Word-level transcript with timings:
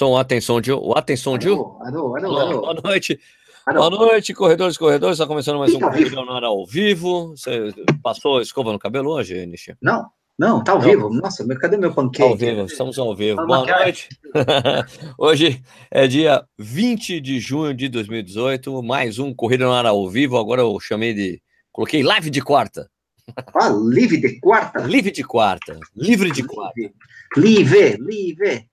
Atenção, 0.00 0.16
atenção, 0.16 0.62
Gil. 0.62 0.92
Atenção, 0.96 1.38
Gil. 1.38 1.76
Alô, 1.82 2.16
alô, 2.16 2.38
alô. 2.38 2.60
Boa 2.62 2.80
noite. 2.82 3.20
Boa 3.66 3.90
noite, 3.90 4.32
corredores, 4.32 4.78
corredores. 4.78 5.16
Está 5.16 5.26
começando 5.26 5.58
mais 5.58 5.74
um 5.74 5.76
Ih, 5.76 5.80
tá 5.80 5.90
Corrida 5.90 6.24
na 6.24 6.32
hora 6.32 6.46
ao 6.46 6.64
vivo. 6.64 7.36
Você 7.36 7.70
passou 8.02 8.40
escova 8.40 8.72
no 8.72 8.78
cabelo 8.78 9.10
hoje, 9.10 9.44
Nishi? 9.44 9.76
Não, 9.82 10.06
não, 10.38 10.64
tá 10.64 10.72
ao 10.72 10.78
Não. 10.78 10.84
vivo. 10.88 11.10
Nossa, 11.10 11.46
cadê 11.56 11.76
meu 11.76 11.92
pancake? 11.92 12.22
Ao 12.22 12.34
vivo, 12.34 12.62
estamos 12.62 12.98
ao 12.98 13.14
vivo. 13.14 13.44
Boa 13.46 13.66
noite. 13.66 14.08
Hoje 15.18 15.62
é 15.90 16.06
dia 16.06 16.44
20 16.58 17.20
de 17.20 17.38
junho 17.38 17.74
de 17.74 17.86
2018, 17.90 18.82
mais 18.82 19.18
um 19.18 19.34
Corrida 19.34 19.66
na 19.66 19.72
hora 19.72 19.88
ao 19.90 20.08
vivo. 20.08 20.38
Agora 20.38 20.62
eu 20.62 20.80
chamei 20.80 21.12
de. 21.12 21.42
Coloquei 21.70 22.02
live 22.02 22.30
de 22.30 22.40
quarta. 22.40 22.88
Ah, 23.54 23.68
livre 23.68 24.16
de 24.16 24.40
quarta? 24.40 24.80
Live 24.86 25.10
de 25.10 25.22
quarta. 25.22 25.78
Livre 25.94 26.30
de 26.30 26.42
quarta. 26.42 26.90
Livre, 27.36 27.98
livre. 28.00 28.69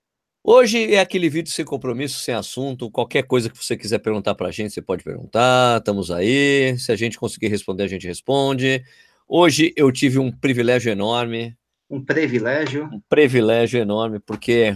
Hoje 0.50 0.94
é 0.94 1.02
aquele 1.02 1.28
vídeo 1.28 1.52
sem 1.52 1.66
compromisso, 1.66 2.20
sem 2.22 2.34
assunto. 2.34 2.90
Qualquer 2.90 3.24
coisa 3.24 3.50
que 3.50 3.58
você 3.62 3.76
quiser 3.76 4.00
perguntar 4.00 4.34
pra 4.34 4.50
gente, 4.50 4.74
você 4.74 4.82
pode 4.82 5.04
perguntar. 5.04 5.80
Estamos 5.80 6.10
aí. 6.10 6.80
Se 6.80 6.90
a 6.90 6.96
gente 6.96 7.20
conseguir 7.20 7.50
responder, 7.50 7.84
a 7.84 7.88
gente 7.88 8.08
responde. 8.08 8.82
Hoje 9.28 9.74
eu 9.76 9.92
tive 9.92 10.20
um 10.20 10.32
privilégio 10.32 10.90
enorme, 10.90 11.54
Um 11.90 12.02
privilégio. 12.02 12.86
um 12.86 13.02
privilégio 13.10 13.82
enorme, 13.82 14.22
porque 14.22 14.74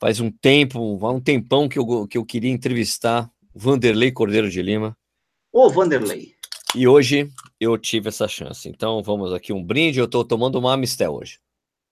faz 0.00 0.18
um 0.18 0.32
tempo, 0.32 0.98
há 1.06 1.12
um 1.12 1.20
tempão 1.20 1.68
que 1.68 1.78
eu, 1.78 2.08
que 2.08 2.18
eu 2.18 2.24
queria 2.24 2.50
entrevistar 2.50 3.30
o 3.54 3.58
Vanderlei 3.60 4.10
Cordeiro 4.10 4.50
de 4.50 4.60
Lima. 4.60 4.98
Ô, 5.52 5.70
Vanderlei. 5.70 6.34
E 6.74 6.88
hoje 6.88 7.30
eu 7.60 7.78
tive 7.78 8.08
essa 8.08 8.26
chance. 8.26 8.68
Então 8.68 9.00
vamos 9.04 9.32
aqui 9.32 9.52
um 9.52 9.62
brinde. 9.62 10.00
Eu 10.00 10.06
estou 10.06 10.24
tomando 10.24 10.58
uma 10.58 10.74
Amistel 10.74 11.14
hoje. 11.14 11.38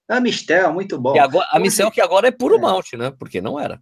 A 0.09 0.21
Mistel, 0.21 0.73
muito 0.73 0.99
bom. 1.01 1.17
E 1.17 1.19
agora, 1.19 1.47
a 1.51 1.57
Amistel 1.57 1.91
que 1.91 2.01
agora 2.01 2.29
é 2.29 2.31
puro 2.31 2.57
É. 2.57 2.61
malte, 2.61 2.97
né? 2.97 3.13
Porque 3.19 3.41
não 3.41 3.59
era. 3.59 3.81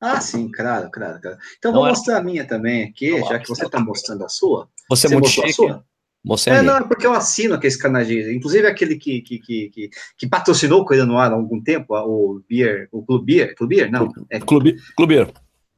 Ah, 0.00 0.20
sim, 0.20 0.50
claro, 0.50 0.90
claro, 0.90 1.20
claro. 1.20 1.38
Então 1.58 1.72
Não 1.72 1.80
vou 1.80 1.86
é? 1.88 1.90
mostrar 1.90 2.18
a 2.18 2.22
minha 2.22 2.46
também 2.46 2.84
aqui, 2.84 3.10
lá, 3.18 3.28
já 3.28 3.38
que 3.38 3.48
você 3.48 3.64
está 3.64 3.80
mostrando 3.80 4.24
a 4.24 4.28
sua. 4.28 4.68
Você, 4.88 5.06
é 5.06 5.08
Você 5.10 5.14
muito 5.14 5.24
mostrou 5.24 5.46
a 5.46 5.52
sua? 5.52 5.84
Você 6.26 6.50
é, 6.50 6.54
É, 6.56 6.62
não, 6.62 6.76
é 6.76 6.82
porque 6.84 7.06
eu 7.06 7.12
assino 7.12 7.54
aqueles 7.54 7.76
canais 7.76 8.06
de. 8.06 8.34
Inclusive 8.34 8.66
aquele 8.66 8.96
que, 8.96 9.20
que, 9.22 9.38
que, 9.38 9.68
que, 9.70 9.90
que 10.16 10.26
patrocinou 10.28 10.82
o 10.82 10.84
Coisa 10.84 11.04
no 11.04 11.18
Ar 11.18 11.32
há 11.32 11.34
algum 11.34 11.62
tempo, 11.62 11.94
o 11.94 12.40
Beer, 12.48 12.88
o 12.92 13.04
Clube 13.04 13.24
Beer. 13.34 13.54
Clube 13.54 13.76
Beer? 13.76 13.90
Não. 13.90 14.08
É. 14.30 14.38
Clube, 14.40 14.76
clubeiro. 14.96 15.32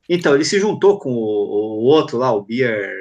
Então, 0.08 0.34
ele 0.34 0.44
se 0.44 0.58
juntou 0.61 0.98
com 0.98 1.11
o, 1.11 1.17
o 1.80 1.84
outro 1.84 2.19
lá, 2.19 2.33
o 2.33 2.42
Beer. 2.42 2.92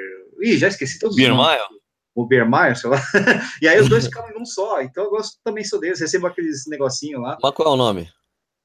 Ih, 0.42 0.56
já 0.58 0.68
esqueci 0.68 0.98
todos 0.98 1.16
os 1.16 1.22
Beer 1.22 1.34
nomes. 1.34 1.52
Mile? 1.52 1.75
O 2.16 2.26
Beer 2.26 2.48
Meyer, 2.50 2.76
sei 2.76 2.88
lá. 2.90 2.98
e 3.62 3.68
aí 3.68 3.78
os 3.78 3.88
dois 3.88 4.06
ficaram 4.06 4.30
em 4.30 4.40
um 4.40 4.44
só. 4.46 4.80
Então 4.80 5.04
eu 5.04 5.10
gosto 5.10 5.38
também 5.44 5.62
sou 5.62 5.78
deles, 5.78 6.00
recebo 6.00 6.26
aqueles 6.26 6.66
negocinho 6.66 7.20
lá. 7.20 7.36
Mas 7.42 7.52
qual 7.54 7.68
é 7.68 7.72
o 7.72 7.76
nome? 7.76 8.08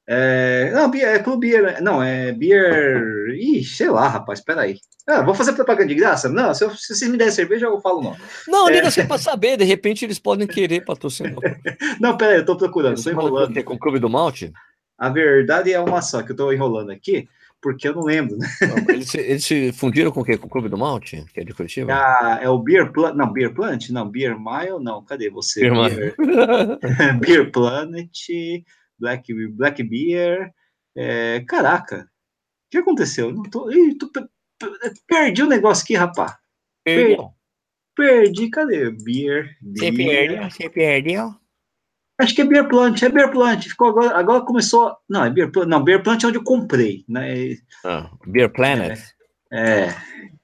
É, 0.08 0.72
não, 0.74 0.92
é 0.94 1.20
Clube 1.20 1.50
Beer. 1.50 1.82
Não, 1.84 2.02
é 2.02 2.32
Beer. 2.32 3.30
Ih, 3.36 3.64
sei 3.64 3.90
lá, 3.90 4.08
rapaz, 4.08 4.42
peraí. 4.42 4.78
Ah, 5.08 5.22
vou 5.22 5.34
fazer 5.36 5.54
propaganda 5.54 5.88
de 5.90 5.96
graça? 5.96 6.30
Não, 6.30 6.54
se, 6.54 6.64
eu- 6.64 6.72
se 6.76 6.96
vocês 6.96 7.10
me 7.12 7.18
derem 7.18 7.34
cerveja, 7.34 7.66
eu 7.66 7.80
falo 7.82 8.02
não. 8.02 8.16
Não, 8.48 8.70
É. 8.70 8.74
liga 8.74 8.88
assim 8.88 9.06
pra 9.06 9.18
saber. 9.18 9.58
De 9.58 9.64
repente 9.66 10.06
eles 10.06 10.20
podem 10.20 10.48
querer 10.48 10.86
patrocinar. 10.86 11.36
Não, 12.00 12.16
peraí, 12.18 12.38
eu 12.38 12.46
tô 12.46 12.56
procurando, 12.58 12.98
o 12.98 13.10
enrolando. 13.10 13.64
Com 13.64 13.74
o 13.74 13.80
Clube 13.80 14.00
do 14.00 14.10
Malte? 14.10 14.52
A 14.98 15.10
verdade 15.10 15.74
é 15.74 15.80
uma 15.80 16.02
só, 16.02 16.22
que 16.22 16.32
eu 16.32 16.36
tô 16.36 16.52
enrolando 16.54 16.92
aqui, 16.92 17.28
porque 17.62 17.88
eu 17.88 17.94
não 17.96 18.04
lembro, 18.04 18.38
né? 18.38 18.48
Não, 18.62 18.94
Eles, 18.96 19.10
se- 19.10 19.20
eles 19.20 19.46
se 19.46 19.72
fundiram 19.72 20.12
com 20.12 20.22
o 20.22 20.24
quê? 20.24 20.38
Com 20.38 20.48
o 20.48 20.50
Clube 20.50 20.68
do 20.70 20.78
Malte? 20.78 21.24
Que 21.34 21.42
é 21.42 21.44
de 21.44 21.54
Curitiba? 21.54 21.94
Ah, 21.94 22.40
é 22.42 22.50
o 22.50 22.58
Beer 22.58 22.92
Planet. 22.92 23.16
Não, 23.16 23.32
Beer 23.32 23.54
Planet? 23.54 23.90
Não, 23.92 24.10
Beer 24.10 24.36
Mile? 24.40 24.80
Não, 24.84 25.04
cadê 25.06 25.30
você? 25.30 25.62
Beer. 25.70 26.16
Beer, 26.18 27.20
Beer 27.20 27.52
Planet, 27.52 28.10
Black, 29.00 29.34
Black 29.50 29.84
Beer. 29.84 30.52
é, 30.98 31.40
caraca, 31.48 32.02
o 32.04 32.72
que 32.72 32.78
aconteceu? 32.80 33.32
Não 33.32 33.44
tô, 33.44 33.70
ih, 33.72 33.96
tô 33.98 34.08
pe- 34.10 34.22
pe- 34.60 34.94
perdi 35.08 35.44
o 35.44 35.48
negócio 35.48 35.84
aqui, 35.84 35.96
rapaz. 35.96 36.34
Perdeu. 36.84 37.30
Perdi, 37.96 38.50
cadê? 38.50 38.90
Beer. 38.90 39.56
Você 39.62 39.92
beer. 39.92 40.30
perdeu? 40.30 40.50
Você 40.50 40.70
perdeu? 40.70 41.36
Acho 42.22 42.36
que 42.36 42.42
é 42.42 42.46
Beer 42.46 42.68
Plant, 42.68 43.02
é 43.02 43.10
Beer 43.10 43.32
Plant. 43.32 43.64
Ficou 43.64 43.90
agora, 43.90 44.16
agora 44.16 44.46
começou. 44.46 44.96
Não, 45.10 45.26
é 45.26 45.30
Beer 45.32 45.52
Plant. 45.52 45.68
Não, 45.68 45.84
Beer 45.84 46.04
Plant 46.04 46.24
é 46.24 46.28
onde 46.28 46.38
eu 46.38 46.44
comprei, 46.44 47.04
né? 47.10 47.58
Ah, 47.84 48.12
Beer 48.28 48.52
Planet. 48.52 49.00
É. 49.52 49.88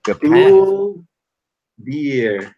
Beer 0.03 0.17
Planet. 0.19 0.49
Blue 0.49 1.03
Beer. 1.77 2.55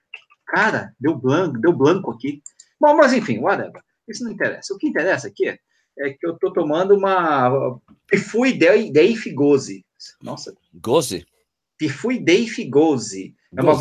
Cara, 0.48 0.96
deu 0.98 1.18
branco, 1.18 1.60
deu 1.60 1.74
branco 1.74 2.12
aqui. 2.12 2.42
Bom, 2.80 2.96
mas 2.96 3.12
enfim, 3.12 3.40
whatever. 3.40 3.82
Isso 4.08 4.24
não 4.24 4.32
interessa. 4.32 4.74
O 4.74 4.78
que 4.78 4.88
interessa 4.88 5.28
aqui 5.28 5.60
é 5.98 6.10
que 6.12 6.26
eu 6.26 6.38
tô 6.38 6.54
tomando 6.54 6.96
uma 6.96 7.78
Pifui 8.08 8.54
Dei 8.54 9.16
Figosi. 9.18 9.86
Nossa, 10.24 10.56
Goze? 10.74 11.26
Pifui 11.80 12.20
Dei 12.20 12.46
Figosi. 12.46 13.34
É 13.58 13.62
uma 13.62 13.74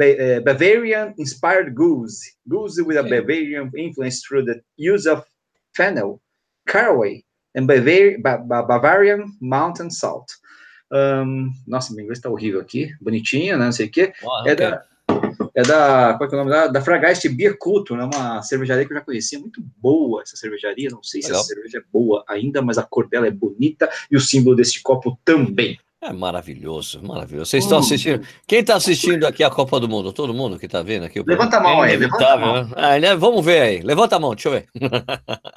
eh, 0.00 0.40
Bavarian 0.40 1.12
inspired 1.18 1.74
goose. 1.74 2.32
Goose 2.46 2.80
with 2.80 2.96
a. 2.96 3.02
Bavarian 3.02 3.70
influence 3.76 4.22
through 4.22 4.46
the 4.46 4.62
use 4.78 5.06
of 5.06 5.22
fennel, 5.76 6.22
caraway, 6.66 7.22
and 7.54 7.66
Bavari- 7.66 8.16
Ba- 8.22 8.38
Ba- 8.38 8.62
Bavarian 8.62 9.26
mountain 9.40 9.90
salt. 9.90 10.32
Ahn, 10.90 11.50
nossa, 11.66 11.92
meu 11.92 12.04
inglês 12.04 12.20
tá 12.20 12.30
horrível 12.30 12.60
aqui. 12.60 12.90
Bonitinho, 13.02 13.58
né? 13.58 13.66
Não 13.66 13.72
sei 13.72 13.86
o 13.86 13.90
quê. 13.90 14.12
É 14.46 14.52
ok. 14.52 14.54
da, 14.54 14.84
é 15.54 15.62
da, 15.62 16.14
qual 16.16 16.30
é, 16.30 16.32
é 16.32 16.36
o 16.36 16.38
nome 16.38 16.50
da, 16.50 16.66
da 16.68 16.80
Fragaste 16.80 17.28
Beer 17.28 17.58
Culture, 17.58 18.00
é 18.00 18.04
uma 18.04 18.42
cervejaria 18.42 18.86
que 18.86 18.92
eu 18.92 18.96
já 18.96 19.04
conhecia, 19.04 19.38
muito 19.38 19.62
boa 19.76 20.22
essa 20.22 20.36
cervejaria, 20.36 20.88
não 20.90 21.02
sei 21.02 21.20
se 21.20 21.28
Legal. 21.28 21.40
essa 21.40 21.48
cerveja 21.52 21.78
é 21.78 21.82
boa 21.92 22.24
ainda, 22.28 22.62
mas 22.62 22.78
a 22.78 22.82
cor 22.82 23.08
dela 23.08 23.26
é 23.26 23.30
bonita 23.30 23.90
e 24.10 24.16
o 24.16 24.20
símbolo 24.20 24.56
deste 24.56 24.82
copo 24.82 25.18
também. 25.24 25.78
É 26.06 26.12
maravilhoso, 26.12 27.00
maravilhoso. 27.02 27.48
Vocês 27.50 27.64
estão 27.64 27.78
Hum. 27.78 27.80
assistindo? 27.80 28.26
Quem 28.46 28.58
está 28.60 28.76
assistindo 28.76 29.24
aqui 29.26 29.42
a 29.42 29.48
Copa 29.48 29.80
do 29.80 29.88
Mundo? 29.88 30.12
Todo 30.12 30.34
mundo 30.34 30.58
que 30.58 30.66
está 30.66 30.82
vendo 30.82 31.04
aqui? 31.06 31.22
Levanta 31.26 31.56
a 31.56 31.60
mão 31.62 31.80
aí, 31.80 31.94
É 31.94 31.96
levanta 31.96 32.24
a 32.26 32.36
inevitável, 32.36 32.64
né? 32.68 32.74
Ah, 32.76 32.98
né? 33.00 33.16
Vamos 33.16 33.42
ver 33.42 33.60
aí. 33.62 33.80
Levanta 33.80 34.16
a 34.16 34.20
mão, 34.20 34.34
deixa 34.34 34.48
eu 34.48 34.52
ver. 34.52 34.66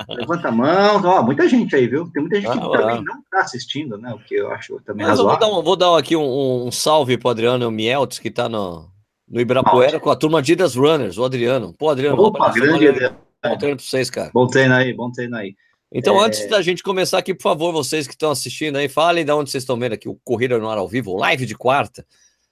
Levanta 0.08 0.48
a 0.48 0.52
mão, 0.52 1.02
ó, 1.04 1.22
muita 1.22 1.50
gente 1.50 1.76
aí, 1.76 1.86
viu? 1.88 2.10
Tem 2.14 2.22
muita 2.22 2.38
gente 2.40 2.50
que 2.50 2.58
Ah, 2.58 2.62
também 2.80 2.98
ah. 2.98 3.02
não 3.02 3.20
está 3.20 3.42
assistindo, 3.42 3.98
né? 3.98 4.14
O 4.14 4.20
que 4.20 4.36
eu 4.36 4.50
acho 4.52 4.80
também 4.86 5.06
Mas 5.06 5.20
eu 5.20 5.26
vou 5.26 5.34
razoável. 5.34 5.56
dar, 5.56 5.60
um, 5.60 5.64
vou 5.64 5.76
dar 5.76 5.98
aqui 6.00 6.16
um, 6.16 6.68
um 6.68 6.72
salve 6.72 7.18
para 7.18 7.28
o 7.28 7.32
Adriano 7.32 7.70
Mieltz, 7.70 8.18
que 8.18 8.30
está 8.30 8.48
no, 8.48 8.86
no 9.28 9.42
Ibirapuera 9.42 10.00
com 10.00 10.10
a 10.10 10.16
turma 10.16 10.40
Adidas 10.40 10.76
Runners, 10.76 11.18
o 11.18 11.26
Adriano. 11.26 11.74
Pô, 11.78 11.90
Adriano, 11.90 12.22
Opa, 12.22 12.50
grande 12.54 12.86
ideia. 12.86 13.18
Bom 13.44 13.58
treino 13.58 13.76
para 13.78 13.86
vocês, 13.86 14.10
cara. 14.10 14.32
Bom 14.34 14.48
treino 14.48 14.74
aí, 14.74 14.94
bom 14.94 15.12
treino 15.12 15.36
aí. 15.36 15.56
Então, 15.94 16.22
É. 16.22 16.26
antes 16.26 16.48
da 16.50 16.62
gente 16.62 16.84
começar 16.84 17.18
aqui, 17.20 17.34
por 17.34 17.44
favor, 17.44 17.72
vocês 17.72 18.06
que 18.08 18.14
estão 18.14 18.32
assistindo 18.32 18.76
aí, 18.78 18.90
falem 18.90 19.24
de 19.24 19.32
onde 19.32 19.50
vocês 19.50 19.64
estão 19.64 19.80
vendo 19.80 19.94
aqui 19.94 20.10
o 20.10 20.20
Corrida 20.24 20.58
no 20.58 20.70
Ar 20.70 20.78
ao 20.78 20.88
Vivo, 20.88 21.16
live 21.16 21.46
de 21.46 21.56
quarta. 21.56 22.06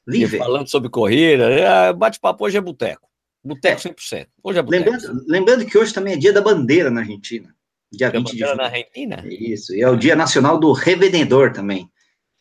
Livre. 0.08 0.38
falando 0.38 0.70
sobre 0.70 0.88
corrida, 0.88 1.50
é, 1.50 1.92
bate-papo 1.92 2.46
hoje 2.46 2.56
é 2.58 2.62
boteco. 2.62 3.10
Boteco 3.44 3.82
100%. 3.82 4.28
Hoje 4.44 4.60
é 4.60 4.62
boteco. 4.62 4.84
Lembrando, 4.92 5.24
lembrando 5.28 5.66
que 5.66 5.78
hoje 5.78 5.92
também 5.94 6.14
é 6.14 6.18
dia 6.18 6.32
da 6.32 6.42
bandeira 6.42 6.92
na 6.92 7.02
Argentina. 7.02 7.54
Dia 7.92 8.12
Tem 8.12 8.20
20 8.22 8.28
de 8.32 8.40
bandeira 8.44 8.48
junho. 8.54 8.58
na 8.58 8.64
Argentina? 8.66 9.24
Isso, 9.28 9.74
e 9.76 9.82
é 9.82 9.90
o 9.90 9.96
Dia 9.96 10.16
Nacional 10.16 10.60
do 10.60 10.72
Revendedor 10.74 11.52
também. 11.54 11.90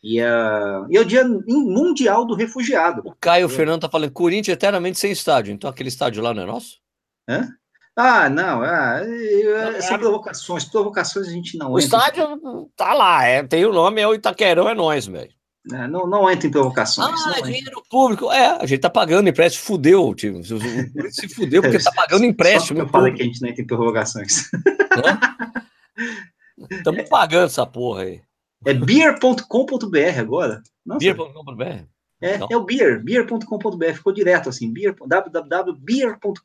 E, 0.03 0.21
ah, 0.21 0.85
e 0.91 0.95
é 0.97 1.01
o 1.01 1.05
Dia 1.05 1.23
Mundial 1.47 2.25
do 2.25 2.35
Refugiado. 2.35 3.01
O 3.03 3.15
Caio 3.19 3.49
Fernando 3.49 3.81
tá 3.81 3.89
falando 3.89 4.11
Corinthians 4.11 4.53
eternamente 4.55 4.99
sem 4.99 5.11
estádio. 5.11 5.51
Então 5.51 5.67
aquele 5.67 5.89
estádio 5.89 6.21
lá 6.21 6.33
não 6.35 6.43
é 6.43 6.45
nosso? 6.45 6.77
Ah, 7.97 8.29
não, 8.29 8.61
ah, 8.61 8.99
é- 9.01 9.81
são 9.81 9.95
é- 9.95 9.99
provocações. 9.99 10.65
Provocações 10.65 11.27
a 11.27 11.31
gente 11.31 11.57
não 11.57 11.71
O 11.71 11.79
entra. 11.79 11.85
estádio 11.97 12.69
tá 12.75 12.93
lá, 12.93 13.23
é, 13.25 13.41
tem 13.43 13.65
o 13.65 13.71
nome, 13.71 14.01
é 14.01 14.07
o 14.07 14.13
Itaquerão, 14.13 14.67
é 14.67 14.73
nós, 14.73 15.07
velho. 15.07 15.31
né, 15.65 15.87
não, 15.87 16.05
não 16.05 16.29
entra 16.29 16.45
em 16.47 16.51
provocações. 16.51 17.25
Ah, 17.25 17.39
é 17.39 17.41
dinheiro 17.41 17.81
público. 17.89 18.29
É, 18.31 18.57
a 18.61 18.65
gente 18.65 18.81
tá 18.81 18.89
pagando 18.89 19.29
empréstimo, 19.29 19.65
fudeu, 19.65 20.13
tio. 20.13 20.39
O 20.39 20.43
Corinthians 20.59 21.15
se 21.15 21.29
fudeu 21.29 21.61
porque 21.61 21.79
tá 21.79 21.91
pagando 21.95 22.25
empréstimo. 22.25 22.79
eu 22.79 22.87
falei 22.89 23.13
que 23.13 23.21
a 23.21 23.25
gente 23.25 23.41
não 23.41 23.49
entra 23.49 23.61
em 23.63 23.65
provocações. 23.67 24.49
Estamos 26.69 27.03
pagando 27.09 27.45
essa 27.45 27.65
porra 27.65 28.03
aí. 28.03 28.21
É 28.65 28.73
beer.com.br 28.73 30.19
agora. 30.19 30.61
Beer.com.br. 30.99 31.83
é, 32.21 32.37
não. 32.37 32.47
é 32.49 32.57
o 32.57 32.63
beer, 32.63 33.03
beer.com.br. 33.03 33.93
Ficou 33.93 34.13
direto 34.13 34.49
assim, 34.49 34.71
beer, 34.71 34.95
www.beer.com.br. 35.05 36.43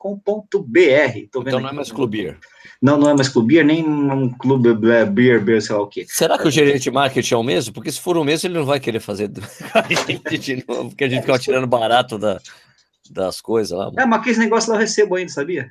Então 1.17 1.43
não 1.43 1.69
é 1.69 1.73
mais 1.73 1.93
Clube 1.93 2.19
Beer. 2.19 2.39
Não, 2.83 2.97
não 2.97 3.11
é 3.11 3.15
mais 3.15 3.29
clube 3.29 3.55
beer, 3.55 3.65
nem 3.65 3.87
um 3.87 4.31
clube 4.31 4.71
é, 4.91 5.05
beer, 5.05 5.39
beer, 5.43 5.61
sei 5.61 5.75
lá 5.75 5.83
o 5.83 5.87
quê. 5.87 6.07
Será 6.09 6.39
que 6.39 6.49
o 6.49 6.51
gerente 6.51 6.85
de 6.85 6.91
marketing 6.91 7.35
é 7.35 7.37
o 7.37 7.43
mesmo? 7.43 7.75
Porque 7.75 7.93
se 7.93 8.01
for 8.01 8.17
o 8.17 8.25
mesmo, 8.25 8.47
ele 8.49 8.59
não 8.59 8.65
vai 8.65 8.81
querer 8.81 9.01
fazer 9.01 9.31
a 9.75 9.83
gente 9.93 10.39
de 10.39 10.65
novo, 10.67 10.89
porque 10.89 11.05
a 11.05 11.09
gente 11.09 11.21
fica 11.21 11.39
tirando 11.39 11.67
barato 11.67 12.19
da, 12.19 12.41
das 13.11 13.41
coisas 13.43 13.77
lá. 13.77 13.93
É, 13.99 14.07
mas 14.07 14.21
aquele 14.21 14.39
negócio 14.39 14.71
lá 14.71 14.77
eu 14.77 14.81
recebo 14.81 15.17
ainda, 15.17 15.31
sabia? 15.31 15.71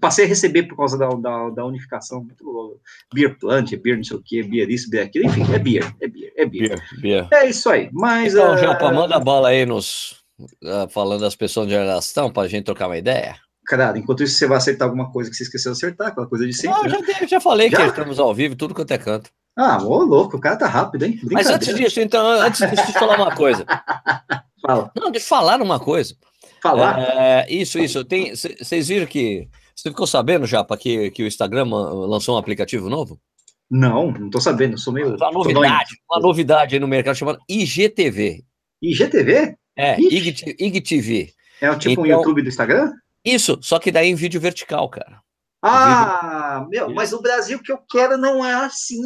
Passei 0.00 0.24
a 0.24 0.28
receber 0.28 0.64
por 0.64 0.76
causa 0.76 0.96
da, 0.96 1.08
da, 1.08 1.50
da 1.50 1.64
unificação. 1.64 2.22
Muito 2.22 2.44
louco. 2.44 2.80
Beer 3.12 3.36
plant, 3.38 3.74
beer 3.76 3.96
não 3.96 4.04
sei 4.04 4.16
o 4.16 4.22
quê, 4.22 4.42
beer 4.42 4.70
isso, 4.70 4.88
beer 4.88 5.06
aquilo. 5.06 5.26
Enfim, 5.26 5.42
é 5.52 5.58
beer, 5.58 5.94
é 6.00 6.08
beer, 6.08 6.32
é 6.36 6.46
beer. 6.46 6.68
Beer, 6.68 7.00
beer. 7.00 7.28
É 7.32 7.48
isso 7.48 7.68
aí. 7.68 7.90
Mas. 7.92 8.34
Então, 8.34 8.52
ah, 8.52 8.56
Japa, 8.56 8.92
manda 8.92 9.18
bala 9.18 9.48
aí 9.48 9.66
nos. 9.66 10.22
ah, 10.64 10.86
falando 10.88 11.22
das 11.22 11.34
pessoas 11.34 11.66
de 11.66 11.72
geração 11.72 12.32
pra 12.32 12.46
gente 12.48 12.64
trocar 12.64 12.86
uma 12.86 12.98
ideia. 12.98 13.36
Cara, 13.66 13.96
enquanto 13.96 14.22
isso, 14.22 14.36
você 14.36 14.46
vai 14.46 14.58
acertar 14.58 14.86
alguma 14.88 15.10
coisa 15.10 15.30
que 15.30 15.36
você 15.36 15.44
esqueceu 15.44 15.72
de 15.72 15.78
acertar, 15.78 16.08
aquela 16.08 16.26
coisa 16.26 16.46
de 16.46 16.52
sempre. 16.52 16.88
Não, 16.88 17.00
né? 17.00 17.06
já, 17.20 17.26
já 17.26 17.40
falei 17.40 17.70
Já? 17.70 17.78
que 17.78 17.82
estamos 17.84 18.18
ao 18.18 18.34
vivo, 18.34 18.56
tudo 18.56 18.74
quanto 18.74 18.90
é 18.90 18.98
canto. 18.98 19.30
Ah, 19.56 19.82
ô 19.82 20.02
louco, 20.02 20.36
o 20.36 20.40
cara 20.40 20.56
tá 20.56 20.66
rápido, 20.66 21.04
hein? 21.04 21.20
Mas 21.30 21.46
antes 21.48 21.74
disso, 21.74 22.00
então, 22.00 22.26
antes 22.26 22.60
deixa 22.60 22.88
eu 22.88 22.92
falar 22.94 23.16
uma 23.16 23.34
coisa. 23.34 23.66
Fala. 24.62 24.90
Não, 24.96 25.10
deixa 25.10 25.26
eu 25.26 25.28
falar 25.28 25.60
uma 25.60 25.78
coisa. 25.78 26.14
Falar? 26.62 26.98
É, 27.00 27.46
isso, 27.50 27.78
isso. 27.78 28.04
Tem, 28.04 28.32
vocês 28.34 28.88
viram 28.88 29.06
que. 29.06 29.48
Você 29.82 29.90
ficou 29.90 30.06
sabendo, 30.06 30.46
Japa, 30.46 30.76
que, 30.76 31.10
que 31.10 31.24
o 31.24 31.26
Instagram 31.26 31.64
lançou 31.64 32.36
um 32.36 32.38
aplicativo 32.38 32.88
novo? 32.88 33.20
Não, 33.68 34.12
não 34.12 34.30
tô 34.30 34.40
sabendo, 34.40 34.78
sou 34.78 34.92
meio. 34.92 35.16
Uma 35.16 35.32
novidade, 35.32 35.96
uma 36.08 36.20
novidade 36.20 36.76
aí 36.76 36.80
no 36.80 36.86
mercado 36.86 37.16
chamada 37.16 37.40
IGTV. 37.48 38.44
IGTV? 38.80 39.56
É, 39.76 40.00
IG, 40.00 40.54
IGTV. 40.60 41.32
É 41.60 41.68
o 41.68 41.76
tipo 41.76 41.90
então, 41.94 42.04
um 42.04 42.06
YouTube 42.06 42.42
do 42.42 42.48
Instagram? 42.48 42.92
Isso, 43.24 43.58
só 43.60 43.80
que 43.80 43.90
daí 43.90 44.08
em 44.08 44.14
vídeo 44.14 44.40
vertical, 44.40 44.88
cara. 44.88 45.20
Ah, 45.60 46.64
vídeo... 46.70 46.86
meu, 46.86 46.94
mas 46.94 47.12
o 47.12 47.20
Brasil 47.20 47.60
que 47.60 47.72
eu 47.72 47.78
quero 47.90 48.16
não 48.16 48.46
é 48.46 48.54
assim. 48.54 49.02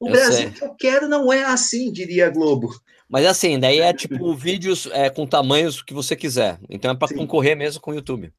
O 0.00 0.08
eu 0.08 0.10
Brasil 0.10 0.48
sei. 0.48 0.50
que 0.50 0.64
eu 0.64 0.74
quero 0.74 1.06
não 1.06 1.32
é 1.32 1.44
assim, 1.44 1.92
diria 1.92 2.26
a 2.26 2.30
Globo. 2.30 2.74
Mas 3.08 3.24
assim, 3.24 3.56
daí 3.56 3.78
é 3.78 3.92
tipo 3.92 4.34
vídeos 4.34 4.86
é, 4.86 5.08
com 5.08 5.28
tamanhos 5.28 5.80
que 5.80 5.94
você 5.94 6.16
quiser. 6.16 6.58
Então 6.68 6.90
é 6.90 6.94
para 6.96 7.14
concorrer 7.14 7.56
mesmo 7.56 7.80
com 7.80 7.92
o 7.92 7.94
YouTube. 7.94 8.32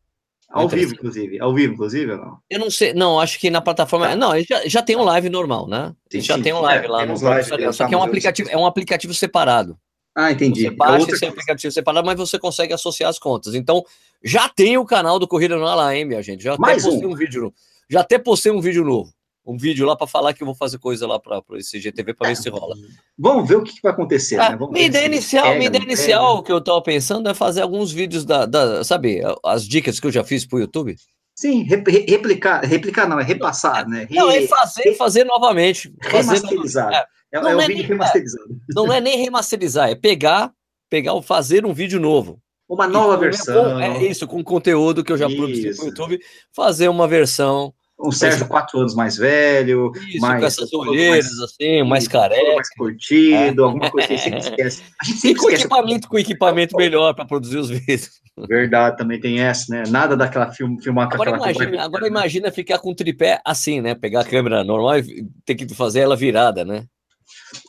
Ao 0.54 0.70
vivo, 0.70 0.94
inclusive. 0.94 1.40
Ao 1.40 1.52
vivo, 1.52 1.74
inclusive, 1.74 2.12
ou 2.12 2.18
não? 2.18 2.38
Eu 2.48 2.60
não 2.60 2.70
sei, 2.70 2.94
não, 2.94 3.20
acho 3.20 3.40
que 3.40 3.50
na 3.50 3.60
plataforma. 3.60 4.08
Tá. 4.10 4.16
Não, 4.16 4.40
já, 4.42 4.68
já 4.68 4.82
tem 4.84 4.96
um 4.96 5.04
live 5.04 5.28
normal, 5.28 5.68
né? 5.68 5.96
Sim, 6.12 6.22
já 6.22 6.36
sim. 6.36 6.44
tem 6.44 6.54
um 6.54 6.62
live 6.62 6.86
é, 6.86 6.90
lá 6.90 7.06
no 7.08 7.20
live, 7.20 7.74
Só 7.74 7.88
que 7.88 7.96
é 7.96 7.98
um 7.98 8.04
aplicativo, 8.04 8.50
é 8.50 8.56
um 8.56 8.66
aplicativo 8.66 9.16
separado. 9.16 9.76
Ah, 10.16 10.32
entendi. 10.32 10.62
Você 10.62 10.70
baixa 10.70 11.10
é 11.10 11.14
esse 11.16 11.26
aplicativo 11.26 11.74
separado, 11.74 12.06
mas 12.06 12.18
você 12.18 12.38
consegue 12.38 12.72
associar 12.72 13.10
as 13.10 13.18
contas. 13.18 13.56
Então, 13.56 13.84
já 14.24 14.48
tem 14.48 14.78
o 14.78 14.86
canal 14.86 15.18
do 15.18 15.28
Corrida 15.28 15.56
no 15.56 15.66
Ala, 15.66 15.96
hein, 15.96 16.06
minha 16.06 16.22
gente? 16.22 16.44
Já 16.44 16.56
Mais 16.60 16.84
até 16.84 16.92
postei 16.92 17.08
um. 17.08 17.12
um 17.12 17.16
vídeo 17.16 17.42
novo. 17.42 17.56
Já 17.90 18.02
até 18.02 18.20
postei 18.20 18.52
um 18.52 18.62
vídeo 18.62 18.86
novo 18.86 19.12
um 19.46 19.58
vídeo 19.58 19.86
lá 19.86 19.96
para 19.96 20.08
falar 20.08 20.34
que 20.34 20.42
eu 20.42 20.46
vou 20.46 20.56
fazer 20.56 20.78
coisa 20.78 21.06
lá 21.06 21.20
para 21.20 21.42
esse 21.56 21.80
GTV 21.80 22.14
para 22.14 22.30
ver 22.30 22.38
se 22.38 22.50
rola. 22.50 22.76
Vamos 23.18 23.48
ver 23.48 23.58
o 23.58 23.64
que, 23.64 23.74
que 23.74 23.82
vai 23.82 23.92
acontecer. 23.92 24.40
Ah, 24.40 24.52
né? 24.52 24.68
minha 24.72 24.86
ideia 24.86 25.06
inicial, 25.06 25.44
pega, 25.44 25.56
minha 25.58 25.68
ideia 25.68 25.84
inicial 25.84 26.42
que 26.42 26.52
eu 26.52 26.60
estava 26.60 26.82
pensando 26.82 27.30
é 27.30 27.34
fazer 27.34 27.62
alguns 27.62 27.92
vídeos 27.92 28.24
da, 28.26 28.46
da, 28.46 28.84
sabe, 28.84 29.22
as 29.44 29.68
dicas 29.68 30.00
que 30.00 30.08
eu 30.08 30.12
já 30.12 30.24
fiz 30.24 30.46
para 30.46 30.58
o 30.58 30.60
YouTube. 30.62 30.96
Sim, 31.36 31.64
replicar, 31.64 32.64
replicar 32.64 33.08
não, 33.08 33.20
é 33.20 33.24
repassar, 33.24 33.88
né? 33.88 34.08
Re, 34.10 34.16
não, 34.16 34.30
é 34.30 34.46
fazer, 34.48 34.96
fazer 34.96 35.24
novamente. 35.24 35.94
Remasterizar. 36.02 36.86
Fazer, 36.86 37.06
é, 37.32 37.42
não, 37.42 37.60
é, 37.60 37.64
é 37.64 37.68
vídeo 37.68 37.88
remasterizado. 37.88 38.46
É, 38.52 38.74
não 38.76 38.94
é 38.94 39.02
nem 39.02 39.18
remasterizar, 39.18 39.90
é 39.90 39.96
pegar, 39.96 40.54
pegar, 40.90 41.20
fazer 41.22 41.66
um 41.66 41.74
vídeo 41.74 42.00
novo. 42.00 42.40
Uma 42.70 42.88
nova 42.88 43.18
versão. 43.18 43.80
É 43.80 44.04
isso, 44.04 44.28
com 44.28 44.44
conteúdo 44.44 45.04
que 45.04 45.12
eu 45.12 45.18
já 45.18 45.28
isso. 45.28 45.36
produzi 45.36 45.76
para 45.76 45.84
o 45.84 45.88
YouTube, 45.88 46.20
fazer 46.56 46.88
uma 46.88 47.08
versão 47.08 47.74
um 48.04 48.12
Sérgio 48.12 48.48
quatro 48.48 48.80
anos 48.80 48.94
mais 48.94 49.18
velho, 49.18 49.92
Isso, 50.10 50.20
mais, 50.20 50.40
com 50.40 50.46
essas 50.46 50.74
olheiras 50.74 51.26
mais, 51.26 51.40
assim, 51.40 51.84
mais 51.84 52.08
careca, 52.08 52.56
mais 52.56 52.70
curtido, 52.76 53.62
é. 53.62 53.66
alguma 53.66 53.90
coisa 53.90 54.14
assim, 54.14 54.36
esquece. 54.38 54.84
A 55.02 55.06
gente 55.06 55.20
sempre 55.20 55.32
e 55.32 55.36
com 55.36 55.50
esquece. 55.50 55.64
equipamento, 55.64 56.10
com 56.10 56.20
equipamento 56.20 56.76
melhor 56.76 57.14
para 57.14 57.26
produzir 57.26 57.58
os 57.58 57.70
vídeos. 57.70 58.22
Verdade, 58.50 58.98
também 58.98 59.20
tem 59.20 59.40
essa, 59.40 59.74
né? 59.74 59.84
Nada 59.88 60.18
daquela 60.18 60.52
film, 60.52 60.78
filmar 60.80 61.08
com 61.08 61.16
agora 61.16 61.36
aquela 61.36 61.52
imagina, 61.52 61.84
Agora 61.84 62.08
imagina 62.08 62.52
ficar 62.52 62.80
com 62.80 62.92
o 62.92 62.96
tripé 62.96 63.40
assim, 63.46 63.80
né? 63.80 63.94
Pegar 63.94 64.22
a 64.22 64.26
câmera 64.26 64.64
normal 64.64 65.00
e 65.00 65.28
ter 65.46 65.54
que 65.54 65.72
fazer 65.74 66.00
ela 66.00 66.16
virada, 66.16 66.66
né? 66.66 66.86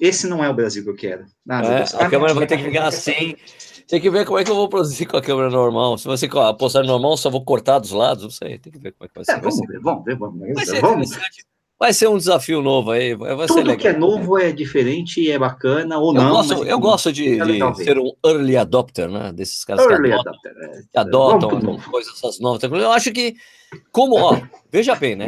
Esse 0.01 0.27
não 0.27 0.43
é 0.43 0.49
o 0.49 0.55
Brasil 0.55 0.83
que 0.83 0.91
eu 0.91 0.97
quero. 0.97 1.27
Nada, 1.45 1.69
é, 1.69 1.83
a 1.83 2.09
câmera 2.09 2.33
vai 2.33 2.47
ter 2.47 2.57
que 2.57 2.65
ficar 2.71 2.87
assim. 2.87 3.37
Tem 3.87 4.01
que 4.01 4.11
ver 4.11 4.25
como 4.25 4.39
é 4.39 4.45
que 4.45 4.51
eu 4.51 4.55
vou 4.55 4.69
produzir 4.69 5.07
com 5.07 5.17
a 5.17 5.23
câmera 5.23 5.51
normal. 5.51 5.99
Se 5.99 6.07
você 6.07 6.29
postar 6.59 6.83
normal, 6.85 7.17
só 7.17 7.29
vou 7.29 7.45
cortar 7.45 7.79
dos 7.79 7.91
lados, 7.91 8.23
não 8.23 8.31
sei. 8.31 8.59
Tem 8.59 8.73
que 8.73 8.79
ver 8.79 8.93
como 8.93 9.07
é 9.07 9.09
que 9.09 9.15
vai 9.15 9.25
ser. 9.25 9.33
É, 9.33 9.41
vamos 9.41 9.67
ver, 9.67 9.81
vamos 9.81 10.05
ver, 10.05 10.17
vamos 10.17 10.41
ver. 10.41 10.55
Vai 10.55 10.67
ser 10.67 10.81
vamos. 10.81 11.11
Vai 11.79 11.93
ser 11.93 12.09
um 12.09 12.17
desafio 12.17 12.63
novo 12.63 12.93
aí. 12.93 13.15
Vai 13.15 13.47
Tudo 13.47 13.77
que 13.77 13.89
é 13.89 13.93
novo 13.93 14.39
é 14.39 14.53
diferente, 14.53 15.31
é 15.31 15.39
bacana 15.39 15.99
ou 15.99 16.15
eu 16.15 16.23
não. 16.23 16.31
Gosto, 16.31 16.65
eu 16.65 16.79
gosto 16.79 17.13
de, 17.13 17.41
é 17.41 17.45
de 17.45 17.85
ser 17.85 17.99
um 17.99 18.13
early 18.25 18.57
adopter, 18.57 19.09
né? 19.09 19.33
Desses 19.33 19.65
caras 19.65 19.85
early 19.85 20.11
que 20.11 20.15
adotam, 20.15 20.33
adopter, 20.33 20.53
é. 20.63 20.83
que 20.91 20.99
adotam 20.99 21.79
coisas 21.91 22.41
novas. 22.41 22.63
Eu 22.63 22.93
acho 22.93 23.13
que, 23.13 23.35
como, 23.91 24.17
ó, 24.17 24.41
veja 24.71 24.95
bem, 24.95 25.17
né? 25.17 25.27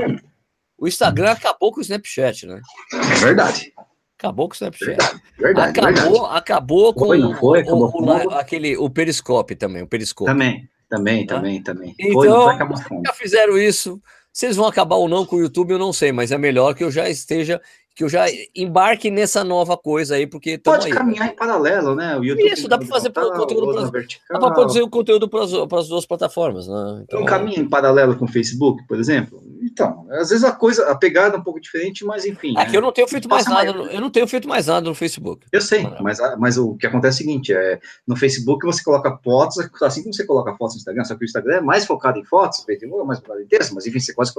O 0.79 0.87
Instagram 0.87 1.33
acabou 1.33 1.73
com 1.73 1.81
o 1.81 1.83
Snapchat, 1.83 2.47
né? 2.47 2.61
É 2.93 3.15
verdade. 3.17 3.73
Acabou 4.19 4.49
com 4.49 4.55
o 4.55 4.57
Snapchat. 4.57 4.97
Verdade, 5.39 5.79
acabou, 5.79 6.13
verdade. 6.13 6.39
acabou 6.39 6.95
com 6.95 7.07
foi, 7.07 7.21
foi, 7.35 7.63
o, 7.65 7.77
o, 7.77 8.05
o, 8.05 8.31
aquele, 8.35 8.77
o 8.77 8.89
Periscope 8.89 9.55
também, 9.55 9.83
o 9.83 9.87
Periscope. 9.87 10.31
Também, 10.31 10.69
também, 10.89 11.27
tá? 11.27 11.37
também, 11.37 11.63
também. 11.63 11.95
Então, 11.99 12.57
foi, 12.57 13.03
já 13.07 13.13
fizeram 13.13 13.59
isso. 13.59 14.01
Vocês 14.33 14.57
vão 14.57 14.67
acabar 14.67 14.97
ou 14.97 15.09
não 15.09 15.25
com 15.25 15.37
o 15.37 15.41
YouTube, 15.41 15.73
eu 15.73 15.79
não 15.79 15.93
sei, 15.93 16.13
mas 16.13 16.33
é 16.33 16.39
melhor 16.39 16.75
que 16.75 16.85
eu 16.85 16.91
já 16.91 17.09
esteja 17.09 17.61
que 17.97 18.05
eu 18.05 18.11
já 18.11 18.27
embarque 18.55 19.11
nessa 19.11 19.43
nova 19.43 19.75
coisa 19.75 20.17
aí, 20.17 20.27
porque 20.27 20.59
pode 20.59 20.89
aí, 20.89 20.93
caminhar 20.93 21.29
em 21.29 21.35
paralelo, 21.35 21.95
né? 21.95 22.15
O 22.19 22.23
YouTube 22.23 22.53
Isso, 22.53 22.69
dá 22.69 22.77
para 22.77 22.87
fazer 22.87 23.09
para 23.09 23.31
conteúdo 23.31 23.91
vertical. 23.91 24.27
dá 24.31 24.39
para 24.39 24.55
produzir 24.55 24.83
o 24.83 24.91
conteúdo 24.91 25.27
para 25.31 25.45
as 25.45 25.89
duas 25.89 26.05
plataformas, 26.05 26.69
né? 26.69 27.05
Então, 27.05 27.23
um 27.23 27.25
caminho 27.25 27.63
em 27.63 27.69
paralelo 27.69 28.15
com 28.15 28.27
o 28.27 28.29
Facebook, 28.29 28.87
por 28.87 29.01
exemplo. 29.01 29.43
Então, 29.77 30.07
às 30.11 30.31
vezes 30.31 30.43
a 30.43 30.53
coisa, 30.53 30.91
a 30.91 30.97
pegada 30.97 31.37
é 31.37 31.39
um 31.39 31.43
pouco 31.43 31.61
diferente, 31.61 32.03
mas 32.03 32.25
enfim. 32.25 32.53
É 32.53 32.65
né? 32.65 32.71
que 32.71 32.75
eu 32.75 32.81
não 32.81 32.91
tenho 32.91 33.07
feito 33.07 33.29
mais 33.29 33.45
nada, 33.45 33.67
eu 33.67 34.01
não 34.01 34.09
tenho 34.09 34.27
feito 34.27 34.49
mais 34.49 34.69
nada 34.69 34.89
no 34.89 34.95
Facebook. 34.95 35.47
Eu 35.53 35.61
sei, 35.61 35.87
mas, 36.01 36.19
mas 36.39 36.57
o 36.57 36.75
que 36.77 36.87
acontece 36.87 37.19
é 37.19 37.25
o 37.25 37.27
seguinte, 37.27 37.53
é 37.53 37.79
no 38.07 38.17
Facebook 38.17 38.65
você 38.65 38.83
coloca 38.83 39.19
fotos, 39.23 39.59
assim 39.83 40.03
como 40.03 40.15
você 40.15 40.25
coloca 40.25 40.55
fotos 40.57 40.77
no 40.77 40.79
Instagram, 40.79 41.05
só 41.05 41.15
que 41.15 41.25
o 41.25 41.27
Instagram 41.27 41.57
é 41.57 41.61
mais 41.61 41.85
focado 41.85 42.19
em 42.19 42.25
fotos, 42.25 42.61
o 42.61 42.65
Facebook 42.65 43.03
é 43.03 43.05
mais 43.05 43.19
focado 43.19 43.43
em 43.43 43.47
texto, 43.47 43.75
mas 43.75 43.87
enfim, 43.87 44.01
você 44.01 44.15
quase 44.15 44.33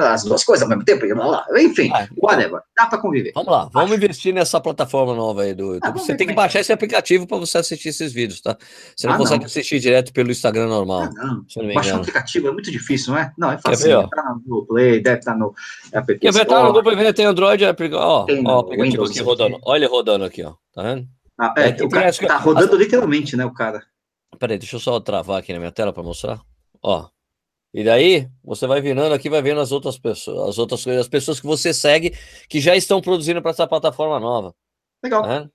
as 0.00 0.24
duas 0.24 0.42
coisas 0.42 0.64
ao 0.64 0.68
mesmo 0.68 0.84
tempo, 0.84 1.06
enfim, 1.06 1.92
ah, 1.94 2.08
então, 2.10 2.16
whatever. 2.20 2.60
Dá 2.76 2.86
para 2.86 2.98
conviver. 2.98 3.30
Vamos 3.36 3.52
lá, 3.52 3.70
vamos 3.72 3.92
Acho. 3.92 4.02
investir 4.02 4.34
nessa 4.34 4.60
plataforma 4.60 5.14
nova 5.14 5.42
aí 5.42 5.54
do 5.54 5.74
YouTube. 5.74 5.80
Ah, 5.84 5.92
você 5.92 6.16
tem 6.16 6.26
que 6.26 6.34
baixar 6.34 6.58
esse 6.58 6.72
aplicativo 6.72 7.24
para 7.24 7.36
você 7.36 7.58
assistir 7.58 7.90
esses 7.90 8.12
vídeos, 8.12 8.40
tá? 8.40 8.58
Você 8.96 9.06
não 9.06 9.14
ah, 9.14 9.18
consegue 9.18 9.40
não. 9.40 9.46
assistir 9.46 9.78
direto 9.78 10.12
pelo 10.12 10.32
Instagram 10.32 10.66
normal. 10.66 11.02
Ah, 11.02 11.10
não. 11.14 11.72
Baixar 11.72 11.98
o 11.98 12.00
aplicativo 12.00 12.48
é 12.48 12.50
muito 12.50 12.68
difícil, 12.68 13.12
não 13.12 13.20
é? 13.20 13.32
Não, 13.38 13.52
é 13.52 13.58
fácil. 13.58 13.86
Quer 13.86 14.00
ver, 14.00 14.08
tá 14.08 14.34
no 14.34 14.40
Google 14.40 14.71
Play, 14.72 15.00
deve 15.00 15.18
estar 15.18 15.32
tá 15.32 15.38
no 15.38 15.54
App 15.92 16.18
Quer 16.18 16.32
ver, 16.32 16.44
tá 16.46 16.62
no 16.62 16.72
Google 16.72 16.94
Play, 16.94 17.12
tem 17.12 17.26
Android, 17.26 17.64
é, 17.64 17.70
ó, 17.94 18.24
tem 18.24 18.42
ó, 18.46 18.60
aplicativo 18.60 19.04
aqui 19.04 19.20
rodando. 19.20 19.58
Olha 19.64 19.84
ele 19.84 19.86
rodando 19.86 20.24
aqui, 20.24 20.42
ó. 20.42 20.54
Tá 20.72 20.82
vendo? 20.82 21.06
Ah, 21.38 21.54
é, 21.56 21.70
é, 21.70 21.84
o 21.84 21.88
cara, 21.88 22.12
tá 22.12 22.38
rodando 22.38 22.76
literalmente, 22.76 23.36
né, 23.36 23.44
o 23.44 23.52
cara. 23.52 23.82
Peraí, 24.38 24.58
deixa 24.58 24.76
eu 24.76 24.80
só 24.80 24.98
travar 25.00 25.38
aqui 25.38 25.52
na 25.52 25.58
minha 25.58 25.72
tela 25.72 25.92
para 25.92 26.02
mostrar. 26.02 26.40
Ó, 26.82 27.08
e 27.74 27.82
daí, 27.82 28.28
você 28.44 28.66
vai 28.66 28.82
virando 28.82 29.14
aqui, 29.14 29.30
vai 29.30 29.40
vendo 29.40 29.60
as 29.60 29.72
outras 29.72 29.98
pessoas, 29.98 30.50
as 30.50 30.58
outras 30.58 30.84
coisas, 30.84 31.00
as 31.00 31.08
pessoas 31.08 31.40
que 31.40 31.46
você 31.46 31.72
segue 31.72 32.12
que 32.48 32.60
já 32.60 32.76
estão 32.76 33.00
produzindo 33.00 33.40
para 33.40 33.50
essa 33.50 33.66
plataforma 33.66 34.20
nova. 34.20 34.54
Legal. 35.02 35.26
Né? 35.26 35.48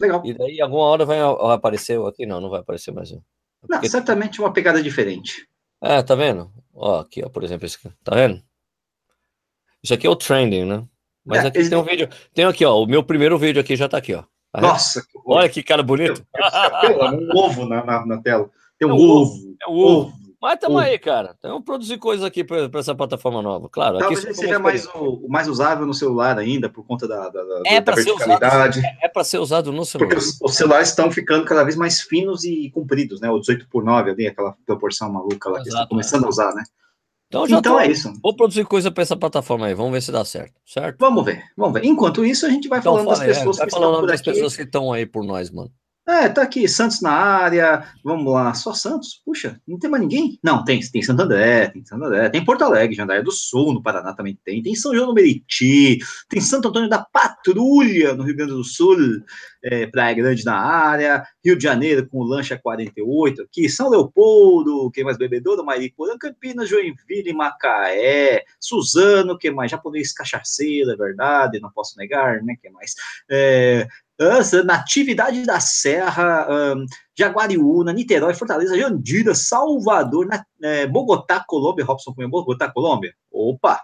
Legal. 0.00 0.22
E 0.24 0.32
daí, 0.32 0.60
alguma 0.62 0.84
hora 0.84 1.04
vai, 1.04 1.18
aparecer 1.20 2.00
aqui, 2.06 2.24
não, 2.24 2.40
não 2.40 2.48
vai 2.48 2.60
aparecer 2.60 2.90
mais. 2.90 3.10
Não, 3.10 3.20
Porque... 3.68 3.88
certamente 3.88 4.40
uma 4.40 4.52
pegada 4.52 4.82
diferente. 4.82 5.46
É, 5.82 6.02
tá 6.02 6.14
vendo? 6.14 6.50
Ó, 6.72 7.00
aqui, 7.00 7.22
ó, 7.22 7.28
por 7.28 7.44
exemplo, 7.44 7.66
esse 7.66 7.76
aqui, 7.76 7.94
tá 8.02 8.14
vendo? 8.14 8.42
Isso 9.82 9.94
aqui 9.94 10.06
é 10.06 10.10
o 10.10 10.16
trending, 10.16 10.64
né? 10.64 10.84
Mas 11.24 11.44
é, 11.44 11.48
aqui 11.48 11.58
esse... 11.58 11.70
tem 11.70 11.78
um 11.78 11.82
vídeo, 11.82 12.08
tem 12.32 12.44
aqui, 12.44 12.64
ó, 12.64 12.82
o 12.82 12.86
meu 12.86 13.02
primeiro 13.02 13.38
vídeo 13.38 13.60
aqui 13.60 13.76
já 13.76 13.88
tá 13.88 13.98
aqui, 13.98 14.14
ó. 14.14 14.22
Tá 14.52 14.60
Nossa! 14.60 15.02
Que 15.02 15.18
Olha 15.26 15.48
que 15.48 15.62
cara 15.62 15.82
bonito. 15.82 16.24
um 17.12 17.38
ovo 17.38 17.66
na, 17.66 17.84
na, 17.84 18.06
na, 18.06 18.22
tela. 18.22 18.50
Tem 18.78 18.88
um, 18.88 18.92
é 18.92 18.94
um 18.94 18.96
ovo. 18.96 19.34
ovo. 19.34 19.56
É 19.60 19.70
um 19.70 19.74
ovo. 19.74 20.08
ovo. 20.08 20.28
Mas 20.40 20.54
estamos 20.54 20.80
aí, 20.80 20.96
cara. 21.00 21.34
Então, 21.36 21.60
produzir 21.60 21.98
coisas 21.98 22.24
aqui 22.24 22.44
para 22.44 22.70
essa 22.78 22.94
plataforma 22.94 23.42
nova. 23.42 23.68
Claro. 23.68 23.98
Talvez 23.98 24.24
aqui 24.24 24.34
seja 24.34 24.58
mais, 24.60 24.86
o, 24.86 25.26
mais 25.28 25.48
usável 25.48 25.84
no 25.84 25.92
celular 25.92 26.38
ainda, 26.38 26.68
por 26.68 26.86
conta 26.86 27.08
da, 27.08 27.28
da, 27.28 27.40
é 27.66 27.80
da 27.80 27.92
verticalidade. 27.92 28.78
Usado, 28.78 28.96
é, 29.02 29.06
é 29.06 29.08
para 29.08 29.24
ser 29.24 29.38
usado 29.38 29.72
no 29.72 29.84
celular. 29.84 30.08
Porque 30.08 30.24
os, 30.24 30.40
os, 30.40 30.54
celulares 30.54 30.90
estão 30.90 31.10
ficando 31.10 31.44
cada 31.44 31.64
vez 31.64 31.74
mais 31.74 32.00
finos 32.00 32.44
e 32.44 32.70
compridos, 32.70 33.20
né? 33.20 33.28
O 33.28 33.40
18 33.40 33.68
por 33.68 33.82
9 33.84 34.12
ali, 34.12 34.28
aquela 34.28 34.56
proporção 34.64 35.12
maluca 35.12 35.50
lá 35.50 35.60
que 35.60 35.68
estão 35.68 35.88
começando 35.88 36.22
é. 36.22 36.26
a 36.26 36.28
usar, 36.28 36.54
né? 36.54 36.62
Então, 37.28 37.44
então 37.46 37.60
tô, 37.60 37.78
é 37.80 37.90
isso. 37.90 38.12
Vou 38.22 38.34
produzir 38.34 38.64
coisa 38.64 38.90
para 38.90 39.02
essa 39.02 39.16
plataforma 39.16 39.66
aí, 39.66 39.74
vamos 39.74 39.92
ver 39.92 40.00
se 40.00 40.10
dá 40.10 40.24
certo, 40.24 40.54
certo? 40.64 40.96
Vamos 40.98 41.24
ver, 41.24 41.44
vamos 41.56 41.74
ver. 41.74 41.84
Enquanto 41.86 42.24
isso, 42.24 42.46
a 42.46 42.48
gente 42.48 42.68
vai 42.68 42.78
então, 42.78 42.92
falando 42.92 43.14
fala, 43.14 43.26
das 43.26 43.36
pessoas 43.36 43.56
é, 43.56 43.60
vai 43.60 43.68
que 43.68 43.74
estão 43.74 44.00
por 44.00 44.06
das 44.06 44.20
aqui. 44.20 44.30
pessoas 44.30 44.56
que 44.56 44.62
estão 44.62 44.92
aí 44.92 45.06
por 45.06 45.24
nós, 45.24 45.50
mano. 45.50 45.70
É, 46.08 46.26
tá 46.26 46.40
aqui, 46.40 46.66
Santos 46.66 47.02
na 47.02 47.10
área, 47.10 47.84
vamos 48.02 48.32
lá, 48.32 48.54
só 48.54 48.72
Santos? 48.72 49.20
Puxa, 49.26 49.60
não 49.68 49.78
tem 49.78 49.90
mais 49.90 50.02
ninguém? 50.02 50.38
Não, 50.42 50.64
tem, 50.64 50.80
tem 50.80 51.02
Santo 51.02 51.20
André, 51.20 51.68
tem 51.68 51.84
Santo 51.84 52.02
André, 52.02 52.30
tem 52.30 52.42
Porto 52.42 52.62
Alegre, 52.62 52.96
Jandaia 52.96 53.22
do 53.22 53.30
Sul, 53.30 53.74
no 53.74 53.82
Paraná 53.82 54.14
também 54.14 54.38
tem, 54.42 54.62
tem 54.62 54.74
São 54.74 54.94
João 54.94 55.08
do 55.08 55.12
Meriti, 55.12 55.98
tem 56.26 56.40
Santo 56.40 56.68
Antônio 56.68 56.88
da 56.88 56.98
Patrulha, 56.98 58.14
no 58.14 58.22
Rio 58.24 58.34
Grande 58.34 58.52
do 58.52 58.64
Sul, 58.64 58.96
é, 59.62 59.86
Praia 59.86 60.14
Grande 60.14 60.46
na 60.46 60.56
área, 60.56 61.22
Rio 61.44 61.58
de 61.58 61.64
Janeiro 61.64 62.08
com 62.08 62.22
Lancha 62.22 62.56
48 62.56 63.42
aqui, 63.42 63.68
São 63.68 63.90
Leopoldo, 63.90 64.90
quem 64.90 65.04
mais 65.04 65.18
Bebedouro, 65.18 65.62
Mariporã, 65.62 66.16
Campinas, 66.16 66.70
Joinville, 66.70 67.34
Macaé, 67.34 68.44
Suzano, 68.58 69.36
que 69.36 69.50
mais? 69.50 69.70
Japonês 69.70 70.14
cachaceiro, 70.14 70.90
é 70.90 70.96
verdade, 70.96 71.60
não 71.60 71.70
posso 71.70 71.98
negar, 71.98 72.42
né, 72.42 72.54
que 72.58 72.70
mais? 72.70 72.94
É, 73.30 73.86
Natividade 74.64 75.44
da 75.44 75.60
Serra, 75.60 76.46
um, 76.74 76.86
Jaguariúna, 77.18 77.92
Niterói, 77.92 78.34
Fortaleza, 78.34 78.78
Jandira, 78.78 79.34
Salvador, 79.34 80.26
na, 80.26 80.44
é, 80.62 80.86
Bogotá, 80.86 81.44
Colômbia, 81.46 81.84
Robson 81.84 82.12
comeu 82.12 82.28
Bogotá, 82.28 82.70
Colômbia. 82.70 83.12
Opa, 83.30 83.80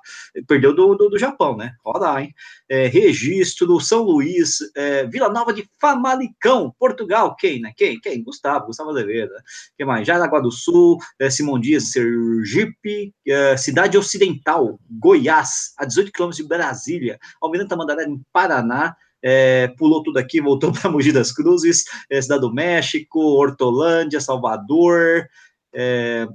perdeu 0.46 0.74
do, 0.74 0.94
do, 0.94 1.08
do 1.08 1.18
Japão, 1.18 1.56
né? 1.56 1.72
Roda 1.84 2.20
hein? 2.20 2.34
É, 2.68 2.86
registro, 2.86 3.80
São 3.80 4.02
Luís, 4.02 4.58
é, 4.76 5.06
Vila 5.06 5.28
Nova 5.28 5.52
de 5.52 5.68
Famalicão, 5.80 6.74
Portugal. 6.78 7.36
Quem, 7.36 7.60
né? 7.60 7.72
Quem? 7.76 8.00
Quem? 8.00 8.22
Gustavo, 8.22 8.66
Gustavo 8.66 8.90
Azevedo. 8.90 9.32
Quem 9.76 9.86
mais? 9.86 10.06
Jaraguá 10.06 10.40
do 10.40 10.50
Sul, 10.50 10.98
é, 11.18 11.28
Simão 11.28 11.58
Dias, 11.60 11.90
Sergipe, 11.90 13.12
é, 13.26 13.56
Cidade 13.56 13.98
Ocidental, 13.98 14.78
Goiás, 14.90 15.74
a 15.76 15.84
18 15.84 16.12
quilômetros 16.12 16.42
de 16.42 16.48
Brasília, 16.48 17.18
Almirante 17.40 17.70
Tamandaré, 17.70 18.04
em 18.04 18.20
Paraná, 18.32 18.96
é, 19.24 19.68
pulou 19.78 20.02
tudo 20.02 20.18
aqui, 20.18 20.38
voltou 20.38 20.70
para 20.78 20.90
Mogi 20.90 21.10
das 21.10 21.32
Cruzes, 21.32 21.84
é, 22.10 22.20
Cidade 22.20 22.42
do 22.42 22.52
México, 22.52 23.18
Hortolândia, 23.18 24.20
Salvador, 24.20 25.26
é, 25.72 26.28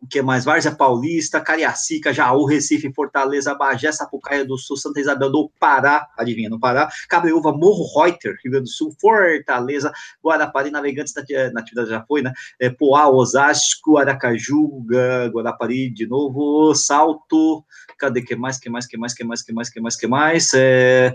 o 0.00 0.06
que 0.06 0.20
mais? 0.20 0.44
Várzea 0.44 0.74
Paulista, 0.74 1.40
Cariacica, 1.40 2.12
Jaú, 2.12 2.44
Recife, 2.44 2.92
Fortaleza, 2.92 3.54
Bagé, 3.54 3.90
Sapucaia 3.90 4.44
do 4.44 4.56
Sul, 4.58 4.76
Santa 4.76 5.00
Isabel 5.00 5.30
do 5.30 5.50
Pará, 5.58 6.06
adivinha, 6.16 6.50
no 6.50 6.60
Pará, 6.60 6.88
Cabreúva, 7.08 7.50
Morro 7.52 7.84
Reuter, 7.98 8.36
Rio 8.42 8.52
Grande 8.52 8.64
do 8.64 8.70
Sul, 8.70 8.94
Fortaleza, 9.00 9.90
Guarapari, 10.24 10.70
Navegantes, 10.70 11.14
na 11.52 11.60
atividade 11.60 11.88
já 11.88 12.04
foi, 12.04 12.22
né? 12.22 12.32
É, 12.60 12.68
Poá, 12.68 13.08
Osasco, 13.08 13.96
Aracaju, 13.96 14.84
Guarapari 15.32 15.90
de 15.90 16.06
novo, 16.06 16.74
Salto, 16.74 17.64
cadê 17.98 18.20
que 18.20 18.36
mais, 18.36 18.58
que 18.58 18.68
mais, 18.68 18.86
que 18.86 18.98
mais, 18.98 19.14
que 19.14 19.24
mais, 19.24 19.42
que 19.42 19.52
mais, 19.52 19.70
que 19.70 19.80
mais, 19.80 19.96
que 19.96 20.06
mais? 20.06 20.50
É, 20.54 21.14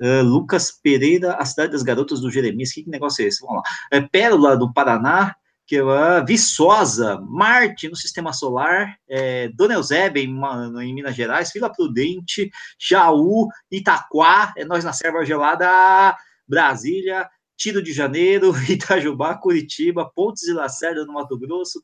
Uh, 0.00 0.22
Lucas 0.22 0.72
Pereira, 0.72 1.34
a 1.34 1.44
cidade 1.44 1.72
das 1.72 1.82
garotas 1.82 2.20
do 2.20 2.30
Jeremias, 2.30 2.72
que, 2.72 2.82
que 2.82 2.90
negócio 2.90 3.24
é 3.24 3.28
esse? 3.28 3.40
Vamos 3.40 3.56
lá. 3.56 3.62
É, 3.92 4.00
Pérola 4.00 4.56
do 4.56 4.72
Paraná, 4.72 5.34
que 5.66 5.76
é 5.76 6.24
Viçosa, 6.26 7.18
Marte 7.20 7.88
no 7.88 7.96
Sistema 7.96 8.32
Solar, 8.32 8.96
é, 9.08 9.48
Dona 9.48 9.74
Eusébia 9.74 10.22
em, 10.22 10.28
em, 10.28 10.94
Minas 10.94 11.14
Gerais, 11.14 11.50
Vila 11.52 11.72
Prudente, 11.72 12.50
Jaú, 12.78 13.48
Itaquá, 13.70 14.52
é 14.56 14.64
nós 14.64 14.84
na 14.84 14.92
Serva 14.92 15.24
Gelada, 15.24 16.16
Brasília, 16.46 17.28
Tiro 17.56 17.82
de 17.82 17.92
Janeiro, 17.92 18.52
Itajubá, 18.68 19.36
Curitiba, 19.36 20.10
Pontes 20.14 20.42
e 20.44 20.52
Lacerda 20.52 21.06
no 21.06 21.14
Mato 21.14 21.38
Grosso, 21.38 21.78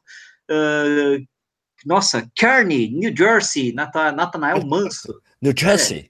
uh, 0.50 1.24
nossa, 1.86 2.30
Kearney, 2.34 2.90
New 2.90 3.16
Jersey, 3.16 3.72
Natanael 3.72 4.66
Manso. 4.66 5.22
New 5.40 5.54
Jersey. 5.56 6.09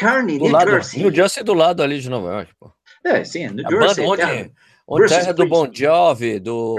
É. 0.00 0.08
Kearney, 0.08 0.38
do 0.38 0.44
New 0.44 0.52
lado, 0.52 0.70
Jersey. 0.70 1.02
New 1.02 1.14
Jersey 1.14 1.40
é 1.40 1.44
do 1.44 1.54
lado 1.54 1.82
ali 1.82 2.00
de 2.00 2.08
Nova 2.08 2.32
York, 2.32 2.52
pô. 2.58 2.70
É, 3.04 3.24
sim, 3.24 3.48
New 3.48 3.66
a 3.66 3.70
Jersey. 3.70 4.04
Onde, 4.04 4.22
é, 4.22 4.50
onde 4.86 5.08
terra 5.08 5.32
do 5.32 5.46
Bon 5.46 5.68
Jovi, 5.72 6.38
do 6.38 6.76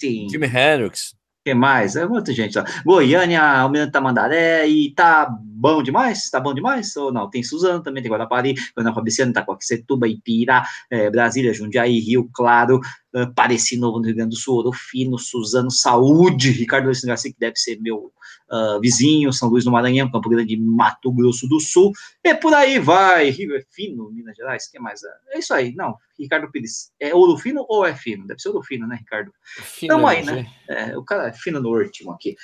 Jimi 0.00 0.46
Hendrix. 0.46 1.14
que 1.44 1.54
mais? 1.54 1.96
É 1.96 2.06
muita 2.06 2.32
gente 2.32 2.56
lá. 2.58 2.64
Goiânia, 2.84 3.42
Almirante 3.42 3.92
Tamandaré, 3.92 4.66
e 4.66 4.92
tá 4.94 5.30
bom 5.56 5.82
demais? 5.82 6.28
Tá 6.30 6.38
bom 6.38 6.52
demais? 6.52 6.94
Ou 6.96 7.12
não? 7.12 7.30
Tem 7.30 7.42
Suzano 7.42 7.82
também, 7.82 8.02
tem 8.02 8.12
Guarapari, 8.12 8.52
Guarapari, 8.76 8.94
Fabriciano, 8.94 9.30
Itacoaxetuba, 9.30 10.06
Ipira, 10.06 10.62
é, 10.90 11.10
Brasília, 11.10 11.54
Jundiaí, 11.54 11.98
Rio 11.98 12.28
Claro, 12.32 12.80
uh, 13.14 13.32
Pareci 13.34 13.78
Novo 13.78 13.98
no 13.98 14.04
Rio 14.04 14.14
Grande 14.14 14.30
do 14.30 14.36
Sul, 14.36 14.56
Ouro 14.56 14.72
Fino, 14.72 15.18
Suzano, 15.18 15.70
Saúde, 15.70 16.50
Ricardo 16.50 16.86
Luiz 16.86 17.00
Garcia, 17.00 17.32
que 17.32 17.38
deve 17.38 17.56
ser 17.56 17.80
meu 17.80 18.12
uh, 18.50 18.80
vizinho, 18.80 19.32
São 19.32 19.48
Luís 19.48 19.64
do 19.64 19.70
Maranhão, 19.70 20.10
Campo 20.10 20.28
Grande, 20.28 20.56
Mato 20.56 21.10
Grosso 21.12 21.48
do 21.48 21.58
Sul, 21.58 21.92
e 22.22 22.34
por 22.34 22.52
aí 22.54 22.78
vai, 22.78 23.30
Rio 23.30 23.56
é 23.56 23.62
Fino, 23.70 24.10
Minas 24.10 24.36
Gerais, 24.36 24.68
que 24.68 24.78
mais? 24.78 25.00
É 25.32 25.38
isso 25.38 25.54
aí, 25.54 25.74
não, 25.74 25.96
Ricardo 26.18 26.50
Pires, 26.50 26.90
é 27.00 27.14
ouro 27.14 27.38
fino 27.38 27.64
ou 27.68 27.84
é 27.84 27.94
fino? 27.94 28.26
Deve 28.26 28.40
ser 28.40 28.48
ouro 28.48 28.62
fino, 28.62 28.86
né, 28.86 28.96
Ricardo? 28.96 29.32
Fino, 29.62 29.94
Tamo 29.94 30.06
aí, 30.06 30.24
né? 30.24 30.46
É, 30.68 30.96
o 30.96 31.04
cara 31.04 31.28
é 31.28 31.32
fino 31.32 31.60
no 31.60 31.70
último 31.70 32.12
aqui. 32.12 32.36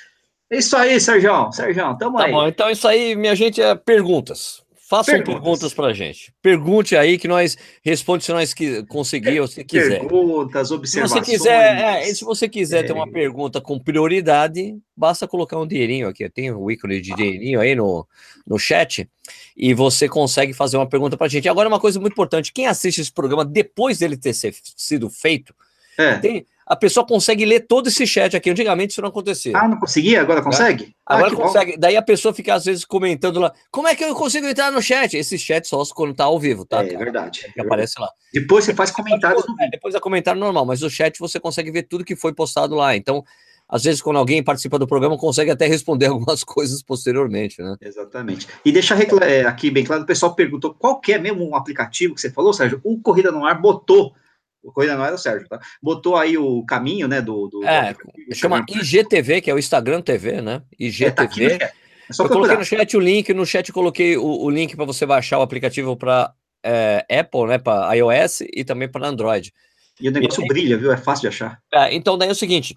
É 0.52 0.58
isso 0.58 0.76
aí, 0.76 1.00
Sérgio. 1.00 1.50
Sérgio, 1.50 1.96
tamo 1.96 2.18
tá 2.18 2.26
aí. 2.26 2.30
Bom, 2.30 2.46
então 2.46 2.70
isso 2.70 2.86
aí, 2.86 3.16
minha 3.16 3.34
gente, 3.34 3.62
é 3.62 3.74
perguntas. 3.74 4.62
Façam 4.86 5.14
perguntas, 5.14 5.40
perguntas 5.40 5.74
para 5.74 5.86
a 5.86 5.92
gente. 5.94 6.34
Pergunte 6.42 6.94
aí 6.94 7.16
que 7.16 7.26
nós 7.26 7.56
respondemos 7.82 8.26
se 8.26 8.32
nós 8.32 8.54
conseguir 8.86 9.40
ou 9.40 9.48
se 9.48 9.64
quiser. 9.64 10.00
Perguntas, 10.00 10.70
observações. 10.70 11.24
Se 11.24 11.30
você 11.30 11.38
quiser, 11.38 11.78
é, 11.78 12.04
se 12.14 12.22
você 12.22 12.48
quiser 12.50 12.80
é. 12.80 12.82
ter 12.82 12.92
uma 12.92 13.10
pergunta 13.10 13.62
com 13.62 13.78
prioridade, 13.78 14.76
basta 14.94 15.26
colocar 15.26 15.58
um 15.58 15.66
dinheirinho 15.66 16.06
aqui. 16.06 16.28
Tem 16.28 16.52
um 16.52 16.70
ícone 16.70 17.00
de 17.00 17.14
dinheirinho 17.14 17.58
aí 17.58 17.74
no, 17.74 18.06
no 18.46 18.58
chat 18.58 19.08
e 19.56 19.72
você 19.72 20.06
consegue 20.06 20.52
fazer 20.52 20.76
uma 20.76 20.86
pergunta 20.86 21.16
para 21.16 21.28
a 21.28 21.30
gente. 21.30 21.48
Agora, 21.48 21.66
uma 21.66 21.80
coisa 21.80 21.98
muito 21.98 22.12
importante: 22.12 22.52
quem 22.52 22.66
assiste 22.66 23.00
esse 23.00 23.10
programa 23.10 23.46
depois 23.46 24.00
dele 24.00 24.18
ter 24.18 24.34
sido 24.34 25.08
feito, 25.08 25.54
é. 25.96 26.18
tem, 26.18 26.46
a 26.72 26.76
pessoa 26.76 27.06
consegue 27.06 27.44
ler 27.44 27.66
todo 27.66 27.88
esse 27.88 28.06
chat 28.06 28.34
aqui. 28.34 28.48
Antigamente 28.48 28.92
isso 28.92 29.02
não 29.02 29.10
acontecia. 29.10 29.52
Ah, 29.54 29.68
não 29.68 29.78
conseguia? 29.78 30.22
Agora 30.22 30.40
né? 30.40 30.44
consegue? 30.46 30.96
Ah, 31.06 31.16
Agora 31.16 31.36
consegue. 31.36 31.72
Bom. 31.72 31.80
Daí 31.80 31.98
a 31.98 32.02
pessoa 32.02 32.32
fica 32.32 32.54
às 32.54 32.64
vezes 32.64 32.82
comentando 32.82 33.40
lá, 33.40 33.52
como 33.70 33.88
é 33.88 33.94
que 33.94 34.02
eu 34.02 34.14
consigo 34.14 34.46
entrar 34.46 34.72
no 34.72 34.80
chat? 34.80 35.14
Esse 35.14 35.38
chat 35.38 35.68
só 35.68 35.84
quando 35.94 36.14
tá 36.14 36.24
ao 36.24 36.40
vivo, 36.40 36.64
tá? 36.64 36.82
É, 36.82 36.96
verdade. 36.96 37.52
Que 37.52 37.60
aparece 37.60 38.00
lá. 38.00 38.08
Depois 38.32 38.64
você 38.64 38.72
faz 38.72 38.90
comentários 38.90 39.46
no 39.46 39.54
vídeo. 39.54 39.70
Depois 39.70 39.94
é 39.94 40.00
comentário 40.00 40.40
normal, 40.40 40.64
mas 40.64 40.82
o 40.82 40.88
chat 40.88 41.18
você 41.18 41.38
consegue 41.38 41.70
ver 41.70 41.82
tudo 41.82 42.06
que 42.06 42.16
foi 42.16 42.32
postado 42.32 42.74
lá. 42.74 42.96
Então, 42.96 43.22
às 43.68 43.84
vezes, 43.84 44.00
quando 44.00 44.16
alguém 44.16 44.42
participa 44.42 44.78
do 44.78 44.86
programa, 44.86 45.18
consegue 45.18 45.50
até 45.50 45.66
responder 45.66 46.06
algumas 46.08 46.42
coisas 46.42 46.82
posteriormente, 46.82 47.60
né? 47.60 47.76
Exatamente. 47.82 48.48
E 48.64 48.72
deixa 48.72 48.96
é, 49.22 49.44
aqui 49.44 49.70
bem 49.70 49.84
claro, 49.84 50.04
o 50.04 50.06
pessoal 50.06 50.34
perguntou 50.34 50.72
qual 50.72 51.02
é 51.06 51.18
mesmo 51.18 51.46
um 51.46 51.54
aplicativo 51.54 52.14
que 52.14 52.20
você 52.22 52.30
falou, 52.30 52.54
Sérgio? 52.54 52.80
O 52.82 52.98
Corrida 52.98 53.30
no 53.30 53.44
Ar 53.44 53.60
botou 53.60 54.14
o 54.62 54.72
Corrida 54.72 54.96
não 54.96 55.04
era 55.04 55.14
o 55.14 55.18
Sérgio, 55.18 55.48
tá? 55.48 55.60
Botou 55.82 56.16
aí 56.16 56.38
o 56.38 56.64
caminho, 56.64 57.08
né, 57.08 57.20
do... 57.20 57.48
do 57.48 57.64
é, 57.64 57.94
do, 57.94 58.34
chama 58.34 58.64
IGTV, 58.68 59.40
que 59.40 59.50
é 59.50 59.54
o 59.54 59.58
Instagram 59.58 60.00
TV, 60.00 60.40
né? 60.40 60.62
IGTV. 60.78 61.44
É, 61.46 61.58
tá 61.58 61.64
é 61.66 61.72
eu 62.18 62.28
coloquei 62.28 62.56
no 62.56 62.64
chat 62.64 62.96
o 62.96 63.00
link, 63.00 63.32
no 63.32 63.46
chat 63.46 63.72
coloquei 63.72 64.16
o, 64.16 64.44
o 64.44 64.50
link 64.50 64.76
para 64.76 64.84
você 64.84 65.06
baixar 65.06 65.38
o 65.38 65.42
aplicativo 65.42 65.96
para 65.96 66.32
é, 66.62 67.04
Apple, 67.10 67.46
né, 67.46 67.58
para 67.58 67.92
iOS 67.94 68.42
e 68.52 68.64
também 68.64 68.88
para 68.88 69.06
Android. 69.06 69.52
E 70.00 70.08
o 70.08 70.12
negócio 70.12 70.44
e, 70.44 70.48
brilha, 70.48 70.78
viu? 70.78 70.92
É 70.92 70.96
fácil 70.96 71.22
de 71.22 71.28
achar. 71.28 71.60
É, 71.72 71.94
então 71.94 72.16
daí 72.16 72.28
é 72.28 72.32
o 72.32 72.36
seguinte, 72.36 72.76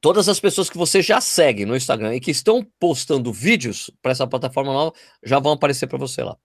todas 0.00 0.28
as 0.28 0.38
pessoas 0.38 0.68
que 0.68 0.76
você 0.76 1.00
já 1.02 1.20
segue 1.20 1.64
no 1.64 1.76
Instagram 1.76 2.14
e 2.14 2.20
que 2.20 2.30
estão 2.30 2.66
postando 2.78 3.32
vídeos 3.32 3.90
para 4.02 4.12
essa 4.12 4.26
plataforma 4.26 4.72
nova 4.72 4.92
já 5.22 5.38
vão 5.38 5.52
aparecer 5.52 5.86
para 5.86 5.98
você 5.98 6.22
lá. 6.22 6.36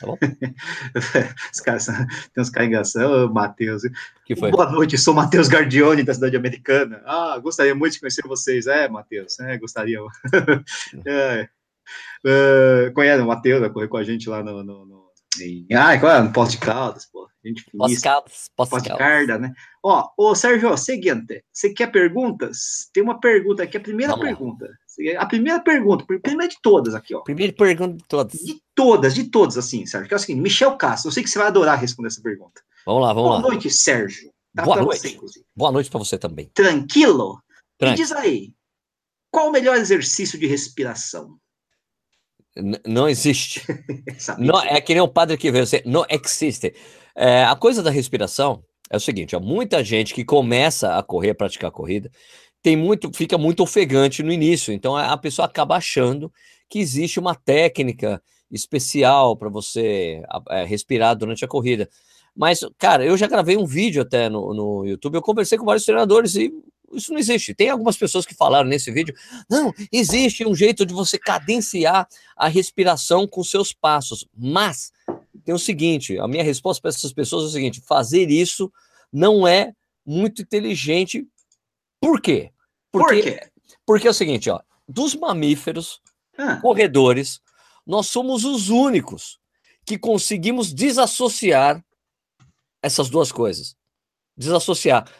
Tá 0.00 0.06
bom? 0.06 0.18
Os 1.52 1.60
caras, 1.60 1.86
tem 1.86 2.42
uns 2.42 2.50
caras 2.50 2.68
engraçados, 2.68 3.32
Matheus. 3.32 3.82
Boa 4.50 4.70
noite, 4.70 4.98
sou 4.98 5.14
Matheus 5.14 5.48
Gardione, 5.48 6.02
da 6.02 6.14
cidade 6.14 6.36
americana. 6.36 7.02
Ah, 7.04 7.38
gostaria 7.38 7.74
muito 7.74 7.94
de 7.94 8.00
conhecer 8.00 8.26
vocês. 8.26 8.66
É, 8.66 8.88
Matheus, 8.88 9.38
é, 9.40 9.58
gostaria. 9.58 9.98
é. 11.06 11.48
Uh, 12.24 12.92
conhece 12.92 13.22
o 13.22 13.26
Matheus, 13.26 13.60
vai 13.60 13.70
correr 13.70 13.88
com 13.88 13.96
a 13.96 14.04
gente 14.04 14.28
lá 14.28 14.42
no, 14.42 14.62
no, 14.62 14.84
no 14.84 15.08
em, 15.40 15.66
ah, 15.74 15.98
qual 15.98 16.12
é? 16.12 16.22
No 16.22 16.32
Posto 16.32 16.52
de 16.52 16.58
Caldas, 16.58 17.06
pô. 17.06 17.28
Gente 17.44 17.64
Pós-Caldas, 17.76 18.50
Pós-Carda, 18.56 19.38
né? 19.38 19.52
Ó, 19.82 20.08
ô 20.16 20.34
Sérgio, 20.34 20.76
seguinte, 20.76 21.44
você 21.52 21.72
quer 21.72 21.90
perguntas? 21.90 22.90
Tem 22.92 23.02
uma 23.02 23.20
pergunta 23.20 23.62
aqui, 23.62 23.76
a 23.76 23.80
primeira 23.80 24.12
Vamos 24.12 24.26
pergunta. 24.26 24.66
Lá. 24.66 24.72
A 25.18 25.26
primeira 25.26 25.60
pergunta, 25.60 26.04
primeira 26.04 26.48
de 26.48 26.58
todas 26.60 26.94
aqui, 26.94 27.14
ó. 27.14 27.20
Primeira 27.20 27.52
pergunta 27.52 27.96
de 27.96 28.04
todas. 28.08 28.40
De 28.40 28.60
todas, 28.74 29.14
de 29.14 29.24
todas, 29.24 29.56
assim, 29.56 29.86
Sérgio. 29.86 30.08
Que 30.08 30.14
é 30.14 30.16
o 30.16 30.20
seguinte, 30.20 30.42
Michel 30.42 30.76
Castro, 30.76 31.08
eu 31.08 31.12
sei 31.12 31.22
que 31.22 31.30
você 31.30 31.38
vai 31.38 31.48
adorar 31.48 31.80
responder 31.80 32.08
essa 32.08 32.20
pergunta. 32.20 32.60
Vamos 32.84 33.02
lá, 33.02 33.12
vamos 33.12 33.28
Boa 33.28 33.36
lá. 33.36 33.42
Boa 33.42 33.52
noite, 33.52 33.70
Sérgio. 33.70 34.32
Tá 34.54 34.64
Boa 34.64 34.82
noite. 34.82 35.16
Você, 35.16 35.40
Boa 35.54 35.70
noite 35.70 35.90
para 35.90 35.98
você 35.98 36.18
também. 36.18 36.50
Tranquilo? 36.52 37.40
Me 37.80 37.94
diz 37.94 38.10
aí, 38.10 38.52
qual 39.30 39.48
o 39.48 39.52
melhor 39.52 39.76
exercício 39.76 40.38
de 40.38 40.46
respiração? 40.46 41.38
N 42.56 42.80
não 42.84 43.08
existe. 43.08 43.62
não, 44.38 44.60
é 44.60 44.80
que 44.80 44.94
nem 44.94 45.02
o 45.02 45.08
padre 45.08 45.36
que 45.36 45.52
veio, 45.52 45.66
você, 45.66 45.82
não 45.86 46.04
existe. 46.08 46.74
É, 47.14 47.44
a 47.44 47.54
coisa 47.54 47.82
da 47.82 47.90
respiração 47.90 48.64
é 48.90 48.96
o 48.96 49.00
seguinte, 49.00 49.36
ó, 49.36 49.40
muita 49.40 49.84
gente 49.84 50.14
que 50.14 50.24
começa 50.24 50.96
a 50.96 51.02
correr, 51.02 51.30
a 51.30 51.34
praticar 51.34 51.70
corrida, 51.70 52.10
tem 52.62 52.76
muito, 52.76 53.10
fica 53.14 53.38
muito 53.38 53.62
ofegante 53.62 54.22
no 54.22 54.32
início. 54.32 54.72
Então 54.72 54.96
a 54.96 55.16
pessoa 55.16 55.46
acaba 55.46 55.76
achando 55.76 56.32
que 56.68 56.78
existe 56.78 57.18
uma 57.18 57.34
técnica 57.34 58.22
especial 58.50 59.36
para 59.36 59.48
você 59.48 60.22
é, 60.50 60.64
respirar 60.64 61.16
durante 61.16 61.44
a 61.44 61.48
corrida. 61.48 61.88
Mas, 62.34 62.60
cara, 62.78 63.04
eu 63.04 63.16
já 63.16 63.26
gravei 63.26 63.56
um 63.56 63.66
vídeo 63.66 64.02
até 64.02 64.28
no, 64.28 64.54
no 64.54 64.86
YouTube, 64.86 65.16
eu 65.16 65.22
conversei 65.22 65.58
com 65.58 65.64
vários 65.64 65.84
treinadores 65.84 66.36
e 66.36 66.52
isso 66.92 67.12
não 67.12 67.18
existe. 67.18 67.54
Tem 67.54 67.68
algumas 67.68 67.96
pessoas 67.96 68.24
que 68.24 68.34
falaram 68.34 68.68
nesse 68.68 68.90
vídeo, 68.90 69.14
não, 69.50 69.74
existe 69.92 70.46
um 70.46 70.54
jeito 70.54 70.86
de 70.86 70.94
você 70.94 71.18
cadenciar 71.18 72.06
a 72.36 72.48
respiração 72.48 73.26
com 73.26 73.42
seus 73.42 73.72
passos, 73.72 74.26
mas 74.36 74.92
tem 75.44 75.54
o 75.54 75.58
seguinte, 75.58 76.18
a 76.18 76.28
minha 76.28 76.44
resposta 76.44 76.80
para 76.80 76.90
essas 76.90 77.12
pessoas 77.12 77.44
é 77.44 77.46
o 77.48 77.50
seguinte, 77.50 77.80
fazer 77.80 78.30
isso 78.30 78.72
não 79.12 79.46
é 79.46 79.72
muito 80.06 80.42
inteligente 80.42 81.26
por 82.00 82.20
quê? 82.20 82.52
Porque, 82.90 83.22
Por 83.22 83.22
quê? 83.22 83.50
Porque 83.86 84.06
é 84.06 84.10
o 84.10 84.14
seguinte, 84.14 84.50
ó, 84.50 84.60
dos 84.88 85.14
mamíferos, 85.14 86.00
ah. 86.36 86.56
corredores, 86.56 87.40
nós 87.86 88.06
somos 88.06 88.44
os 88.44 88.68
únicos 88.68 89.38
que 89.84 89.98
conseguimos 89.98 90.72
desassociar 90.72 91.82
essas 92.82 93.08
duas 93.08 93.32
coisas. 93.32 93.76
Desassociar 94.36 95.10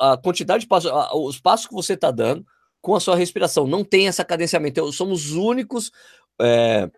a 0.00 0.16
quantidade 0.16 0.62
de 0.62 0.68
passos, 0.68 0.90
os 1.14 1.40
passos 1.40 1.66
que 1.66 1.74
você 1.74 1.94
está 1.94 2.10
dando 2.10 2.46
com 2.80 2.94
a 2.94 3.00
sua 3.00 3.16
respiração. 3.16 3.66
Não 3.66 3.84
tem 3.84 4.08
essa 4.08 4.24
cadenciamento. 4.24 4.80
Então, 4.80 4.92
somos 4.92 5.26
os 5.26 5.32
únicos 5.32 5.90
é, 6.40 6.90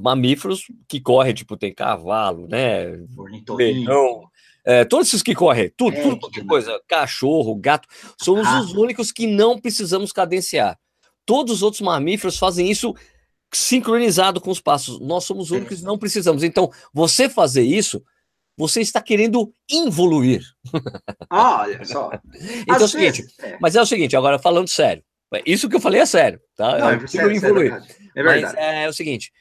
mamíferos 0.00 0.66
que 0.88 1.00
correm, 1.00 1.34
tipo, 1.34 1.56
tem 1.56 1.72
cavalo, 1.72 2.48
né? 2.48 2.92
Leão, 3.48 4.28
é, 4.64 4.84
todos 4.84 5.08
esses 5.08 5.22
que 5.22 5.34
correm, 5.34 5.70
tudo, 5.76 5.96
é, 5.96 6.02
tudo 6.02 6.18
qualquer 6.18 6.46
coisa, 6.46 6.80
cachorro, 6.88 7.54
gato, 7.56 7.86
somos 8.20 8.46
ah. 8.46 8.60
os 8.60 8.72
únicos 8.72 9.12
que 9.12 9.26
não 9.26 9.58
precisamos 9.58 10.10
cadenciar. 10.10 10.78
Todos 11.26 11.56
os 11.56 11.62
outros 11.62 11.82
mamíferos 11.82 12.38
fazem 12.38 12.70
isso 12.70 12.94
sincronizado 13.52 14.40
com 14.40 14.50
os 14.50 14.60
passos. 14.60 15.00
Nós 15.00 15.24
somos 15.24 15.46
os 15.46 15.52
é. 15.52 15.56
únicos 15.56 15.78
que 15.78 15.84
não 15.84 15.98
precisamos. 15.98 16.42
Então, 16.42 16.70
você 16.92 17.28
fazer 17.28 17.62
isso, 17.62 18.02
você 18.56 18.80
está 18.80 19.02
querendo 19.02 19.52
involuir. 19.70 20.42
Olha 21.30 21.84
só. 21.84 22.10
então 22.62 22.74
Às 22.74 22.82
é 22.82 22.84
o 22.84 22.88
seguinte, 22.88 23.22
vezes, 23.22 23.38
é. 23.40 23.58
mas 23.60 23.76
é 23.76 23.82
o 23.82 23.86
seguinte, 23.86 24.16
agora 24.16 24.38
falando 24.38 24.68
sério. 24.68 25.02
Isso 25.44 25.68
que 25.68 25.74
eu 25.74 25.80
falei 25.80 26.00
é 26.00 26.06
sério, 26.06 26.40
tá? 26.54 26.78
Não, 26.78 26.90
é, 26.90 27.06
sério, 27.06 27.32
involuir. 27.32 27.82
É 28.14 28.22
verdade. 28.22 28.42
Mas 28.42 28.54
é, 28.54 28.84
é 28.84 28.88
o 28.88 28.92
seguinte, 28.92 29.32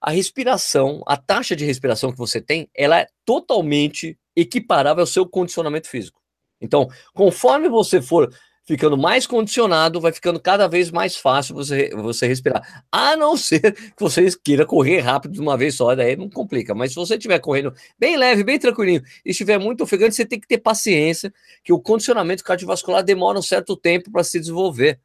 a 0.00 0.10
respiração, 0.10 1.02
a 1.06 1.16
taxa 1.16 1.54
de 1.54 1.64
respiração 1.64 2.10
que 2.10 2.18
você 2.18 2.40
tem, 2.40 2.68
ela 2.74 2.98
é 2.98 3.06
totalmente 3.24 4.18
equiparável 4.40 5.02
ao 5.02 5.06
seu 5.06 5.26
condicionamento 5.26 5.88
físico. 5.88 6.20
Então, 6.60 6.88
conforme 7.14 7.68
você 7.68 8.02
for 8.02 8.30
ficando 8.68 8.98
mais 8.98 9.26
condicionado, 9.26 9.98
vai 9.98 10.12
ficando 10.12 10.38
cada 10.38 10.68
vez 10.68 10.90
mais 10.90 11.16
fácil 11.16 11.54
você, 11.54 11.88
você 11.94 12.26
respirar. 12.26 12.84
A 12.92 13.16
não 13.16 13.34
ser 13.34 13.72
que 13.72 13.94
você 13.98 14.28
queira 14.44 14.66
correr 14.66 15.00
rápido 15.00 15.32
de 15.32 15.40
uma 15.40 15.56
vez 15.56 15.74
só, 15.74 15.94
daí 15.94 16.16
não 16.16 16.28
complica. 16.28 16.74
Mas 16.74 16.90
se 16.90 16.96
você 16.96 17.14
estiver 17.14 17.38
correndo 17.38 17.72
bem 17.98 18.18
leve, 18.18 18.44
bem 18.44 18.58
tranquilinho, 18.58 19.02
e 19.24 19.30
estiver 19.30 19.58
muito 19.58 19.82
ofegante, 19.82 20.14
você 20.14 20.26
tem 20.26 20.38
que 20.38 20.46
ter 20.46 20.58
paciência, 20.58 21.32
que 21.64 21.72
o 21.72 21.80
condicionamento 21.80 22.44
cardiovascular 22.44 23.02
demora 23.02 23.38
um 23.38 23.42
certo 23.42 23.74
tempo 23.74 24.12
para 24.12 24.22
se 24.22 24.38
desenvolver. 24.38 25.00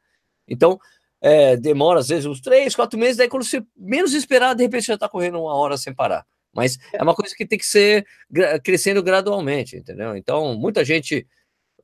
Então, 0.45 0.77
é, 1.21 1.55
demora 1.55 2.01
às 2.01 2.09
vezes 2.09 2.25
uns 2.25 2.41
três, 2.41 2.75
quatro 2.75 2.99
meses, 2.99 3.15
daí 3.15 3.29
quando 3.29 3.45
você 3.45 3.63
menos 3.77 4.13
esperar, 4.13 4.53
de 4.55 4.63
repente 4.63 4.83
você 4.83 4.87
já 4.87 4.95
está 4.95 5.07
correndo 5.07 5.39
uma 5.39 5.55
hora 5.55 5.77
sem 5.77 5.93
parar. 5.93 6.25
Mas 6.53 6.77
é 6.93 7.01
uma 7.01 7.15
coisa 7.15 7.33
que 7.35 7.45
tem 7.45 7.57
que 7.57 7.65
ser 7.65 8.05
crescendo 8.63 9.01
gradualmente, 9.01 9.75
entendeu? 9.75 10.15
Então, 10.15 10.55
muita 10.55 10.85
gente 10.85 11.27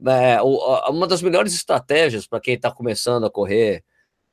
é, 0.07 0.41
uma 0.41 1.07
das 1.07 1.21
melhores 1.21 1.53
estratégias 1.53 2.25
para 2.25 2.39
quem 2.39 2.53
está 2.53 2.71
começando 2.71 3.25
a 3.25 3.29
correr. 3.29 3.83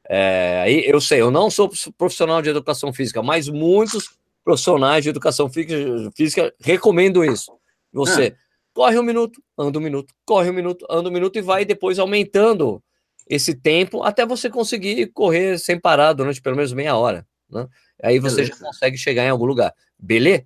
É, 0.09 0.61
aí 0.62 0.85
eu 0.87 1.00
sei, 1.00 1.21
eu 1.21 1.31
não 1.31 1.50
sou 1.50 1.71
profissional 1.99 2.40
de 2.40 2.50
educação 2.50 2.93
física, 2.93 3.23
mas 3.23 3.49
muitos 3.49 4.16
profissionais 4.45 5.02
de 5.02 5.11
educação 5.11 5.50
física, 5.50 6.11
física 6.14 6.55
recomendam 6.61 7.25
isso. 7.25 7.52
Você 7.93 8.33
ah. 8.37 8.40
corre 8.73 8.99
um 8.99 9.02
minuto, 9.02 9.43
anda 9.59 9.78
um 9.78 9.83
minuto, 9.83 10.14
corre 10.25 10.50
um 10.50 10.52
minuto, 10.52 10.87
anda 10.88 11.09
um 11.09 11.12
minuto 11.12 11.37
e 11.37 11.43
vai 11.43 11.64
depois 11.64 11.99
aumentando 11.99 12.81
esse 13.28 13.52
tempo 13.52 14.05
até 14.05 14.25
você 14.25 14.49
conseguir 14.49 15.09
correr 15.09 15.59
sem 15.59 15.81
parar 15.81 16.12
durante 16.12 16.40
pelo 16.40 16.55
menos 16.55 16.73
meia 16.73 16.97
hora. 16.97 17.26
Né? 17.50 17.67
Aí 18.03 18.19
você 18.19 18.37
Beleza. 18.37 18.59
já 18.59 18.67
consegue 18.67 18.97
chegar 18.97 19.25
em 19.25 19.31
algum 19.31 19.47
lugar. 19.47 19.73
Beleza? 19.99 20.45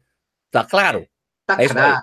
Tá 0.51 0.65
claro? 0.65 1.07
Tá 1.47 1.57
é 1.63 1.69
claro. 1.69 2.03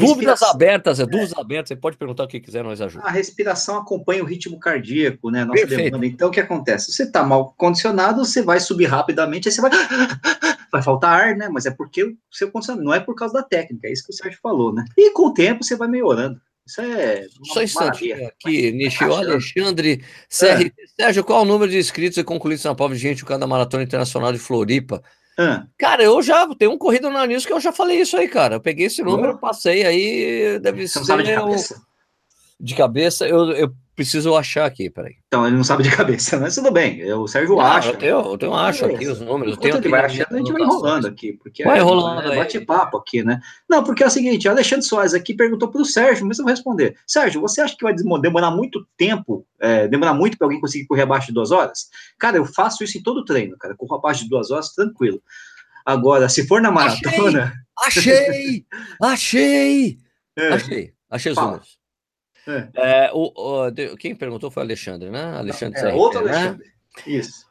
Dúvidas 0.00 0.42
abertas, 0.42 0.98
é, 0.98 1.06
dúvidas 1.06 1.38
abertas, 1.38 1.68
você 1.68 1.76
pode 1.76 1.96
perguntar 1.96 2.24
o 2.24 2.28
que 2.28 2.40
quiser, 2.40 2.64
nós 2.64 2.80
ajudamos. 2.80 3.08
A 3.08 3.12
respiração 3.12 3.76
acompanha 3.76 4.20
o 4.20 4.26
ritmo 4.26 4.58
cardíaco, 4.58 5.30
né? 5.30 5.44
Nossa 5.44 5.60
Perfeito. 5.60 5.84
demanda. 5.84 6.06
Então, 6.06 6.28
o 6.28 6.30
que 6.32 6.40
acontece? 6.40 6.90
Você 6.90 7.04
está 7.04 7.22
mal 7.22 7.54
condicionado, 7.56 8.24
você 8.24 8.42
vai 8.42 8.58
subir 8.58 8.86
rapidamente, 8.86 9.48
aí 9.48 9.54
você 9.54 9.60
vai. 9.60 9.70
Vai 10.72 10.82
faltar 10.82 11.28
ar, 11.28 11.36
né? 11.36 11.48
Mas 11.48 11.64
é 11.64 11.70
porque 11.70 12.02
o 12.02 12.16
seu 12.30 12.50
condicionamento, 12.50 12.84
não 12.84 12.92
é 12.92 12.98
por 12.98 13.14
causa 13.14 13.32
da 13.32 13.42
técnica, 13.42 13.86
é 13.86 13.92
isso 13.92 14.04
que 14.04 14.12
o 14.12 14.14
Sérgio 14.14 14.40
falou, 14.42 14.74
né? 14.74 14.84
E 14.98 15.12
com 15.12 15.28
o 15.28 15.32
tempo 15.32 15.64
você 15.64 15.76
vai 15.76 15.86
melhorando. 15.86 16.40
Isso 16.66 16.80
é. 16.80 17.26
Só 17.44 17.60
um 17.60 17.62
instantinho 17.62 18.26
aqui, 18.26 18.72
Nishio 18.72 19.14
Alexandre 19.14 20.04
Sérgio, 20.28 20.72
é. 20.76 21.02
Sérgio, 21.02 21.24
qual 21.24 21.40
é 21.40 21.42
o 21.42 21.46
número 21.46 21.70
de 21.70 21.78
inscritos 21.78 22.18
e 22.18 22.24
concluídos 22.24 22.64
na 22.64 22.74
prova 22.74 22.94
de 22.94 23.00
gente 23.00 23.22
o 23.22 23.26
cada 23.26 23.46
Maratona 23.46 23.84
Internacional 23.84 24.32
de 24.32 24.38
Floripa? 24.38 25.00
Ah. 25.38 25.66
Cara, 25.78 26.02
eu 26.02 26.20
já 26.22 26.48
tenho 26.56 26.72
um 26.72 26.78
corrido 26.78 27.10
na 27.10 27.26
News 27.26 27.46
que 27.46 27.52
eu 27.52 27.60
já 27.60 27.70
falei 27.70 28.00
isso 28.00 28.16
aí, 28.16 28.26
cara. 28.26 28.56
Eu 28.56 28.60
peguei 28.60 28.86
esse 28.86 29.02
número, 29.02 29.38
passei 29.38 29.84
aí, 29.84 30.58
deve 30.58 30.88
Você 30.88 31.04
ser. 31.04 31.22
de 31.22 31.34
cabeça? 31.34 31.82
De 32.58 32.74
cabeça, 32.74 33.28
eu, 33.28 33.52
eu 33.52 33.72
preciso 33.96 34.36
achar 34.36 34.66
aqui, 34.66 34.90
peraí. 34.90 35.16
Então, 35.26 35.46
ele 35.46 35.56
não 35.56 35.64
sabe 35.64 35.82
de 35.82 35.90
cabeça, 35.96 36.38
mas 36.38 36.54
tudo 36.54 36.70
bem. 36.70 37.02
O 37.14 37.26
Sérgio 37.26 37.56
não, 37.56 37.62
acha. 37.62 37.88
Eu, 37.88 37.96
tenho, 37.96 38.20
eu 38.20 38.38
tenho, 38.38 38.54
acho 38.54 38.84
aqui 38.84 39.08
os 39.08 39.20
números. 39.20 39.54
Enquanto 39.54 39.76
ele 39.76 39.88
vai 39.88 40.04
achando, 40.04 40.34
a 40.34 40.36
gente 40.36 40.52
vai 40.52 40.62
enrolando 40.62 41.06
aqui. 41.06 41.32
Porque 41.32 41.64
vai 41.64 41.78
é, 41.78 41.80
enrolando 41.80 42.32
é, 42.32 42.36
bate-papo 42.36 42.98
aqui, 42.98 43.24
né? 43.24 43.40
Não, 43.68 43.82
porque 43.82 44.04
é 44.04 44.06
o 44.06 44.10
seguinte, 44.10 44.48
Alexandre 44.48 44.84
Soares 44.84 45.14
aqui 45.14 45.34
perguntou 45.34 45.68
para 45.68 45.80
o 45.80 45.84
Sérgio, 45.84 46.26
mas 46.26 46.38
eu 46.38 46.44
vou 46.44 46.52
responder. 46.52 46.96
Sérgio, 47.06 47.40
você 47.40 47.62
acha 47.62 47.74
que 47.74 47.82
vai 47.82 47.94
demorar 47.94 48.50
muito 48.50 48.86
tempo, 48.96 49.46
é, 49.58 49.88
demorar 49.88 50.12
muito 50.12 50.36
para 50.36 50.46
alguém 50.46 50.60
conseguir 50.60 50.86
correr 50.86 51.02
abaixo 51.02 51.28
de 51.28 51.32
duas 51.32 51.50
horas? 51.50 51.88
Cara, 52.18 52.36
eu 52.36 52.44
faço 52.44 52.84
isso 52.84 52.98
em 52.98 53.02
todo 53.02 53.24
treino, 53.24 53.56
cara. 53.56 53.74
Corro 53.74 53.96
abaixo 53.96 54.24
de 54.24 54.28
duas 54.28 54.50
horas, 54.50 54.68
tranquilo. 54.74 55.22
Agora, 55.84 56.28
se 56.28 56.46
for 56.46 56.60
na 56.60 56.70
maratona. 56.70 57.54
Achei! 57.78 58.12
Achei! 58.12 58.66
Achei! 59.00 59.98
É. 60.36 60.52
Achei, 60.52 60.92
achei 61.10 61.32
os 61.32 61.38
números. 61.38 61.75
É. 62.46 62.68
É, 62.74 63.10
o, 63.12 63.32
o, 63.34 63.96
quem 63.96 64.14
perguntou 64.14 64.50
foi 64.50 64.62
o 64.62 64.66
Alexandre, 64.66 65.10
né? 65.10 65.36
Alexandre 65.36 65.82
Não, 65.82 65.88
é, 65.88 65.94
outro 65.94 66.24
né? 66.24 66.32
Alexandre. 66.32 66.72
Isso. 67.06 67.46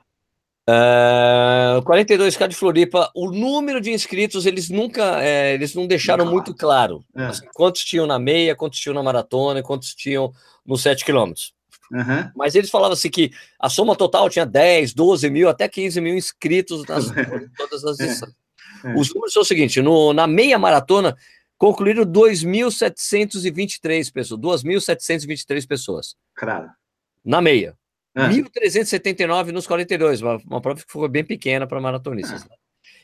É, 0.67 1.79
42k 1.83 2.47
de 2.47 2.55
Floripa, 2.55 3.11
o 3.13 3.29
número 3.29 3.79
de 3.79 3.91
inscritos 3.91 4.47
eles 4.47 4.69
nunca, 4.69 5.21
é, 5.23 5.53
eles 5.53 5.75
não 5.75 5.85
deixaram 5.85 6.25
muito 6.25 6.55
claro 6.55 7.05
é. 7.15 7.25
assim, 7.25 7.45
quantos 7.53 7.83
tinham 7.83 8.07
na 8.07 8.17
meia, 8.17 8.55
quantos 8.55 8.79
tinham 8.79 8.95
na 8.95 9.03
maratona, 9.03 9.61
quantos 9.61 9.93
tinham 9.93 10.33
nos 10.65 10.81
7 10.81 11.05
quilômetros. 11.05 11.53
Uhum. 11.91 12.31
Mas 12.35 12.55
eles 12.55 12.71
falavam 12.71 12.93
assim 12.93 13.11
que 13.11 13.31
a 13.59 13.69
soma 13.69 13.95
total 13.95 14.27
tinha 14.27 14.45
10, 14.45 14.95
12 14.95 15.29
mil, 15.29 15.47
até 15.47 15.67
15 15.67 16.01
mil 16.01 16.15
inscritos 16.15 16.83
nas 16.87 17.05
todas 17.55 17.85
as 17.85 17.99
é. 17.99 18.25
É. 18.85 18.95
Os 18.95 19.13
números 19.13 19.33
são 19.33 19.41
o 19.41 19.45
seguinte: 19.45 19.81
no, 19.81 20.13
na 20.13 20.27
meia 20.27 20.59
maratona 20.59 21.15
concluíram 21.57 22.05
2.723 22.05 24.11
pessoas, 24.11 24.39
2.723 24.39 25.67
pessoas. 25.67 26.15
Claro. 26.35 26.69
Na 27.23 27.41
meia. 27.41 27.75
Ah. 28.15 28.29
1.379 28.29 29.51
nos 29.51 29.67
42, 29.67 30.21
uma, 30.21 30.37
uma 30.45 30.61
prova 30.61 30.81
que 30.81 30.91
foi 30.91 31.09
bem 31.09 31.23
pequena 31.23 31.67
para 31.67 31.81
maratonistas. 31.81 32.45
Ah. 32.49 32.55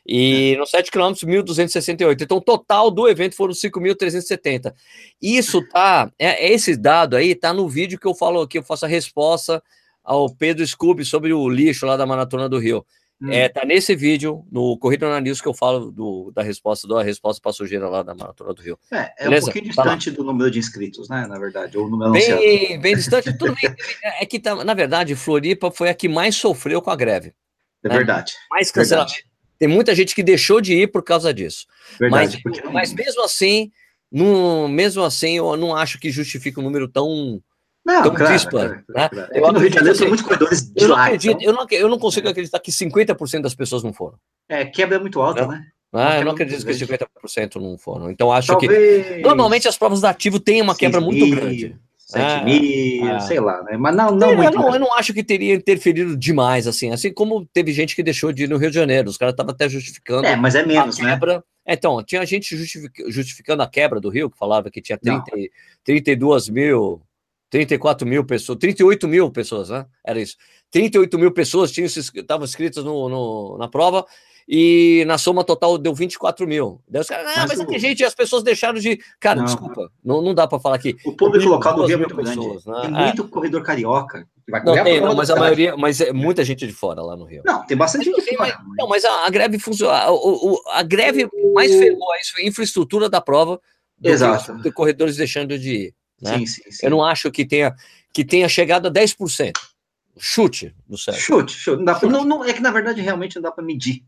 E 0.08 0.54
é. 0.56 0.58
nos 0.58 0.72
7 0.72 0.90
km, 0.90 1.12
1.268. 1.12 2.22
Então, 2.22 2.38
o 2.38 2.42
total 2.42 2.90
do 2.90 3.08
evento 3.08 3.36
foram 3.36 3.54
5.370. 3.54 4.74
Isso 5.22 5.68
tá, 5.70 6.12
é, 6.18 6.48
é, 6.48 6.54
esse 6.54 6.76
dado 6.76 7.16
aí 7.16 7.36
tá 7.36 7.54
no 7.54 7.70
vídeo 7.70 8.00
que 8.00 8.08
eu 8.08 8.16
falo 8.16 8.48
que 8.48 8.58
eu 8.58 8.64
faço 8.64 8.86
a 8.86 8.88
resposta 8.88 9.62
ao 10.04 10.34
Pedro 10.34 10.66
Scooby 10.66 11.06
sobre 11.06 11.34
o 11.34 11.48
lixo 11.48 11.86
lá 11.86 11.96
da 11.96 12.06
Maratona 12.06 12.50
do 12.50 12.58
Rio. 12.58 12.86
Hum. 13.22 13.32
É, 13.32 13.48
tá 13.48 13.64
nesse 13.64 13.96
vídeo, 13.96 14.44
no 14.52 14.76
Corrida 14.78 15.08
na 15.08 15.22
News, 15.22 15.40
que 15.40 15.48
eu 15.48 15.54
falo 15.54 15.92
do, 15.92 16.32
da 16.32 16.42
resposta, 16.42 16.88
da 16.88 17.04
resposta 17.04 17.40
para 17.40 17.54
sujeira 17.54 17.88
lá 17.88 18.02
da 18.02 18.16
Maratona 18.16 18.52
do 18.52 18.62
Rio. 18.64 18.80
É, 18.92 19.14
é 19.20 19.24
Beleza? 19.26 19.44
um 19.44 19.52
pouquinho 19.52 19.66
distante 19.66 20.10
do 20.10 20.24
número 20.24 20.50
de 20.50 20.58
inscritos, 20.58 21.08
né? 21.08 21.28
Na 21.28 21.38
verdade, 21.38 21.78
ou 21.78 21.88
número 21.88 22.12
bem, 22.12 22.80
bem 22.80 22.96
distante, 22.96 23.32
tudo 23.38 23.54
bem. 23.62 23.76
É 24.20 24.26
que, 24.26 24.40
tá, 24.40 24.64
na 24.64 24.74
verdade, 24.74 25.16
Floripa 25.16 25.70
foi 25.70 25.90
a 25.90 25.94
que 25.94 26.10
mais 26.10 26.36
sofreu 26.36 26.82
com 26.82 26.90
a 26.90 26.96
greve. 26.96 27.34
É 27.84 27.90
né? 27.90 27.96
verdade. 27.96 28.34
Mais 28.50 28.72
cancelamento. 28.72 29.14
Tem 29.60 29.68
muita 29.68 29.94
gente 29.94 30.16
que 30.16 30.24
deixou 30.24 30.60
de 30.60 30.74
ir 30.74 30.88
por 30.88 31.04
causa 31.04 31.32
disso. 31.32 31.68
Verdade, 32.00 32.42
mas, 32.44 32.74
mas 32.74 32.94
mesmo 32.94 33.24
assim, 33.24 33.72
não, 34.12 34.68
mesmo 34.68 35.04
assim, 35.04 35.38
eu 35.38 35.56
não 35.56 35.76
acho 35.76 36.00
que 36.00 36.10
justifica 36.10 36.60
um 36.60 36.64
número 36.64 36.88
tão 36.88 37.40
não, 37.92 38.00
então, 38.00 38.16
claro, 38.16 38.50
claro, 38.50 38.70
né? 38.70 38.84
claro. 39.10 39.28
É 39.32 39.52
no 39.52 39.60
Rio 39.60 39.70
de 39.70 39.76
Janeiro 39.76 39.98
são 39.98 40.08
muitos 40.08 40.26
corredores 40.26 40.72
de 40.72 40.84
eu 40.84 40.90
lá. 40.90 40.98
Não 40.98 41.04
acredito, 41.04 41.42
então... 41.42 41.48
eu, 41.48 41.54
não, 41.54 41.68
eu 41.70 41.90
não 41.90 42.00
consigo 42.00 42.30
acreditar 42.30 42.60
que 42.60 42.72
50% 42.72 43.42
das 43.42 43.54
pessoas 43.54 43.84
não 43.84 43.92
foram. 43.92 44.18
É, 44.48 44.66
quebra 44.66 44.98
é 44.98 45.00
muito 45.00 45.22
alta, 45.22 45.46
né? 45.48 45.66
Ah, 45.94 46.20
eu 46.20 46.26
não 46.26 46.32
acredito 46.32 46.66
que 46.66 46.72
50% 46.72 47.56
não 47.56 47.78
foram. 47.78 48.10
Então, 48.10 48.32
acho 48.32 48.48
Talvez... 48.48 49.08
que. 49.08 49.22
Normalmente 49.22 49.68
as 49.68 49.78
provas 49.78 50.00
da 50.00 50.10
ativo 50.10 50.40
têm 50.40 50.62
uma 50.62 50.76
quebra 50.76 51.02
muito 51.02 51.30
grande. 51.30 51.78
7 51.98 52.24
ah, 52.24 52.44
mil, 52.44 53.10
ah. 53.10 53.20
sei 53.22 53.40
lá, 53.40 53.64
né? 53.64 53.78
Mas 53.78 53.96
não, 53.96 54.12
não, 54.12 54.32
é, 54.32 54.36
muito 54.36 54.54
eu, 54.54 54.60
não 54.60 54.74
eu 54.74 54.80
não 54.82 54.94
acho 54.98 55.14
que 55.14 55.24
teria 55.24 55.54
interferido 55.54 56.18
demais, 56.18 56.68
assim. 56.68 56.92
Assim 56.92 57.14
como 57.14 57.46
teve 57.54 57.72
gente 57.72 57.96
que 57.96 58.04
deixou 58.04 58.34
de 58.34 58.44
ir 58.44 58.50
no 58.50 58.58
Rio 58.58 58.70
de 58.70 58.76
Janeiro. 58.76 59.10
Os 59.10 59.18
caras 59.18 59.32
estavam 59.32 59.54
até 59.54 59.70
justificando. 59.70 60.28
É, 60.28 60.36
mas 60.36 60.56
é 60.56 60.66
menos, 60.66 61.00
né? 61.00 61.18
Então, 61.66 62.04
tinha 62.04 62.26
gente 62.26 62.54
justificando 63.08 63.64
a 63.64 63.68
quebra 63.68 64.02
do 64.02 64.10
Rio, 64.10 64.30
que 64.30 64.38
falava 64.38 64.70
que 64.70 64.82
tinha 64.82 64.98
30, 64.98 65.24
32 65.86 66.50
mil 66.50 67.02
34 67.52 68.08
mil 68.08 68.24
pessoas, 68.24 68.58
38 68.58 69.08
mil 69.08 69.30
pessoas, 69.30 69.70
né? 69.70 69.86
Era 70.04 70.20
isso. 70.20 70.38
38 70.72 71.20
mil 71.20 71.32
pessoas 71.32 71.72
tinham 71.72 71.86
estavam 71.86 72.46
inscritas 72.46 72.84
no, 72.84 73.10
no, 73.10 73.58
na 73.60 73.68
prova 73.68 74.06
e 74.48 75.04
na 75.06 75.18
soma 75.18 75.44
total 75.44 75.78
deu 75.78 75.94
24 75.94 76.48
mil. 76.48 76.82
Deus, 76.88 77.08
cara, 77.08 77.24
ah, 77.24 77.46
mas, 77.48 77.60
mas 77.60 77.68
o... 77.68 77.78
gente, 77.78 78.06
as 78.06 78.16
pessoas 78.16 78.42
deixaram 78.42 78.80
de. 78.80 78.98
Cara, 79.20 79.40
não, 79.40 79.46
desculpa, 79.46 79.92
não, 80.04 80.22
não 80.22 80.34
dá 80.34 80.48
para 80.48 80.60
falar 80.60 80.76
aqui. 80.76 80.96
O 81.06 81.14
público 81.14 81.50
local 81.50 81.76
do 81.76 81.86
Rio 81.86 81.96
é 81.96 81.98
muito 81.98 82.16
pessoas, 82.16 82.64
grande. 82.64 82.92
Né? 82.92 82.98
Tem 82.98 83.06
muito 83.06 83.24
é. 83.24 83.28
corredor 83.28 83.64
carioca. 83.64 84.26
Não, 84.66 84.84
tem, 84.84 85.02
não, 85.02 85.16
mas 85.16 85.30
a 85.30 85.36
maioria, 85.36 85.76
mas 85.78 86.02
é 86.02 86.12
muita 86.12 86.44
gente 86.46 86.66
de 86.66 86.74
fora 86.74 87.02
lá 87.02 87.18
no 87.18 87.26
Rio. 87.26 87.44
Não, 87.46 87.66
tem 87.66 87.78
bastante 87.78 88.06
gente 88.06 88.22
de 88.22 88.38
fora. 88.38 88.58
Mas, 88.66 88.78
não, 88.78 88.88
mas 88.88 89.06
a, 89.06 89.26
a 89.26 89.30
greve 89.30 89.60
funciona. 89.60 89.94
A, 89.94 90.08
a, 90.08 90.80
a, 90.80 90.84
greve 90.84 91.30
mais 91.54 91.74
ferrou 91.76 92.12
a 92.12 92.48
infraestrutura 92.48 93.10
da 93.10 93.22
prova 93.22 93.60
Exato. 94.02 94.58
de 94.62 94.72
corredores 94.72 95.18
deixando 95.18 95.60
de 95.60 95.74
ir. 95.74 95.96
Né? 96.22 96.40
Sim, 96.40 96.46
sim, 96.46 96.72
sim. 96.72 96.86
Eu 96.86 96.90
não 96.92 97.04
acho 97.04 97.32
que 97.32 97.46
tenha, 97.46 97.76
que 98.14 98.24
tenha 98.24 98.48
chegado 98.48 98.88
a 98.88 98.92
10%. 98.92 99.54
Chute 100.18 100.76
no 100.88 100.98
céu. 100.98 101.14
Chute, 101.14 101.54
chute. 101.54 101.78
Não 101.78 101.86
dá 101.86 101.96
pra- 101.96 102.10
não, 102.10 102.24
não, 102.26 102.44
é 102.46 102.54
que 102.54 102.60
na 102.60 102.72
verdade 102.72 103.02
realmente 103.02 103.36
não 103.36 103.42
dá 103.44 103.52
para 103.52 103.64
medir. 103.64 104.04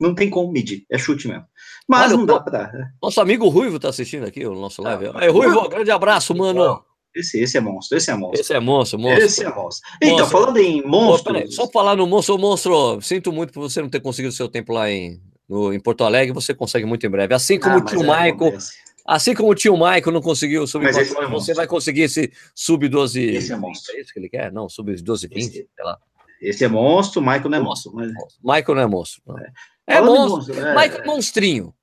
Não 0.00 0.12
tem 0.14 0.28
como 0.28 0.50
medir, 0.52 0.84
é 0.90 0.98
chute 0.98 1.28
mesmo. 1.28 1.46
Mas 1.88 2.08
Olha, 2.10 2.16
não 2.18 2.26
dá 2.26 2.40
para. 2.40 2.90
Nosso 3.00 3.20
amigo 3.20 3.48
Ruivo 3.48 3.78
tá 3.78 3.88
assistindo 3.88 4.26
aqui 4.26 4.44
o 4.44 4.54
nosso 4.54 4.82
live. 4.82 5.06
Ah, 5.06 5.12
Aí, 5.20 5.28
Ruivo, 5.28 5.54
Ruivo. 5.54 5.68
grande 5.68 5.90
abraço, 5.92 6.34
mano. 6.34 6.84
Esse, 7.14 7.38
esse 7.40 7.56
é 7.56 7.60
monstro, 7.60 7.96
esse 7.96 8.10
é 8.10 8.14
monstro. 8.16 8.40
Esse 8.40 8.52
é 8.52 8.58
monstro, 8.60 8.98
monstro. 8.98 9.24
Esse 9.24 9.44
é 9.44 9.54
monstro. 9.54 9.88
Então, 10.02 10.18
Monstro. 10.18 10.32
falando 10.38 10.56
em 10.58 10.82
peraí, 11.22 11.52
só 11.52 11.68
falar 11.70 11.94
no 11.94 12.08
monstro, 12.08 12.36
monstro, 12.36 13.00
sinto 13.00 13.32
muito 13.32 13.52
por 13.52 13.60
você 13.60 13.80
não 13.80 13.88
ter 13.88 14.00
conseguido 14.00 14.34
seu 14.34 14.48
tempo 14.48 14.72
lá 14.72 14.90
em, 14.90 15.22
no- 15.48 15.72
em 15.72 15.78
Porto 15.78 16.02
Alegre, 16.02 16.34
você 16.34 16.52
consegue 16.52 16.84
muito 16.84 17.06
em 17.06 17.10
breve. 17.10 17.32
Assim 17.32 17.56
como 17.60 17.76
Ah, 17.76 17.78
o 17.78 17.84
tio 17.84 18.00
é, 18.00 18.02
Michael, 18.02 18.30
acontece. 18.34 18.72
Assim 19.06 19.34
como 19.34 19.50
o 19.50 19.54
tio 19.54 19.74
Michael 19.74 20.12
não 20.12 20.20
conseguiu 20.22 20.66
subir 20.66 20.84
Mas 20.86 20.96
é 20.96 21.04
você 21.04 21.26
monstro. 21.26 21.54
vai 21.54 21.66
conseguir 21.66 22.02
esse 22.02 22.32
sub 22.54 22.88
12. 22.88 23.20
Esse 23.22 23.52
é 23.52 23.56
monstro. 23.56 23.94
É 23.96 24.00
isso 24.00 24.12
que 24.12 24.18
ele 24.20 24.28
quer? 24.28 24.52
Não, 24.52 24.68
sub 24.68 24.94
12 24.94 25.26
20, 25.28 25.38
Esse- 25.38 25.52
sei 25.52 25.84
lá. 25.84 25.98
Esse 26.40 26.64
é 26.64 26.68
monstro, 26.68 27.20
Michael 27.22 27.48
não 27.48 27.58
é 27.58 27.60
monstro. 27.60 27.92
Mas... 27.94 28.12
Michael 28.42 28.74
não 28.76 28.82
é 28.82 28.86
monstro. 28.86 29.22
Não. 29.26 29.38
É, 29.86 29.94
Falando 29.94 30.16
em 30.26 30.28
monstro. 30.30 30.54
é- 30.60 30.74
Michael 30.74 31.02
é 31.02 31.06
monstrinho. 31.06 31.74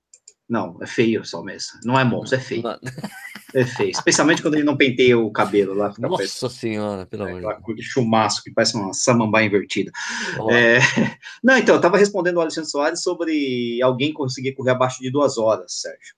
Não, 0.50 0.78
é 0.82 0.86
feio 0.88 1.24
só 1.26 1.42
mesmo. 1.42 1.80
Não 1.86 1.98
é 2.00 2.04
monstro, 2.04 2.38
é 2.38 2.42
feio. 2.42 2.62
Não- 2.64 2.78
É 3.54 3.66
feio. 3.66 3.90
Especialmente 3.92 4.42
quando 4.42 4.54
ele 4.56 4.64
não 4.64 4.78
penteia 4.78 5.18
o 5.20 5.30
cabelo 5.32 5.74
lá. 5.74 5.94
Fica 5.94 6.08
Nossa 6.08 6.48
senhora, 6.50 7.06
pelo 7.06 7.24
amor 7.24 7.40
de 7.42 7.46
Aquela 7.46 7.62
cor 7.62 7.76
de 7.76 7.84
chumaço 7.84 8.42
que 8.44 8.52
parece 8.52 8.76
uma 8.78 8.94
samambaia 8.94 9.46
invertida. 9.46 9.92
Deus. 10.36 10.50
É, 10.52 10.80
Não, 11.44 11.58
então, 11.58 11.76
eu 11.76 11.80
estava 11.80 11.98
respondendo 11.98 12.36
ao 12.38 12.42
Alexandre 12.44 12.70
Soares 12.70 13.02
sobre 13.02 13.82
alguém 13.82 14.14
conseguir 14.14 14.54
correr 14.54 14.72
abaixo 14.72 15.02
de 15.02 15.10
duas 15.12 15.38
horas, 15.38 15.82
Sérgio. 15.82 16.16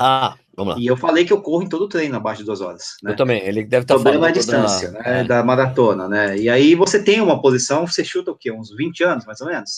Ah, 0.00 0.36
vamos 0.56 0.74
lá. 0.74 0.80
E 0.80 0.86
eu 0.86 0.96
falei 0.96 1.24
que 1.24 1.32
eu 1.32 1.40
corro 1.40 1.62
em 1.62 1.68
todo 1.68 1.82
o 1.84 1.88
treino 1.88 2.16
abaixo 2.16 2.40
de 2.40 2.46
duas 2.46 2.60
horas. 2.60 2.96
Né? 3.02 3.12
Eu 3.12 3.16
também. 3.16 3.40
Ele 3.42 3.64
deve 3.64 3.82
O 3.82 3.84
estar 3.84 3.94
é 3.94 3.96
a 3.96 4.00
falando 4.00 4.20
da- 4.20 4.30
distância, 4.30 4.90
né, 4.90 5.00
é. 5.04 5.24
da 5.24 5.42
maratona, 5.42 6.08
né? 6.08 6.36
E 6.36 6.48
aí 6.48 6.74
você 6.74 7.02
tem 7.02 7.20
uma 7.20 7.40
posição, 7.40 7.86
você 7.86 8.04
chuta 8.04 8.30
o 8.30 8.36
quê? 8.36 8.50
Uns 8.52 8.74
20 8.76 9.02
anos, 9.04 9.24
mais 9.24 9.40
ou 9.40 9.46
menos? 9.48 9.70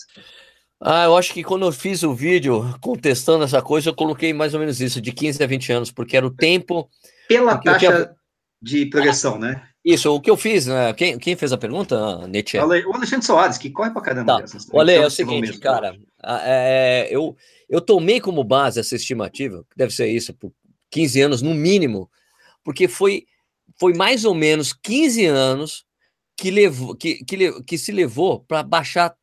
Ah, 0.81 1.05
eu 1.05 1.17
acho 1.17 1.35
que 1.35 1.45
quando 1.45 1.67
eu 1.67 1.73
fiz 1.73 2.03
o 2.03 2.15
vídeo 2.15 2.65
contestando 2.81 3.45
essa 3.45 3.61
coisa, 3.61 3.91
eu 3.91 3.95
coloquei 3.95 4.33
mais 4.33 4.55
ou 4.55 4.61
menos 4.61 4.81
isso, 4.81 5.01
de 5.01 5.13
15 5.13 5.43
a 5.43 5.47
20 5.47 5.71
anos, 5.73 5.91
porque 5.91 6.17
era 6.17 6.27
o 6.27 6.31
tempo. 6.31 6.89
Pela 7.29 7.59
taxa 7.59 7.79
tinha- 7.79 8.11
de 8.63 8.87
progressão, 8.87 9.39
né? 9.39 9.63
Isso, 9.85 10.15
o 10.15 10.21
que 10.21 10.31
eu 10.31 10.37
fiz, 10.37 10.67
né? 10.67 10.93
Quem, 10.93 11.19
quem 11.19 11.35
fez 11.37 11.53
a 11.53 11.59
pergunta? 11.59 12.27
Nietzsche. 12.29 12.59
O 12.59 12.95
Alexandre 12.95 13.25
Soares, 13.25 13.57
que 13.57 13.71
corre 13.71 13.91
pra 13.91 14.03
caramba. 14.03 14.35
Tá. 14.35 14.41
dessas? 14.41 14.67
Olha, 14.73 14.93
é 14.93 14.95
Então, 14.97 15.07
o 15.07 15.11
você 15.11 15.25
não 15.25 15.31
seguinte, 15.33 15.59
cara, 15.59 15.99
é, 16.23 17.09
eu, 17.11 17.35
eu 17.69 17.81
tomei 17.81 18.21
como 18.21 18.45
base 18.45 18.79
essa 18.79 18.95
estimativa, 18.95 19.65
que 19.71 19.77
deve 19.77 19.95
ser 19.95 20.09
isso, 20.09 20.35
por 20.35 20.53
15 20.91 21.21
anos 21.23 21.43
no 21.43 21.55
mínimo, 21.55 22.11
porque 22.63 22.89
foi, 22.89 23.25
foi 23.79 23.95
mais 23.95 24.25
ou 24.27 24.35
menos 24.35 24.75
15 24.75 25.25
anos 25.25 25.87
que, 26.37 26.51
levou, 26.51 26.95
que, 26.95 27.25
que, 27.25 27.63
que 27.63 27.79
se 27.79 27.91
levou 27.91 28.41
para 28.41 28.63
baixar 28.63 29.15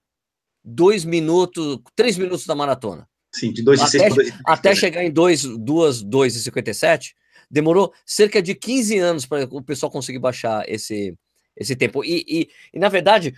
dois 0.64 1.06
minutos, 1.06 1.80
três 1.96 2.18
minutos 2.18 2.48
da 2.48 2.56
maratona. 2.56 3.08
Sim, 3.32 3.54
de 3.54 3.62
2 3.62 3.80
de 3.80 3.90
6 3.92 4.04
Até- 4.04 4.10
por 4.10 4.16
2 4.24 4.34
Até 4.46 4.76
chegar 4.76 5.04
em 5.04 5.12
2, 5.12 5.44
2, 5.44 6.02
2 6.02 6.36
e 6.36 6.42
57, 6.42 7.16
demorou 7.50 7.94
cerca 8.06 8.42
de 8.42 8.54
15 8.56 8.98
anos 8.98 9.26
para 9.26 9.44
o 9.52 9.62
pessoal 9.62 9.92
conseguir 9.92 10.20
baixar 10.20 10.64
esse, 10.68 11.18
esse 11.56 11.76
tempo. 11.76 12.04
E, 12.04 12.24
e, 12.28 12.50
e, 12.74 12.80
na 12.80 12.90
verdade, 12.90 13.34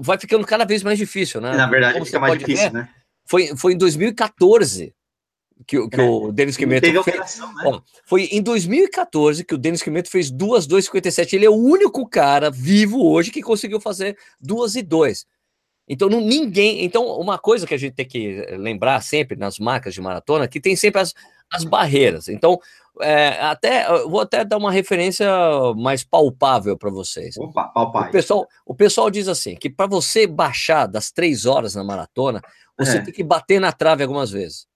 vai 0.00 0.18
ficando 0.18 0.46
cada 0.46 0.64
vez 0.64 0.82
mais 0.82 0.98
difícil, 0.98 1.40
né? 1.40 1.52
Na 1.56 1.66
verdade, 1.66 1.94
Como 1.94 2.04
fica 2.06 2.18
mais 2.20 2.38
difícil, 2.38 2.66
ver, 2.70 2.72
né? 2.72 2.88
Foi, 3.26 3.56
foi 3.56 3.72
em 3.72 3.78
2014 3.78 4.94
que, 5.66 5.78
o- 5.78 5.88
que 5.88 6.00
É, 6.00 6.02
o 6.02 6.32
Denis 6.32 6.56
teve 6.56 6.80
fez. 6.80 6.96
alteração, 6.96 7.46
né? 7.54 7.62
Ó, 7.64 7.80
Foi 8.04 8.24
em 8.24 8.42
2014 8.42 9.44
que 9.44 9.54
o 9.54 9.58
Denis 9.58 9.82
Quimeto 9.82 10.10
fez 10.10 10.30
duas 10.30 10.66
2,57. 10.66 11.32
Ele 11.34 11.46
é 11.46 11.50
o 11.50 11.54
único 11.54 12.06
cara 12.08 12.50
vivo 12.50 13.02
hoje 13.06 13.30
que 13.30 13.40
conseguiu 13.40 13.80
fazer 13.80 14.16
duas 14.40 14.74
e 14.74 14.82
dois. 14.82 15.24
Então, 15.88 16.08
não, 16.08 16.20
ninguém. 16.20 16.84
Então, 16.84 17.06
uma 17.20 17.38
coisa 17.38 17.66
que 17.66 17.74
a 17.74 17.78
gente 17.78 17.94
tem 17.94 18.06
que 18.06 18.40
lembrar 18.56 19.00
sempre 19.02 19.36
nas 19.36 19.58
marcas 19.58 19.94
de 19.94 20.00
maratona, 20.00 20.48
que 20.48 20.60
tem 20.60 20.74
sempre 20.74 21.00
as, 21.00 21.14
as 21.54 21.64
barreiras. 21.64 22.28
Então, 22.28 22.58
é, 23.00 23.28
até 23.40 23.88
eu 23.88 24.08
vou 24.08 24.20
até 24.20 24.44
dar 24.44 24.56
uma 24.56 24.70
referência 24.70 25.26
mais 25.76 26.04
palpável 26.04 26.76
para 26.76 26.90
vocês. 26.90 27.36
Opa, 27.36 27.72
O 27.74 28.10
pessoal, 28.10 28.46
o 28.66 28.74
pessoal 28.74 29.10
diz 29.10 29.26
assim: 29.28 29.56
que 29.56 29.68
para 29.70 29.86
você 29.86 30.26
baixar 30.26 30.86
das 30.86 31.10
três 31.10 31.44
horas 31.46 31.74
na 31.74 31.82
maratona, 31.84 32.40
você 32.78 32.98
É. 32.98 33.00
tem 33.00 33.12
que 33.14 33.22
bater 33.24 33.60
na 33.60 33.72
trave 33.72 34.02
algumas 34.02 34.30
vezes. 34.30 34.66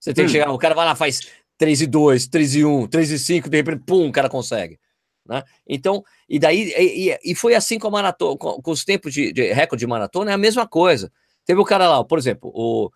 Você 0.00 0.12
tem 0.12 0.24
que 0.24 0.30
Hum. 0.30 0.32
chegar, 0.32 0.52
o 0.52 0.58
cara 0.58 0.74
vai 0.74 0.84
lá, 0.84 0.94
faz 0.94 1.20
3 1.58 1.80
e 1.80 1.86
2, 1.86 2.26
3 2.26 2.54
e 2.56 2.64
1, 2.64 2.86
3 2.86 3.10
e 3.10 3.18
5, 3.18 3.48
de 3.48 3.56
repente, 3.56 3.82
pum, 3.86 4.08
o 4.08 4.12
cara 4.12 4.28
consegue. 4.28 4.78
Né? 5.26 5.42
Então, 5.66 6.04
e 6.28 6.38
daí, 6.38 6.70
e, 6.76 7.10
e- 7.10 7.18
e 7.32 7.34
foi 7.34 7.54
assim 7.54 7.78
com 7.78 7.88
a 7.88 7.90
maratona, 7.90 8.36
com, 8.36 8.60
com 8.60 8.70
os 8.70 8.84
tempos 8.84 9.12
de, 9.14 9.32
de 9.32 9.52
recorde 9.52 9.80
de 9.80 9.86
maratona, 9.86 10.30
é 10.30 10.34
a 10.34 10.38
mesma 10.38 10.66
coisa. 10.68 11.10
Teve 11.46 11.60
o 11.60 11.64
cara 11.64 11.88
lá, 11.88 12.04
por 12.04 12.18
exemplo, 12.18 12.50
o, 12.54 12.90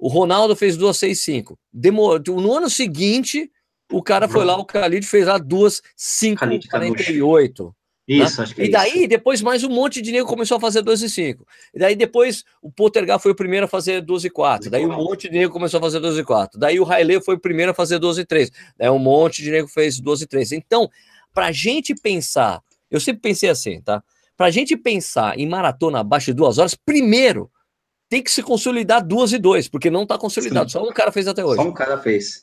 o 0.00 0.08
Ronaldo 0.08 0.56
fez 0.56 0.76
2, 0.76 0.96
6, 0.96 1.20
5. 1.20 1.58
Demorou, 1.72 2.40
no 2.40 2.54
ano 2.54 2.70
seguinte, 2.70 3.50
o 3.92 4.02
cara 4.02 4.26
foi 4.26 4.44
lá, 4.44 4.56
o 4.56 4.64
Khalid 4.64 5.06
fez 5.06 5.26
lá 5.26 5.36
2, 5.36 5.82
5, 5.94 6.40
Khalid 6.40 6.68
Kanush. 6.68 6.88
48. 6.88 7.74
Isso, 8.08 8.42
acho 8.42 8.54
que 8.54 8.62
é 8.62 8.64
E 8.64 8.70
daí, 8.70 9.06
depois, 9.06 9.40
mais 9.40 9.62
um 9.62 9.68
monte 9.68 10.02
de 10.02 10.10
nego 10.10 10.26
começou 10.26 10.56
a 10.56 10.60
fazer 10.60 10.82
12 10.82 11.06
e 11.06 11.10
5. 11.10 11.46
E 11.74 11.78
daí, 11.78 11.94
depois, 11.94 12.44
o 12.60 12.72
Poltergar 12.72 13.20
foi 13.20 13.30
o 13.30 13.34
primeiro 13.36 13.66
a 13.66 13.68
fazer 13.68 14.00
12 14.00 14.26
e 14.26 14.30
4. 14.30 14.70
Daí, 14.70 14.84
um 14.84 14.96
monte 14.96 15.28
de 15.28 15.38
nego 15.38 15.52
começou 15.52 15.78
a 15.78 15.80
fazer 15.82 16.00
12 16.00 16.20
e 16.20 16.24
4. 16.24 16.58
Daí, 16.58 16.80
o 16.80 16.90
Haile 16.90 17.20
foi 17.20 17.36
o 17.36 17.38
primeiro 17.38 17.70
a 17.70 17.74
fazer 17.74 17.98
12 18.00 18.22
e 18.22 18.24
3. 18.24 18.50
Daí, 18.78 18.90
um 18.90 18.98
monte 18.98 19.42
de 19.42 19.50
nego 19.50 19.68
fez 19.68 20.00
12 20.00 20.24
e 20.24 20.26
3. 20.26 20.52
Então, 20.52 20.90
pra 21.32 21.52
gente 21.52 21.94
pensar, 21.94 22.60
eu 22.90 22.98
sempre 22.98 23.20
pensei 23.20 23.48
assim, 23.48 23.80
tá? 23.80 24.02
Pra 24.36 24.50
gente 24.50 24.76
pensar 24.76 25.38
em 25.38 25.46
maratona 25.46 26.00
abaixo 26.00 26.26
de 26.26 26.32
duas 26.32 26.58
horas, 26.58 26.74
primeiro, 26.74 27.48
tem 28.10 28.20
que 28.20 28.30
se 28.30 28.42
consolidar 28.42 29.06
duas 29.06 29.32
e 29.32 29.38
2, 29.38 29.68
porque 29.68 29.88
não 29.88 30.04
tá 30.04 30.18
consolidado. 30.18 30.68
Sim. 30.68 30.78
Só 30.80 30.84
um 30.84 30.92
cara 30.92 31.12
fez 31.12 31.28
até 31.28 31.44
hoje. 31.44 31.62
Só 31.62 31.68
um 31.68 31.72
cara 31.72 31.96
fez. 31.96 32.42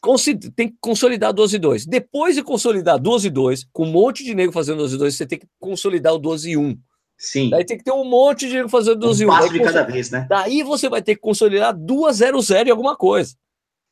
Tem 0.56 0.70
que 0.70 0.78
consolidar 0.80 1.34
12 1.34 1.58
e 1.58 1.60
2. 1.60 1.86
Depois 1.86 2.36
de 2.36 2.42
consolidar 2.42 2.98
12 2.98 3.28
e 3.28 3.30
2, 3.30 3.68
com 3.74 3.84
um 3.84 3.92
monte 3.92 4.24
de 4.24 4.34
nego 4.34 4.54
fazendo 4.54 4.78
12 4.78 4.96
e 4.96 4.98
2, 4.98 5.16
você 5.16 5.26
tem 5.26 5.38
que 5.38 5.46
consolidar 5.60 6.14
o 6.14 6.18
12 6.18 6.52
e 6.52 6.58
1. 6.58 6.80
Sim. 7.18 7.50
Daí 7.50 7.66
tem 7.66 7.78
que 7.78 7.84
ter 7.84 7.92
um 7.92 8.06
monte 8.06 8.48
de 8.48 8.54
nego 8.54 8.70
fazendo 8.70 8.96
12 8.98 9.24
e 9.24 9.26
Um 9.26 9.30
1. 9.30 9.34
passo 9.34 9.52
de 9.52 9.60
cada 9.60 9.84
vez, 9.84 10.10
né? 10.10 10.26
daí 10.30 10.64
você 10.64 10.88
vai 10.88 11.02
ter 11.02 11.16
que 11.16 11.22
consolidar 11.22 11.76
2 11.76 12.16
0 12.16 12.42
0 12.42 12.70
e 12.70 12.72
alguma 12.72 12.96
coisa. 12.96 13.36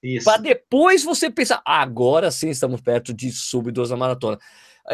Isso. 0.01 0.23
Para 0.23 0.41
depois 0.41 1.03
você 1.03 1.29
pensar, 1.29 1.61
agora 1.65 2.31
sim 2.31 2.49
estamos 2.49 2.79
perto 2.79 3.13
de 3.13 3.31
sub 3.31 3.69
2 3.69 3.89
na 3.89 3.97
maratona. 3.97 4.39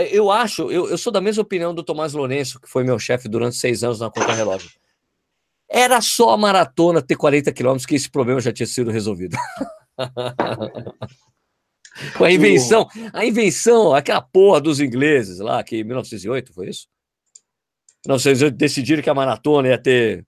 Eu 0.10 0.32
acho, 0.32 0.72
eu, 0.72 0.90
eu 0.90 0.98
sou 0.98 1.12
da 1.12 1.22
mesma 1.22 1.44
opinião 1.44 1.76
do 1.76 1.84
Tomás 1.84 2.14
Lourenço, 2.14 2.60
que 2.60 2.68
foi 2.70 2.84
meu 2.84 2.98
chefe 2.98 3.28
durante 3.28 3.58
seis 3.58 3.84
anos 3.84 4.00
na 4.00 4.10
conta 4.10 4.34
relógio. 4.34 4.72
Era 5.74 6.02
só 6.02 6.32
a 6.32 6.38
maratona 6.38 7.02
ter 7.02 7.16
40 7.16 7.50
quilômetros 7.54 7.86
que 7.86 7.96
esse 7.96 8.12
problema 8.12 8.42
já 8.42 8.52
tinha 8.52 8.68
sido 8.68 8.92
resolvido. 8.92 9.38
Com 12.18 12.26
a 12.26 12.32
invenção, 12.32 12.90
a 13.14 13.26
invenção, 13.26 13.94
aquela 13.94 14.22
porra 14.22 14.60
dos 14.60 14.82
ingleses 14.82 15.40
lá, 15.40 15.64
que 15.64 15.78
em 15.78 15.84
1908 15.84 16.54
foi 16.54 16.70
isso? 16.70 16.88
1908 18.06 18.58
decidiram 18.58 19.04
que 19.04 19.10
a 19.10 19.14
maratona 19.14 19.70
ia 19.70 19.78
ter 19.78 20.26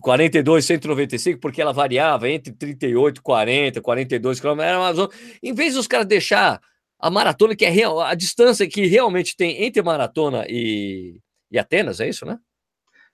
42, 0.00 0.64
195, 0.64 1.40
porque 1.40 1.62
ela 1.62 1.72
variava 1.72 2.28
entre 2.28 2.52
38, 2.52 3.22
40, 3.22 3.80
42 3.80 4.40
quilômetros. 4.40 4.68
Era 4.68 4.80
uma 4.80 4.92
zona... 4.92 5.08
Em 5.42 5.52
vez 5.52 5.74
dos 5.74 5.86
caras 5.86 6.06
deixar 6.06 6.60
a 6.98 7.10
maratona, 7.10 7.54
que 7.54 7.64
é 7.64 7.70
real, 7.70 8.00
a 8.00 8.14
distância 8.14 8.68
que 8.68 8.86
realmente 8.86 9.36
tem 9.36 9.62
entre 9.62 9.82
maratona 9.82 10.46
e, 10.48 11.20
e 11.50 11.58
Atenas, 11.58 12.00
é 12.00 12.08
isso, 12.08 12.24
né? 12.24 12.38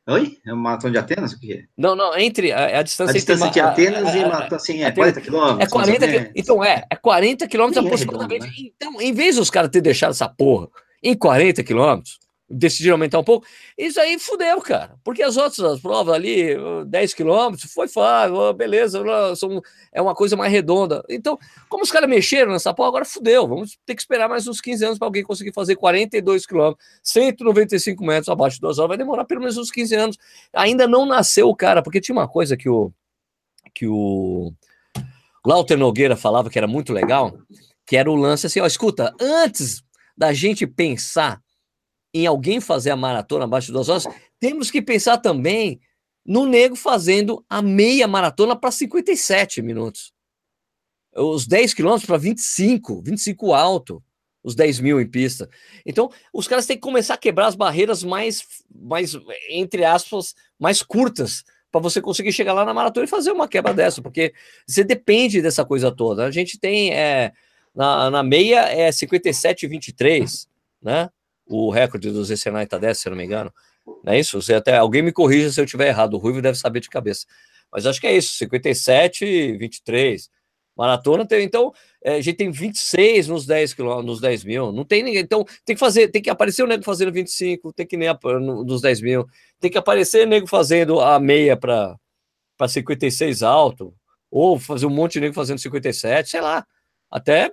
Oi? 0.08 0.36
É 0.44 0.52
uma 0.52 0.62
maratona 0.62 0.92
de 0.92 0.98
Atenas? 0.98 1.32
O 1.32 1.38
que 1.38 1.52
é? 1.52 1.62
Não, 1.78 1.94
não, 1.94 2.16
entre 2.18 2.50
a, 2.50 2.80
a 2.80 2.82
distância 2.82 3.10
A 3.12 3.14
distância 3.14 3.44
entre 3.46 3.52
de 3.54 3.60
Atenas 3.60 4.08
a- 4.08 4.16
e 4.18 4.22
maratona, 4.22 4.56
assim, 4.56 4.82
é 4.82 4.86
Atenas- 4.86 5.12
40 5.14 5.20
quilômetros? 5.20 5.60
É 5.60 5.66
40 5.70 5.76
mais 5.76 6.02
ou 6.02 6.08
quilômetros. 6.08 6.32
Então, 6.42 6.64
é, 6.64 6.84
é 6.90 6.96
40 6.96 7.46
quilômetros 7.48 7.76
Nem 7.84 7.84
é 7.84 7.94
aproximadamente. 7.94 8.42
redondo, 8.46 8.72
Então, 8.76 9.00
em 9.00 9.12
vez 9.12 9.36
dos 9.36 9.48
caras 9.50 9.70
ter 9.70 9.80
deixado 9.80 10.10
essa 10.10 10.28
porra 10.28 10.68
em 11.02 11.14
40 11.16 11.62
quilômetros, 11.62 12.18
decidiram 12.52 12.94
aumentar 12.94 13.18
um 13.18 13.24
pouco, 13.24 13.46
isso 13.76 13.98
aí 13.98 14.18
fudeu, 14.18 14.60
cara. 14.60 14.94
Porque 15.02 15.22
as 15.22 15.36
outras 15.36 15.80
provas 15.80 16.14
ali, 16.14 16.54
uh, 16.54 16.84
10 16.84 17.14
quilômetros, 17.14 17.72
foi 17.72 17.88
fácil, 17.88 18.52
beleza, 18.52 19.02
são, 19.36 19.60
é 19.90 20.02
uma 20.02 20.14
coisa 20.14 20.36
mais 20.36 20.52
redonda. 20.52 21.02
Então, 21.08 21.38
como 21.68 21.82
os 21.82 21.90
caras 21.90 22.08
mexeram 22.08 22.52
nessa 22.52 22.74
porra, 22.74 22.88
agora 22.88 23.04
fudeu. 23.04 23.48
Vamos 23.48 23.78
ter 23.86 23.94
que 23.94 24.02
esperar 24.02 24.28
mais 24.28 24.46
uns 24.46 24.60
15 24.60 24.84
anos 24.84 24.98
para 24.98 25.08
alguém 25.08 25.22
conseguir 25.22 25.52
fazer 25.52 25.76
42 25.76 26.46
quilômetros, 26.46 26.84
195 27.02 28.04
metros 28.04 28.28
abaixo 28.28 28.56
de 28.56 28.60
duas 28.60 28.78
horas. 28.78 28.90
Vai 28.90 28.98
demorar 28.98 29.24
pelo 29.24 29.40
menos 29.40 29.56
uns 29.56 29.70
15 29.70 29.94
anos. 29.94 30.18
Ainda 30.52 30.86
não 30.86 31.06
nasceu 31.06 31.48
o 31.48 31.56
cara, 31.56 31.82
porque 31.82 32.00
tinha 32.00 32.14
uma 32.14 32.28
coisa 32.28 32.56
que 32.56 32.68
o. 32.68 32.92
Que 33.74 33.86
o 33.86 34.52
Lauter 35.44 35.78
Nogueira 35.78 36.14
falava 36.14 36.50
que 36.50 36.58
era 36.58 36.68
muito 36.68 36.92
legal, 36.92 37.36
que 37.86 37.96
era 37.96 38.10
o 38.10 38.14
lance 38.14 38.46
assim, 38.46 38.60
ó, 38.60 38.66
escuta, 38.66 39.12
antes 39.18 39.82
da 40.16 40.32
gente 40.32 40.66
pensar 40.66 41.41
em 42.14 42.26
alguém 42.26 42.60
fazer 42.60 42.90
a 42.90 42.96
maratona 42.96 43.44
abaixo 43.44 43.68
de 43.68 43.72
duas 43.72 43.88
horas, 43.88 44.06
temos 44.38 44.70
que 44.70 44.82
pensar 44.82 45.18
também 45.18 45.80
no 46.24 46.46
nego 46.46 46.76
fazendo 46.76 47.44
a 47.48 47.60
meia 47.60 48.06
maratona 48.06 48.54
para 48.54 48.70
57 48.70 49.62
minutos. 49.62 50.12
os 51.14 51.46
10 51.46 51.74
quilômetros 51.74 52.06
para 52.06 52.16
25, 52.16 53.02
25 53.02 53.52
alto, 53.52 54.02
os 54.42 54.54
10 54.54 54.80
mil 54.80 55.00
em 55.00 55.06
pista. 55.06 55.48
Então, 55.84 56.10
os 56.32 56.48
caras 56.48 56.66
têm 56.66 56.76
que 56.76 56.82
começar 56.82 57.14
a 57.14 57.18
quebrar 57.18 57.46
as 57.46 57.54
barreiras 57.54 58.02
mais, 58.02 58.42
mais 58.74 59.12
entre 59.50 59.84
aspas, 59.84 60.34
mais 60.58 60.82
curtas, 60.82 61.44
para 61.70 61.80
você 61.80 62.02
conseguir 62.02 62.32
chegar 62.32 62.52
lá 62.52 62.64
na 62.64 62.74
maratona 62.74 63.04
e 63.04 63.08
fazer 63.08 63.32
uma 63.32 63.48
quebra 63.48 63.72
dessa, 63.72 64.02
porque 64.02 64.34
você 64.66 64.84
depende 64.84 65.40
dessa 65.40 65.64
coisa 65.64 65.90
toda. 65.90 66.26
A 66.26 66.30
gente 66.30 66.58
tem, 66.58 66.92
é, 66.92 67.32
na, 67.74 68.10
na 68.10 68.22
meia 68.22 68.60
é 68.70 68.90
57,23, 68.90 70.46
né? 70.82 71.08
O 71.54 71.70
recorde 71.70 72.10
do 72.10 72.24
Zé 72.24 72.36
Senai 72.36 72.66
tá 72.66 72.78
dessa, 72.78 73.02
se 73.02 73.08
eu 73.08 73.10
não 73.10 73.16
me 73.16 73.24
engano. 73.24 73.52
Não 74.04 74.12
é 74.12 74.18
isso? 74.18 74.40
Você 74.40 74.54
até, 74.54 74.76
alguém 74.76 75.02
me 75.02 75.12
corrija 75.12 75.50
se 75.50 75.60
eu 75.60 75.66
tiver 75.66 75.88
errado, 75.88 76.14
o 76.14 76.18
Ruivo 76.18 76.40
deve 76.40 76.56
saber 76.58 76.80
de 76.80 76.88
cabeça. 76.88 77.26
Mas 77.70 77.86
acho 77.86 78.00
que 78.00 78.06
é 78.06 78.16
isso, 78.16 78.34
57, 78.34 79.56
23. 79.56 80.30
Maratona 80.76 81.26
tem, 81.26 81.44
então, 81.44 81.72
é, 82.02 82.14
a 82.14 82.20
gente 82.20 82.36
tem 82.36 82.50
26 82.50 83.28
nos 83.28 83.46
10 83.46 83.74
quilômetros, 83.74 84.06
nos 84.06 84.20
10 84.20 84.44
mil. 84.44 84.72
Não 84.72 84.84
tem 84.84 85.02
ninguém. 85.02 85.22
Então, 85.22 85.44
tem 85.64 85.76
que 85.76 85.80
fazer, 85.80 86.08
tem 86.08 86.22
que 86.22 86.30
aparecer 86.30 86.62
o 86.62 86.66
nego 86.66 86.82
fazendo 86.82 87.12
25, 87.12 87.72
tem 87.72 87.86
que 87.86 87.96
nem 87.96 88.08
nos 88.40 88.80
10 88.80 89.00
mil, 89.00 89.26
tem 89.60 89.70
que 89.70 89.78
aparecer 89.78 90.26
o 90.26 90.28
nego 90.28 90.46
fazendo 90.46 91.00
a 91.00 91.18
meia 91.20 91.56
para 91.56 91.98
56 92.66 93.42
alto, 93.42 93.94
ou 94.30 94.58
fazer 94.58 94.86
um 94.86 94.90
monte 94.90 95.14
de 95.14 95.20
nego 95.20 95.34
fazendo 95.34 95.58
57, 95.58 96.30
sei 96.30 96.40
lá. 96.40 96.66
Até 97.10 97.52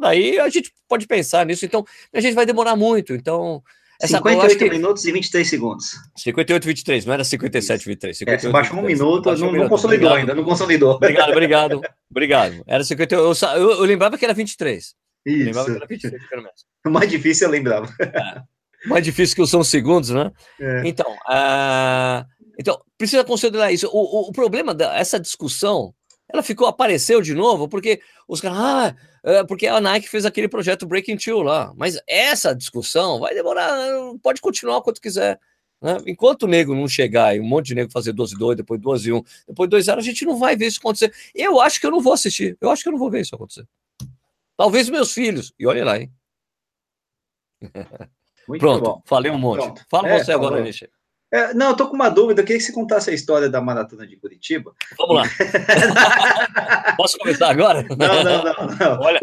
daí 0.00 0.38
a 0.38 0.48
gente 0.48 0.72
pode 0.88 1.06
pensar 1.06 1.44
nisso. 1.46 1.64
Então, 1.64 1.84
a 2.12 2.20
gente 2.20 2.34
vai 2.34 2.46
demorar 2.46 2.76
muito. 2.76 3.12
Então, 3.14 3.62
essa 4.00 4.18
58 4.18 4.58
que... 4.58 4.70
minutos 4.70 5.04
e 5.04 5.12
23 5.12 5.48
segundos. 5.48 5.92
58 6.16 6.64
23, 6.64 7.06
não 7.06 7.14
era 7.14 7.24
57 7.24 7.86
23. 7.86 8.18
58, 8.18 8.46
é, 8.46 8.52
baixou 8.52 8.76
23. 8.76 9.00
um 9.00 9.06
minuto, 9.06 9.38
não, 9.38 9.48
um 9.48 9.52
não 9.52 9.68
consolidou 9.68 10.08
obrigado. 10.08 10.30
ainda, 10.30 10.34
não 10.34 10.44
consolidou. 10.44 10.94
Obrigado, 10.94 11.30
obrigado. 11.30 11.80
obrigado. 12.10 12.62
Era 12.66 12.84
58, 12.84 13.14
eu, 13.14 13.50
eu, 13.56 13.70
eu 13.70 13.84
lembrava 13.84 14.18
que 14.18 14.24
era 14.24 14.34
23. 14.34 14.84
Isso. 14.84 14.96
Eu 15.24 15.44
lembrava 15.46 15.70
que 15.70 15.76
era 15.76 15.86
23, 15.86 16.28
pelo 16.28 16.42
menos. 16.42 16.66
O 16.84 16.90
mais 16.90 17.10
difícil 17.10 17.46
eu 17.46 17.50
lembrava. 17.50 17.88
É. 18.00 18.42
Mais 18.86 19.02
difícil 19.02 19.34
que 19.34 19.46
são 19.46 19.64
segundos, 19.64 20.10
né? 20.10 20.30
É. 20.60 20.82
Então, 20.84 21.10
uh, 21.10 22.24
então, 22.58 22.80
precisa 22.98 23.24
considerar 23.24 23.72
isso. 23.72 23.88
O, 23.88 24.26
o, 24.26 24.28
o 24.28 24.32
problema 24.32 24.74
dessa 24.74 25.18
discussão, 25.18 25.94
ela 26.28 26.42
ficou, 26.42 26.66
apareceu 26.66 27.22
de 27.22 27.34
novo, 27.34 27.68
porque 27.68 28.00
os 28.26 28.40
caras, 28.40 28.58
ah, 28.58 28.96
é, 29.22 29.44
porque 29.44 29.66
a 29.66 29.80
Nike 29.80 30.08
fez 30.08 30.24
aquele 30.24 30.48
projeto 30.48 30.86
Breaking 30.86 31.16
Two 31.16 31.42
lá. 31.42 31.72
Mas 31.76 31.98
essa 32.06 32.54
discussão 32.54 33.20
vai 33.20 33.34
demorar, 33.34 33.70
pode 34.22 34.40
continuar 34.40 34.82
quanto 34.82 35.00
quiser. 35.00 35.38
Né? 35.80 35.98
Enquanto 36.06 36.44
o 36.44 36.46
nego 36.46 36.74
não 36.74 36.88
chegar 36.88 37.36
e 37.36 37.40
um 37.40 37.44
monte 37.44 37.66
de 37.66 37.74
nego 37.74 37.92
fazer 37.92 38.12
12 38.12 38.36
2, 38.36 38.56
depois 38.56 38.80
12 38.80 39.12
1, 39.12 39.22
depois 39.48 39.70
2 39.70 39.84
0, 39.84 39.98
a 40.00 40.02
gente 40.02 40.24
não 40.24 40.36
vai 40.36 40.56
ver 40.56 40.66
isso 40.66 40.80
acontecer. 40.80 41.12
Eu 41.34 41.60
acho 41.60 41.80
que 41.80 41.86
eu 41.86 41.90
não 41.90 42.00
vou 42.00 42.12
assistir. 42.12 42.56
Eu 42.60 42.70
acho 42.70 42.82
que 42.82 42.88
eu 42.88 42.92
não 42.92 42.98
vou 42.98 43.10
ver 43.10 43.20
isso 43.20 43.34
acontecer. 43.34 43.66
Talvez 44.56 44.88
meus 44.88 45.12
filhos. 45.12 45.52
E 45.58 45.66
olha 45.66 45.84
lá, 45.84 45.98
hein? 45.98 46.10
Pronto, 48.58 48.84
bom. 48.84 49.02
falei 49.04 49.30
um 49.30 49.38
monte. 49.38 49.64
Pronto. 49.64 49.86
Fala 49.90 50.08
é, 50.08 50.22
você 50.22 50.32
agora, 50.32 50.62
Nishi. 50.62 50.88
É, 51.32 51.52
não, 51.54 51.70
eu 51.70 51.76
tô 51.76 51.88
com 51.88 51.94
uma 51.94 52.08
dúvida. 52.08 52.40
Eu 52.40 52.44
queria 52.44 52.58
que 52.58 52.64
você 52.64 52.72
contasse 52.72 53.10
a 53.10 53.12
história 53.12 53.48
da 53.48 53.60
maratona 53.60 54.06
de 54.06 54.16
Curitiba. 54.16 54.72
Vamos 54.96 55.16
lá. 55.16 55.24
Posso 56.96 57.18
começar 57.18 57.50
agora? 57.50 57.82
Não, 57.82 58.24
não, 58.24 58.44
não. 58.44 58.76
não. 58.78 59.00
Olha, 59.00 59.18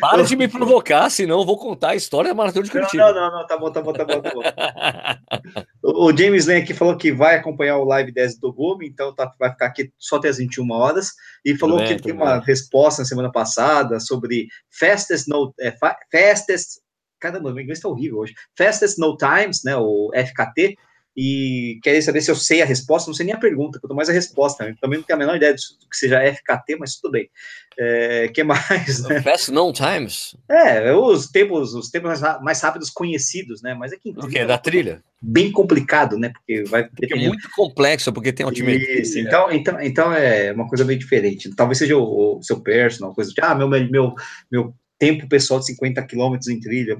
para 0.00 0.24
de 0.24 0.34
me 0.34 0.48
provocar, 0.48 1.08
senão 1.10 1.40
eu 1.40 1.46
vou 1.46 1.56
contar 1.56 1.90
a 1.90 1.96
história 1.96 2.30
da 2.30 2.34
maratona 2.34 2.64
de 2.64 2.70
Curitiba. 2.72 3.12
Não, 3.12 3.14
não, 3.14 3.38
não. 3.38 3.46
Tá 3.46 3.56
bom, 3.56 3.70
tá 3.70 3.80
bom, 3.80 3.92
tá 3.92 4.04
bom. 4.04 4.20
Tá 4.20 4.32
bom. 4.34 6.06
o, 6.06 6.16
James 6.16 6.46
Lane 6.46 6.62
aqui 6.62 6.74
falou 6.74 6.96
que 6.96 7.12
vai 7.12 7.36
acompanhar 7.36 7.78
o 7.78 7.84
live 7.84 8.10
10 8.10 8.40
do 8.40 8.52
Gumi, 8.52 8.88
então 8.88 9.14
tá, 9.14 9.32
vai 9.38 9.50
ficar 9.50 9.66
aqui 9.66 9.92
só 9.96 10.16
até 10.16 10.28
as 10.28 10.38
21 10.38 10.68
horas. 10.72 11.12
E 11.44 11.56
falou 11.56 11.78
bem, 11.78 11.86
que 11.86 12.02
tem 12.02 12.12
bem. 12.12 12.20
uma 12.20 12.40
resposta 12.40 13.02
na 13.02 13.06
semana 13.06 13.30
passada 13.30 14.00
sobre 14.00 14.48
fastest, 14.70 15.28
no, 15.28 15.54
é, 15.60 15.72
fastest 16.10 16.80
Caramba, 17.20 17.52
meu 17.52 17.62
inglês 17.62 17.80
tá 17.80 17.88
horrível 17.88 18.18
hoje. 18.18 18.34
Fastest 18.56 18.98
No 18.98 19.16
Times, 19.16 19.62
né, 19.64 19.76
o 19.76 20.10
FKT, 20.14 20.76
e 21.20 21.80
queria 21.82 22.00
saber 22.00 22.20
se 22.20 22.30
eu 22.30 22.36
sei 22.36 22.62
a 22.62 22.64
resposta, 22.64 23.10
não 23.10 23.14
sei 23.14 23.26
nem 23.26 23.34
a 23.34 23.40
pergunta, 23.40 23.80
quanto 23.80 23.92
mais 23.92 24.08
a 24.08 24.12
resposta, 24.12 24.64
né? 24.64 24.76
também 24.80 25.00
não 25.00 25.04
tenho 25.04 25.16
a 25.16 25.18
menor 25.18 25.34
ideia 25.34 25.52
do 25.52 25.58
que 25.58 25.96
seja 25.96 26.22
FKT, 26.32 26.76
mas 26.78 26.94
tudo 26.94 27.10
bem. 27.10 27.28
É, 27.76 28.28
que 28.28 28.44
mais? 28.44 29.02
Né? 29.02 29.20
Fast 29.22 29.50
known 29.50 29.72
times? 29.72 30.36
É, 30.48 30.94
os 30.94 31.26
tempos, 31.26 31.74
os 31.74 31.90
tempos 31.90 32.20
mais 32.40 32.60
rápidos 32.60 32.88
conhecidos, 32.88 33.60
né? 33.62 33.74
Mas 33.74 33.90
é 33.92 33.96
que 33.96 34.38
é 34.38 34.46
da 34.46 34.58
trilha? 34.58 35.02
Bem 35.20 35.50
complicado, 35.50 36.16
né? 36.16 36.28
Porque 36.28 36.62
vai 36.68 36.88
porque 36.88 37.12
é 37.12 37.16
muito 37.16 37.48
complexo, 37.50 38.12
porque 38.12 38.32
tem 38.32 38.46
altimetria. 38.46 39.00
Isso, 39.00 39.18
então, 39.18 39.50
então, 39.50 39.80
então 39.80 40.12
é 40.12 40.52
uma 40.52 40.68
coisa 40.68 40.84
meio 40.84 41.00
diferente. 41.00 41.52
Talvez 41.56 41.78
seja 41.78 41.96
o, 41.96 42.38
o 42.38 42.42
seu 42.44 42.60
personal, 42.60 43.12
coisa 43.12 43.32
de 43.32 43.40
ah, 43.40 43.56
meu 43.56 43.68
meu 43.68 44.14
meu 44.52 44.72
tempo 44.96 45.28
pessoal 45.28 45.58
de 45.58 45.66
50 45.66 46.00
quilômetros 46.06 46.48
em 46.48 46.60
trilha. 46.60 46.96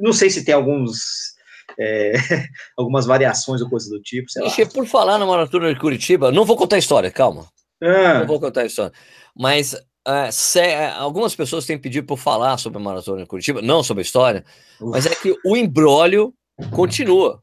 Não 0.00 0.12
sei 0.12 0.30
se 0.30 0.44
tem 0.44 0.54
alguns 0.54 1.35
é, 1.78 2.12
algumas 2.76 3.06
variações 3.06 3.60
ou 3.60 3.68
coisa 3.68 3.88
do 3.90 4.00
tipo. 4.00 4.26
Ixi, 4.44 4.66
por 4.66 4.86
falar 4.86 5.18
na 5.18 5.26
maratona 5.26 5.72
de 5.72 5.80
Curitiba, 5.80 6.32
não 6.32 6.44
vou 6.44 6.56
contar 6.56 6.76
a 6.76 6.78
história, 6.78 7.10
calma. 7.10 7.46
Ah. 7.82 8.20
Não 8.20 8.26
vou 8.26 8.40
contar 8.40 8.62
a 8.62 8.66
história. 8.66 8.92
Mas 9.34 9.72
uh, 9.72 10.30
se, 10.32 10.60
uh, 10.60 10.94
algumas 10.98 11.34
pessoas 11.34 11.66
têm 11.66 11.78
pedido 11.78 12.06
para 12.06 12.16
falar 12.16 12.56
sobre 12.58 12.78
a 12.78 12.82
maratona 12.82 13.22
de 13.22 13.28
Curitiba, 13.28 13.60
não 13.60 13.82
sobre 13.82 14.00
a 14.00 14.04
história, 14.04 14.44
Uf. 14.80 14.90
mas 14.90 15.06
é 15.06 15.14
que 15.14 15.36
o 15.44 15.56
embrólio 15.56 16.32
continua. 16.72 17.42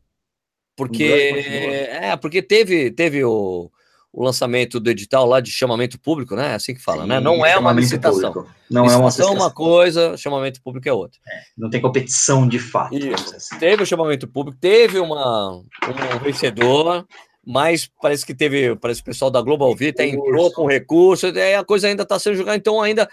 Porque, 0.75 1.33
continua. 1.33 1.75
é, 1.75 2.17
porque 2.17 2.41
teve, 2.41 2.89
teve 2.89 3.23
o, 3.23 3.69
o 4.13 4.23
lançamento 4.23 4.79
do 4.79 4.91
edital 4.91 5.25
lá 5.25 5.39
de 5.39 5.49
chamamento 5.49 5.99
público, 5.99 6.35
né? 6.35 6.51
É 6.51 6.53
assim 6.53 6.75
que 6.75 6.81
fala, 6.81 7.01
Sim, 7.01 7.09
né? 7.09 7.19
Não 7.19 7.43
é 7.43 7.57
uma 7.57 7.73
licitação. 7.73 8.31
Público. 8.31 8.55
Não 8.69 8.83
licitação 8.83 8.93
é 8.93 9.01
uma 9.01 9.07
licitação. 9.09 9.33
uma 9.33 9.51
coisa, 9.51 10.17
chamamento 10.17 10.61
público 10.61 10.87
é 10.87 10.93
outra. 10.93 11.19
É, 11.27 11.41
não 11.57 11.67
tem 11.67 11.81
competição 11.81 12.47
de 12.47 12.59
fato. 12.59 12.95
Assim. 13.35 13.57
Teve 13.57 13.81
o 13.81 13.85
chamamento 13.87 14.27
público, 14.27 14.55
teve 14.61 14.99
uma, 14.99 15.55
um 15.55 16.19
vencedor, 16.23 17.07
mas 17.43 17.89
parece 17.99 18.23
que 18.23 18.35
teve, 18.35 18.75
parece 18.75 19.01
que 19.01 19.09
o 19.09 19.11
pessoal 19.11 19.31
da 19.31 19.41
Global 19.41 19.75
Vita 19.75 20.05
entrou 20.05 20.51
com 20.53 20.67
recurso, 20.67 21.27
e 21.29 21.55
a 21.55 21.63
coisa 21.63 21.87
ainda 21.87 22.03
está 22.03 22.19
sendo 22.19 22.35
julgada, 22.35 22.55
então 22.55 22.79
ainda 22.79 23.09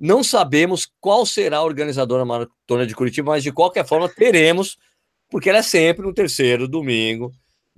não 0.00 0.24
sabemos 0.24 0.90
qual 1.00 1.24
será 1.24 1.62
o 1.62 1.66
organizador 1.66 2.18
da 2.18 2.24
maratona 2.24 2.84
de 2.88 2.96
Curitiba, 2.96 3.30
mas 3.30 3.44
de 3.44 3.52
qualquer 3.52 3.86
forma 3.86 4.08
teremos, 4.08 4.76
porque 5.30 5.48
ela 5.48 5.60
é 5.60 5.62
sempre 5.62 6.04
no 6.04 6.12
terceiro 6.12 6.66
domingo 6.66 7.30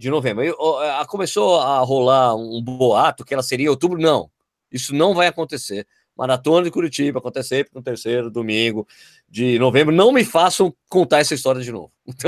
de 0.03 0.11
novembro. 0.11 0.43
Aí, 0.43 1.07
começou 1.07 1.61
a 1.61 1.79
rolar 1.79 2.35
um 2.35 2.61
boato 2.61 3.25
que 3.25 3.33
ela 3.33 3.43
seria 3.43 3.67
em 3.67 3.69
outubro. 3.69 4.01
Não, 4.01 4.29
isso 4.71 4.93
não 4.93 5.15
vai 5.15 5.29
acontecer. 5.29 5.87
Maratona 6.17 6.65
de 6.65 6.71
Curitiba 6.73 7.21
acontece 7.21 7.51
sempre 7.51 7.71
no 7.73 7.83
terceiro 7.83 8.29
domingo 8.29 8.87
de 9.29 9.59
novembro. 9.61 9.95
Não 9.95 10.13
me 10.13 10.25
façam 10.25 10.75
contar 10.91 11.21
essa 11.21 11.35
história 11.35 11.63
de 11.63 11.71
novo. 11.71 11.93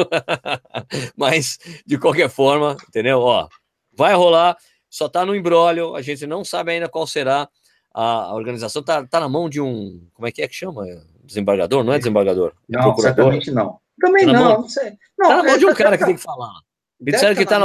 Mas, 1.16 1.58
de 1.84 1.98
qualquer 1.98 2.30
forma, 2.30 2.76
entendeu? 2.88 3.18
Ó, 3.18 3.48
vai 3.92 4.14
rolar, 4.14 4.56
só 4.88 5.08
tá 5.08 5.26
no 5.26 5.34
embrólio, 5.34 5.96
a 5.96 6.00
gente 6.00 6.28
não 6.28 6.44
sabe 6.44 6.72
ainda 6.72 6.88
qual 6.88 7.08
será 7.08 7.48
a, 7.92 8.32
organização. 8.32 8.84
Tá, 8.84 9.04
tá 9.04 9.18
na 9.18 9.28
mão 9.28 9.50
de 9.50 9.60
um. 9.60 10.06
Como 10.14 10.28
é 10.28 10.30
que 10.30 10.42
é 10.42 10.48
que 10.48 10.54
chama? 10.54 10.84
Desembargador? 11.24 11.82
Não 11.82 11.92
é 11.92 11.98
desembargador? 11.98 12.52
É 12.72 12.76
não, 12.78 12.96
certamente 12.96 13.50
não. 13.50 13.80
Também 14.00 14.26
tá 14.26 14.32
não, 14.32 14.44
mão, 14.44 14.60
não 14.60 14.68
sei. 14.68 14.96
Não, 15.18 15.28
tá 15.28 15.36
na 15.38 15.42
mão 15.42 15.54
é, 15.54 15.58
de 15.58 15.66
um 15.66 15.74
cara 15.74 15.98
que 15.98 16.04
tem 16.04 16.14
que 16.14 16.22
falar. 16.22 16.54
Me 17.00 17.12
disseram 17.12 17.34
que 17.34 17.44
tá 17.44 17.58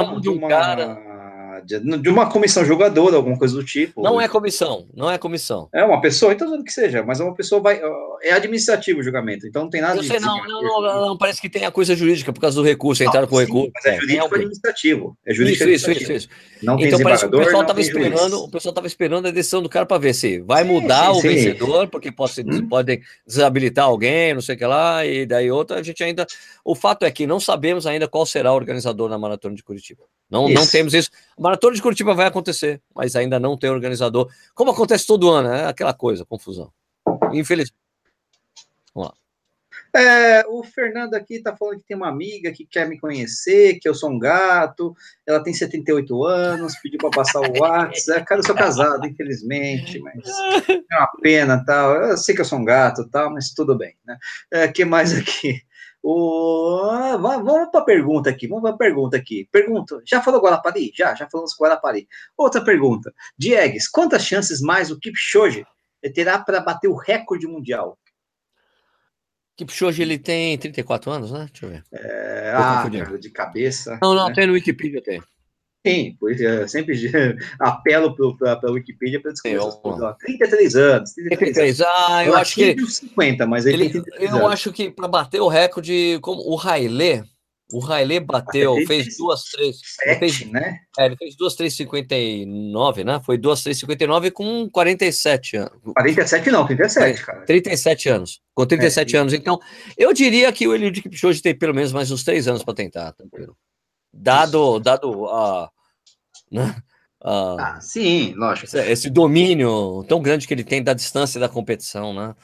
na 1.84 1.98
de. 1.98 2.10
De 2.10 2.10
uma 2.10 2.30
comissão 2.30 2.66
jogadora, 2.66 3.16
alguma 3.16 3.38
coisa 3.38 3.54
do 3.54 3.64
tipo. 3.64 4.02
Não 4.02 4.20
é 4.20 4.28
comissão, 4.28 4.88
não 4.96 5.12
é 5.12 5.18
comissão. 5.18 5.70
É 5.74 5.84
uma 5.84 6.02
pessoa, 6.02 6.34
então 6.34 6.50
tudo 6.50 6.64
que 6.64 6.72
seja, 6.72 7.04
mas 7.04 7.20
uma 7.20 7.36
pessoa 7.36 7.62
vai. 7.62 7.82
É 8.24 8.32
administrativo 8.32 9.00
o 9.00 9.04
julgamento, 9.04 9.46
então 9.48 9.64
não 9.64 9.70
tem 9.70 9.82
nada 9.82 9.98
Eu 9.98 10.04
sei, 10.04 10.20
não, 10.20 10.38
não, 10.46 10.82
não, 10.82 11.06
não, 11.08 11.18
parece 11.18 11.40
que 11.40 11.50
tem 11.50 11.66
a 11.66 11.72
coisa 11.72 11.96
jurídica 11.96 12.34
por 12.34 12.42
causa 12.42 12.56
do 12.56 12.66
recurso, 12.66 13.04
entraram 13.04 13.28
com 13.28 13.36
o 13.36 13.40
recurso. 13.40 13.72
Mas 13.74 13.86
é, 13.86 13.96
é 13.96 14.00
jurídico 14.00 14.24
é, 14.24 14.38
administrativo. 14.38 15.18
É 15.26 15.34
jurídico 15.34 15.64
isso, 15.70 15.86
administrativo. 15.90 16.12
Isso, 16.12 16.28
isso, 16.30 16.30
isso. 16.30 16.66
Não 16.66 16.78
tem 16.78 16.88
então 16.88 17.00
parece 17.00 17.30
que 17.30 17.36
o 17.36 17.40
pessoal 17.40 17.62
estava 17.62 17.82
esperando, 17.82 18.44
o 18.44 18.52
pessoal 18.52 18.72
estava 18.72 18.88
esperando 18.88 19.28
a 19.28 19.32
decisão 19.32 19.62
do 19.62 19.70
cara 19.70 19.86
para 19.86 19.98
ver 19.98 20.14
se 20.14 20.40
vai 20.42 20.64
sim, 20.64 20.70
mudar 20.70 21.06
sim, 21.06 21.12
o 21.12 21.22
sim. 21.22 21.28
vencedor, 21.30 21.88
porque 21.88 22.12
pode, 22.12 22.42
hum. 22.42 22.68
pode 22.68 23.02
desabilitar 23.26 23.86
alguém, 23.86 24.34
não 24.34 24.42
sei 24.42 24.56
o 24.56 24.58
que 24.58 24.66
lá, 24.66 25.06
e 25.06 25.26
daí 25.26 25.52
outra, 25.52 25.80
a 25.80 25.84
gente 25.84 26.04
ainda. 26.04 26.26
O 26.64 26.76
fato 26.76 27.06
é 27.06 27.12
que 27.12 27.26
não 27.28 27.40
sabemos 27.40 27.86
ainda 27.86 28.08
qual 28.08 28.26
será 28.26 28.52
o 28.52 28.56
organizador 28.56 29.10
da 29.10 29.18
maratona 29.18 29.56
de 29.56 29.64
Curitiba. 29.64 30.04
Não, 30.30 30.48
não 30.48 30.68
temos 30.68 30.94
isso. 30.94 31.10
A 31.38 31.42
maratona 31.42 31.76
de 31.76 31.82
Curitiba 31.82 32.14
vai 32.14 32.28
acontecer, 32.28 32.82
mas 32.94 33.16
ainda 33.16 33.40
não 33.40 33.58
tem 33.58 33.70
organizador. 33.70 34.32
Como 34.54 34.72
acontece 34.72 35.08
todo 35.08 35.30
ano, 35.30 35.50
é 35.50 35.66
aquela 35.66 35.94
coisa, 35.94 36.26
confusão. 36.26 36.72
Infelizmente. 37.34 37.76
Vamos 38.94 39.10
lá. 39.10 39.16
É, 39.96 40.46
o 40.48 40.64
Fernando 40.64 41.16
aqui 41.16 41.36
está 41.36 41.56
falando 41.56 41.80
que 41.80 41.88
tem 41.88 41.98
uma 41.98 42.10
amiga 42.10 42.52
que 42.52 42.64
quer 42.64 42.88
me 42.88 43.00
conhecer, 43.00 43.80
que 43.80 43.90
eu 43.90 43.96
sou 43.96 44.12
um 44.12 44.20
gato, 44.20 44.96
ela 45.26 45.42
tem 45.42 45.52
78 45.52 46.24
anos, 46.26 46.76
pediu 46.76 47.00
para 47.00 47.10
passar 47.10 47.40
o 47.40 47.60
WhatsApp. 47.60 48.22
É, 48.22 48.24
cara, 48.24 48.40
eu 48.40 48.46
sou 48.46 48.56
casado, 48.56 49.06
infelizmente, 49.08 50.00
mas 50.00 50.28
é 50.70 50.98
uma 50.98 51.12
pena 51.22 51.64
tal. 51.66 51.96
Eu 51.96 52.18
sei 52.18 52.36
que 52.36 52.42
eu 52.42 52.46
sou 52.46 52.60
um 52.60 52.66
gato 52.66 53.08
tal, 53.10 53.32
mas 53.32 53.52
tudo 53.52 53.76
bem. 53.76 53.96
Né? 54.06 54.18
É, 54.52 54.68
que 54.68 54.86
mais 54.86 55.12
aqui? 55.18 55.64
O... 56.02 57.18
Vamos 57.18 57.70
para 57.72 57.82
a 57.82 57.84
pergunta 57.84 58.30
aqui, 58.30 58.48
vamos 58.48 58.64
para 58.64 58.74
a 58.74 58.78
pergunta 58.78 59.18
aqui. 59.18 59.48
Pergunta, 59.52 60.02
já 60.06 60.22
falou 60.22 60.42
Guarapari? 60.42 60.92
Já, 60.96 61.14
já 61.16 61.30
falamos 61.30 61.56
Guarapari. 61.60 62.08
Outra 62.38 62.64
pergunta. 62.64 63.14
Diegues, 63.38 63.88
quantas 63.88 64.24
chances 64.24 64.62
mais 64.62 64.92
o 64.92 65.00
Kipchoge 65.00 65.66
terá 66.14 66.40
para 66.40 66.62
bater 66.62 66.88
o 66.88 66.96
recorde 66.96 67.48
mundial? 67.48 67.98
Kipchoge, 69.58 70.02
ele 70.02 70.18
tem 70.18 70.58
34 70.58 71.12
anos, 71.12 71.32
né? 71.32 71.50
Deixa 71.52 71.66
eu 71.66 71.70
ver. 71.70 71.84
É, 71.92 72.54
ah, 72.56 72.88
de 73.20 73.30
cabeça. 73.30 74.00
Não, 74.02 74.14
não, 74.14 74.30
né? 74.30 74.34
tem 74.34 74.48
no 74.48 74.54
Wikipedia, 74.54 75.04
tem. 75.04 75.22
Sim, 75.86 76.18
pois 76.20 76.42
é, 76.42 76.68
sempre 76.68 76.94
apelo 77.60 78.16
para 78.38 78.60
a 78.64 78.72
Wikipedia 78.72 79.22
para 79.22 79.32
descobrir 79.32 79.58
essas 79.58 79.76
coisas. 79.76 80.16
33 80.20 80.76
anos. 80.76 81.14
33, 81.14 81.40
33 81.40 81.82
ah, 81.82 82.24
eu, 82.26 82.34
eu 82.34 82.36
acho 82.36 82.56
que. 82.56 82.86
50, 82.86 83.48
mas 83.48 83.66
ele, 83.66 83.86
ele 83.86 84.04
Eu 84.20 84.36
anos. 84.36 84.52
acho 84.52 84.74
que 84.74 84.92
para 84.92 85.08
bater 85.08 85.40
o 85.40 85.48
recorde, 85.48 86.20
como 86.22 86.42
o 86.42 86.56
Railê, 86.56 87.24
o 87.72 87.80
Railê 87.80 88.20
bateu, 88.20 88.76
fez 88.88 89.16
duas, 89.18 89.44
três. 89.44 89.80
Sete, 89.84 90.20
fez, 90.20 90.52
né? 90.52 90.80
É, 90.98 91.06
ele 91.06 91.16
fez 91.16 91.38
duas, 91.38 91.56
três, 91.56 91.76
cinquenta 91.76 92.16
e 92.16 92.46
nove, 92.46 93.04
né? 93.04 93.22
Foi 93.24 93.38
duas, 93.38 93.62
três, 93.64 93.80
cinquenta 93.80 94.04
e 94.04 94.08
nove 94.08 94.32
com 94.32 94.68
47 94.70 95.56
anos. 95.56 95.80
47 95.96 96.52
não, 96.52 96.66
37, 96.66 97.26
cara. 97.26 97.42
37 97.46 98.10
anos. 98.10 98.42
Com 98.54 98.66
37 98.66 99.16
é, 99.16 99.20
anos. 99.20 99.34
Então, 99.34 99.60
eu 99.96 100.12
diria 100.12 100.52
que 100.52 100.68
o 100.68 100.74
Eliud 100.74 101.02
Kipchoge 101.02 101.42
tem 101.42 101.56
pelo 101.56 101.74
menos 101.74 101.94
mais 101.94 102.12
uns 102.12 102.24
três 102.24 102.48
anos 102.48 102.64
para 102.64 102.74
tentar, 102.74 103.14
tranquilo. 103.14 103.56
Dado, 104.14 104.80
dado 104.80 105.28
a. 105.28 105.70
Né? 106.52 106.76
ah, 107.24 107.80
sim, 107.82 108.34
lógico. 108.36 108.66
Esse, 108.66 108.92
esse 108.92 109.10
domínio 109.10 110.04
tão 110.08 110.22
grande 110.22 110.48
que 110.48 110.54
ele 110.54 110.64
tem 110.64 110.84
da 110.84 110.94
distância 110.94 111.40
da 111.40 111.50
competição, 111.50 112.14
né? 112.14 112.36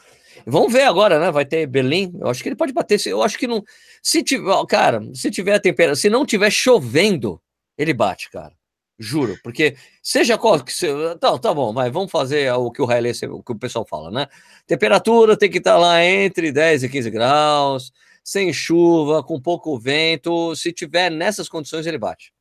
Vamos 0.45 0.71
ver 0.71 0.84
agora, 0.84 1.19
né? 1.19 1.32
Vai 1.32 1.45
ter 1.45 1.65
Berlim. 1.65 2.13
Eu 2.19 2.28
acho 2.28 2.43
que 2.43 2.49
ele 2.49 2.56
pode 2.56 2.73
bater. 2.73 2.99
Eu 3.08 3.23
acho 3.23 3.38
que 3.38 3.47
não. 3.47 3.63
Se 4.01 4.21
tiver, 4.21 4.65
cara, 4.67 5.01
se 5.13 5.32
tiver 5.32 5.60
temperatura, 5.60 5.95
se 5.95 6.10
não 6.10 6.25
tiver 6.25 6.51
chovendo, 6.51 7.41
ele 7.78 7.93
bate, 7.93 8.30
cara. 8.30 8.54
Juro, 8.97 9.38
porque 9.43 9.75
seja 10.01 10.38
qual 10.38 10.63
que 10.63 10.71
seja. 10.71 11.17
Tá, 11.17 11.38
tá 11.38 11.54
bom, 11.54 11.73
mas 11.73 11.91
vamos 11.91 12.12
fazer 12.12 12.51
o 12.54 12.71
que 12.71 12.82
o 12.82 12.86
Riley, 12.86 13.12
o 13.30 13.43
que 13.43 13.51
o 13.51 13.60
pessoal 13.60 13.86
fala, 13.86 14.10
né? 14.10 14.28
Temperatura 14.65 15.36
tem 15.36 15.49
que 15.49 15.58
estar 15.58 15.73
tá 15.73 15.80
lá 15.80 16.04
entre 16.04 16.51
10 16.51 16.84
e 16.84 16.89
15 16.89 17.10
graus, 17.10 17.91
sem 18.26 18.52
chuva, 18.52 19.24
com 19.24 19.40
pouco 19.40 19.78
vento. 19.78 20.56
Se 20.56 20.74
tiver 20.74 21.12
nessas 21.12 21.48
condições, 21.48 21.86
ele 21.86 22.00
bate. 22.00 22.34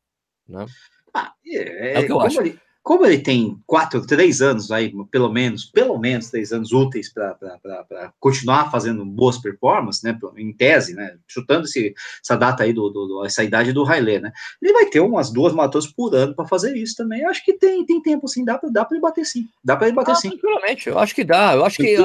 Né? 0.48 0.64
Ah, 1.12 1.34
é, 1.46 1.92
é, 1.92 2.00
o 2.00 2.06
que 2.06 2.12
eu 2.12 2.20
acho. 2.20 2.40
Ele, 2.40 2.58
como 2.84 3.06
ele 3.06 3.18
tem 3.18 3.58
quatro, 3.66 4.06
três 4.06 4.42
anos 4.42 4.70
aí, 4.70 4.92
pelo 5.10 5.32
menos, 5.32 5.64
pelo 5.64 5.98
menos 5.98 6.28
três 6.28 6.52
anos 6.52 6.70
úteis 6.70 7.10
para 7.10 8.12
continuar 8.20 8.70
fazendo 8.70 9.02
boas 9.06 9.38
performances, 9.38 10.02
né? 10.02 10.16
Em 10.36 10.52
tese, 10.52 10.92
né? 10.94 11.16
Chutando 11.26 11.64
esse, 11.64 11.94
essa 12.22 12.36
data 12.36 12.62
aí 12.62 12.74
do, 12.74 12.90
do, 12.90 13.24
essa 13.24 13.42
idade 13.42 13.72
do 13.72 13.84
Railê, 13.84 14.20
né? 14.20 14.30
Ele 14.60 14.74
vai 14.74 14.84
ter 14.84 15.00
umas 15.00 15.32
duas 15.32 15.54
maratonas 15.54 15.86
por 15.86 16.14
ano 16.14 16.34
para 16.34 16.46
fazer 16.46 16.76
isso 16.76 16.94
também. 16.94 17.22
Eu 17.22 17.30
acho 17.30 17.42
que 17.42 17.54
tem, 17.54 17.86
tem 17.86 18.02
tempo, 18.02 18.26
assim, 18.26 18.44
dá 18.44 18.58
para 18.58 18.68
dá 18.68 18.86
ele 18.90 19.00
bater 19.00 19.24
sim. 19.24 19.48
Dá 19.64 19.76
para 19.76 19.86
ele 19.86 19.96
bater 19.96 20.12
ah, 20.12 20.16
sim. 20.16 20.28
Tranquilamente, 20.28 20.86
eu 20.90 20.98
acho 20.98 21.14
que 21.14 21.24
dá. 21.24 21.54
Eu 21.54 21.64
acho 21.64 21.78
que. 21.78 21.96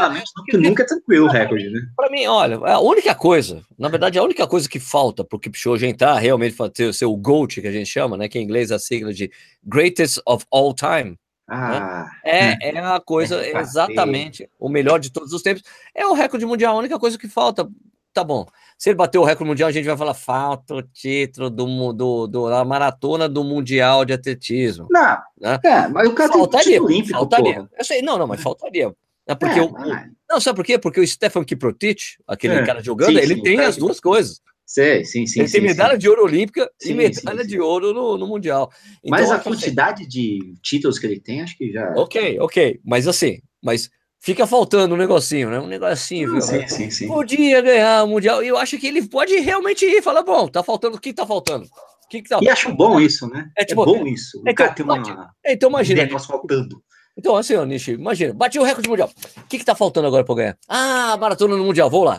que 0.50 0.58
nunca 0.58 0.84
é 0.84 0.86
tranquilo 0.86 1.26
o 1.26 1.30
recorde, 1.30 1.70
né? 1.70 1.82
Para 1.94 2.10
mim, 2.10 2.26
olha, 2.26 2.56
a 2.56 2.80
única 2.80 3.14
coisa, 3.14 3.62
na 3.78 3.90
verdade, 3.90 4.18
a 4.18 4.24
única 4.24 4.48
coisa 4.48 4.70
que 4.70 4.80
falta 4.80 5.26
para 5.26 5.36
o 5.36 5.40
Kipchoge 5.40 5.86
entrar 5.86 6.18
realmente 6.20 6.56
ter 6.74 6.94
ser 6.94 7.06
o 7.06 7.18
GOAT, 7.18 7.60
que 7.60 7.68
a 7.68 7.72
gente 7.72 7.90
chama, 7.90 8.16
né? 8.16 8.30
Que 8.30 8.40
em 8.40 8.44
inglês 8.44 8.72
é 8.72 8.76
a 8.76 8.80
sigla 8.80 9.14
de 9.14 9.30
Greatest 9.62 10.22
of 10.26 10.46
All 10.50 10.69
Time. 10.74 11.12
Né? 11.12 11.18
Ah, 11.48 12.12
né? 12.24 12.58
é, 12.62 12.70
é 12.70 12.80
a 12.80 13.00
coisa 13.00 13.44
é 13.44 13.58
exatamente 13.60 14.48
o 14.60 14.70
melhor 14.70 15.00
de 15.00 15.12
todos 15.12 15.34
os 15.34 15.42
tempos. 15.42 15.64
É 15.96 16.06
o 16.06 16.14
recorde 16.14 16.46
mundial, 16.46 16.76
a 16.76 16.80
única 16.80 17.00
coisa 17.00 17.18
que 17.18 17.28
falta. 17.28 17.68
Tá 18.14 18.24
bom. 18.24 18.46
Se 18.78 18.90
ele 18.90 18.96
bater 18.96 19.18
o 19.18 19.24
recorde 19.24 19.50
mundial, 19.50 19.70
a 19.70 19.72
gente 19.72 19.86
vai 19.86 19.98
falar 19.98 20.14
falta 20.14 20.76
o 20.76 20.82
título 20.82 21.50
do, 21.50 21.94
do, 21.94 22.28
do 22.28 22.50
da 22.50 22.64
maratona 22.66 23.28
do 23.30 23.44
Mundial 23.44 24.04
de 24.06 24.14
Atletismo. 24.14 24.88
Não, 24.90 25.18
né? 25.40 25.60
é, 25.64 25.88
mas 25.88 26.08
o 26.08 26.14
cara 26.14 26.32
faltaria, 26.32 26.72
tem 26.72 26.80
olímpico, 26.82 27.18
faltaria. 27.18 27.70
Eu 27.78 27.86
sei, 27.86 28.02
não, 28.02 28.18
não, 28.18 28.26
mas 28.26 28.42
faltaria. 28.42 28.94
É 29.28 29.36
porque 29.36 29.60
é, 29.60 29.62
o, 29.62 29.72
mas... 29.72 30.10
Não, 30.30 30.40
sabe 30.40 30.56
por 30.56 30.66
quê? 30.66 30.80
Porque 30.80 31.00
o 31.00 31.08
Stefan 31.08 31.44
Kiprotich, 31.44 32.18
aquele 32.28 32.56
é, 32.56 32.66
cara 32.66 32.82
jogando, 32.82 33.12
sim, 33.12 33.18
ele 33.18 33.36
sim, 33.36 33.44
tem 33.44 33.58
tá 33.58 33.68
as 33.68 33.78
duas 33.78 34.00
coisas. 34.00 34.42
Sim, 34.70 35.04
sim, 35.04 35.26
sim. 35.26 35.40
Ele 35.40 35.48
sim, 35.48 35.58
tem 35.58 35.68
medalha 35.68 35.94
sim. 35.94 35.98
de 35.98 36.08
ouro 36.08 36.24
olímpica 36.26 36.70
sim, 36.80 36.92
e 36.92 36.94
medalha 36.94 37.44
de 37.44 37.60
ouro 37.60 37.92
no, 37.92 38.20
no 38.20 38.28
Mundial. 38.28 38.72
Então, 39.04 39.10
mas 39.10 39.32
a 39.32 39.40
quantidade 39.40 40.06
de 40.06 40.54
títulos 40.62 41.00
que 41.00 41.08
ele 41.08 41.20
tem, 41.20 41.42
acho 41.42 41.58
que 41.58 41.72
já. 41.72 41.92
Ok, 41.98 42.38
ok. 42.40 42.80
Mas 42.86 43.08
assim, 43.08 43.40
mas 43.64 43.90
fica 44.20 44.46
faltando 44.46 44.94
um 44.94 44.98
negocinho, 44.98 45.50
né? 45.50 45.60
Um 45.60 45.66
negocinho, 45.66 46.34
viu? 46.34 46.42
Sim, 46.42 46.68
sim, 46.68 46.92
sim. 46.92 47.08
Podia 47.08 47.62
ganhar 47.62 48.04
o 48.04 48.08
Mundial. 48.10 48.44
E 48.44 48.48
eu 48.48 48.58
acho 48.58 48.78
que 48.78 48.86
ele 48.86 49.08
pode 49.08 49.36
realmente 49.40 49.86
ir. 49.86 50.04
Fala, 50.04 50.22
bom, 50.22 50.48
tá 50.48 50.62
faltando. 50.62 50.98
O 50.98 51.02
que 51.02 51.14
tá 51.14 51.26
faltando? 51.26 51.66
O 51.66 52.08
que, 52.08 52.22
que 52.22 52.30
tá 52.30 52.38
E 52.40 52.48
acho 52.48 52.72
bom 52.72 53.00
isso, 53.00 53.28
né? 53.28 53.50
É, 53.58 53.66
tipo, 53.66 53.82
é 53.82 53.86
bom 53.86 54.06
isso. 54.06 54.40
O 54.46 54.48
é, 54.48 54.54
cara 54.54 54.72
tem 54.72 54.86
uma. 54.86 55.34
Então 55.48 55.70
imagina. 55.70 56.20
faltando. 56.20 56.80
Então, 57.20 57.36
assim, 57.36 57.54
ó, 57.54 57.66
Nishi, 57.66 57.92
imagina, 57.92 58.34
bati 58.34 58.58
o 58.58 58.64
recorde 58.64 58.88
mundial. 58.88 59.10
O 59.36 59.48
que, 59.48 59.60
que 59.60 59.66
tá 59.66 59.76
faltando 59.76 60.08
agora 60.08 60.24
para 60.24 60.36
ganhar? 60.36 60.58
Ah, 60.70 61.18
maratona 61.20 61.58
no 61.58 61.66
Mundial, 61.66 61.90
vou 61.90 62.06
lá. 62.06 62.18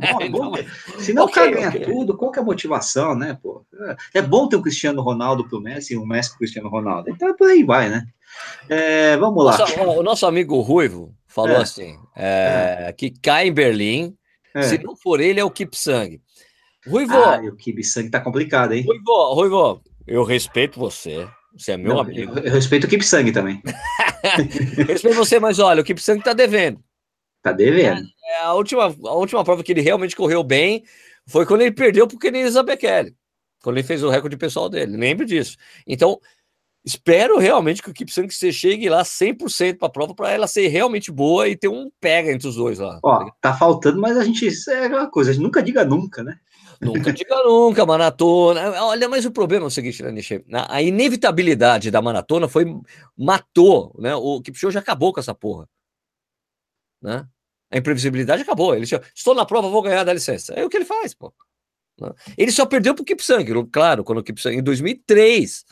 É, 0.00 0.10
é 0.10 0.28
bom, 0.28 0.56
é 0.56 0.62
bom. 0.62 0.98
Se 0.98 1.12
não 1.12 1.24
okay, 1.24 1.32
o 1.32 1.34
cara 1.34 1.50
ganha 1.50 1.68
okay. 1.68 1.80
tudo, 1.80 2.16
qual 2.16 2.30
que 2.30 2.38
é 2.38 2.42
a 2.42 2.44
motivação, 2.44 3.14
né, 3.14 3.38
pô? 3.42 3.64
É 4.14 4.22
bom 4.22 4.48
ter 4.48 4.56
o 4.56 4.62
Cristiano 4.62 5.02
Ronaldo 5.02 5.48
pro 5.48 5.60
Messi 5.60 5.94
e 5.94 5.96
o 5.96 6.06
Messi 6.06 6.30
pro 6.30 6.38
Cristiano 6.38 6.68
Ronaldo. 6.68 7.10
Então, 7.10 7.34
por 7.36 7.48
aí 7.48 7.62
vai, 7.62 7.88
né? 7.88 8.06
É, 8.68 9.16
vamos 9.16 9.44
lá. 9.44 9.56
Nossa, 9.56 9.82
o 9.82 10.02
nosso 10.02 10.26
amigo 10.26 10.60
Ruivo 10.60 11.14
falou 11.26 11.56
é. 11.56 11.62
assim, 11.62 11.96
é, 12.16 12.94
que 12.96 13.10
cai 13.10 13.48
em 13.48 13.52
Berlim, 13.52 14.16
se 14.62 14.78
não 14.78 14.96
for 14.96 15.20
ele, 15.20 15.40
é 15.40 15.44
o 15.44 15.50
Kipsang. 15.50 16.20
Ruivo... 16.86 17.14
Ah, 17.14 17.40
o 17.42 17.56
Kipsang 17.56 18.08
tá 18.08 18.20
complicado, 18.20 18.72
hein? 18.72 18.84
Ruivo, 18.86 19.34
Ruivo, 19.34 19.82
eu 20.06 20.22
respeito 20.22 20.78
você, 20.78 21.28
você 21.56 21.72
é 21.72 21.76
meu 21.76 21.94
não, 21.94 22.00
amigo. 22.00 22.38
Eu, 22.38 22.52
respeito 22.52 22.84
o 22.84 22.88
Kipsang 22.88 23.32
também. 23.32 23.60
respeito 24.86 25.16
você, 25.16 25.40
mas 25.40 25.58
olha, 25.58 25.82
o 25.82 25.84
Kipsang 25.84 26.22
tá 26.22 26.32
devendo. 26.32 26.80
Tá 27.46 27.52
devendo. 27.52 28.08
É, 28.24 28.42
a, 28.42 28.54
última, 28.54 28.86
a 28.86 29.14
última 29.14 29.44
prova 29.44 29.62
que 29.62 29.70
ele 29.70 29.80
realmente 29.80 30.16
correu 30.16 30.42
bem 30.42 30.82
foi 31.28 31.46
quando 31.46 31.60
ele 31.60 31.70
perdeu 31.70 32.04
pro 32.04 32.18
Kenny 32.18 32.42
Bekele. 32.64 33.14
Quando 33.62 33.76
ele 33.76 33.86
fez 33.86 34.02
o 34.02 34.10
recorde 34.10 34.36
pessoal 34.36 34.68
dele. 34.68 34.96
Lembro 34.96 35.24
disso. 35.24 35.56
Então, 35.86 36.18
espero 36.84 37.38
realmente 37.38 37.80
que 37.80 37.88
o 37.88 37.94
Kipsang 37.94 38.28
chegue 38.52 38.88
lá 38.88 39.04
100% 39.04 39.78
para 39.78 39.86
a 39.86 39.90
prova 39.90 40.12
para 40.12 40.32
ela 40.32 40.48
ser 40.48 40.66
realmente 40.66 41.12
boa 41.12 41.46
e 41.46 41.54
ter 41.54 41.68
um 41.68 41.88
pega 42.00 42.32
entre 42.32 42.48
os 42.48 42.56
dois 42.56 42.80
lá. 42.80 42.98
Ó, 43.04 43.30
tá 43.40 43.54
faltando, 43.54 44.00
mas 44.00 44.16
a 44.16 44.24
gente 44.24 44.48
é 44.68 44.88
uma 44.88 45.08
coisa, 45.08 45.30
a 45.30 45.32
gente 45.32 45.44
nunca 45.44 45.62
diga 45.62 45.84
nunca, 45.84 46.24
né? 46.24 46.40
Nunca 46.80 47.12
diga 47.12 47.44
nunca, 47.44 47.86
maratona. 47.86 48.82
Olha, 48.82 49.08
mas 49.08 49.24
o 49.24 49.30
problema 49.30 49.66
é 49.66 49.68
o 49.68 49.70
seguinte, 49.70 50.02
né, 50.02 50.10
Nishi? 50.10 50.44
A 50.68 50.82
inevitabilidade 50.82 51.92
da 51.92 52.02
maratona 52.02 52.48
foi. 52.48 52.66
matou, 53.16 53.94
né? 54.00 54.16
O 54.16 54.42
Kipchoge 54.42 54.74
já 54.74 54.80
acabou 54.80 55.12
com 55.12 55.20
essa 55.20 55.32
porra. 55.32 55.68
Né? 57.00 57.24
A 57.76 57.78
imprevisibilidade 57.78 58.40
acabou. 58.40 58.74
Ele 58.74 58.86
disse, 58.86 58.98
estou 59.14 59.34
na 59.34 59.44
prova, 59.44 59.68
vou 59.68 59.82
ganhar, 59.82 60.02
dá 60.02 60.10
licença. 60.10 60.54
É 60.54 60.64
o 60.64 60.68
que 60.70 60.78
ele 60.78 60.86
faz, 60.86 61.12
pô. 61.12 61.30
Né? 62.00 62.10
Ele 62.38 62.50
só 62.50 62.64
perdeu 62.64 62.94
pro 62.94 63.04
Kipsang, 63.04 63.44
claro, 63.70 64.02
quando 64.02 64.18
o 64.20 64.22
Kipsang, 64.22 64.56
em 64.56 64.62
2003. 64.62 65.66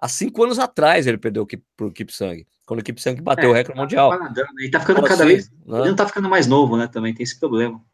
Há 0.00 0.08
cinco 0.08 0.44
anos 0.44 0.60
atrás 0.60 1.08
ele 1.08 1.18
perdeu 1.18 1.44
pro 1.76 1.90
Kipsang, 1.90 2.46
quando 2.64 2.80
o 2.80 2.84
Kipsang 2.84 3.20
bateu 3.20 3.48
é, 3.48 3.52
o 3.52 3.52
recorde 3.52 3.80
mundial. 3.80 4.12
Ele 4.58 4.70
tá 4.70 4.78
ficando 4.78 5.02
cada 5.02 5.24
assim, 5.24 5.26
vez. 5.26 5.50
Né? 5.50 5.80
Ele 5.80 5.88
não 5.88 5.96
tá 5.96 6.06
ficando 6.06 6.28
mais 6.28 6.46
novo, 6.46 6.76
né? 6.76 6.86
Também 6.86 7.12
tem 7.12 7.24
esse 7.24 7.40
problema. 7.40 7.84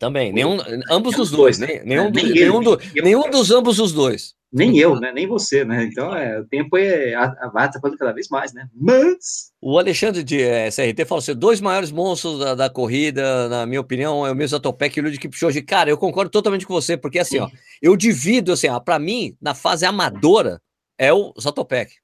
Também, 0.00 0.32
nenhum, 0.32 0.58
ambos 0.90 1.16
os 1.16 1.30
dois, 1.30 1.58
né? 1.58 1.82
Nenhum, 1.84 2.10
do, 2.10 2.16
nem 2.16 2.32
nenhum, 2.32 2.60
do, 2.60 2.80
nenhum 2.96 3.30
dos 3.30 3.52
ambos 3.52 3.78
os 3.78 3.92
dois. 3.92 4.34
Nem 4.52 4.76
eu, 4.76 5.00
né? 5.00 5.10
Nem 5.12 5.26
você, 5.26 5.64
né? 5.64 5.84
Então, 5.84 6.14
é, 6.14 6.40
o 6.40 6.44
tempo 6.44 6.76
é, 6.76 7.12
vai 7.52 7.64
atrapalhando 7.64 7.98
cada 7.98 8.12
vez 8.12 8.28
mais, 8.28 8.52
né? 8.52 8.68
Mas. 8.74 9.50
O 9.62 9.78
Alexandre 9.78 10.22
de 10.22 10.42
é, 10.42 10.68
CRT 10.68 11.06
falou 11.06 11.20
assim: 11.20 11.34
dois 11.34 11.58
maiores 11.58 11.90
monstros 11.90 12.38
da, 12.38 12.54
da, 12.54 12.68
corrida, 12.68 13.48
na 13.48 13.64
minha 13.64 13.80
opinião, 13.80 14.26
é 14.26 14.30
o 14.30 14.34
mesmo 14.34 14.56
Zatopek 14.56 14.98
e 14.98 15.00
o 15.00 15.04
Ludwig 15.04 15.22
Kipchoge. 15.22 15.62
Cara, 15.62 15.88
eu 15.88 15.96
concordo 15.96 16.30
totalmente 16.30 16.66
com 16.66 16.74
você, 16.74 16.98
porque 16.98 17.18
assim, 17.18 17.38
Sim. 17.38 17.44
ó, 17.44 17.50
eu 17.80 17.96
divido, 17.96 18.52
assim, 18.52 18.68
ó, 18.68 18.78
pra 18.78 18.98
mim, 18.98 19.34
na 19.40 19.54
fase 19.54 19.86
amadora, 19.86 20.60
é 20.98 21.10
o 21.14 21.32
Zatopek. 21.40 21.94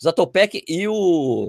O 0.00 0.04
Zatopek 0.04 0.64
e 0.66 0.88
o. 0.88 1.46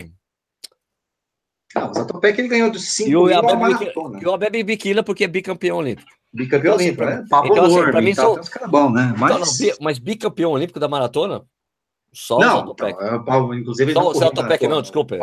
Não, 1.76 1.90
o 1.90 1.94
Zatopek 1.94 2.40
ele 2.40 2.48
ganhou 2.48 2.70
dos 2.70 2.88
5 2.90 3.10
mil 3.10 3.26
maratona. 3.26 4.20
E 4.22 4.26
o 4.26 4.32
Abebe 4.32 4.64
Bikila 4.64 5.02
porque 5.02 5.24
é 5.24 5.28
bicampeão 5.28 5.78
olímpico. 5.78 6.10
Bicampeão 6.36 6.74
então, 6.74 6.86
olímpico, 6.86 7.04
assim, 7.04 7.16
né? 7.16 7.26
Pablo 7.30 7.52
então, 7.52 7.66
assim, 7.66 7.92
pra 7.92 8.02
mim 8.02 8.14
são... 8.14 8.40
os 8.40 8.50
caras 8.50 8.70
bons, 8.70 8.92
né? 8.92 9.14
Mas... 9.18 9.32
Então, 9.32 9.70
não, 9.70 9.78
mas 9.80 10.00
bicampeão 10.00 10.52
olímpico 10.52 10.80
da 10.82 10.88
maratona? 10.90 11.46
Só 12.12 12.38
não, 12.40 12.56
o 12.56 12.60
Zatopek. 12.60 13.00
Não, 13.00 13.54
é, 13.54 13.58
inclusive... 13.58 13.94
Só 13.94 14.10
o 14.10 14.14
Zatopek, 14.14 14.68
não, 14.68 14.82
desculpa. 14.82 15.18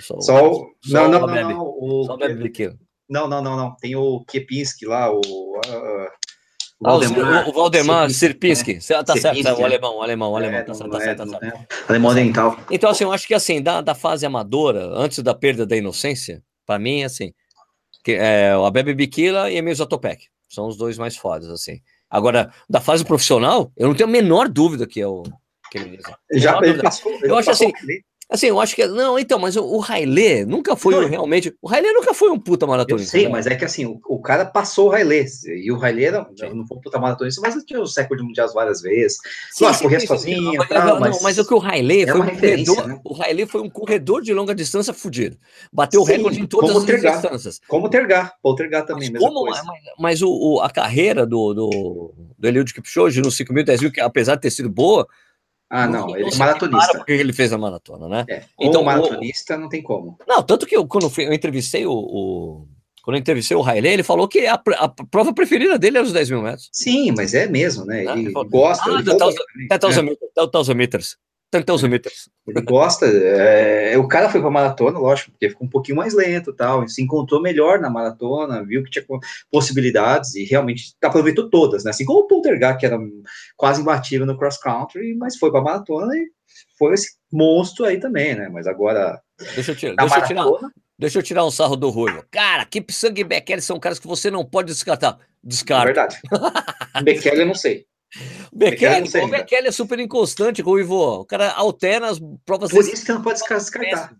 Só, 0.00 0.20
só, 0.20 0.50
o... 0.50 0.70
Não, 0.86 1.08
não, 1.08 1.26
não, 1.26 1.48
não. 1.48 1.60
O... 1.78 2.04
Só 2.04 2.14
o 2.14 2.34
Bikila. 2.36 2.74
Não, 3.08 3.28
não, 3.28 3.42
não, 3.42 3.56
não. 3.56 3.76
Tem 3.76 3.94
o 3.96 4.24
Kepinski 4.26 4.86
lá, 4.86 5.10
o... 5.10 5.18
Uh... 5.18 6.24
Valdemar, 6.80 7.46
o, 7.46 7.50
o 7.50 7.52
Valdemar 7.52 8.10
Sirpinski, 8.10 8.78
é. 8.90 9.02
tá 9.02 9.16
certo, 9.16 9.46
é, 9.46 9.54
o 9.54 9.64
alemão, 9.64 9.96
o 9.96 10.02
alemão, 10.02 10.32
o 10.32 10.36
alemão, 10.36 10.58
é, 10.58 10.62
tá 10.64 10.74
certo, 10.74 10.90
tá 10.90 11.00
certo, 11.00 11.30
tá 11.30 11.38
certo. 11.38 11.66
Alemão 11.88 12.14
dental. 12.14 12.58
Então, 12.70 12.90
assim, 12.90 13.04
eu 13.04 13.12
acho 13.12 13.26
que 13.26 13.32
assim, 13.32 13.62
da, 13.62 13.80
da 13.80 13.94
fase 13.94 14.26
amadora, 14.26 14.90
antes 14.92 15.20
da 15.20 15.32
perda 15.32 15.64
da 15.64 15.76
inocência, 15.76 16.42
para 16.66 16.78
mim, 16.78 17.04
assim, 17.04 17.32
que, 18.04 18.12
é, 18.12 18.56
o 18.56 18.66
Abebe 18.66 18.94
Bikila 18.94 19.50
e 19.50 19.56
Emil 19.56 19.74
Zatopek, 19.74 20.28
são 20.48 20.68
os 20.68 20.76
dois 20.76 20.98
mais 20.98 21.16
fodas, 21.16 21.48
assim. 21.48 21.80
Agora, 22.08 22.52
da 22.68 22.80
fase 22.80 23.04
profissional, 23.04 23.72
eu 23.76 23.88
não 23.88 23.94
tenho 23.94 24.08
a 24.08 24.12
menor 24.12 24.48
dúvida 24.48 24.86
que 24.86 25.00
é 25.00 25.06
o, 25.06 25.24
que 25.72 25.78
ele 25.78 25.98
Já 26.34 26.60
ele 26.62 26.80
passou, 26.80 27.12
ele 27.12 27.30
eu 27.30 27.36
acho 27.36 27.50
assim, 27.50 27.72
Assim, 28.30 28.46
eu 28.46 28.58
acho 28.58 28.74
que. 28.74 28.86
Não, 28.86 29.18
então, 29.18 29.38
mas 29.38 29.56
o, 29.56 29.82
Haile 29.86 30.44
nunca 30.46 30.74
foi 30.74 30.94
Não, 30.94 31.06
realmente. 31.08 31.54
O 31.60 31.68
Haile 31.68 31.92
nunca 31.92 32.14
foi 32.14 32.30
um 32.30 32.38
puta 32.38 32.66
maratonista. 32.66 33.10
sei, 33.10 33.24
né? 33.24 33.28
mas 33.30 33.46
é 33.46 33.54
que 33.54 33.64
assim, 33.64 33.84
o, 33.84 34.00
o 34.08 34.20
cara 34.20 34.44
passou 34.46 34.88
o 34.88 34.92
Haile, 34.92 35.26
e 35.46 35.70
o 35.70 35.84
era, 35.84 36.26
Sim. 36.34 36.54
não 36.54 36.66
foi 36.66 36.78
um 36.78 36.80
puta 36.80 36.98
maratonista, 36.98 37.40
mas 37.42 37.54
tinha 37.64 37.80
o 37.80 37.84
recorde 37.84 38.22
mundial 38.24 38.50
várias 38.52 38.80
vezes. 38.80 39.18
Sim, 39.50 39.64
Claro, 39.64 39.74
sim, 39.76 39.82
corria 39.84 40.00
sim, 40.00 40.06
sim, 40.06 40.14
sozinho 40.14 40.50
sim, 40.52 40.58
mas, 40.58 40.68
tal, 40.68 40.86
não, 40.86 41.00
mas 41.00 41.22
mas 41.22 41.38
o 41.38 41.46
que 41.46 41.54
o 41.54 41.60
Haile 41.62 42.02
é 42.02 42.06
foi 42.06 42.20
um 42.20 42.24
corredor. 42.26 42.88
né? 42.88 43.00
O 43.04 43.22
Haile 43.22 43.46
foi 43.46 43.60
um 43.60 43.70
corredor 43.70 44.22
de 44.22 44.32
longa 44.32 44.54
distância 44.54 44.94
fudido. 44.94 45.36
Bateu 45.72 46.00
o 46.00 46.06
Sim, 46.06 46.12
recorde 46.12 46.40
em 46.40 46.46
todas 46.46 46.76
as 46.76 46.84
Tergar. 46.84 47.20
distâncias. 47.20 47.60
Como 47.68 47.86
o 47.86 47.90
Tergar, 47.90 48.34
Paul 48.42 48.54
Tergar 48.54 48.86
também, 48.86 49.10
Mas, 49.12 49.22
como, 49.22 49.40
coisa. 49.40 49.62
mas, 49.64 49.80
mas 49.98 50.22
o, 50.22 50.30
o- 50.30 50.60
a 50.60 50.70
carreira 50.70 51.26
do, 51.26 51.52
do, 51.52 52.14
do 52.38 52.48
Eliud 52.48 52.72
Kipchoge 52.72 53.20
no 53.20 53.30
5 53.30 53.52
mil, 53.52 53.64
10 53.64 53.80
mil, 53.82 53.92
que 53.92 54.00
apesar 54.00 54.36
de 54.36 54.40
ter 54.42 54.50
sido 54.50 54.70
boa, 54.70 55.06
Ah, 55.70 55.86
não, 55.88 56.14
ele 56.16 56.28
é 56.32 56.36
maratonista. 56.36 56.98
porque 56.98 57.12
ele 57.12 57.32
fez 57.32 57.52
a 57.52 57.58
maratona, 57.58 58.08
né? 58.08 58.24
É, 58.28 58.42
Então, 58.60 58.82
o- 58.82 58.84
maratonista 58.84 59.56
não 59.56 59.68
tem 59.68 59.82
como. 59.82 60.18
Não, 60.28 60.42
tanto 60.42 60.66
que 60.66 60.76
eu, 60.76 60.86
quando 60.86 61.10
eu 61.18 61.32
entrevistei 61.32 61.84
o, 61.86 61.92
o- 61.92 62.68
Quando 63.02 63.16
eu 63.16 63.20
entrevistei 63.20 63.54
o 63.56 63.62
Haile, 63.62 63.88
ele 63.88 64.02
falou 64.02 64.26
que 64.28 64.46
a, 64.46 64.54
a 64.78 64.88
prova 64.88 65.34
preferida 65.34 65.78
dele 65.78 65.98
era 65.98 66.06
os 66.06 66.12
10 66.12 66.30
mil 66.30 66.40
metros. 66.42 66.68
Sim, 66.72 67.12
mas 67.16 67.34
é 67.34 67.46
mesmo, 67.46 67.84
né? 67.84 68.04
Ah, 68.08 68.12
Ele 68.12 68.26
ele 68.28 68.32
gosta, 68.48 68.88
ah, 68.88 68.94
ele, 68.94 69.02
da 69.02 69.12
falou 69.12 69.18
Thousand- 69.18 69.44
também, 69.52 69.68
Até 69.70 69.88
né? 69.88 70.02
1000 70.74 70.74
meters. 70.76 71.16
Até 71.60 71.72
1000 71.72 71.88
meters. 71.88 71.88
Até 71.88 71.88
1000 71.88 71.90
meters. 71.90 72.28
Ele 72.46 72.60
gosta. 72.62 73.06
é, 73.06 73.98
o 73.98 74.06
cara 74.08 74.28
foi 74.28 74.40
pra 74.40 74.50
maratona, 74.50 74.98
lógico, 74.98 75.30
porque 75.30 75.50
ficou 75.50 75.66
um 75.66 75.70
pouquinho 75.70 75.96
mais 75.96 76.14
lento 76.14 76.50
e 76.50 76.56
tal. 76.56 76.86
Se 76.88 77.02
encontrou 77.02 77.40
melhor 77.40 77.80
na 77.80 77.90
maratona, 77.90 78.64
viu 78.64 78.82
que 78.82 78.90
tinha 78.90 79.04
possibilidades 79.50 80.34
e 80.34 80.44
realmente 80.44 80.94
aproveitou 81.02 81.48
todas, 81.48 81.84
né? 81.84 81.90
Assim 81.90 82.04
como 82.04 82.20
o 82.20 82.26
Poltergar, 82.26 82.78
que 82.78 82.86
era 82.86 82.98
quase 83.56 83.80
imbatível 83.80 84.26
no 84.26 84.36
cross 84.36 84.58
country, 84.58 85.14
mas 85.14 85.36
foi 85.36 85.50
pra 85.50 85.62
maratona 85.62 86.14
e 86.16 86.30
foi 86.78 86.94
esse 86.94 87.16
monstro 87.32 87.84
aí 87.84 87.98
também, 87.98 88.34
né? 88.34 88.48
Mas 88.48 88.66
agora, 88.66 89.20
Deixa 89.54 89.72
eu 89.72 89.76
tirar, 89.76 89.96
deixa 89.96 90.18
eu 90.18 90.26
tirar, 90.26 90.46
deixa 90.98 91.18
eu 91.18 91.22
tirar 91.22 91.44
um 91.44 91.50
sarro 91.50 91.76
do 91.76 91.90
Ruivo. 91.90 92.24
Cara, 92.30 92.64
Kipsang 92.64 93.20
e 93.20 93.24
Bekele 93.24 93.60
são 93.60 93.80
caras 93.80 93.98
que 93.98 94.06
você 94.06 94.30
não 94.30 94.44
pode 94.44 94.68
descartar. 94.68 95.18
é 95.20 95.24
Descarta. 95.42 95.86
verdade. 95.86 96.20
Bekele 97.02 97.42
eu 97.42 97.46
não 97.46 97.54
sei. 97.54 97.86
Bekele, 98.52 99.00
não 99.00 99.06
sei 99.06 99.24
o. 99.24 99.28
Bekele 99.28 99.68
é 99.68 99.72
super 99.72 99.98
inconstante, 99.98 100.62
Ruivo. 100.62 101.20
O 101.20 101.24
cara 101.24 101.50
alterna 101.52 102.08
as 102.10 102.20
provas 102.44 102.70
Por 102.70 102.80
isso 102.80 103.04
que 103.04 103.12
não 103.12 103.22
pode 103.22 103.38
desca- 103.40 103.56
descartar. 103.58 104.08
Por 104.10 104.16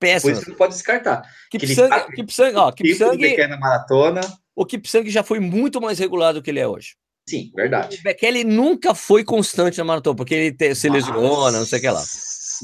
péssimas. 0.00 0.36
isso 0.38 0.44
que 0.44 0.50
não 0.50 0.58
pode 0.58 0.72
descartar. 0.74 1.22
Kipsang, 1.50 1.88
tá- 1.88 2.10
Kipsang, 2.12 2.56
ó, 2.56 2.72
Kipsang, 2.72 3.16
Bekele 3.16 3.46
na 3.48 3.56
maratona, 3.58 4.20
o 4.56 4.66
Kipsang 4.66 5.08
já 5.08 5.22
foi 5.22 5.38
muito 5.38 5.80
mais 5.80 5.98
regular 5.98 6.34
do 6.34 6.42
que 6.42 6.50
ele 6.50 6.58
é 6.60 6.66
hoje. 6.66 6.96
sim, 7.28 7.52
verdade. 7.54 7.98
O 7.98 8.02
Bekele 8.02 8.42
nunca 8.42 8.94
foi 8.96 9.22
constante 9.22 9.78
na 9.78 9.84
maratona, 9.84 10.16
porque 10.16 10.34
ele 10.34 10.52
te- 10.52 10.74
se 10.74 10.88
lesiona, 10.88 11.58
não 11.58 11.66
sei 11.66 11.78
o 11.78 11.82
que 11.82 11.88
lá. 11.90 12.02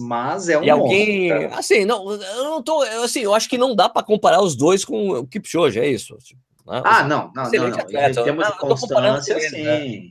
Mas 0.01 0.49
é 0.49 0.59
um 0.59 0.65
E 0.65 0.71
alguém, 0.71 1.33
monstro, 1.33 1.59
assim, 1.59 1.85
não, 1.85 2.11
eu 2.13 2.45
não 2.45 2.63
tô, 2.63 2.85
eu, 2.85 3.03
assim, 3.05 3.21
eu 3.21 3.35
acho 3.35 3.49
que 3.49 3.57
não 3.59 3.75
dá 3.75 3.89
para 3.89 4.05
comparar 4.05 4.41
os 4.43 4.57
dois 4.57 4.85
com 4.85 5.11
o 5.11 5.27
Kipchoge, 5.27 5.79
é 5.79 5.89
isso. 5.89 6.17
tipo, 6.19 6.41
né? 6.67 6.83
Ah, 6.85 7.03
não, 7.05 7.33
não, 7.35 7.45
não, 7.45 7.69
não. 7.69 7.79
atleta. 7.79 8.21
Em 8.21 8.25
termos 8.25 8.47
de 8.47 8.53
eu 8.53 8.59
tô 8.59 8.77
comparando 8.77 9.17
constância, 9.17 9.51
com 9.51 9.57
ele, 9.57 9.65
né? 9.65 10.11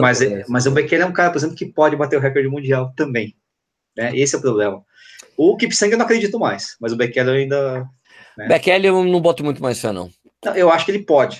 Mas, 0.00 0.20
é- 0.22 0.44
mas 0.48 0.66
o 0.66 0.70
Bekele 0.70 1.02
é 1.02 1.06
um 1.06 1.12
cara, 1.12 1.30
por 1.30 1.38
exemplo, 1.38 1.56
que 1.56 1.66
pode 1.66 1.96
bater 1.96 2.16
o 2.16 2.20
recorde 2.20 2.48
mundial 2.48 2.92
também. 2.96 3.34
Né? 3.96 4.16
Esse 4.16 4.34
é 4.34 4.38
o 4.38 4.42
problema. 4.42 4.82
O 5.36 5.56
Kipsang 5.56 5.90
eu 5.92 5.98
não 5.98 6.04
acredito 6.04 6.38
mais, 6.38 6.76
mas 6.80 6.92
o 6.92 6.96
Bekele 6.96 7.30
eu 7.30 7.34
ainda. 7.34 7.88
né? 8.36 8.48
Bekele 8.48 8.88
eu 8.88 9.04
não 9.04 9.20
boto 9.20 9.42
muito 9.44 9.62
mais 9.62 9.80
fé, 9.80 9.92
não. 9.92 10.10
Não, 10.44 10.54
eu 10.54 10.70
acho 10.70 10.84
que 10.84 10.90
ele 10.90 11.04
pode. 11.04 11.38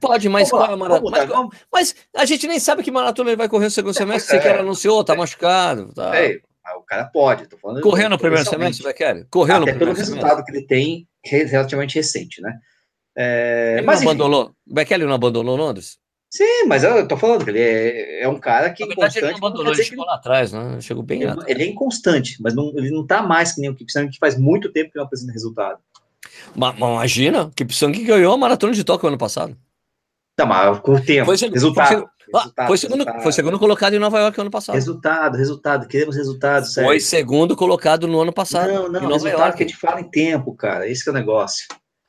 Pode, 0.00 0.28
mas 0.28 0.48
qual 0.50 0.70
é 0.70 0.72
a 0.72 0.76
maratona? 0.76 1.18
Mas, 1.20 1.50
mas 1.70 1.94
a 2.16 2.24
gente 2.24 2.46
nem 2.46 2.58
sabe 2.58 2.82
que 2.82 2.90
maratona 2.90 3.30
ele 3.30 3.36
vai 3.36 3.48
correr 3.48 3.66
no 3.66 3.70
segundo 3.70 3.92
semestre, 3.94 4.30
pois 4.30 4.42
você 4.42 4.48
é. 4.48 4.52
que 4.54 4.58
anunciou, 4.60 5.04
tá 5.04 5.14
machucado. 5.14 5.92
Tá. 5.94 6.12
O 6.78 6.82
cara 6.82 7.04
pode. 7.04 7.46
Tô 7.46 7.56
falando 7.58 7.80
Correu 7.82 8.08
no 8.10 8.18
primeiro 8.18 8.44
semestre, 8.48 8.84
Bekele? 8.84 9.24
Correu 9.30 9.56
no 9.58 9.62
Até 9.62 9.72
pelo 9.74 9.92
primeiro 9.92 9.96
semestre. 10.04 10.14
resultado 10.16 10.44
que 10.44 10.50
ele 10.52 10.66
tem 10.66 11.06
re- 11.24 11.44
relativamente 11.44 11.94
recente, 11.94 12.40
né? 12.40 12.58
É, 13.16 13.74
Ele 13.78 13.86
mas 13.86 14.00
não 14.00 14.10
enfim, 14.12 14.20
abandonou. 14.22 14.52
Bekele 14.66 15.04
não 15.04 15.14
abandonou 15.14 15.56
Londres? 15.56 15.98
Sim, 16.36 16.64
mas 16.66 16.84
eu 16.84 17.06
tô 17.08 17.16
falando 17.16 17.44
que 17.44 17.50
ele 17.50 17.60
é, 17.60 18.22
é 18.22 18.28
um 18.28 18.38
cara 18.38 18.70
que 18.70 18.82
Na 18.84 18.88
verdade, 18.88 19.18
ele 19.18 19.30
não 19.30 19.36
abandonou, 19.38 19.64
ele 19.66 19.70
dizer 19.72 19.82
que 19.84 19.88
chegou 19.90 20.04
lá 20.04 20.14
atrás, 20.14 20.52
né? 20.52 20.80
Chegou 20.80 21.02
bem 21.02 21.22
ele, 21.22 21.30
atrás. 21.30 21.48
ele 21.48 21.62
é 21.62 21.66
inconstante, 21.66 22.36
mas 22.40 22.54
não, 22.54 22.72
ele 22.76 22.90
não 22.90 23.06
tá 23.06 23.22
mais 23.22 23.52
que 23.52 23.60
nem 23.60 23.70
o 23.70 23.74
Kipsang, 23.74 24.10
que 24.10 24.18
faz 24.18 24.38
muito 24.38 24.70
tempo 24.72 24.90
que 24.92 24.96
não 24.98 25.04
apresenta 25.04 25.32
resultado. 25.32 25.78
Ma- 26.54 26.72
mas 26.72 26.90
Imagina, 26.90 27.46
que 27.54 27.64
Kipsang 27.64 27.92
ganhou 28.04 28.34
a 28.34 28.36
maratona 28.36 28.72
de 28.72 28.84
Tóquio 28.84 29.08
ano 29.08 29.18
passado. 29.18 29.56
Tá, 30.36 30.44
mas 30.44 30.78
com 30.80 30.92
o 30.94 31.00
tempo. 31.00 31.24
Foi 31.26 31.38
segundo- 31.38 31.54
resultado. 31.54 31.88
foi 31.88 31.96
Ah, 32.34 32.38
resultado, 32.40 32.66
foi, 32.66 32.76
segundo, 32.78 32.98
resultado. 32.98 33.22
foi 33.22 33.32
segundo 33.32 33.58
colocado 33.58 33.94
em 33.94 33.98
Nova 33.98 34.18
York 34.20 34.38
ano 34.40 34.50
passado. 34.50 34.74
Resultado, 34.74 35.38
resultado. 35.38 35.88
Queremos 35.88 36.14
resultado, 36.16 36.66
sério. 36.66 36.88
Foi 36.90 37.00
segundo 37.00 37.56
colocado 37.56 38.06
no 38.06 38.20
ano 38.20 38.32
passado. 38.32 38.68
Não, 38.70 38.88
em 38.88 38.92
não, 38.92 39.00
Nova 39.02 39.14
resultado 39.14 39.38
York. 39.40 39.56
que 39.56 39.62
a 39.64 39.66
gente 39.66 39.78
fala 39.78 40.00
em 40.00 40.10
tempo, 40.10 40.54
cara. 40.54 40.86
Esse 40.88 41.02
que 41.04 41.08
é 41.08 41.12
o 41.12 41.14
negócio. 41.14 41.66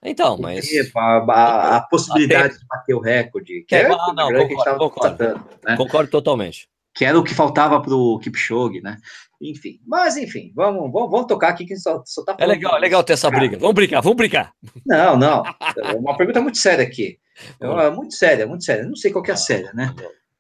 Então, 0.09 0.35
O 0.35 0.41
mas. 0.41 0.67
tempo, 0.67 0.97
a, 0.99 1.17
a- 1.17 1.77
a 1.77 1.81
possibilidade 1.81 2.57
de 2.59 2.65
bater 2.67 2.93
o 2.95 2.99
recorde. 2.99 3.63
Que 3.67 3.75
É, 3.75 3.81
é, 3.83 3.91
ah, 3.91 4.13
não, 4.15 4.27
gente 4.29 4.47
concordo, 4.55 4.79
concordo. 4.79 5.17
tratando, 5.17 5.45
né? 5.65 5.77
Concordo 5.77 6.09
totalmente. 6.11 6.67
Que 6.95 7.05
era 7.05 7.17
o 7.19 7.23
que 7.23 7.33
faltava 7.35 7.79
pro 7.81 8.19
Kipchoge, 8.23 8.81
né? 8.81 8.97
Enfim. 9.39 9.79
Mas, 9.85 10.17
enfim, 10.17 10.51
vamos, 10.55 10.91
vamos, 10.91 11.11
vamos 11.11 11.27
tocar 11.27 11.49
aqui 11.49 11.63
que 11.65 11.75
só, 11.77 12.01
só 12.05 12.23
tá 12.23 12.35
É 12.39 12.45
legal, 12.47 12.75
é 12.75 12.79
legal 12.79 13.03
ter 13.03 13.13
essa 13.13 13.29
briga. 13.29 13.57
Vamos 13.59 13.75
brincar, 13.75 14.01
vamos 14.01 14.17
brincar. 14.17 14.51
Não, 14.85 15.15
não. 15.15 15.43
É 15.77 15.93
uma 15.93 16.17
pergunta 16.17 16.41
muito 16.41 16.57
séria 16.57 16.83
aqui. 16.83 17.17
É 17.61 17.67
uma- 17.67 17.91
muito 17.91 18.15
séria, 18.15 18.47
muito 18.47 18.63
séria. 18.63 18.83
Não 18.83 18.95
sei 18.95 19.11
qual 19.11 19.23
que 19.23 19.29
é 19.29 19.35
a 19.35 19.37
séria, 19.37 19.71
né? 19.75 19.93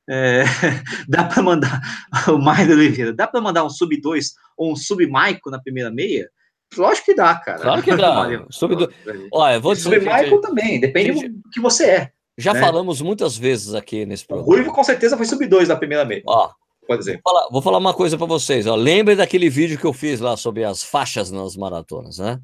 É, 0.09 0.43
dá 1.07 1.25
para 1.25 1.43
mandar 1.43 1.79
o 2.27 2.39
Maio 2.39 2.71
Oliveira, 2.71 3.13
dá 3.13 3.27
para 3.27 3.39
mandar 3.39 3.63
um 3.63 3.69
sub 3.69 3.95
2 4.01 4.33
ou 4.57 4.71
um 4.71 4.75
sub 4.75 5.05
Maico 5.05 5.51
na 5.51 5.59
primeira 5.61 5.91
meia? 5.91 6.27
Lógico 6.75 7.05
que 7.05 7.15
dá, 7.15 7.35
cara. 7.35 7.59
Claro 7.59 7.81
que 7.83 7.95
dá. 7.95 8.19
Olha, 8.21 8.45
Sub 8.49 8.75
do- 8.75 8.91
Olha, 9.31 9.59
vou 9.59 9.73
dizer. 9.73 10.01
Maico 10.03 10.29
gente, 10.31 10.41
também, 10.41 10.79
depende 10.79 11.13
gente, 11.13 11.29
do 11.29 11.49
que 11.49 11.59
você 11.61 11.85
é. 11.89 12.11
já 12.37 12.53
né? 12.53 12.59
falamos 12.59 13.01
muitas 13.01 13.37
vezes 13.37 13.73
aqui 13.73 14.05
nesse 14.05 14.23
O 14.25 14.27
programa. 14.27 14.53
Ruivo 14.53 14.71
com 14.73 14.83
certeza 14.83 15.15
foi 15.17 15.25
sub 15.25 15.45
2 15.47 15.69
na 15.69 15.75
primeira 15.75 16.03
meia, 16.05 16.21
Ó, 16.27 16.49
por 16.85 16.97
exemplo. 16.99 17.21
vou 17.23 17.33
falar, 17.33 17.49
vou 17.49 17.61
falar 17.61 17.77
uma 17.77 17.93
coisa 17.93 18.17
para 18.17 18.27
vocês. 18.27 18.67
Ó. 18.67 18.75
Lembre 18.75 19.15
daquele 19.15 19.49
vídeo 19.49 19.77
que 19.79 19.85
eu 19.85 19.93
fiz 19.93 20.19
lá 20.19 20.35
sobre 20.35 20.63
as 20.63 20.83
faixas 20.83 21.31
nas 21.31 21.55
maratonas, 21.55 22.17
né? 22.19 22.39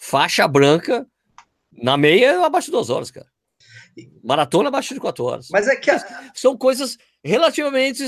Faixa 0.00 0.46
branca 0.46 1.06
na 1.72 1.96
meia 1.96 2.44
abaixo 2.46 2.66
de 2.66 2.72
duas 2.72 2.88
horas, 2.88 3.10
cara. 3.10 3.26
Maratona 4.22 4.68
abaixo 4.68 4.94
de 4.94 5.00
quatro 5.00 5.24
horas. 5.24 5.48
Mas 5.50 5.66
é 5.68 5.74
que 5.76 5.90
a- 5.90 6.30
São 6.34 6.56
coisas 6.56 6.96
relativamente 7.24 8.04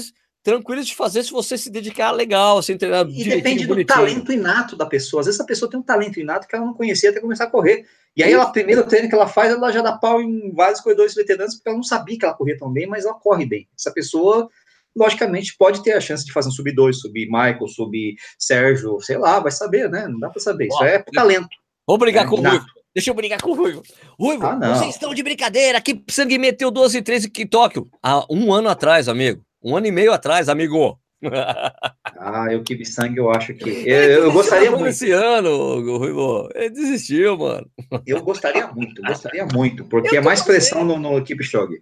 tranquilas 0.49 0.87
de 0.87 0.95
fazer 0.95 1.23
se 1.23 1.31
você 1.31 1.59
se 1.59 1.71
dedicar 1.71 2.11
legal, 2.13 2.59
assim, 2.59 2.77
treinar 2.77 3.07
e 3.09 3.25
depende 3.25 3.65
do 3.65 3.69
bonitinho. 3.69 3.87
talento 3.99 4.33
inato 4.33 4.77
da 4.77 4.87
pessoa. 4.87 5.21
Às 5.21 5.27
vezes 5.27 5.41
a 5.41 5.45
pessoa 5.45 5.71
tem 5.71 5.79
um 5.79 5.83
talento 5.83 6.19
inato 6.19 6.49
que 6.49 6.57
ela 6.57 6.65
não 6.65 6.73
conhecia 6.75 7.11
até 7.11 7.21
começar 7.21 7.45
a 7.45 7.51
correr. 7.51 7.85
E 8.17 8.23
aí, 8.23 8.33
ela, 8.33 8.47
primeiro 8.51 8.83
treino 8.85 9.09
que 9.09 9.15
ela 9.15 9.29
faz, 9.29 9.53
ela 9.53 9.71
já 9.71 9.81
dá 9.83 9.93
pau 9.93 10.21
em 10.21 10.53
vários 10.53 10.81
corredores 10.81 11.15
veteranos, 11.15 11.55
porque 11.55 11.69
ela 11.69 11.77
não 11.77 11.85
sabia 11.85 12.19
que 12.19 12.25
ela 12.25 12.35
corria 12.35 12.57
tão 12.57 12.73
bem, 12.73 12.87
mas 12.87 13.05
ela 13.05 13.15
corre 13.15 13.47
bem. 13.47 13.69
Essa 13.79 13.93
pessoa, 13.93 14.49
logicamente, 14.97 15.55
pode 15.57 15.83
ter 15.83 15.93
a 15.93 16.01
chance 16.01 16.25
de 16.25 16.33
fazer 16.33 16.49
um 16.49 16.53
sub 16.53 16.73
2, 16.75 16.99
subir 16.99 17.27
Michael, 17.27 17.69
subir 17.69 18.17
Sérgio, 18.39 18.99
sei 19.01 19.19
lá, 19.19 19.39
vai 19.39 19.53
saber, 19.53 19.89
né? 19.91 20.09
Não 20.09 20.19
dá 20.19 20.31
pra 20.31 20.41
saber. 20.41 20.67
Isso 20.67 20.79
Ó, 20.81 20.85
é 20.85 20.99
por 20.99 21.13
talento. 21.13 21.49
Vou 21.87 21.99
brigar 21.99 22.25
É, 22.25 22.29
com 22.29 22.37
o 22.37 22.39
inato. 22.41 22.57
Ruivo. 22.57 22.79
Deixa 22.95 23.11
eu 23.11 23.15
brigar 23.15 23.41
com 23.41 23.51
o 23.51 23.55
Ruivo. 23.55 23.83
Ruivo, 24.19 24.45
Ah, 24.45 24.75
vocês 24.75 24.95
estão 24.95 25.15
de 25.15 25.23
brincadeira. 25.23 25.81
Que 25.81 26.03
sangue 26.11 26.37
meteu 26.39 26.71
12 26.71 26.99
e 26.99 27.03
13 27.03 27.31
em 27.39 27.47
Tóquio. 27.47 27.87
Há 28.03 28.25
um 28.29 28.53
ano 28.53 28.69
atrás, 28.69 29.09
amigo. 29.09 29.41
Um 29.63 29.77
ano 29.77 29.87
e 29.87 29.91
meio 29.91 30.13
atrás, 30.13 30.49
amigo. 30.49 30.99
Ah, 32.17 32.47
eu 32.51 32.63
que 32.63 32.85
sangue, 32.85 33.19
eu 33.19 33.31
acho 33.31 33.53
que. 33.55 33.69
Eu, 33.89 34.25
eu 34.25 34.33
gostaria 34.33 34.71
muito. 34.71 34.87
Esse 34.87 35.11
ano, 35.11 35.99
Ruivo. 35.99 36.49
Ele 36.55 36.71
desistiu, 36.71 37.37
mano. 37.37 37.69
Eu 38.07 38.23
gostaria 38.23 38.67
muito, 38.69 39.03
gostaria 39.03 39.47
muito, 39.47 39.85
porque 39.91 40.17
é 40.17 40.21
mais 40.21 40.43
pressão 40.43 40.85
no, 40.85 40.99
no 40.99 41.19
equipe 41.19 41.43
Shog. 41.43 41.75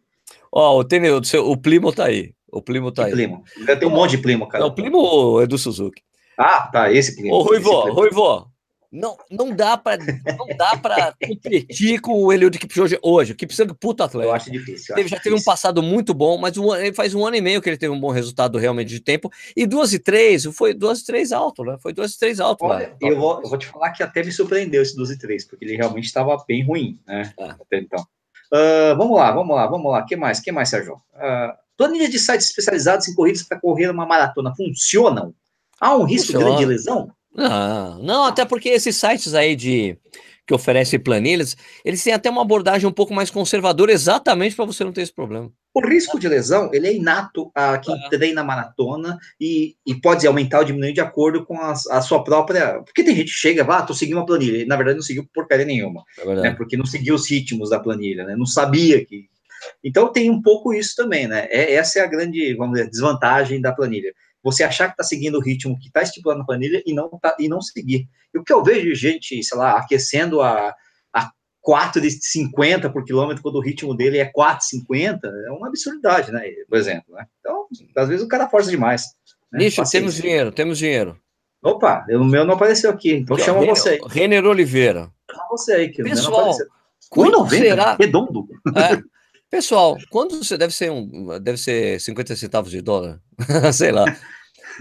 Ó, 0.51 0.79
o, 0.79 0.85
Tene- 0.85 1.11
o, 1.11 1.23
seu- 1.23 1.47
o 1.49 1.57
Plimo 1.57 1.93
tá 1.93 2.07
aí. 2.07 2.33
O 2.51 2.63
Plimo 2.63 2.91
tá 2.91 3.03
Que 3.05 3.11
aí. 3.11 3.15
primo. 3.15 3.45
Eu 3.69 3.79
tenho 3.79 3.91
um 3.91 3.95
monte 3.95 4.13
de 4.13 4.19
primo, 4.19 4.49
cara. 4.49 4.65
Não, 4.65 4.71
o 4.71 4.75
Plimo 4.75 5.41
é 5.41 5.47
do 5.47 5.59
Suzuki. 5.59 6.01
Ah, 6.39 6.69
tá, 6.73 6.91
esse 6.93 7.15
primo. 7.17 7.35
Ô, 7.35 7.43
Ruivo, 7.43 7.83
primo. 7.83 7.95
Ruivo, 7.95 8.51
não, 8.97 9.17
não 9.31 9.55
dá 9.55 9.77
pra, 9.77 9.97
não 9.99 10.57
dá 10.57 10.77
pra 10.77 11.15
competir 11.27 12.01
com 12.01 12.13
o 12.25 12.33
Eliud 12.33 12.59
Kipchoge 12.59 12.99
hoje. 13.03 13.33
O 13.33 13.37
Kipchoge 13.37 13.71
é 13.71 13.75
puta 13.75 14.03
Eu 14.03 14.07
atleta. 14.07 14.33
acho 14.33 14.51
difícil. 14.51 14.95
eu 14.97 15.01
acho 15.01 15.09
já 15.11 15.17
teve 15.19 15.31
um 15.31 15.39
difícil. 15.39 15.53
passado 15.53 15.83
muito 15.83 16.15
bom, 16.15 16.39
mas 16.39 16.57
um, 16.57 16.69
faz 16.95 17.15
um 17.15 17.25
ano 17.27 17.37
e 17.37 17.41
meio 17.41 17.61
que 17.61 17.69
ele 17.69 17.77
teve 17.77 17.93
um 17.93 18.01
bom 18.01 18.11
resultado 18.11 18.59
realmente 18.59 18.89
de 18.89 19.01
tempo. 19.01 19.31
E 19.57 19.67
duas 19.67 19.93
e 19.93 19.99
três, 19.99 20.45
foi 20.47 20.73
duas 20.75 21.01
e 21.01 21.05
três 21.07 21.33
alto, 21.33 21.63
né? 21.63 21.77
Foi 21.81 21.93
duas 21.93 22.13
e 22.15 22.19
três 22.19 22.41
alto 22.41 22.65
lá. 22.65 22.77
Olha, 22.77 22.97
eu 23.01 23.17
vou, 23.19 23.43
eu 23.43 23.49
vou 23.49 23.59
te 23.59 23.67
falar 23.67 23.91
que 23.91 24.03
até 24.03 24.23
me 24.23 24.33
surpreendeu 24.33 24.83
esse 24.83 24.97
12 24.97 25.15
e 25.15 25.19
3, 25.19 25.45
porque 25.45 25.65
ele 25.65 25.77
realmente 25.77 26.05
estava 26.05 26.37
bem 26.49 26.65
ruim, 26.65 26.99
né? 27.07 27.33
É. 27.39 27.51
Até 27.51 27.79
então. 27.79 28.05
Ah, 28.53 28.95
vamos 28.97 29.17
lá, 29.19 29.31
vamos 29.33 29.55
lá, 29.57 29.67
vamos 29.67 29.91
lá. 29.91 30.03
Que 30.05 30.17
mais? 30.17 30.41
que 30.41 30.51
mais, 30.53 30.69
Sérgio? 30.69 30.95
Uh, 31.15 31.53
planilha 31.77 32.09
de 32.09 32.19
sites 32.19 32.47
especializados 32.49 33.09
em 33.09 33.15
corridas 33.15 33.43
para 33.43 33.61
correr 33.61 33.91
uma 33.91 34.07
maratona 34.07 34.55
funcionam? 34.57 35.35
Há 35.81 35.95
um 35.95 36.05
risco 36.05 36.29
Funciona. 36.33 36.45
grande 36.47 36.61
de 36.61 36.67
lesão? 36.67 37.11
Não, 37.37 38.03
não, 38.03 38.25
até 38.25 38.45
porque 38.45 38.71
esses 38.71 38.97
sites 38.97 39.35
aí 39.35 39.55
de 39.55 39.99
que 40.47 40.55
oferecem 40.55 41.01
planilhas, 41.01 41.57
eles 41.85 42.03
têm 42.05 42.13
até 42.13 42.31
uma 42.31 42.43
abordagem 42.43 42.89
um 42.89 42.93
pouco 42.93 43.13
mais 43.13 43.31
conservadora, 43.31 43.91
exatamente 43.91 44.55
para 44.55 44.65
você 44.65 44.85
não 44.85 44.93
ter 44.93 45.03
esse 45.03 45.13
problema. 45.13 45.51
O 45.75 45.85
risco 45.85 46.21
de 46.21 46.29
lesão, 46.29 46.71
ele 46.73 46.87
é 46.87 46.95
inato 46.95 47.51
a 47.53 47.77
quem 47.79 47.95
treina 48.09 48.45
maratona 48.45 49.19
e, 49.41 49.75
e 49.85 49.95
pode 49.95 50.25
aumentar 50.25 50.61
ou 50.61 50.65
diminuir 50.65 50.93
de 50.93 51.01
acordo 51.01 51.45
com 51.45 51.61
a, 51.61 51.73
a 51.73 52.01
sua 52.01 52.23
própria... 52.23 52.81
Porque 52.85 53.03
tem 53.03 53.17
gente 53.17 53.33
que 53.33 53.39
chega, 53.39 53.65
ah, 53.65 53.83
tô 53.83 53.93
seguindo 53.93 54.19
uma 54.19 54.25
planilha, 54.25 54.63
e 54.63 54.67
na 54.67 54.77
verdade 54.77 54.97
não 54.97 55.03
seguiu 55.03 55.29
porcaria 55.35 55.67
nenhuma, 55.67 56.05
é 56.17 56.35
né? 56.37 56.55
Porque 56.55 56.77
não 56.77 56.87
seguiu 56.87 57.17
os 57.17 57.29
ritmos 57.29 57.71
da 57.71 57.81
planilha, 57.81 58.25
né? 58.25 58.37
Não 58.37 58.47
sabia 58.47 59.05
que... 59.05 59.27
Então 59.83 60.13
tem 60.13 60.31
um 60.31 60.41
pouco 60.41 60.73
isso 60.73 60.95
também, 60.95 61.27
né? 61.27 61.49
É, 61.51 61.75
essa 61.75 61.99
é 61.99 62.03
a 62.03 62.07
grande, 62.07 62.55
vamos 62.55 62.79
dizer, 62.79 62.89
desvantagem 62.89 63.61
da 63.61 63.73
planilha 63.73 64.13
você 64.47 64.63
achar 64.63 64.87
que 64.87 64.93
está 64.93 65.03
seguindo 65.03 65.39
o 65.39 65.41
ritmo 65.41 65.77
que 65.77 65.89
está 65.89 66.03
estipulado 66.03 66.39
na 66.39 66.47
planilha 66.47 66.81
e 66.87 66.95
não, 66.95 67.09
tá, 67.21 67.37
e 67.37 67.49
não 67.49 67.61
seguir. 67.61 68.09
E 68.33 68.39
o 68.39 68.45
que 68.45 68.53
eu 68.53 68.63
vejo 68.63 68.85
de 68.85 68.95
gente, 68.95 69.43
sei 69.43 69.59
lá, 69.59 69.77
aquecendo 69.77 70.41
a, 70.41 70.73
a 71.13 71.33
4,50 71.67 72.93
por 72.93 73.05
quilômetro, 73.05 73.43
quando 73.43 73.57
o 73.57 73.61
ritmo 73.61 73.93
dele 73.93 74.19
é 74.19 74.31
4,50, 74.31 75.19
é 75.25 75.51
uma 75.51 75.67
absurdidade, 75.67 76.31
né? 76.31 76.43
Por 76.69 76.79
exemplo. 76.79 77.13
Né? 77.13 77.27
Então, 77.41 77.67
às 77.97 78.09
vezes 78.09 78.25
o 78.25 78.29
cara 78.29 78.49
força 78.49 78.71
demais. 78.71 79.03
Né? 79.53 79.65
Nicho, 79.65 79.83
temos 79.91 80.15
dinheiro, 80.15 80.53
temos 80.53 80.79
dinheiro. 80.79 81.19
Opa, 81.61 82.07
o 82.09 82.23
meu 82.23 82.45
não 82.45 82.55
apareceu 82.55 82.89
aqui, 82.89 83.15
então 83.15 83.37
chama 83.37 83.59
Renner, 83.59 83.75
você 83.75 83.89
aí. 83.89 84.01
Renner 84.07 84.47
Oliveira. 84.47 85.11
Chama 85.29 85.49
você 85.51 85.73
aí, 85.73 85.89
que 85.91 86.05
Pessoal, 86.05 86.57
quando 87.11 87.39
1,90, 87.39 87.49
será... 87.49 87.97
redondo. 87.97 88.47
É, 88.77 89.03
pessoal, 89.51 89.97
quando 90.09 90.39
você 90.39 90.57
deve 90.57 90.73
ser 90.73 90.93
um, 90.93 91.37
deve 91.41 91.59
ser 91.59 92.01
50 92.01 92.37
centavos 92.37 92.71
de 92.71 92.81
dólar, 92.81 93.21
sei 93.75 93.91
lá. 93.91 94.05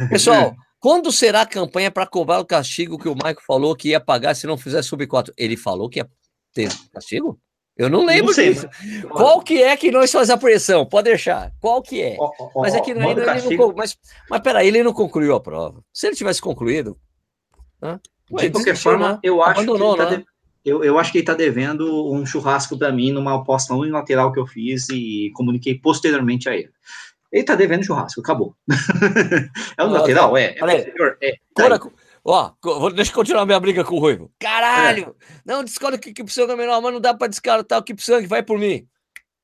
Pessoal, 0.10 0.56
quando 0.80 1.12
será 1.12 1.42
a 1.42 1.46
campanha 1.46 1.90
para 1.90 2.06
cobrar 2.06 2.40
o 2.40 2.46
castigo 2.46 2.98
que 2.98 3.10
o 3.10 3.16
Michael 3.16 3.42
falou 3.46 3.76
que 3.76 3.90
ia 3.90 4.00
pagar 4.00 4.36
se 4.36 4.46
não 4.46 4.58
fizesse 4.58 4.90
sub 4.90 5.06
4? 5.06 5.34
Ele 5.38 5.58
falou 5.58 5.90
que 5.90 6.00
ia 6.00 6.10
ter 6.54 6.70
castigo? 6.94 7.40
Eu 7.78 7.90
não 7.90 8.06
lembro 8.06 8.28
não 8.28 8.34
sei, 8.34 8.54
disso. 8.54 8.68
Mas... 9.04 9.12
Qual 9.12 9.42
que 9.42 9.62
é 9.62 9.76
que 9.76 9.92
nós 9.92 10.12
faz 10.12 10.30
a 10.30 10.38
pressão? 10.38 10.86
Pode 10.86 11.10
deixar. 11.10 11.52
Qual 11.60 11.82
que 11.82 12.02
é? 12.02 12.16
Oh, 12.18 12.32
oh, 12.40 12.62
mas 12.62 12.74
é 12.74 12.80
que 12.80 12.92
ainda 12.92 13.06
ele 13.06 13.58
não, 13.58 13.74
mas, 13.76 13.98
mas 14.30 14.42
peraí, 14.42 14.68
ele 14.68 14.82
não 14.82 14.94
concluiu 14.94 15.36
a 15.36 15.42
prova. 15.42 15.84
Se 15.92 16.08
ele 16.08 16.16
tivesse 16.16 16.42
concluído. 16.42 16.98
Né? 17.82 18.00
de 18.32 18.50
qualquer 18.50 18.76
forma, 18.76 19.14
né? 19.14 19.20
eu 19.22 19.44
acho 19.44 19.66
que 19.66 19.78
tá 19.98 20.10
né? 20.10 20.18
de... 20.18 20.26
eu, 20.64 20.84
eu 20.84 20.98
acho 20.98 21.12
que 21.12 21.20
ele 21.20 21.24
está 21.24 21.34
devendo 21.34 22.12
um 22.12 22.26
churrasco 22.26 22.78
para 22.78 22.92
mim 22.92 23.12
numa 23.12 23.36
aposta 23.36 23.74
unilateral 23.76 24.32
que 24.32 24.40
eu 24.40 24.48
fiz 24.48 24.90
e 24.90 25.32
comuniquei 25.36 25.78
posteriormente 25.78 26.50
a 26.50 26.56
ele. 26.56 26.72
Ele 27.32 27.44
tá 27.44 27.56
devendo 27.56 27.84
churrasco, 27.84 28.22
acabou. 28.22 28.56
é 29.78 29.84
um 29.84 29.90
lateral, 29.90 30.38
é. 30.38 30.56
É, 31.22 31.30
é. 31.30 31.38
Ó, 32.24 32.52
vou, 32.64 32.92
deixa 32.92 33.12
eu 33.12 33.16
continuar 33.16 33.46
minha 33.46 33.60
briga 33.60 33.84
com 33.84 33.96
o 33.96 34.00
Ruivo. 34.00 34.32
Caralho! 34.40 35.16
É. 35.20 35.42
Não, 35.46 35.64
descobre 35.64 36.00
que 36.00 36.10
o 36.10 36.14
Kipsang 36.14 36.52
é 36.52 36.56
menor, 36.56 36.82
mas 36.82 36.94
não 36.94 37.00
dá 37.00 37.14
pra 37.14 37.28
descartar 37.28 37.78
o 37.78 37.84
Kipsang, 37.84 38.26
vai 38.26 38.42
por 38.42 38.58
mim. 38.58 38.88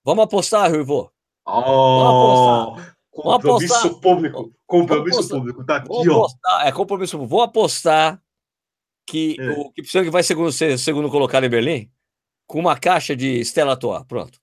Vamos 0.03 0.23
apostar, 0.23 0.71
Ruivo. 0.71 1.11
Oh, 1.45 1.61
Vamos 1.61 2.73
apostar. 2.73 2.95
Compromisso 3.11 3.73
apostar. 3.75 4.01
público. 4.01 4.51
Compromisso 4.65 5.29
público, 5.29 5.65
tá 5.65 5.75
aqui, 5.77 5.89
ó. 5.91 6.01
Apostar, 6.01 6.67
é 6.67 6.71
compromisso 6.71 7.17
público. 7.17 7.29
Vou 7.29 7.41
apostar 7.41 8.21
que 9.05 9.35
é. 9.39 9.49
o 9.51 9.71
Kipsang 9.71 10.09
vai 10.09 10.23
segundo, 10.23 10.51
ser 10.51 10.79
segundo 10.79 11.09
colocado 11.09 11.43
em 11.43 11.49
Berlim 11.49 11.91
com 12.47 12.59
uma 12.59 12.77
caixa 12.77 13.15
de 13.15 13.41
Stella 13.41 13.71
Artois. 13.71 14.03
Pronto. 14.05 14.39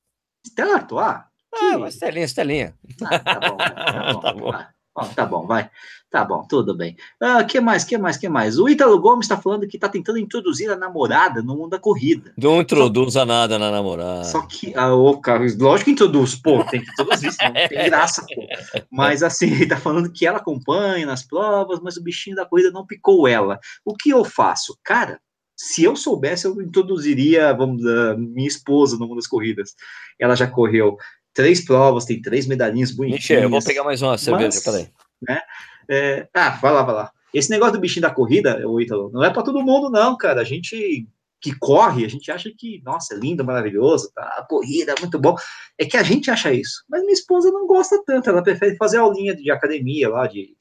Stella 0.46 0.76
Artois? 0.76 1.27
Ah, 1.54 1.76
uma 1.76 1.88
estelinha, 1.88 2.24
estelinha. 2.24 2.74
Ah, 3.02 3.18
tá 3.18 3.40
bom, 3.40 3.56
tá 3.56 4.12
bom. 4.12 4.20
tá 4.20 4.32
bom. 4.32 4.52
Ah, 4.98 5.06
tá 5.14 5.26
bom, 5.26 5.46
vai. 5.46 5.70
Tá 6.10 6.24
bom, 6.24 6.42
tudo 6.48 6.74
bem. 6.74 6.96
Ah, 7.20 7.44
que 7.44 7.60
mais, 7.60 7.84
que 7.84 7.96
mais, 7.98 8.16
que 8.16 8.28
mais? 8.28 8.58
O 8.58 8.68
Ítalo 8.68 8.98
Gomes 8.98 9.26
está 9.26 9.36
falando 9.36 9.68
que 9.68 9.76
está 9.76 9.88
tentando 9.88 10.18
introduzir 10.18 10.70
a 10.70 10.76
namorada 10.76 11.42
no 11.42 11.54
mundo 11.54 11.70
da 11.70 11.78
corrida. 11.78 12.32
Não 12.36 12.60
introduza 12.60 13.24
nada 13.26 13.58
na 13.58 13.70
namorada. 13.70 14.24
Só 14.24 14.40
que, 14.46 14.72
ah, 14.74 14.94
o 14.94 15.20
Carlos, 15.20 15.56
lógico 15.56 15.84
que 15.84 15.90
introduz, 15.92 16.34
pô, 16.34 16.64
tem 16.64 16.82
que 16.82 16.90
introduzir, 16.90 17.32
senão 17.32 17.52
não 17.52 17.68
tem 17.68 17.84
graça, 17.84 18.24
pô. 18.34 18.42
Mas 18.90 19.22
assim, 19.22 19.46
ele 19.46 19.64
está 19.64 19.76
falando 19.76 20.10
que 20.10 20.26
ela 20.26 20.38
acompanha 20.38 21.04
nas 21.04 21.22
provas, 21.22 21.78
mas 21.80 21.96
o 21.96 22.02
bichinho 22.02 22.36
da 22.36 22.46
corrida 22.46 22.70
não 22.70 22.86
picou 22.86 23.28
ela. 23.28 23.60
O 23.84 23.94
que 23.94 24.10
eu 24.10 24.24
faço? 24.24 24.76
Cara, 24.82 25.20
se 25.54 25.84
eu 25.84 25.94
soubesse, 25.94 26.46
eu 26.46 26.60
introduziria, 26.62 27.52
vamos, 27.52 27.82
minha 28.16 28.48
esposa 28.48 28.96
no 28.96 29.06
mundo 29.06 29.16
das 29.16 29.26
corridas. 29.26 29.74
Ela 30.18 30.34
já 30.34 30.46
correu 30.46 30.96
três 31.38 31.64
provas, 31.64 32.04
tem 32.04 32.20
três 32.20 32.48
medalhinhas 32.48 32.90
bonitinhas. 32.90 33.22
Michel, 33.22 33.42
eu 33.44 33.48
vou 33.48 33.62
pegar 33.62 33.84
mais 33.84 34.02
uma 34.02 34.18
cerveja, 34.18 34.60
peraí. 34.60 34.88
Né, 35.22 35.40
é, 35.88 36.28
ah, 36.34 36.50
vai 36.60 36.72
lá, 36.72 36.82
vai 36.82 36.94
lá. 36.96 37.12
Esse 37.32 37.48
negócio 37.48 37.74
do 37.74 37.80
bichinho 37.80 38.02
da 38.02 38.10
corrida, 38.10 38.66
o 38.66 38.80
Ítalo, 38.80 39.08
não 39.12 39.22
é 39.22 39.30
para 39.30 39.44
todo 39.44 39.62
mundo, 39.62 39.88
não, 39.88 40.16
cara. 40.16 40.40
A 40.40 40.44
gente 40.44 41.06
que 41.40 41.56
corre, 41.56 42.04
a 42.04 42.08
gente 42.08 42.28
acha 42.32 42.50
que, 42.58 42.82
nossa, 42.84 43.14
é 43.14 43.16
lindo, 43.16 43.44
maravilhoso, 43.44 44.10
tá? 44.12 44.22
A 44.36 44.42
corrida 44.48 44.94
é 44.96 45.00
muito 45.00 45.16
bom. 45.16 45.36
É 45.78 45.84
que 45.84 45.96
a 45.96 46.02
gente 46.02 46.28
acha 46.28 46.52
isso. 46.52 46.82
Mas 46.88 47.02
minha 47.02 47.12
esposa 47.12 47.52
não 47.52 47.68
gosta 47.68 48.02
tanto, 48.04 48.28
ela 48.28 48.42
prefere 48.42 48.76
fazer 48.76 48.96
aulinha 48.96 49.36
de 49.36 49.48
academia 49.48 50.08
lá, 50.08 50.26
de 50.26 50.56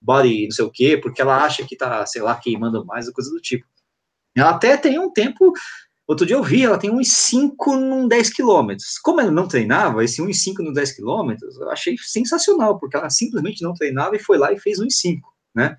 body, 0.00 0.44
não 0.44 0.50
sei 0.50 0.64
o 0.64 0.70
quê, 0.70 0.96
porque 0.96 1.20
ela 1.20 1.44
acha 1.44 1.62
que 1.66 1.76
tá, 1.76 2.06
sei 2.06 2.22
lá, 2.22 2.34
queimando 2.36 2.86
mais, 2.86 3.10
coisa 3.10 3.30
do 3.30 3.38
tipo. 3.38 3.66
Ela 4.34 4.50
até 4.50 4.78
tem 4.78 4.98
um 4.98 5.12
tempo 5.12 5.52
Outro 6.12 6.26
dia 6.26 6.36
eu 6.36 6.42
vi, 6.42 6.62
ela 6.62 6.76
tem 6.76 6.90
1,5 6.90 7.52
num 7.68 8.06
10 8.06 8.34
quilômetros. 8.34 8.98
Como 8.98 9.18
ela 9.18 9.30
não 9.30 9.48
treinava, 9.48 10.04
esse 10.04 10.20
1,5 10.20 10.58
no 10.58 10.70
10 10.70 10.92
quilômetros, 10.92 11.56
eu 11.56 11.70
achei 11.70 11.96
sensacional, 11.96 12.78
porque 12.78 12.98
ela 12.98 13.08
simplesmente 13.08 13.62
não 13.62 13.72
treinava 13.72 14.14
e 14.14 14.18
foi 14.18 14.36
lá 14.36 14.52
e 14.52 14.60
fez 14.60 14.78
1,5, 14.78 15.20
né? 15.54 15.74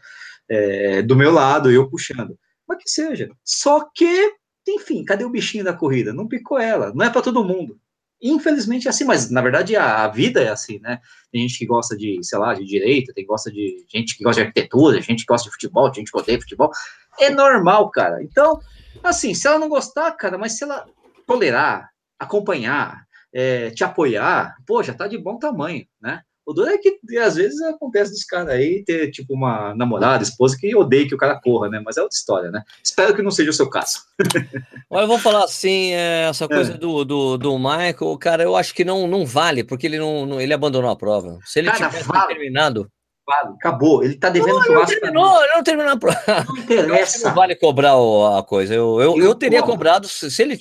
É, 0.50 1.04
do 1.04 1.16
meu 1.16 1.32
lado, 1.32 1.70
eu 1.70 1.88
puxando. 1.88 2.36
Mas 2.68 2.84
que 2.84 2.90
seja. 2.90 3.30
Só 3.46 3.88
que, 3.94 4.34
enfim, 4.68 5.06
cadê 5.06 5.24
o 5.24 5.30
bichinho 5.30 5.64
da 5.64 5.72
corrida? 5.72 6.12
Não 6.12 6.28
picou 6.28 6.58
ela. 6.58 6.92
Não 6.96 7.06
é 7.06 7.12
para 7.12 7.22
todo 7.22 7.46
mundo. 7.46 7.80
Infelizmente 8.20 8.88
é 8.88 8.90
assim, 8.90 9.04
mas 9.04 9.30
na 9.30 9.42
verdade 9.42 9.76
a, 9.76 10.04
a, 10.04 10.08
vida 10.08 10.42
é 10.42 10.50
assim, 10.50 10.80
né? 10.80 11.00
Tem 11.32 11.42
gente 11.42 11.60
que 11.60 11.66
gosta 11.68 11.96
de, 11.96 12.18
sei 12.24 12.40
lá, 12.40 12.56
de 12.56 12.66
direito, 12.66 13.14
tem 13.14 13.24
gosta 13.24 13.52
de 13.52 13.86
gente 13.88 14.18
que 14.18 14.24
gosta 14.24 14.42
de 14.42 14.48
arquitetura, 14.48 15.00
gente 15.00 15.26
que 15.26 15.32
gosta 15.32 15.48
de 15.48 15.54
futebol, 15.54 15.94
gente 15.94 16.12
que 16.12 16.18
odeia 16.18 16.42
futebol. 16.42 16.72
É 17.20 17.30
normal, 17.30 17.92
cara. 17.92 18.24
Então, 18.24 18.60
Assim, 19.02 19.34
se 19.34 19.48
ela 19.48 19.60
não 19.60 19.70
gostar, 19.70 20.12
cara, 20.12 20.38
mas 20.38 20.58
se 20.58 20.64
ela 20.64 20.86
tolerar, 21.26 21.90
acompanhar, 22.20 23.06
é, 23.34 23.72
te 23.72 23.84
apoiar, 23.84 24.56
pô, 24.68 24.84
já 24.84 24.94
tá 24.94 25.08
de 25.08 25.18
bom 25.18 25.38
tamanho, 25.38 25.86
né? 26.02 26.22
O 26.46 26.52
duro 26.52 26.70
é 26.70 26.78
que 26.78 27.00
às 27.20 27.36
vezes 27.36 27.62
acontece 27.62 28.12
dos 28.12 28.26
caras 28.26 28.50
aí 28.50 28.84
ter, 28.86 29.10
tipo, 29.12 29.34
uma 29.34 29.74
namorada, 29.76 30.24
esposa 30.24 30.58
que 30.60 30.76
odeia 30.76 31.08
que 31.08 31.16
o 31.16 31.18
cara 31.18 31.40
corra, 31.42 31.70
né? 31.70 31.82
Mas 31.84 31.96
é 31.96 32.02
outra 32.02 32.18
história, 32.18 32.52
né? 32.52 32.62
Espero 32.84 33.16
que 33.16 33.22
não 33.22 33.32
seja 33.32 33.50
o 33.50 33.54
seu 33.54 33.70
caso. 33.70 34.02
Olha, 34.90 35.04
eu 35.04 35.08
vou 35.08 35.18
falar 35.18 35.46
assim, 35.46 35.94
é, 35.94 36.28
essa 36.30 36.46
coisa 36.46 36.74
é. 36.74 36.78
do, 36.78 37.06
do, 37.06 37.38
do 37.38 37.58
Michael, 37.58 38.18
cara, 38.20 38.44
eu 38.44 38.58
acho 38.58 38.76
que 38.76 38.84
não, 38.84 39.08
não 39.08 39.26
vale, 39.26 39.64
porque 39.64 39.88
ele 39.88 39.98
não, 39.98 40.26
não 40.26 40.42
ele 40.42 40.54
abandonou 40.54 40.92
a 40.92 40.98
prova. 40.98 41.40
Se 41.46 41.60
ele 41.60 41.72
cara, 41.72 41.88
tivesse 41.88 42.10
vale. 42.10 42.28
terminado, 42.28 42.92
acabou. 43.30 44.04
Ele 44.04 44.16
tá 44.16 44.30
devendo 44.30 44.56
não, 44.56 44.64
churrasco. 44.64 44.92
Não 44.92 45.00
terminou, 45.00 45.44
ele 45.44 45.54
não 45.54 45.64
terminou 45.64 45.92
a 45.94 45.98
prova. 45.98 46.46
Não 46.48 46.58
interessa. 46.64 47.28
Não 47.28 47.36
vale 47.36 47.56
cobrar 47.56 47.94
a 48.38 48.44
coisa. 48.44 48.74
Eu, 48.74 49.00
eu, 49.00 49.18
eu, 49.18 49.24
eu 49.24 49.36
teria 49.36 49.64
cobrado 49.64 50.08
se, 50.08 50.30
se 50.30 50.42
ele 50.42 50.58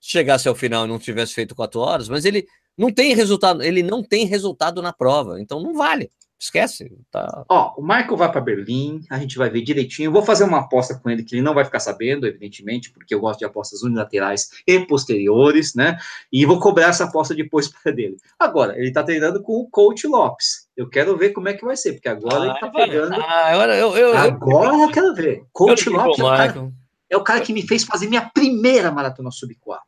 chegasse 0.00 0.48
ao 0.48 0.54
final 0.54 0.84
e 0.84 0.88
não 0.88 0.98
tivesse 0.98 1.34
feito 1.34 1.54
quatro 1.54 1.80
horas, 1.80 2.08
mas 2.08 2.24
ele 2.24 2.46
não 2.76 2.92
tem 2.92 3.14
resultado, 3.14 3.62
ele 3.62 3.82
não 3.82 4.02
tem 4.02 4.26
resultado 4.26 4.82
na 4.82 4.92
prova, 4.92 5.40
então 5.40 5.60
não 5.60 5.74
vale. 5.74 6.10
Esquece. 6.38 6.92
Tá... 7.10 7.44
Ó, 7.48 7.74
o 7.78 7.82
Michael 7.82 8.16
vai 8.16 8.30
para 8.30 8.42
Berlim, 8.42 9.00
a 9.08 9.18
gente 9.18 9.38
vai 9.38 9.48
ver 9.48 9.62
direitinho. 9.62 10.08
Eu 10.08 10.12
vou 10.12 10.22
fazer 10.22 10.44
uma 10.44 10.58
aposta 10.60 10.94
com 10.94 11.08
ele 11.08 11.22
que 11.22 11.34
ele 11.34 11.42
não 11.42 11.54
vai 11.54 11.64
ficar 11.64 11.80
sabendo, 11.80 12.26
evidentemente, 12.26 12.90
porque 12.90 13.14
eu 13.14 13.20
gosto 13.20 13.38
de 13.38 13.46
apostas 13.46 13.82
unilaterais 13.82 14.50
e 14.66 14.80
posteriores, 14.80 15.74
né? 15.74 15.96
E 16.30 16.44
vou 16.44 16.60
cobrar 16.60 16.88
essa 16.88 17.04
aposta 17.04 17.34
depois 17.34 17.68
para 17.82 17.90
dele. 17.92 18.16
Agora, 18.38 18.78
ele 18.78 18.92
tá 18.92 19.02
treinando 19.02 19.42
com 19.42 19.54
o 19.54 19.68
coach 19.68 20.06
Lopes. 20.06 20.68
Eu 20.76 20.88
quero 20.88 21.16
ver 21.16 21.30
como 21.30 21.48
é 21.48 21.54
que 21.54 21.64
vai 21.64 21.76
ser, 21.76 21.94
porque 21.94 22.08
agora 22.08 22.42
ah, 22.42 22.46
ele 22.46 22.60
tá 22.60 22.70
pagando. 22.70 23.14
Ah, 23.14 23.52
agora 23.52 23.76
eu, 23.76 23.96
eu, 23.96 24.16
agora 24.16 24.74
eu, 24.74 24.82
eu 24.82 24.90
quero 24.90 25.14
ver. 25.14 25.42
Coach 25.52 25.88
Lopes 25.88 26.18
é 26.18 26.22
o, 26.22 26.26
cara, 26.26 26.72
é 27.10 27.16
o 27.16 27.24
cara 27.24 27.40
que 27.40 27.52
me 27.52 27.66
fez 27.66 27.82
fazer 27.82 28.08
minha 28.08 28.30
primeira 28.34 28.92
maratona 28.92 29.30
sub 29.30 29.54
4. 29.54 29.82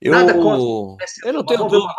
Eu, 0.00 0.12
Nada 0.12 0.32
contra. 0.34 1.06
Eu 1.24 1.32
não, 1.32 1.44
tenho 1.44 1.64
dúvida, 1.64 1.94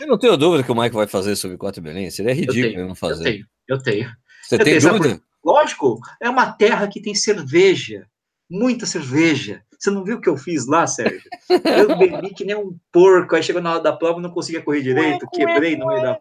eu 0.00 0.06
não 0.06 0.18
tenho 0.18 0.36
dúvida 0.36 0.62
que 0.62 0.70
o 0.70 0.74
Mike 0.74 0.94
vai 0.94 1.06
fazer 1.06 1.34
sobre 1.34 1.56
4 1.56 1.80
Belém. 1.82 2.10
Seria 2.10 2.34
ridículo 2.34 2.66
ele 2.66 2.86
não 2.86 2.94
fazer. 2.94 3.20
Eu 3.20 3.32
tenho, 3.32 3.46
eu 3.68 3.82
tenho. 3.82 4.12
Você 4.42 4.54
eu 4.56 4.58
tem 4.58 4.78
tenho, 4.78 4.92
dúvida? 4.92 5.22
Lógico, 5.42 5.98
é 6.20 6.28
uma 6.28 6.52
terra 6.52 6.86
que 6.86 7.00
tem 7.00 7.14
cerveja, 7.14 8.06
muita 8.50 8.84
cerveja. 8.84 9.62
Você 9.78 9.90
não 9.90 10.04
viu 10.04 10.18
o 10.18 10.20
que 10.20 10.28
eu 10.28 10.36
fiz 10.36 10.66
lá, 10.66 10.86
Sérgio? 10.86 11.28
Eu 11.50 11.96
bebi 11.98 12.32
que 12.32 12.44
nem 12.44 12.54
um 12.54 12.78
porco, 12.92 13.34
aí 13.34 13.42
chegou 13.42 13.60
na 13.60 13.72
hora 13.72 13.82
da 13.82 13.92
prova 13.92 14.20
não 14.20 14.30
conseguia 14.30 14.62
correr 14.62 14.80
direito, 14.80 15.26
quebrei 15.32 15.76
no 15.76 15.86
meio 15.86 16.02
da. 16.02 16.20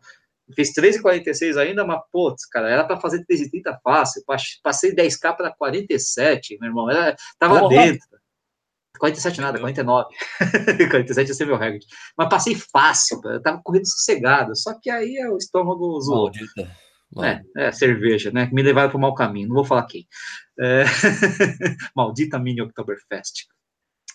Fiz 0.55 0.73
3,46 0.73 1.57
ainda, 1.57 1.85
mas, 1.85 2.01
putz, 2.11 2.45
cara, 2.47 2.69
era 2.69 2.83
para 2.83 2.99
fazer 2.99 3.23
3,30 3.25 3.77
fácil. 3.83 4.23
Passei 4.63 4.93
10k 4.93 5.35
para 5.37 5.51
47, 5.51 6.57
meu 6.59 6.69
irmão. 6.69 6.89
Era, 6.89 7.15
tava 7.37 7.59
Porra. 7.59 7.69
dentro. 7.69 8.20
47 9.01 9.41
nada, 9.41 9.59
49. 9.59 10.09
47 10.91 11.27
ia 11.27 11.33
ser 11.33 11.47
meu 11.47 11.57
recorde. 11.57 11.87
Mas 12.15 12.29
passei 12.29 12.55
fácil, 12.55 13.19
eu 13.25 13.41
tava 13.41 13.59
correndo 13.63 13.87
sossegado. 13.87 14.55
Só 14.55 14.79
que 14.79 14.91
aí 14.91 15.17
é 15.17 15.27
o 15.27 15.37
estômago 15.37 15.99
zoou. 16.01 16.25
Maldita. 16.25 16.71
É, 17.23 17.41
é, 17.57 17.71
cerveja, 17.71 18.31
né? 18.31 18.47
Me 18.53 18.61
levaram 18.61 18.89
para 18.89 18.97
o 18.97 19.01
mau 19.01 19.15
caminho, 19.15 19.47
não 19.49 19.55
vou 19.55 19.65
falar 19.65 19.85
quem. 19.87 20.07
É... 20.59 20.85
Maldita 21.95 22.39
Mini 22.39 22.61
Oktoberfest. 22.61 23.47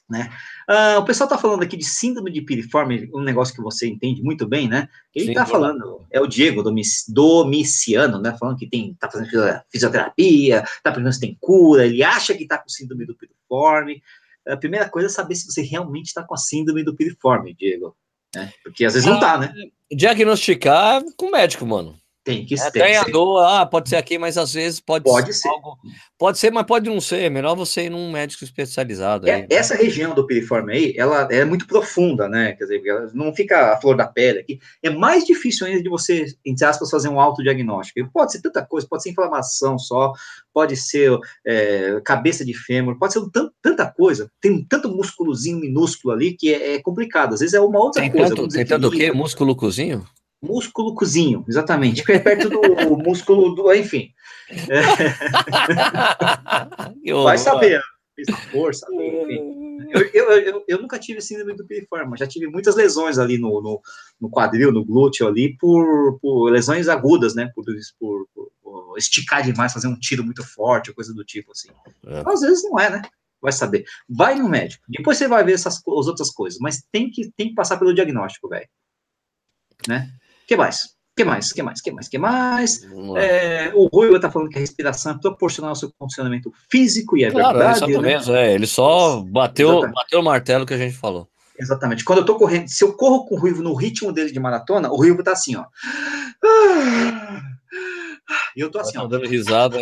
Né? 0.08 0.30
Uh, 0.70 1.00
o 1.00 1.04
pessoal 1.04 1.26
está 1.26 1.36
falando 1.36 1.64
aqui 1.64 1.76
de 1.76 1.84
síndrome 1.84 2.30
de 2.30 2.40
piriforme, 2.40 3.10
um 3.12 3.22
negócio 3.22 3.52
que 3.52 3.60
você 3.60 3.88
entende 3.88 4.22
muito 4.22 4.46
bem, 4.46 4.68
né? 4.68 4.88
Ele 5.12 5.30
está 5.30 5.44
falando, 5.44 6.06
é 6.12 6.20
o 6.20 6.28
Diego 6.28 6.62
Domiciano, 6.62 8.20
né? 8.20 8.36
Falando 8.38 8.56
que 8.56 8.68
tem, 8.68 8.94
tá 8.94 9.10
fazendo 9.10 9.30
fisioterapia, 9.68 10.62
tá 10.62 10.92
perguntando 10.92 11.12
se 11.12 11.20
tem 11.20 11.36
cura, 11.40 11.84
ele 11.84 12.04
acha 12.04 12.34
que 12.36 12.44
está 12.44 12.56
com 12.56 12.68
síndrome 12.68 13.04
do 13.04 13.16
piriforme. 13.16 14.00
A 14.48 14.56
primeira 14.56 14.88
coisa 14.88 15.08
é 15.08 15.10
saber 15.10 15.34
se 15.34 15.50
você 15.50 15.62
realmente 15.62 16.06
está 16.06 16.22
com 16.22 16.34
a 16.34 16.38
síndrome 16.38 16.84
do 16.84 16.94
piriforme, 16.94 17.54
Diego. 17.54 17.96
Né? 18.34 18.52
Porque 18.62 18.84
às 18.84 18.94
vezes 18.94 19.08
ah, 19.08 19.12
não 19.12 19.20
tá, 19.20 19.38
né? 19.38 19.52
Diagnosticar 19.90 21.02
com 21.16 21.30
médico, 21.30 21.64
mano. 21.66 21.98
Tem 22.26 22.44
que 22.44 22.60
é, 22.60 22.70
Tem 22.72 22.96
a 22.96 23.04
dor, 23.04 23.38
ah, 23.38 23.64
pode 23.64 23.88
ser 23.88 23.94
aqui, 23.94 24.18
mas 24.18 24.36
às 24.36 24.52
vezes 24.52 24.80
pode, 24.80 25.04
pode 25.04 25.32
ser. 25.32 25.48
Algo, 25.48 25.78
pode 26.18 26.36
ser, 26.36 26.50
mas 26.50 26.66
pode 26.66 26.90
não 26.90 27.00
ser. 27.00 27.20
É 27.20 27.30
melhor 27.30 27.54
você 27.54 27.82
ir 27.82 27.90
num 27.90 28.10
médico 28.10 28.42
especializado. 28.42 29.28
É, 29.28 29.32
aí, 29.32 29.40
né? 29.42 29.46
Essa 29.48 29.76
região 29.76 30.12
do 30.12 30.26
piriforme 30.26 30.72
aí, 30.72 30.94
ela 30.96 31.28
é 31.30 31.44
muito 31.44 31.68
profunda, 31.68 32.28
né? 32.28 32.54
Quer 32.54 32.64
dizer, 32.64 32.82
não 33.14 33.32
fica 33.32 33.72
a 33.72 33.80
flor 33.80 33.96
da 33.96 34.08
pele 34.08 34.40
aqui. 34.40 34.58
É 34.82 34.90
mais 34.90 35.24
difícil 35.24 35.68
ainda 35.68 35.80
de 35.80 35.88
você, 35.88 36.26
entre 36.44 36.66
aspas, 36.66 36.90
fazer 36.90 37.08
um 37.08 37.20
autodiagnóstico. 37.20 38.10
Pode 38.12 38.32
ser 38.32 38.42
tanta 38.42 38.66
coisa, 38.66 38.88
pode 38.90 39.04
ser 39.04 39.10
inflamação 39.10 39.78
só, 39.78 40.12
pode 40.52 40.74
ser 40.74 41.16
é, 41.46 42.00
cabeça 42.04 42.44
de 42.44 42.54
fêmur, 42.54 42.98
pode 42.98 43.12
ser 43.12 43.20
um, 43.20 43.30
tanta 43.62 43.86
coisa. 43.86 44.28
Tem 44.40 44.50
um 44.50 44.66
tanto 44.68 44.90
músculozinho 44.90 45.60
minúsculo 45.60 46.12
ali 46.12 46.32
que 46.36 46.52
é, 46.52 46.74
é 46.74 46.82
complicado. 46.82 47.34
Às 47.34 47.38
vezes 47.40 47.54
é 47.54 47.60
uma 47.60 47.78
outra 47.78 48.02
tem 48.02 48.10
coisa. 48.10 48.34
Tanto, 48.34 48.48
tem 48.48 48.66
tanto 48.66 48.88
o 48.88 48.90
quê? 48.90 49.12
Músculo 49.12 49.54
cozinho? 49.54 50.04
Músculo 50.42 50.94
cozinho, 50.94 51.44
exatamente, 51.48 52.04
que 52.04 52.12
é 52.12 52.18
perto 52.18 52.48
do 52.48 52.96
músculo 52.98 53.54
do, 53.54 53.72
enfim. 53.72 54.10
É. 57.04 57.12
Vai 57.24 57.38
saber, 57.38 57.80
força, 58.50 58.86
enfim. 58.92 59.66
Eu, 59.90 60.00
eu, 60.12 60.30
eu, 60.40 60.64
eu, 60.66 60.82
nunca 60.82 60.98
tive 60.98 61.20
síndrome 61.20 61.54
do 61.54 61.66
piriforme, 61.66 62.16
já 62.16 62.26
tive 62.26 62.46
muitas 62.46 62.74
lesões 62.74 63.18
ali 63.18 63.38
no, 63.38 63.60
no, 63.60 63.80
no, 64.20 64.30
quadril, 64.30 64.72
no 64.72 64.84
glúteo 64.84 65.26
ali, 65.26 65.56
por, 65.58 66.18
por 66.20 66.50
lesões 66.50 66.88
agudas, 66.88 67.34
né, 67.34 67.50
por, 67.54 67.64
por, 67.98 68.26
por, 68.62 68.98
esticar 68.98 69.42
demais, 69.42 69.72
fazer 69.72 69.88
um 69.88 69.98
tiro 69.98 70.24
muito 70.24 70.42
forte, 70.42 70.92
coisa 70.92 71.12
do 71.12 71.24
tipo, 71.24 71.52
assim. 71.52 71.68
É. 72.06 72.22
Às 72.26 72.40
vezes 72.40 72.64
não 72.64 72.80
é, 72.80 72.90
né? 72.90 73.02
Vai 73.40 73.52
saber. 73.52 73.84
Vai 74.08 74.34
no 74.36 74.48
médico, 74.48 74.84
depois 74.88 75.18
você 75.18 75.28
vai 75.28 75.44
ver 75.44 75.52
essas 75.52 75.76
as 75.76 76.06
outras 76.06 76.30
coisas, 76.30 76.58
mas 76.58 76.82
tem 76.90 77.10
que, 77.10 77.30
tem 77.36 77.48
que 77.50 77.54
passar 77.54 77.76
pelo 77.76 77.94
diagnóstico, 77.94 78.48
velho. 78.48 78.68
Né? 79.86 80.10
Que 80.46 80.56
mais? 80.56 80.96
que 81.16 81.24
mais? 81.24 81.50
que 81.50 81.62
mais? 81.62 81.80
que 81.80 81.90
mais? 81.90 82.08
que 82.08 82.18
mais? 82.18 82.82
É, 83.16 83.72
o 83.74 83.86
Rui 83.86 84.14
está 84.14 84.30
falando 84.30 84.50
que 84.50 84.58
a 84.58 84.60
respiração 84.60 85.12
é 85.12 85.18
proporcional 85.18 85.70
ao 85.70 85.76
seu 85.76 85.90
funcionamento 85.98 86.52
físico, 86.70 87.16
e 87.16 87.24
é 87.24 87.30
claro, 87.30 87.58
verdade. 87.58 87.94
É 87.94 87.98
né? 87.98 88.18
é, 88.28 88.54
ele 88.54 88.66
só 88.66 89.22
bateu, 89.22 89.80
bateu 89.92 90.20
o 90.20 90.22
martelo 90.22 90.66
que 90.66 90.74
a 90.74 90.78
gente 90.78 90.94
falou. 90.94 91.26
Exatamente. 91.58 92.04
Quando 92.04 92.18
eu 92.18 92.22
estou 92.22 92.36
correndo, 92.36 92.68
se 92.68 92.84
eu 92.84 92.92
corro 92.92 93.24
com 93.24 93.34
o 93.34 93.38
Ruivo 93.38 93.62
no 93.62 93.74
ritmo 93.74 94.12
dele 94.12 94.30
de 94.30 94.38
maratona, 94.38 94.90
o 94.90 94.96
Ruivo 94.96 95.20
está 95.20 95.32
assim, 95.32 95.56
ó. 95.56 95.64
E 98.54 98.60
eu 98.60 98.70
tô 98.70 98.78
assim, 98.78 98.98
ó. 98.98 99.06
dando 99.06 99.26
risada. 99.26 99.78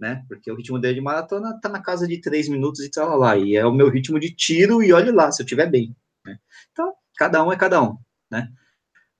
Né? 0.00 0.24
Porque 0.28 0.50
o 0.50 0.56
ritmo 0.56 0.80
dele 0.80 0.94
de 0.94 1.00
maratona 1.00 1.58
tá 1.60 1.68
na 1.68 1.80
casa 1.80 2.08
de 2.08 2.20
três 2.20 2.48
minutos 2.48 2.80
e 2.80 2.90
tal 2.90 3.16
lá. 3.16 3.36
E 3.36 3.56
é 3.56 3.64
o 3.64 3.72
meu 3.72 3.88
ritmo 3.88 4.18
de 4.18 4.34
tiro, 4.34 4.82
e 4.82 4.92
olhe 4.92 5.12
lá, 5.12 5.30
se 5.30 5.42
eu 5.42 5.46
tiver 5.46 5.70
bem. 5.70 5.94
Né? 6.26 6.38
Então, 6.72 6.92
cada 7.16 7.44
um 7.44 7.52
é 7.52 7.56
cada 7.56 7.80
um 7.80 7.96
né? 8.30 8.48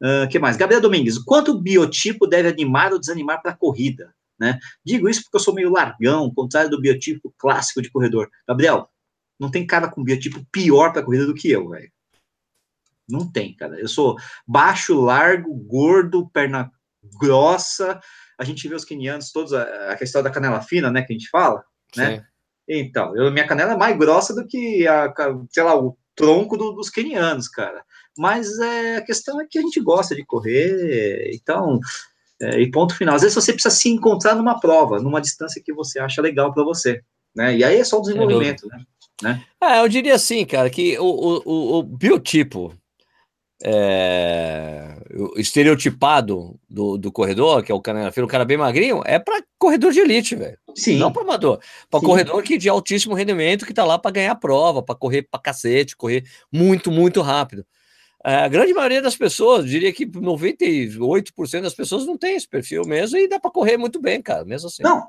Uh, 0.01 0.29
que 0.29 0.39
mais? 0.39 0.57
Gabriel 0.57 0.81
Domingues, 0.81 1.19
quanto 1.19 1.59
biotipo 1.59 2.27
deve 2.27 2.49
animar 2.49 2.93
ou 2.93 3.01
desanimar 3.01 3.43
para 3.43 3.51
a 3.51 3.57
corrida? 3.57 4.15
Né? 4.39 4.59
Digo 4.85 5.09
isso 5.09 5.23
porque 5.25 5.37
eu 5.37 5.41
sou 5.41 5.55
meio 5.55 5.71
largão, 5.71 6.33
contrário 6.33 6.71
do 6.71 6.81
biotipo 6.81 7.35
clássico 7.37 7.83
de 7.83 7.91
corredor. 7.91 8.31
Gabriel, 8.47 8.89
não 9.39 9.51
tem 9.51 9.67
cara 9.67 9.89
com 9.89 10.05
biotipo 10.05 10.45
pior 10.53 10.93
para 10.93 11.03
corrida 11.03 11.27
do 11.27 11.35
que 11.35 11.51
eu, 11.51 11.69
velho. 11.69 11.91
Não 13.09 13.31
tem, 13.31 13.55
cara. 13.57 13.81
Eu 13.81 13.89
sou 13.89 14.17
baixo, 14.47 15.01
largo, 15.01 15.53
gordo, 15.55 16.29
perna 16.29 16.71
grossa. 17.19 18.01
A 18.39 18.45
gente 18.45 18.69
vê 18.69 18.75
os 18.75 18.85
quenianos 18.85 19.33
todos, 19.33 19.53
a, 19.53 19.91
a 19.91 19.97
questão 19.97 20.23
da 20.23 20.31
canela 20.31 20.61
fina, 20.61 20.91
né, 20.91 21.03
que 21.03 21.13
a 21.13 21.17
gente 21.19 21.29
fala, 21.31 21.65
né? 21.97 22.19
Sim. 22.19 22.25
Então, 22.71 23.17
eu, 23.17 23.33
minha 23.33 23.47
canela 23.47 23.73
é 23.73 23.77
mais 23.77 23.97
grossa 23.97 24.35
do 24.35 24.47
que 24.47 24.87
a, 24.87 25.13
sei 25.51 25.63
lá, 25.63 25.75
o 25.75 25.97
tronco 26.19 26.57
do, 26.57 26.73
dos 26.73 26.91
quenianos, 26.91 27.49
cara 27.49 27.83
mas 28.19 28.59
é, 28.59 28.97
a 28.97 29.03
questão 29.03 29.41
é 29.41 29.47
que 29.49 29.59
a 29.61 29.63
gente 29.63 29.81
gosta 29.81 30.15
de 30.15 30.27
correr, 30.27 31.31
então, 31.33 31.79
é, 32.43 32.61
e 32.61 32.69
ponto 32.69 32.97
final. 32.97 33.15
Às 33.15 33.23
vezes 33.23 33.35
você 33.37 33.53
precisa 33.53 33.75
se 33.75 33.89
encontrar 33.89 34.35
numa 34.35 34.59
prova, 34.59 34.99
numa 34.99 35.21
distância 35.21 35.63
que 35.65 35.73
você 35.73 36.01
acha 36.01 36.21
legal 36.21 36.53
para 36.53 36.65
você, 36.65 37.01
né? 37.35 37.57
E 37.57 37.63
aí 37.63 37.77
é 37.77 37.85
só 37.85 37.99
o 37.99 38.03
desenvolvimento, 38.03 38.67
né? 38.67 38.85
né? 39.23 39.45
É, 39.63 39.81
eu 39.81 39.89
diria 39.89 40.17
assim, 40.17 40.45
cara, 40.45 40.69
que 40.69 40.99
o, 40.99 41.05
o, 41.05 41.79
o 41.79 41.83
biotipo 41.85 42.75
é, 43.63 44.97
estereotipado 45.37 46.59
do, 46.69 46.97
do 46.97 47.11
corredor, 47.11 47.63
que 47.63 47.73
é 47.73 47.75
o 47.75 47.81
cara, 47.81 48.13
o 48.17 48.27
cara 48.27 48.45
bem 48.45 48.57
magrinho, 48.57 49.03
é 49.05 49.19
para 49.19 49.43
corredor 49.59 49.93
de 49.93 50.01
elite, 50.01 50.37
velho. 50.37 50.59
Sim. 50.75 50.99
Não 50.99 51.13
para 51.13 51.23
amador. 51.23 51.61
Para 51.91 52.01
corredor 52.01 52.43
que 52.43 52.57
de 52.57 52.69
altíssimo 52.69 53.15
rendimento 53.15 53.67
que 53.67 53.75
tá 53.75 53.85
lá 53.85 53.99
para 53.99 54.13
ganhar 54.13 54.35
prova, 54.37 54.83
para 54.83 54.95
correr 54.95 55.23
para 55.23 55.41
cacete, 55.41 55.97
correr 55.97 56.25
muito, 56.53 56.91
muito 56.91 57.21
rápido. 57.21 57.67
É, 58.25 58.35
a 58.37 58.49
grande 58.49 58.75
maioria 58.75 59.01
das 59.01 59.17
pessoas, 59.17 59.65
diria 59.65 59.93
que 59.93 60.05
98% 60.05 61.63
das 61.63 61.75
pessoas 61.75 62.05
não 62.05 62.19
tem 62.19 62.35
esse 62.35 62.49
perfil 62.49 62.83
mesmo 62.85 63.17
e 63.17 63.29
dá 63.29 63.39
para 63.39 63.51
correr 63.51 63.77
muito 63.77 64.01
bem, 64.01 64.21
cara, 64.21 64.45
mesmo 64.45 64.67
assim. 64.67 64.83
Não, 64.83 65.09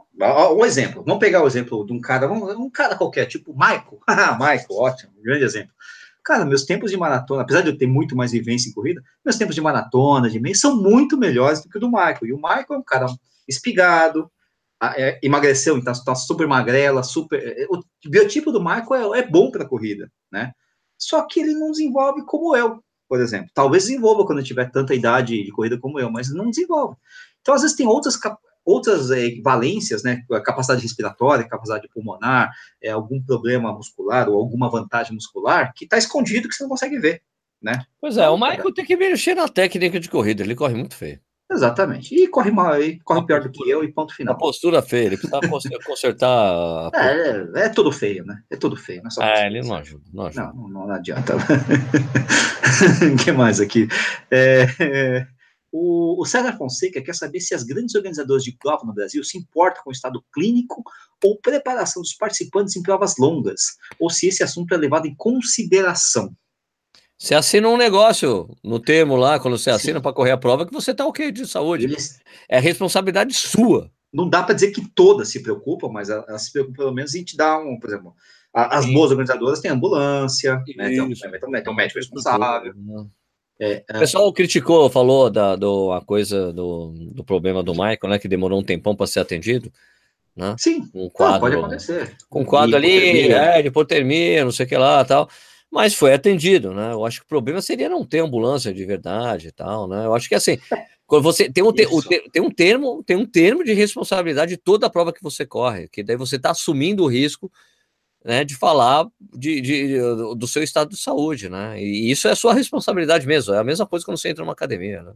um 0.55 0.63
exemplo. 0.63 1.03
Vamos 1.03 1.19
pegar 1.19 1.43
o 1.43 1.47
exemplo 1.47 1.85
de 1.85 1.91
um 1.91 1.99
cara, 1.99 2.31
um 2.31 2.69
cara 2.69 2.95
qualquer, 2.95 3.25
tipo 3.25 3.51
Michael. 3.53 3.99
Michael, 4.39 4.65
ótimo, 4.71 5.11
um 5.19 5.23
grande 5.23 5.43
exemplo. 5.43 5.73
Cara, 6.23 6.45
meus 6.45 6.65
tempos 6.65 6.91
de 6.91 6.97
maratona, 6.97 7.41
apesar 7.41 7.61
de 7.61 7.69
eu 7.69 7.77
ter 7.77 7.87
muito 7.87 8.15
mais 8.15 8.31
vivência 8.31 8.69
em 8.69 8.73
corrida, 8.73 9.01
meus 9.25 9.37
tempos 9.37 9.55
de 9.55 9.61
maratona, 9.61 10.29
de 10.29 10.39
meio, 10.39 10.55
são 10.55 10.81
muito 10.81 11.17
melhores 11.17 11.61
do 11.61 11.69
que 11.69 11.77
o 11.77 11.81
do 11.81 11.89
Michael. 11.89 12.25
E 12.25 12.33
o 12.33 12.37
Michael 12.37 12.65
é 12.71 12.77
um 12.77 12.83
cara 12.83 13.07
espigado, 13.47 14.29
é, 14.95 15.19
emagreceu, 15.23 15.77
então 15.77 15.93
está 15.93 16.13
super 16.15 16.47
magrela, 16.47 17.03
super. 17.03 17.41
É, 17.41 17.65
o 17.69 17.81
biotipo 18.09 18.51
do 18.51 18.63
Michael 18.63 19.15
é, 19.15 19.19
é 19.19 19.27
bom 19.27 19.49
para 19.49 19.65
corrida, 19.65 20.11
né? 20.31 20.53
Só 20.97 21.25
que 21.25 21.39
ele 21.39 21.53
não 21.53 21.71
desenvolve 21.71 22.25
como 22.25 22.55
eu 22.55 22.83
por 23.09 23.19
exemplo. 23.19 23.49
Talvez 23.55 23.85
desenvolva 23.85 24.23
quando 24.23 24.43
tiver 24.43 24.69
tanta 24.69 24.93
idade 24.93 25.43
de 25.43 25.51
corrida 25.51 25.79
como 25.79 25.99
eu, 25.99 26.11
mas 26.11 26.31
não 26.31 26.51
desenvolve. 26.51 26.95
Então, 27.41 27.55
às 27.55 27.63
vezes, 27.63 27.75
tem 27.75 27.87
outras, 27.87 28.15
outras 28.69 29.09
é, 29.11 29.29
valências, 29.43 30.03
né? 30.03 30.23
Capacidade 30.43 30.81
respiratória, 30.81 31.47
capacidade 31.47 31.89
pulmonar, 31.89 32.51
é, 32.81 32.91
algum 32.91 33.21
problema 33.21 33.73
muscular 33.73 34.29
ou 34.29 34.37
alguma 34.37 34.69
vantagem 34.69 35.13
muscular 35.13 35.73
que 35.75 35.85
está 35.85 35.97
escondido 35.97 36.47
que 36.47 36.55
você 36.55 36.63
não 36.63 36.69
consegue 36.69 36.99
ver, 36.99 37.21
né? 37.61 37.83
Pois 37.99 38.17
é, 38.17 38.29
o 38.29 38.37
Michael 38.37 38.73
tem 38.73 38.85
que 38.85 38.95
mexer 38.95 39.35
na 39.35 39.47
técnica 39.47 39.99
de 39.99 40.09
corrida, 40.09 40.43
ele 40.43 40.55
corre 40.55 40.75
muito 40.75 40.95
feio. 40.95 41.19
Exatamente. 41.51 42.13
E 42.13 42.27
corre 42.27 42.51
mal, 42.51 42.79
e 42.79 42.99
corre 42.99 43.25
pior 43.25 43.41
do 43.41 43.49
que 43.49 43.67
eu, 43.67 43.83
e 43.83 43.91
ponto 43.91 44.13
final. 44.13 44.35
A 44.35 44.37
postura 44.37 44.83
feia, 44.83 45.07
ele 45.07 45.17
precisa 45.17 45.79
consertar. 45.83 46.91
É, 46.93 47.59
é, 47.61 47.65
é, 47.65 47.69
tudo 47.69 47.91
feio, 47.91 48.23
né? 48.23 48.39
É 48.51 48.55
tudo 48.55 48.75
feio. 48.75 49.01
Não 49.01 49.25
é, 49.25 49.41
é 49.41 49.47
ele 49.47 49.61
não 49.61 49.75
ajuda. 49.75 50.03
Não, 50.13 50.25
ajuda. 50.27 50.53
não, 50.53 50.67
não, 50.69 50.87
não 50.87 50.93
adianta. 50.93 51.35
O 51.35 53.17
que 53.17 53.31
mais 53.31 53.59
aqui? 53.59 53.87
É, 54.29 54.67
é, 54.79 55.27
o, 55.71 56.21
o 56.21 56.25
César 56.25 56.57
Fonseca 56.57 57.01
quer 57.01 57.15
saber 57.15 57.39
se 57.39 57.53
as 57.53 57.63
grandes 57.63 57.95
organizadoras 57.95 58.43
de 58.43 58.51
prova 58.57 58.85
no 58.85 58.93
Brasil 58.93 59.23
se 59.23 59.37
importam 59.37 59.83
com 59.83 59.89
o 59.89 59.93
estado 59.93 60.23
clínico 60.33 60.83
ou 61.23 61.39
preparação 61.39 62.01
dos 62.01 62.13
participantes 62.13 62.75
em 62.75 62.81
provas 62.81 63.15
longas, 63.17 63.77
ou 63.99 64.09
se 64.09 64.27
esse 64.27 64.43
assunto 64.43 64.73
é 64.73 64.77
levado 64.77 65.05
em 65.05 65.15
consideração. 65.15 66.35
Você 67.17 67.35
assina 67.35 67.67
um 67.67 67.75
negócio 67.75 68.49
no 68.63 68.79
termo 68.79 69.17
lá, 69.17 69.39
quando 69.39 69.57
você 69.57 69.69
assina 69.69 69.99
para 69.99 70.13
correr 70.13 70.31
a 70.31 70.37
prova, 70.37 70.65
que 70.65 70.71
você 70.71 70.91
está 70.91 71.05
ok 71.05 71.31
de 71.31 71.45
saúde. 71.45 71.83
Eles... 71.83 72.21
É 72.47 72.59
responsabilidade 72.59 73.33
sua. 73.33 73.91
Não 74.11 74.29
dá 74.29 74.41
para 74.41 74.55
dizer 74.55 74.71
que 74.71 74.87
todas 74.95 75.29
se 75.29 75.43
preocupam, 75.43 75.89
mas 75.89 76.09
elas 76.09 76.43
se 76.43 76.51
preocupam 76.53 76.77
pelo 76.77 76.93
menos 76.93 77.13
em 77.13 77.23
te 77.23 77.35
dar 77.35 77.59
um, 77.59 77.77
por 77.77 77.89
exemplo, 77.89 78.15
as 78.53 78.85
Sim. 78.85 78.93
boas 78.93 79.11
organizadoras 79.11 79.59
têm 79.59 79.69
ambulância, 79.69 80.55
né, 80.77 80.89
tem, 80.89 81.01
um, 81.01 81.11
tem 81.13 81.73
um 81.73 81.75
médico 81.75 81.99
responsável. 81.99 82.73
É, 83.59 83.83
é, 83.89 83.97
o 83.97 83.99
pessoal 83.99 84.31
criticou, 84.31 84.89
falou 84.89 85.29
da 85.29 85.55
do, 85.55 85.91
a 85.91 86.01
coisa 86.01 86.53
do, 86.53 86.93
do 87.11 87.23
problema 87.23 87.61
do 87.61 87.73
Michael, 87.73 88.07
né? 88.07 88.19
Que 88.19 88.27
demorou 88.27 88.59
um 88.59 88.63
tempão 88.63 88.95
para 88.95 89.07
ser 89.07 89.19
atendido. 89.19 89.71
Né? 90.35 90.55
Sim, 90.57 90.89
um 90.93 91.09
quadro, 91.09 91.33
Não, 91.33 91.39
pode 91.39 91.55
acontecer. 91.55 92.15
Com 92.29 92.41
um 92.41 92.45
quadro 92.45 92.77
ali, 92.77 93.29
é, 93.29 93.61
de 93.61 93.67
hipotermia, 93.67 94.45
não 94.45 94.51
sei 94.51 94.65
o 94.65 94.69
que 94.69 94.77
lá 94.77 95.03
tal 95.03 95.29
mas 95.71 95.93
foi 95.93 96.13
atendido, 96.13 96.73
né? 96.73 96.93
Eu 96.93 97.05
acho 97.05 97.19
que 97.19 97.25
o 97.25 97.29
problema 97.29 97.61
seria 97.61 97.87
não 97.87 98.03
ter 98.03 98.19
ambulância 98.19 98.73
de 98.73 98.85
verdade 98.85 99.49
e 99.49 99.51
tal, 99.51 99.87
né? 99.87 100.05
Eu 100.05 100.15
acho 100.15 100.27
que 100.27 100.33
assim, 100.33 100.57
quando 101.05 101.23
você 101.23 101.49
tem 101.49 101.63
um, 101.63 101.71
te, 101.71 101.85
o, 101.85 102.01
tem 102.01 102.41
um 102.41 102.49
termo, 102.49 103.03
tem 103.03 103.15
um 103.15 103.25
termo 103.25 103.63
de 103.63 103.73
responsabilidade 103.73 104.51
de 104.51 104.57
toda 104.57 104.87
a 104.87 104.89
prova 104.89 105.13
que 105.13 105.21
você 105.21 105.45
corre, 105.45 105.87
que 105.87 106.03
daí 106.03 106.15
você 106.15 106.37
está 106.37 106.51
assumindo 106.51 107.03
o 107.03 107.07
risco 107.07 107.51
né, 108.23 108.43
de 108.43 108.55
falar 108.55 109.07
de, 109.33 109.61
de, 109.61 109.97
do 110.35 110.47
seu 110.47 110.61
estado 110.61 110.89
de 110.89 110.97
saúde, 110.97 111.49
né? 111.49 111.81
E 111.81 112.11
isso 112.11 112.27
é 112.27 112.35
sua 112.35 112.53
responsabilidade 112.53 113.25
mesmo, 113.25 113.53
é 113.53 113.59
a 113.59 113.63
mesma 113.63 113.85
coisa 113.85 114.05
quando 114.05 114.17
você 114.17 114.29
entra 114.29 114.43
numa 114.43 114.53
academia, 114.53 115.01
né? 115.03 115.13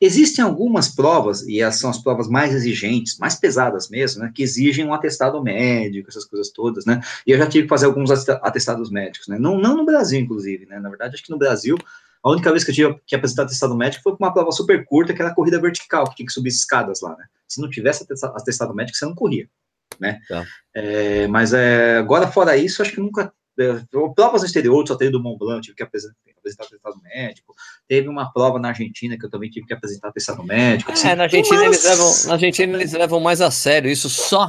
Existem 0.00 0.44
algumas 0.44 0.88
provas, 0.88 1.42
e 1.42 1.60
essas 1.60 1.80
são 1.80 1.90
as 1.90 1.98
provas 1.98 2.28
mais 2.28 2.54
exigentes, 2.54 3.18
mais 3.18 3.34
pesadas 3.34 3.88
mesmo, 3.88 4.22
né, 4.22 4.30
que 4.32 4.44
exigem 4.44 4.86
um 4.86 4.94
atestado 4.94 5.42
médico, 5.42 6.08
essas 6.08 6.24
coisas 6.24 6.50
todas, 6.50 6.86
né, 6.86 7.00
e 7.26 7.32
eu 7.32 7.38
já 7.38 7.48
tive 7.48 7.64
que 7.64 7.68
fazer 7.68 7.86
alguns 7.86 8.08
atestados 8.12 8.92
médicos, 8.92 9.26
né, 9.26 9.40
não, 9.40 9.58
não 9.58 9.76
no 9.76 9.84
Brasil, 9.84 10.20
inclusive, 10.20 10.66
né, 10.66 10.78
na 10.78 10.88
verdade, 10.88 11.16
acho 11.16 11.24
que 11.24 11.32
no 11.32 11.38
Brasil, 11.38 11.76
a 12.22 12.30
única 12.30 12.48
vez 12.52 12.62
que 12.62 12.70
eu 12.70 12.74
tive 12.76 13.00
que 13.04 13.16
apresentar 13.16 13.42
atestado 13.42 13.76
médico 13.76 14.04
foi 14.04 14.14
uma 14.20 14.32
prova 14.32 14.52
super 14.52 14.84
curta, 14.84 15.12
que 15.12 15.20
era 15.20 15.32
a 15.32 15.34
corrida 15.34 15.60
vertical, 15.60 16.08
que 16.08 16.14
tinha 16.14 16.26
que 16.26 16.32
subir 16.32 16.50
escadas 16.50 17.00
lá, 17.00 17.16
né, 17.16 17.24
se 17.48 17.60
não 17.60 17.68
tivesse 17.68 18.06
atestado 18.22 18.72
médico, 18.72 18.96
você 18.96 19.04
não 19.04 19.16
corria, 19.16 19.48
né, 20.00 20.20
tá. 20.28 20.44
é, 20.74 21.26
mas 21.26 21.52
é, 21.52 21.96
agora, 21.98 22.28
fora 22.28 22.56
isso, 22.56 22.82
acho 22.82 22.92
que 22.92 23.00
nunca 23.00 23.32
é, 23.58 23.82
provas 24.14 24.42
no 24.42 24.46
exterior, 24.46 24.86
só 24.86 24.94
teve 24.94 25.10
do 25.10 25.22
Mont 25.22 25.38
Blanc, 25.38 25.60
tive 25.60 25.76
que 25.76 25.82
apresentar, 25.82 26.14
apresentar 26.38 26.64
atestado 26.64 26.96
médico. 27.02 27.54
Teve 27.88 28.08
uma 28.08 28.32
prova 28.32 28.58
na 28.58 28.68
Argentina 28.68 29.18
que 29.18 29.26
eu 29.26 29.30
também 29.30 29.50
tive 29.50 29.66
que 29.66 29.74
apresentar 29.74 30.08
atestado 30.08 30.44
médico. 30.44 30.92
Assim. 30.92 31.08
É, 31.08 31.16
na 31.16 31.24
Argentina, 31.24 31.64
eles 31.64 31.84
levam, 31.84 32.12
na 32.26 32.32
Argentina 32.34 32.76
eles 32.76 32.92
levam 32.92 33.20
mais 33.20 33.40
a 33.40 33.50
sério 33.50 33.90
isso, 33.90 34.08
só 34.08 34.48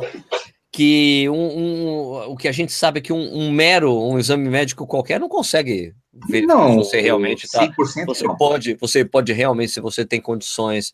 que 0.71 1.27
um, 1.29 1.33
um, 1.33 2.31
o 2.31 2.37
que 2.37 2.47
a 2.47 2.51
gente 2.51 2.71
sabe 2.71 2.99
é 2.99 3.01
que 3.01 3.11
um, 3.11 3.35
um, 3.35 3.51
mero 3.51 3.91
um 3.91 4.19
exame 4.19 4.47
médico 4.47 4.85
qualquer 4.85 5.19
não 5.19 5.27
consegue 5.27 5.95
ver 6.27 6.41
não, 6.41 6.77
você 6.77 6.99
realmente 6.99 7.45
está. 7.45 7.71
Você 8.05 8.25
não. 8.25 8.35
pode, 8.35 8.75
você 8.75 9.05
pode 9.05 9.31
realmente, 9.31 9.73
se 9.73 9.79
você 9.79 10.03
tem 10.03 10.19
condições 10.19 10.93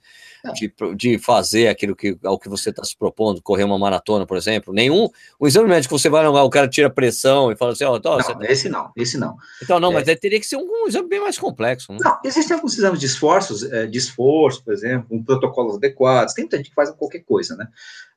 de, 0.53 0.73
de 0.95 1.17
fazer 1.17 1.67
aquilo 1.67 1.95
que 1.95 2.17
ao 2.23 2.37
que 2.37 2.49
você 2.49 2.69
está 2.69 2.83
se 2.83 2.95
propondo, 2.97 3.41
correr 3.41 3.63
uma 3.63 3.79
maratona, 3.79 4.25
por 4.25 4.37
exemplo. 4.37 4.73
Nenhum. 4.73 5.09
O 5.39 5.47
exame 5.47 5.69
médico 5.69 5.97
você 5.97 6.09
vai 6.09 6.27
lá, 6.27 6.43
o 6.43 6.49
cara 6.49 6.67
tira 6.67 6.89
pressão 6.89 7.51
e 7.51 7.55
fala 7.55 7.71
assim, 7.71 7.85
ó, 7.85 7.91
oh, 7.91 7.93
não, 7.93 8.01
tá... 8.01 8.37
esse 8.41 8.69
não, 8.69 8.91
esse 8.95 9.17
não. 9.17 9.37
Então 9.61 9.79
não, 9.79 9.91
é. 9.91 9.93
mas 9.93 10.19
teria 10.19 10.39
que 10.39 10.45
ser 10.45 10.57
um, 10.57 10.67
um, 10.83 10.87
exame 10.87 11.07
bem 11.07 11.21
mais 11.21 11.37
complexo. 11.37 11.93
Né? 11.93 11.99
Não, 12.01 12.19
existem 12.23 12.55
alguns 12.55 12.77
exames 12.77 12.99
de 12.99 13.05
esforços, 13.05 13.63
é, 13.63 13.85
de 13.85 13.97
esforço, 13.97 14.63
por 14.63 14.73
exemplo, 14.73 15.07
um 15.09 15.23
protocolos 15.23 15.77
adequados. 15.77 16.33
Tem 16.33 16.43
muita 16.43 16.57
gente 16.57 16.69
que 16.69 16.75
faz 16.75 16.91
qualquer 16.91 17.19
coisa, 17.19 17.55
né? 17.55 17.67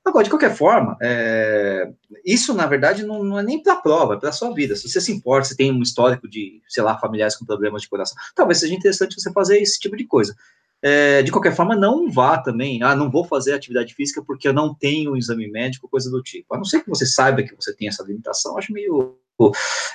Agora, 0.09 0.25
de 0.25 0.31
qualquer 0.31 0.57
forma, 0.57 0.97
é, 1.03 1.93
isso 2.25 2.55
na 2.55 2.67
verdade 2.67 3.05
não, 3.05 3.23
não 3.23 3.39
é 3.39 3.43
nem 3.43 3.63
para 3.63 3.75
a 3.75 3.81
prova, 3.81 4.15
é 4.15 4.17
para 4.17 4.31
a 4.31 4.33
sua 4.33 4.55
vida. 4.55 4.75
Se 4.75 4.89
você 4.89 5.01
se 5.01 5.13
importa, 5.13 5.49
se 5.49 5.57
tem 5.57 5.71
um 5.71 5.83
histórico 5.83 6.27
de, 6.27 6.63
sei 6.67 6.83
lá, 6.83 6.99
familiares 6.99 7.37
com 7.37 7.45
problemas 7.45 7.83
de 7.83 7.89
coração, 7.89 8.17
talvez 8.35 8.59
seja 8.59 8.75
interessante 8.75 9.21
você 9.21 9.31
fazer 9.33 9.59
esse 9.61 9.79
tipo 9.79 9.97
de 9.97 10.07
coisa. 10.07 10.35
É, 10.81 11.23
de 11.23 11.31
qualquer 11.31 11.55
forma, 11.55 11.77
não 11.77 12.11
vá 12.11 12.39
também, 12.39 12.83
ah, 12.83 12.95
não 12.97 13.11
vou 13.11 13.25
fazer 13.25 13.53
atividade 13.53 13.93
física 13.95 14.23
porque 14.25 14.49
eu 14.49 14.53
não 14.53 14.75
tenho 14.75 15.13
um 15.13 15.17
exame 15.17 15.51
médico, 15.51 15.89
coisa 15.89 16.11
do 16.11 16.23
tipo. 16.23 16.55
A 16.55 16.57
não 16.57 16.65
ser 16.65 16.83
que 16.83 16.89
você 16.89 17.05
saiba 17.05 17.43
que 17.43 17.55
você 17.55 17.75
tem 17.75 17.89
essa 17.89 18.05
limitação, 18.05 18.57
acho 18.57 18.73
meio 18.73 19.19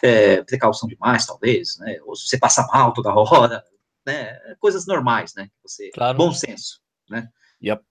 é, 0.04 0.44
precaução 0.44 0.88
demais, 0.88 1.26
talvez, 1.26 1.78
né? 1.80 1.98
Ou 2.06 2.16
se 2.16 2.28
você 2.28 2.38
passa 2.38 2.68
mal 2.72 2.94
toda 2.94 3.14
hora, 3.16 3.64
né? 4.06 4.38
Coisas 4.60 4.86
normais, 4.86 5.34
né? 5.34 5.50
Você, 5.64 5.90
claro. 5.92 6.18
Bom 6.18 6.32
senso, 6.32 6.82
né? 7.10 7.30
Yep. 7.64 7.82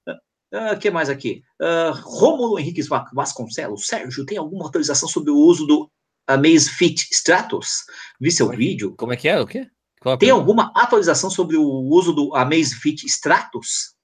O 0.52 0.74
uh, 0.74 0.78
que 0.78 0.90
mais 0.90 1.08
aqui? 1.08 1.42
Uh, 1.60 1.92
Rômulo 2.02 2.58
Henrique 2.58 2.82
Vasconcelos. 3.14 3.86
Sérgio, 3.86 4.26
tem 4.26 4.36
alguma 4.36 4.64
autorização 4.64 5.08
sobre 5.08 5.30
o 5.30 5.36
uso 5.36 5.66
do 5.66 5.90
Amazfit 6.26 7.08
Stratos? 7.10 7.84
Vi 8.20 8.30
seu 8.30 8.46
como 8.46 8.54
é 8.54 8.58
vídeo. 8.58 8.94
Como 8.96 9.12
é 9.14 9.16
que 9.16 9.28
é? 9.28 9.40
O 9.40 9.46
quê? 9.46 9.66
É 10.04 10.16
tem 10.16 10.30
alguma 10.30 10.70
atualização 10.74 11.30
sobre 11.30 11.56
o 11.56 11.64
uso 11.64 12.12
do 12.12 12.34
Amazfit 12.34 13.06
Stratos? 13.06 13.94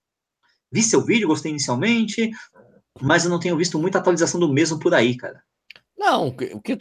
Vi 0.72 0.82
seu 0.82 1.04
vídeo, 1.04 1.28
gostei 1.28 1.50
inicialmente, 1.50 2.30
mas 3.00 3.24
eu 3.24 3.30
não 3.30 3.40
tenho 3.40 3.56
visto 3.56 3.78
muita 3.78 3.98
atualização 3.98 4.40
do 4.40 4.52
mesmo 4.52 4.78
por 4.78 4.94
aí, 4.94 5.16
cara. 5.16 5.42
Não, 5.98 6.28
o 6.28 6.32
que, 6.32 6.44
o 6.54 6.60
que 6.60 6.76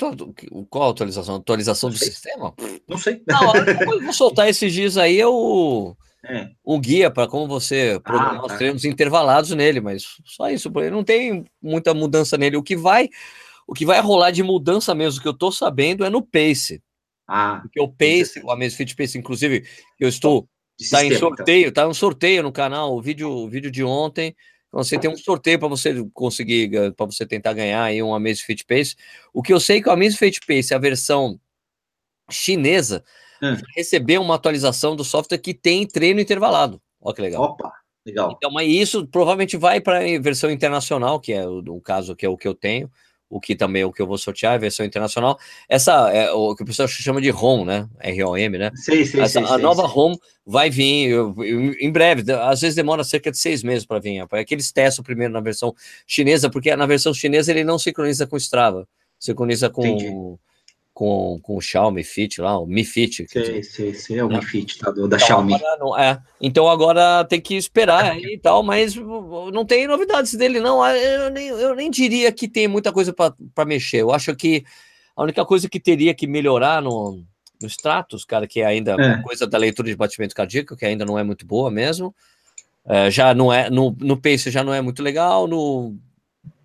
qual 0.70 0.90
a 0.90 0.92
atualização? 0.92 1.36
Atualização 1.38 1.90
do 1.90 1.98
sistema? 1.98 2.54
Não 2.88 3.00
sei. 3.00 3.24
Não, 3.28 3.56
eu 3.56 4.02
vou 4.04 4.14
soltar 4.14 4.48
esses 4.48 4.72
dias 4.72 4.96
aí 4.96 5.20
eu 5.20 5.98
é. 6.24 6.50
um 6.64 6.80
guia 6.80 7.10
para 7.10 7.28
como 7.28 7.48
você 7.48 8.00
programar 8.04 8.42
ah, 8.42 8.46
os 8.46 8.52
tá. 8.52 8.58
treinos 8.58 8.86
intervalados 8.86 9.50
nele, 9.52 9.82
mas 9.82 10.04
só 10.24 10.52
isso, 10.52 10.72
porque 10.72 10.92
não 10.92 11.04
tem 11.04 11.44
muita 11.60 11.96
mudança 11.96 12.38
nele. 12.38 12.58
O 12.58 12.64
que 12.64 12.76
vai, 12.76 13.10
o 13.68 13.74
que 13.74 13.88
vai 13.88 14.00
rolar 14.00 14.30
de 14.30 14.44
mudança 14.44 14.94
mesmo 14.94 15.20
que 15.20 15.28
eu 15.28 15.34
tô 15.34 15.52
sabendo 15.52 16.06
é 16.06 16.12
no 16.12 16.22
pace. 16.22 16.82
Ah, 17.28 17.60
porque 17.64 17.82
o 17.82 17.88
pace, 17.88 18.40
o 18.44 18.52
Amazfit 18.52 18.96
Pace, 18.96 19.18
inclusive, 19.18 19.66
eu 20.00 20.08
estou 20.08 20.48
tá 20.92 21.04
em 21.04 21.08
então. 21.08 21.20
sorteio, 21.20 21.72
tá 21.72 21.88
um 21.88 21.94
sorteio 21.94 22.44
no 22.44 22.52
canal, 22.52 22.96
o 22.96 23.02
vídeo, 23.02 23.30
o 23.30 23.50
vídeo 23.50 23.72
de 23.72 23.84
ontem. 23.84 24.36
Então, 24.68 24.84
você 24.84 25.00
tem 25.00 25.10
um 25.10 25.18
sorteio 25.18 25.58
para 25.58 25.68
você 25.68 26.06
conseguir, 26.14 26.70
para 26.96 27.06
você 27.06 27.26
tentar 27.26 27.54
ganhar 27.54 27.84
aí 27.84 28.04
um 28.04 28.14
Amazfit 28.14 28.66
Pace. 28.66 28.96
O 29.34 29.42
que 29.42 29.54
eu 29.54 29.60
sei 29.60 29.78
é 29.78 29.82
que 29.82 29.90
o 29.90 29.92
Amazfit 29.92 30.42
Pace, 30.46 30.74
a 30.74 30.78
versão 30.78 31.40
chinesa, 32.30 33.04
hum. 33.42 33.56
recebeu 33.76 34.22
uma 34.22 34.36
atualização 34.36 34.96
do 34.96 35.04
software 35.04 35.38
que 35.38 35.54
tem 35.54 35.88
treino 35.88 36.20
intervalado. 36.20 36.82
Olha 37.00 37.16
que 37.16 37.22
legal. 37.22 37.44
Opa, 37.44 37.72
legal. 38.06 38.34
Então, 38.36 38.52
mas 38.52 38.68
isso 38.70 39.08
provavelmente 39.08 39.56
vai 39.56 39.80
para 39.80 40.00
a 40.00 40.20
versão 40.20 40.52
internacional, 40.52 41.20
que 41.20 41.32
é 41.32 41.48
o, 41.48 41.60
o, 41.60 41.82
caso 41.82 42.16
que 42.16 42.26
é 42.26 42.30
o 42.30 42.38
que 42.38 42.48
eu 42.48 42.54
tenho, 42.54 42.92
o 43.30 43.40
que 43.40 43.56
também 43.56 43.82
é 43.82 43.86
o 43.86 43.92
que 43.92 44.02
eu 44.02 44.08
vou 44.08 44.18
sortear, 44.18 44.54
a 44.54 44.58
versão 44.58 44.86
internacional. 44.86 45.38
Essa 45.68 46.12
é 46.12 46.32
o 46.32 46.56
que 46.56 46.64
o 46.64 46.66
pessoal 46.66 46.88
chama 46.88 47.22
de 47.22 47.30
ROM, 47.30 47.66
né? 47.66 47.88
R-O-M, 48.00 48.58
né? 48.58 48.72
Sim, 48.76 49.04
sim, 49.06 49.20
Essa, 49.20 49.40
sim, 49.40 49.54
a 49.54 49.58
nova 49.58 49.86
ROM 49.86 50.16
vai 50.46 50.70
vir 50.70 51.10
eu, 51.10 51.36
eu, 51.44 51.74
em 51.74 51.92
breve, 51.92 52.32
às 52.32 52.62
vezes 52.62 52.76
demora 52.76 53.04
cerca 53.04 53.30
de 53.30 53.38
seis 53.38 53.64
meses 53.64 53.86
para 53.86 54.00
vir. 54.00 54.26
É 54.32 54.46
que 54.46 54.54
eles 54.54 54.72
testam 54.72 55.04
primeiro 55.04 55.34
na 55.34 55.42
versão 55.42 55.76
chinesa, 56.06 56.50
porque 56.50 56.74
na 56.76 56.86
versão 56.86 57.14
chinesa 57.14 57.52
ele 57.52 57.64
não 57.64 57.78
sincroniza 57.78 58.26
com 58.26 58.38
Strava, 58.38 58.88
sincroniza 59.20 59.70
com. 59.70 59.86
Entendi 59.86 60.38
com, 60.98 61.40
com 61.44 61.56
o 61.56 61.62
Xiaomi 61.62 62.04
Fit 62.04 62.42
lá, 62.42 62.58
o 62.58 62.66
Mi 62.66 62.84
Fit. 62.84 63.28
Sim, 63.30 63.62
sim, 63.62 63.94
sim, 63.94 64.18
é 64.18 64.24
o 64.24 64.28
Mi 64.28 64.44
Fit 64.44 64.80
tá, 64.80 64.90
do, 64.90 65.08
da 65.08 65.18
então, 65.18 65.28
Xiaomi. 65.28 65.54
Não, 65.78 65.96
é, 65.96 66.20
então 66.42 66.68
agora 66.68 67.24
tem 67.24 67.40
que 67.40 67.56
esperar 67.56 68.14
aí 68.14 68.34
e 68.34 68.40
tal, 68.40 68.64
mas 68.64 68.96
não 68.96 69.64
tem 69.64 69.86
novidades 69.86 70.34
dele, 70.34 70.60
não. 70.60 70.82
Ah, 70.82 70.98
eu 70.98 71.30
nem, 71.30 71.50
eu 71.50 71.76
nem 71.76 71.92
diria 71.92 72.32
que 72.32 72.48
tem 72.48 72.68
muita 72.68 72.92
coisa 72.92 73.14
para 73.14 73.64
mexer. 73.64 74.02
Eu 74.02 74.12
acho 74.12 74.36
que 74.36 74.66
a 75.16 75.22
única 75.22 75.46
coisa 75.46 75.70
que 75.70 75.80
teria 75.80 76.16
que 76.16 76.26
melhorar 76.26 76.82
no, 76.82 77.24
no 77.62 77.68
status, 77.68 78.26
cara, 78.26 78.48
que 78.48 78.62
é 78.62 78.66
ainda 78.66 78.96
é. 79.00 79.22
coisa 79.22 79.46
da 79.46 79.60
leitura 79.60 79.90
de 79.90 79.96
batimento 79.96 80.34
cardíaco, 80.34 80.76
que 80.76 80.84
ainda 80.84 81.06
não 81.06 81.20
é 81.20 81.24
muito 81.24 81.46
boa 81.46 81.70
mesmo. 81.70 82.12
É, 82.88 83.12
já 83.12 83.36
não 83.36 83.54
é, 83.54 83.70
no, 83.70 83.96
no 84.00 84.18
Pace 84.20 84.50
já 84.50 84.64
não 84.64 84.74
é 84.74 84.82
muito 84.82 85.04
legal, 85.04 85.46
no 85.46 85.96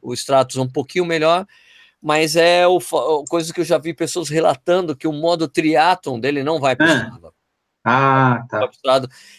o 0.00 0.14
Stratos 0.14 0.56
um 0.56 0.66
pouquinho 0.66 1.04
melhor, 1.04 1.46
mas 2.02 2.34
é 2.34 2.66
o, 2.66 2.80
coisa 3.28 3.52
que 3.52 3.60
eu 3.60 3.64
já 3.64 3.78
vi 3.78 3.94
pessoas 3.94 4.28
relatando 4.28 4.96
que 4.96 5.06
o 5.06 5.12
modo 5.12 5.46
triatlon 5.46 6.18
dele 6.18 6.42
não 6.42 6.58
vai 6.58 6.74
para 6.74 6.86
o 6.86 7.32
ah, 7.84 8.44
tá. 8.48 8.70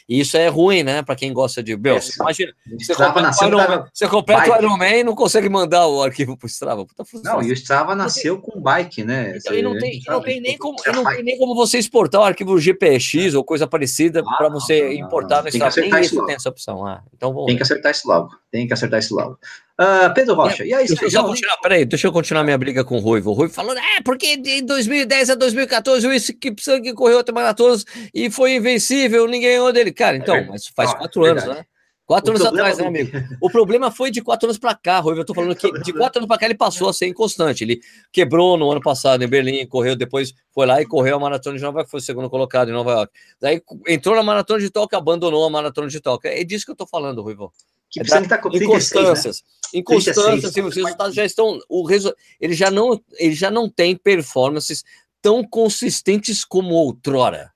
E 0.07 0.19
isso 0.19 0.35
é 0.35 0.49
ruim, 0.49 0.83
né? 0.83 1.01
Para 1.01 1.15
quem 1.15 1.31
gosta 1.31 1.63
de. 1.63 1.77
Meu, 1.77 1.95
é, 1.95 1.99
imagina, 2.19 2.53
você 2.77 2.93
completa, 2.93 3.41
o 3.41 3.47
Iron, 3.47 3.85
você 3.93 4.07
completa 4.09 4.51
o 4.51 4.55
Iron 4.57 4.77
Man 4.77 4.89
e 4.89 5.03
não 5.03 5.15
consegue 5.15 5.47
mandar 5.47 5.87
o 5.87 6.03
arquivo 6.03 6.35
para 6.35 6.45
o 6.45 6.49
Strava. 6.49 6.85
Puta 6.85 7.05
não, 7.23 7.41
e 7.41 7.51
o 7.51 7.53
Strava 7.53 7.95
nasceu 7.95 8.41
com 8.41 8.59
bike, 8.59 9.05
né? 9.05 9.37
Então, 9.37 9.53
e 9.53 9.61
não 9.61 9.77
tem, 9.77 10.01
não 10.05 10.21
tem, 10.21 10.41
nem 10.41 10.57
como, 10.57 10.75
não 10.93 11.05
tem 11.05 11.23
nem 11.23 11.37
como 11.37 11.55
você 11.55 11.77
exportar 11.77 12.19
o 12.19 12.25
arquivo 12.25 12.59
GPX 12.59 13.33
ou 13.33 13.45
coisa 13.45 13.65
parecida 13.65 14.19
ah, 14.19 14.37
para 14.37 14.49
você 14.49 14.83
não, 14.83 14.91
importar 14.91 15.37
não, 15.37 15.43
no 15.43 15.49
Strava. 15.49 15.75
Nem 15.77 16.01
isso 16.01 16.25
tem 16.25 16.35
essa 16.35 16.49
opção. 16.49 16.85
Ah, 16.85 17.01
então 17.13 17.45
tem 17.45 17.55
que 17.55 17.63
acertar 17.63 17.91
isso 17.93 18.05
logo. 18.05 18.29
Tem 18.51 18.67
que 18.67 18.73
acertar 18.73 18.99
isso 18.99 19.15
logo. 19.15 19.39
Uh, 19.79 20.13
Pedro 20.13 20.35
Rocha, 20.35 20.63
é, 20.63 20.67
e 20.67 20.73
aí, 20.73 20.85
deixa 20.85 21.17
eu 21.17 21.23
continuar, 21.23 21.57
peraí, 21.57 21.83
deixa 21.83 22.07
eu 22.07 22.11
continuar 22.11 22.43
minha 22.43 22.57
briga 22.59 22.83
com 22.83 22.95
o 22.95 22.99
Ruivo. 22.99 23.31
O 23.31 23.33
Ruivo 23.33 23.51
falando, 23.51 23.79
é, 23.79 24.01
porque 24.05 24.37
de 24.37 24.61
2010 24.61 25.31
a 25.31 25.35
2014 25.35 26.07
o 26.07 26.39
Kipsang 26.39 26.93
correu 26.93 27.19
até 27.19 27.31
maratonas 27.31 27.83
e 28.13 28.29
foi 28.29 28.53
invencível, 28.53 29.25
ninguém 29.25 29.49
ganhou 29.49 29.73
dele. 29.73 29.91
Cara, 29.91 30.15
então, 30.15 30.35
é 30.35 30.45
mas 30.45 30.67
faz 30.67 30.93
quatro 30.93 31.25
anos, 31.25 31.45
né? 31.45 31.65
Quatro 32.05 32.33
o 32.33 32.35
anos 32.35 32.45
atrás, 32.45 32.77
né, 32.77 32.85
amigo? 32.85 33.11
O 33.41 33.49
problema 33.49 33.89
foi 33.89 34.11
de 34.11 34.21
quatro 34.21 34.45
anos 34.45 34.59
para 34.59 34.75
cá, 34.75 34.99
Ruivo. 34.99 35.21
Eu 35.21 35.25
tô 35.25 35.33
falando 35.33 35.55
que 35.55 35.71
de 35.71 35.93
quatro 35.93 36.19
anos 36.19 36.27
para 36.27 36.37
cá 36.37 36.45
ele 36.45 36.55
passou 36.55 36.89
a 36.89 36.93
ser 36.93 37.07
inconstante. 37.07 37.63
Ele 37.63 37.81
quebrou 38.11 38.57
no 38.57 38.69
ano 38.69 38.81
passado 38.81 39.23
em 39.23 39.27
Berlim, 39.27 39.65
correu, 39.65 39.95
depois 39.95 40.33
foi 40.51 40.67
lá 40.67 40.81
e 40.81 40.85
correu 40.85 41.15
a 41.15 41.19
maratona 41.19 41.57
de 41.57 41.63
Nova 41.63 41.79
York, 41.79 41.89
foi 41.89 41.99
o 41.99 42.03
segundo 42.03 42.29
colocado 42.29 42.69
em 42.69 42.73
Nova 42.73 42.91
York. 42.91 43.13
Daí 43.39 43.61
entrou 43.87 44.15
na 44.15 44.21
maratona 44.21 44.59
de 44.59 44.69
Tóquio, 44.69 44.97
abandonou 44.97 45.45
a 45.45 45.49
maratona 45.49 45.87
de 45.87 45.99
Tóquio. 45.99 46.29
É 46.29 46.43
disso 46.43 46.65
que 46.65 46.71
eu 46.71 46.75
tô 46.75 46.85
falando, 46.85 47.21
Ruivo. 47.21 47.51
Que 47.93 47.99
precisa 47.99 48.23
estar 48.23 48.39
com 48.39 48.49
36, 48.49 48.91
inconstâncias. 48.91 49.43
Né? 49.43 49.79
Inconstâncias, 49.79 50.45
assim, 50.45 50.61
os 50.61 50.75
resultados 50.75 51.13
já 51.13 51.23
estão. 51.23 51.59
O 51.69 51.85
resu, 51.85 52.11
ele, 52.41 52.55
já 52.55 52.71
não, 52.71 52.99
ele 53.19 53.35
já 53.35 53.51
não 53.51 53.69
tem 53.69 53.95
performances 53.95 54.83
tão 55.21 55.47
consistentes 55.47 56.43
como 56.43 56.73
outrora. 56.73 57.52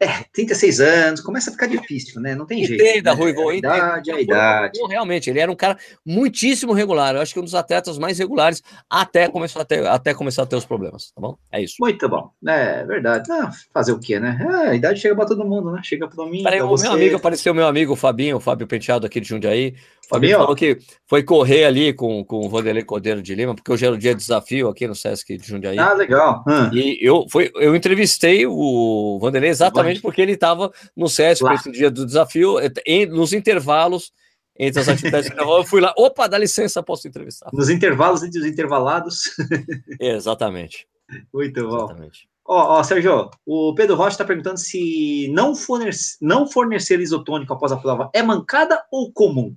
É, 0.00 0.24
36 0.32 0.80
anos, 0.80 1.20
começa 1.20 1.50
a 1.50 1.52
ficar 1.52 1.66
difícil, 1.66 2.20
né? 2.20 2.32
Não 2.32 2.46
tem 2.46 2.64
jeito. 2.64 2.80
Entenda, 2.80 3.12
né? 3.12 3.20
Ruivo, 3.20 3.48
a 3.48 3.56
idade, 3.56 4.12
a 4.12 4.20
idade. 4.20 4.78
realmente, 4.88 5.28
ele 5.28 5.40
era 5.40 5.50
um 5.50 5.56
cara 5.56 5.76
muitíssimo 6.06 6.72
regular. 6.72 7.16
Eu 7.16 7.20
acho 7.20 7.34
que 7.34 7.40
um 7.40 7.44
dos 7.44 7.54
atletas 7.54 7.98
mais 7.98 8.16
regulares 8.16 8.62
até 8.88 9.28
começar 9.28 9.62
a 9.62 9.64
ter, 9.64 9.84
até 9.86 10.14
começar 10.14 10.42
a 10.44 10.46
ter 10.46 10.54
os 10.54 10.64
problemas, 10.64 11.10
tá 11.10 11.20
bom? 11.20 11.36
É 11.50 11.60
isso. 11.60 11.74
Muito 11.80 12.08
bom. 12.08 12.30
É 12.46 12.84
verdade. 12.84 13.28
Ah, 13.32 13.50
fazer 13.74 13.90
o 13.90 13.98
quê, 13.98 14.20
né? 14.20 14.38
Ah, 14.48 14.70
a 14.70 14.74
idade 14.76 15.00
chega 15.00 15.16
para 15.16 15.26
todo 15.26 15.44
mundo, 15.44 15.72
né? 15.72 15.80
Chega 15.82 16.06
para 16.06 16.24
mim. 16.26 16.44
Peraí, 16.44 16.62
o 16.62 16.68
você... 16.68 16.84
meu 16.84 16.92
amigo 16.92 17.16
apareceu, 17.16 17.52
meu 17.52 17.66
amigo, 17.66 17.92
o 17.92 17.96
Fabinho, 17.96 18.36
o 18.36 18.40
Fábio 18.40 18.68
Penteado 18.68 19.04
aqui 19.04 19.20
de 19.20 19.26
Jundiaí. 19.26 19.74
O 20.06 20.08
Fabinho 20.08 20.38
falou 20.38 20.56
que 20.56 20.78
foi 21.06 21.22
correr 21.22 21.64
ali 21.64 21.92
com, 21.92 22.24
com 22.24 22.46
o 22.46 22.48
Vanderlei 22.48 22.82
Cordeiro 22.82 23.20
de 23.20 23.34
Lima, 23.34 23.54
porque 23.54 23.70
hoje 23.70 23.84
era 23.84 23.94
o 23.94 23.98
dia 23.98 24.14
de 24.14 24.20
desafio 24.20 24.68
aqui 24.68 24.86
no 24.86 24.94
Sesc 24.94 25.36
de 25.36 25.46
Jundiaí. 25.46 25.78
Ah, 25.78 25.92
legal. 25.92 26.42
Hum. 26.48 26.70
E 26.72 26.98
eu, 27.02 27.26
foi, 27.30 27.50
eu 27.56 27.76
entrevistei 27.76 28.46
o 28.46 29.18
Vanderlei 29.20 29.50
exatamente 29.50 29.87
justamente 29.94 30.02
porque 30.02 30.20
ele 30.22 30.32
estava 30.32 30.72
no 30.96 31.08
SESC 31.08 31.44
esse 31.54 31.70
dia 31.72 31.90
do 31.90 32.04
desafio, 32.06 32.56
em- 32.86 33.06
nos 33.06 33.32
intervalos 33.32 34.12
entre 34.60 34.80
as 34.80 34.88
atividades 34.88 35.30
eu 35.36 35.64
fui 35.64 35.80
lá, 35.80 35.94
opa, 35.96 36.26
dá 36.28 36.36
licença, 36.36 36.82
posso 36.82 37.06
entrevistar. 37.06 37.48
Nos 37.52 37.68
intervalos 37.70 38.22
entre 38.24 38.40
os 38.40 38.46
intervalados. 38.46 39.22
Exatamente, 40.00 40.86
Muito 41.32 41.66
bom. 41.68 41.76
exatamente. 41.84 42.28
Ó, 42.44 42.78
ó, 42.78 42.82
Sérgio, 42.82 43.30
o 43.46 43.74
Pedro 43.74 43.94
Rocha 43.94 44.10
está 44.14 44.24
perguntando 44.24 44.58
se 44.58 45.28
não 45.32 45.54
fornecer, 45.54 46.16
não 46.20 46.46
fornecer 46.50 46.98
isotônico 46.98 47.52
após 47.52 47.70
a 47.72 47.76
prova 47.76 48.10
é 48.14 48.22
mancada 48.22 48.82
ou 48.90 49.12
comum? 49.12 49.54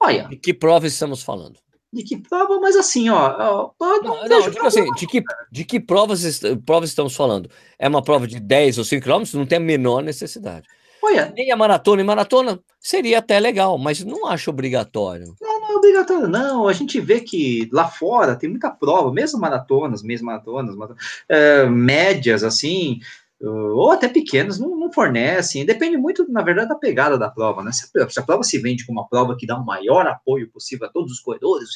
Olha, 0.00 0.28
De 0.28 0.36
que 0.36 0.54
prova 0.54 0.86
estamos 0.86 1.22
falando? 1.22 1.58
De 1.92 2.02
que 2.02 2.16
prova, 2.16 2.58
mas 2.58 2.74
assim, 2.74 3.10
ó. 3.10 3.70
ó, 3.78 4.02
Não, 4.02 4.28
não 4.28 4.28
não, 4.50 4.66
assim, 4.66 4.92
de 4.94 5.06
que, 5.06 5.22
de 5.50 5.64
que 5.64 5.78
provas, 5.78 6.40
provas 6.64 6.88
estamos 6.90 7.14
falando? 7.14 7.50
É 7.78 7.86
uma 7.88 8.02
prova 8.02 8.26
de 8.26 8.40
10 8.40 8.78
ou 8.78 8.84
5 8.84 9.02
quilômetros? 9.02 9.34
Não 9.34 9.44
tem 9.46 9.58
a 9.58 9.60
menor 9.60 10.02
necessidade. 10.02 10.66
Olha, 11.02 11.32
Nem 11.36 11.50
a 11.50 11.56
maratona 11.56 12.00
e 12.00 12.04
maratona 12.04 12.60
seria 12.80 13.18
até 13.18 13.38
legal, 13.38 13.76
mas 13.76 14.04
não 14.04 14.26
acho 14.26 14.50
obrigatório. 14.50 15.34
não 15.40 15.72
é 15.72 15.76
obrigatório, 15.76 16.28
não. 16.28 16.68
A 16.68 16.72
gente 16.72 17.00
vê 17.00 17.20
que 17.20 17.68
lá 17.72 17.88
fora 17.88 18.36
tem 18.36 18.48
muita 18.48 18.70
prova, 18.70 19.12
mesmo 19.12 19.40
maratonas, 19.40 20.02
mesmo 20.02 20.26
maratonas, 20.26 20.76
mara- 20.76 20.94
é, 21.28 21.66
médias, 21.66 22.44
assim, 22.44 23.00
ou 23.42 23.90
até 23.90 24.08
pequenas, 24.08 24.58
não, 24.58 24.76
não 24.76 24.92
fornecem. 24.92 25.66
Depende 25.66 25.96
muito, 25.96 26.30
na 26.30 26.42
verdade, 26.42 26.68
da 26.68 26.74
pegada 26.76 27.18
da 27.18 27.30
prova, 27.30 27.62
né? 27.62 27.72
Se 27.72 27.86
a, 27.98 28.08
se 28.08 28.20
a 28.20 28.22
prova 28.22 28.42
se 28.42 28.58
vende 28.58 28.86
como 28.86 29.00
uma 29.00 29.08
prova 29.08 29.36
que 29.36 29.46
dá 29.46 29.58
o 29.58 29.64
maior 29.64 30.06
apoio 30.06 30.50
possível 30.50 30.86
a 30.86 30.90
todos 30.90 31.12
os 31.12 31.20
corredores, 31.20 31.70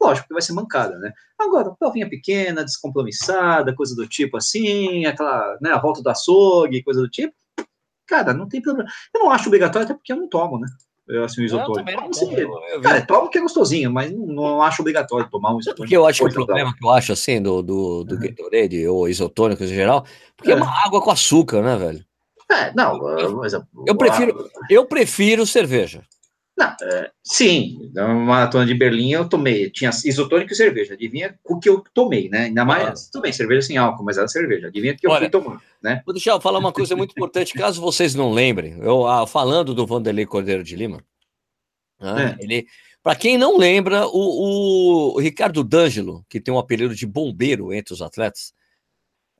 lógico 0.00 0.28
que 0.28 0.34
vai 0.34 0.42
ser 0.42 0.52
mancada, 0.52 0.98
né? 0.98 1.12
Agora, 1.38 1.70
provinha 1.78 2.08
pequena, 2.08 2.64
descompromissada, 2.64 3.74
coisa 3.74 3.96
do 3.96 4.06
tipo 4.06 4.36
assim, 4.36 5.04
aquela, 5.06 5.58
né, 5.60 5.70
a 5.70 5.80
volta 5.80 6.02
do 6.02 6.08
açougue, 6.08 6.84
coisa 6.84 7.00
do 7.00 7.08
tipo, 7.08 7.34
cara, 8.06 8.32
não 8.32 8.48
tem 8.48 8.62
problema. 8.62 8.88
Eu 9.14 9.20
não 9.22 9.30
acho 9.30 9.48
obrigatório, 9.48 9.86
até 9.86 9.94
porque 9.94 10.12
eu 10.12 10.16
não 10.16 10.28
tomo, 10.28 10.58
né? 10.58 10.68
Eu, 11.08 11.24
assim, 11.24 11.40
o 11.40 11.42
Eu 11.42 11.46
isotônico. 11.46 11.74
também 11.78 11.96
não 11.96 12.02
Como 12.04 12.14
tomo, 12.14 12.34
se- 12.36 12.40
eu- 12.42 12.60
eu 12.74 12.80
Cara, 12.80 13.06
tomo 13.06 13.28
que 13.28 13.38
é 13.38 13.40
gostosinho, 13.40 13.90
mas 13.92 14.12
não, 14.12 14.26
não 14.26 14.62
acho 14.62 14.82
obrigatório 14.82 15.28
tomar 15.28 15.54
um 15.54 15.58
isotônico. 15.58 15.82
por 15.82 15.88
que 15.88 15.96
eu 15.96 16.06
acho 16.06 16.22
que 16.24 16.28
o 16.30 16.32
problema 16.32 16.74
que 16.76 16.84
eu 16.84 16.90
acho 16.90 17.12
assim 17.12 17.42
do, 17.42 17.60
do, 17.62 18.04
do 18.04 18.14
Uhum. 18.14 18.20
Gatorade 18.20 18.86
ou 18.86 19.08
isotônicos 19.08 19.70
em 19.70 19.74
geral, 19.74 20.04
porque 20.36 20.50
é. 20.52 20.54
É. 20.54 20.56
uma 20.56 20.70
água 20.86 21.00
com 21.02 21.10
açúcar, 21.10 21.60
né, 21.62 21.76
velho? 21.76 22.04
É, 22.50 22.72
não, 22.74 22.98
mas, 23.38 23.52
Eu 23.86 23.96
prefiro- 23.96 24.48
Eu 24.70 24.84
prefiro 24.86 25.46
cerveja. 25.46 26.02
Não, 26.62 26.88
é, 26.88 27.10
sim, 27.22 27.90
na 27.92 28.08
maratona 28.08 28.64
de 28.64 28.74
Berlim 28.74 29.12
eu 29.12 29.28
tomei, 29.28 29.68
tinha 29.70 29.90
isotônico 30.04 30.52
e 30.52 30.56
cerveja. 30.56 30.94
Adivinha 30.94 31.38
o 31.44 31.58
que 31.58 31.68
eu 31.68 31.82
tomei, 31.92 32.28
né? 32.28 32.44
Ainda 32.44 32.64
mais, 32.64 33.08
tudo 33.08 33.22
bem, 33.22 33.32
cerveja 33.32 33.62
sem 33.62 33.76
álcool, 33.76 34.04
mas 34.04 34.18
era 34.18 34.28
cerveja. 34.28 34.68
Adivinha 34.68 34.92
o 34.92 34.96
que 34.96 35.06
eu 35.06 35.10
Olha, 35.10 35.20
fui 35.20 35.30
tomar, 35.30 35.60
né? 35.82 36.02
Vou 36.06 36.14
deixar 36.14 36.32
eu 36.32 36.40
falar 36.40 36.58
uma 36.58 36.72
coisa 36.72 36.94
muito 36.94 37.12
importante, 37.12 37.54
caso 37.54 37.80
vocês 37.80 38.14
não 38.14 38.32
lembrem. 38.32 38.78
Eu 38.80 39.06
ah, 39.06 39.26
falando 39.26 39.74
do 39.74 39.86
Vanderlei 39.86 40.26
Cordeiro 40.26 40.62
de 40.62 40.76
Lima, 40.76 41.02
né, 42.00 42.36
ele, 42.40 42.66
para 43.02 43.16
quem 43.16 43.36
não 43.36 43.56
lembra, 43.56 44.06
o, 44.06 45.14
o 45.14 45.20
Ricardo 45.20 45.64
D'Angelo, 45.64 46.24
que 46.28 46.40
tem 46.40 46.52
um 46.52 46.58
apelido 46.58 46.94
de 46.94 47.06
bombeiro 47.06 47.72
entre 47.72 47.94
os 47.94 48.02
atletas, 48.02 48.52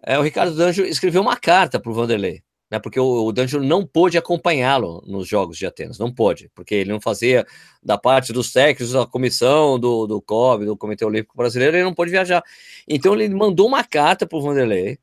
é, 0.05 0.19
o 0.19 0.23
Ricardo 0.23 0.55
D'Angelo 0.55 0.89
escreveu 0.89 1.23
uma 1.23 1.37
carta 1.37 1.79
para 1.79 1.91
o 1.91 1.95
Vanderlei, 1.95 2.43
né, 2.73 2.79
porque 2.79 2.99
o, 2.99 3.27
o 3.27 3.33
D'Angelo 3.33 3.63
não 3.63 3.87
pôde 3.87 4.17
acompanhá-lo 4.17 5.05
nos 5.07 5.29
Jogos 5.29 5.59
de 5.59 5.67
Atenas, 5.67 5.99
não 5.99 6.11
pôde, 6.11 6.51
porque 6.55 6.75
ele 6.75 6.91
não 6.91 6.99
fazia 6.99 7.47
da 7.83 7.99
parte 7.99 8.33
dos 8.33 8.51
técnicos, 8.51 8.93
da 8.93 9.05
comissão 9.05 9.79
do, 9.79 10.07
do 10.07 10.23
COB, 10.23 10.65
do 10.65 10.75
Comitê 10.75 11.05
Olímpico 11.05 11.37
Brasileiro, 11.37 11.77
ele 11.77 11.85
não 11.85 11.93
pôde 11.93 12.11
viajar. 12.11 12.43
Então 12.89 13.13
ele 13.13 13.29
mandou 13.29 13.69
uma 13.69 13.85
carta 13.85 14.27
para 14.27 14.39
o 14.39 14.41
Vanderlei, 14.41 14.99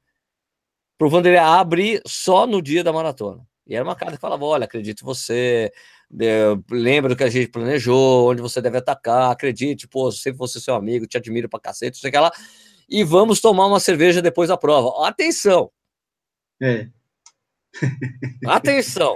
para 0.98 1.06
o 1.06 1.12
Vanderlei 1.12 1.40
abrir 1.40 2.02
só 2.08 2.48
no 2.48 2.60
dia 2.60 2.84
da 2.84 2.92
maratona. 2.92 3.48
E 3.68 3.76
era 3.76 3.84
uma 3.84 3.96
carta 3.96 4.16
que 4.16 4.22
falava: 4.22 4.44
olha, 4.46 4.66
acredito 4.66 5.06
você, 5.06 5.72
lembra 6.72 7.10
do 7.10 7.16
que 7.16 7.24
a 7.24 7.30
gente 7.30 7.52
planejou, 7.52 8.32
onde 8.32 8.42
você 8.42 8.60
deve 8.64 8.80
atacar, 8.80 9.32
acredite, 9.32 9.88
pô, 9.88 10.12
sempre 10.12 10.40
você 10.40 10.60
seu 10.60 10.74
amigo, 10.74 11.06
te 11.06 11.18
admiro 11.18 11.48
pra 11.48 11.60
cacete, 11.60 11.98
não 11.98 12.02
sei 12.02 12.10
o 12.10 12.14
que 12.14 12.20
lá. 12.20 12.32
E 12.90 13.04
vamos 13.04 13.40
tomar 13.40 13.68
uma 13.68 13.80
cerveja 13.80 14.24
depois 14.24 14.50
da 14.50 14.58
prova. 14.58 15.08
Atenção, 15.08 15.70
É. 16.60 16.90
atenção. 18.48 19.16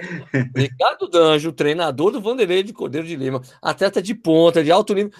Ricardo 0.55 1.07
Danjo, 1.07 1.51
treinador 1.51 2.11
do 2.11 2.21
Vanderlei 2.21 2.63
de 2.63 2.73
Cordeiro 2.73 3.07
de 3.07 3.15
Lima, 3.15 3.41
atleta 3.61 4.01
de 4.01 4.13
ponta, 4.13 4.63
de 4.63 4.71
alto 4.71 4.93
nível. 4.93 5.11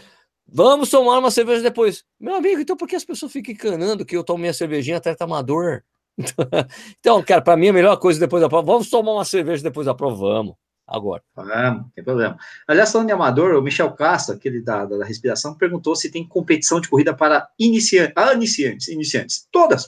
Vamos 0.47 0.89
tomar 0.89 1.17
uma 1.17 1.31
cerveja 1.31 1.61
depois. 1.61 2.03
Meu 2.19 2.35
amigo, 2.35 2.61
então 2.61 2.77
por 2.77 2.87
que 2.87 2.95
as 2.95 3.05
pessoas 3.05 3.31
ficam 3.31 3.53
encanando 3.53 4.05
que 4.05 4.15
eu 4.15 4.23
tomo 4.23 4.39
minha 4.39 4.53
cervejinha 4.53 4.97
atleta 4.97 5.23
amador? 5.23 5.83
então, 6.99 7.23
cara, 7.23 7.41
para 7.41 7.57
mim 7.57 7.69
a 7.69 7.73
melhor 7.73 7.97
coisa 7.97 8.19
depois 8.19 8.41
da 8.41 8.49
prova, 8.49 8.65
vamos 8.65 8.89
tomar 8.89 9.13
uma 9.13 9.25
cerveja 9.25 9.63
depois 9.63 9.85
da 9.85 9.95
prova, 9.95 10.15
vamos. 10.15 10.55
Agora. 10.85 11.23
Ah, 11.35 11.71
não 11.71 11.89
tem 11.95 12.03
problema. 12.03 12.37
Aliás, 12.67 12.91
falando 12.91 13.07
de 13.07 13.13
amador, 13.13 13.55
o 13.55 13.61
Michel 13.61 13.91
Castro, 13.93 14.35
aquele 14.35 14.61
da, 14.61 14.85
da, 14.85 14.97
da 14.97 15.05
respiração, 15.05 15.55
perguntou 15.55 15.95
se 15.95 16.11
tem 16.11 16.27
competição 16.27 16.79
de 16.81 16.89
corrida 16.89 17.15
para 17.15 17.49
iniciantes. 17.57 18.13
Ah, 18.17 18.33
iniciantes, 18.33 18.89
iniciantes. 18.89 19.47
Todas. 19.49 19.87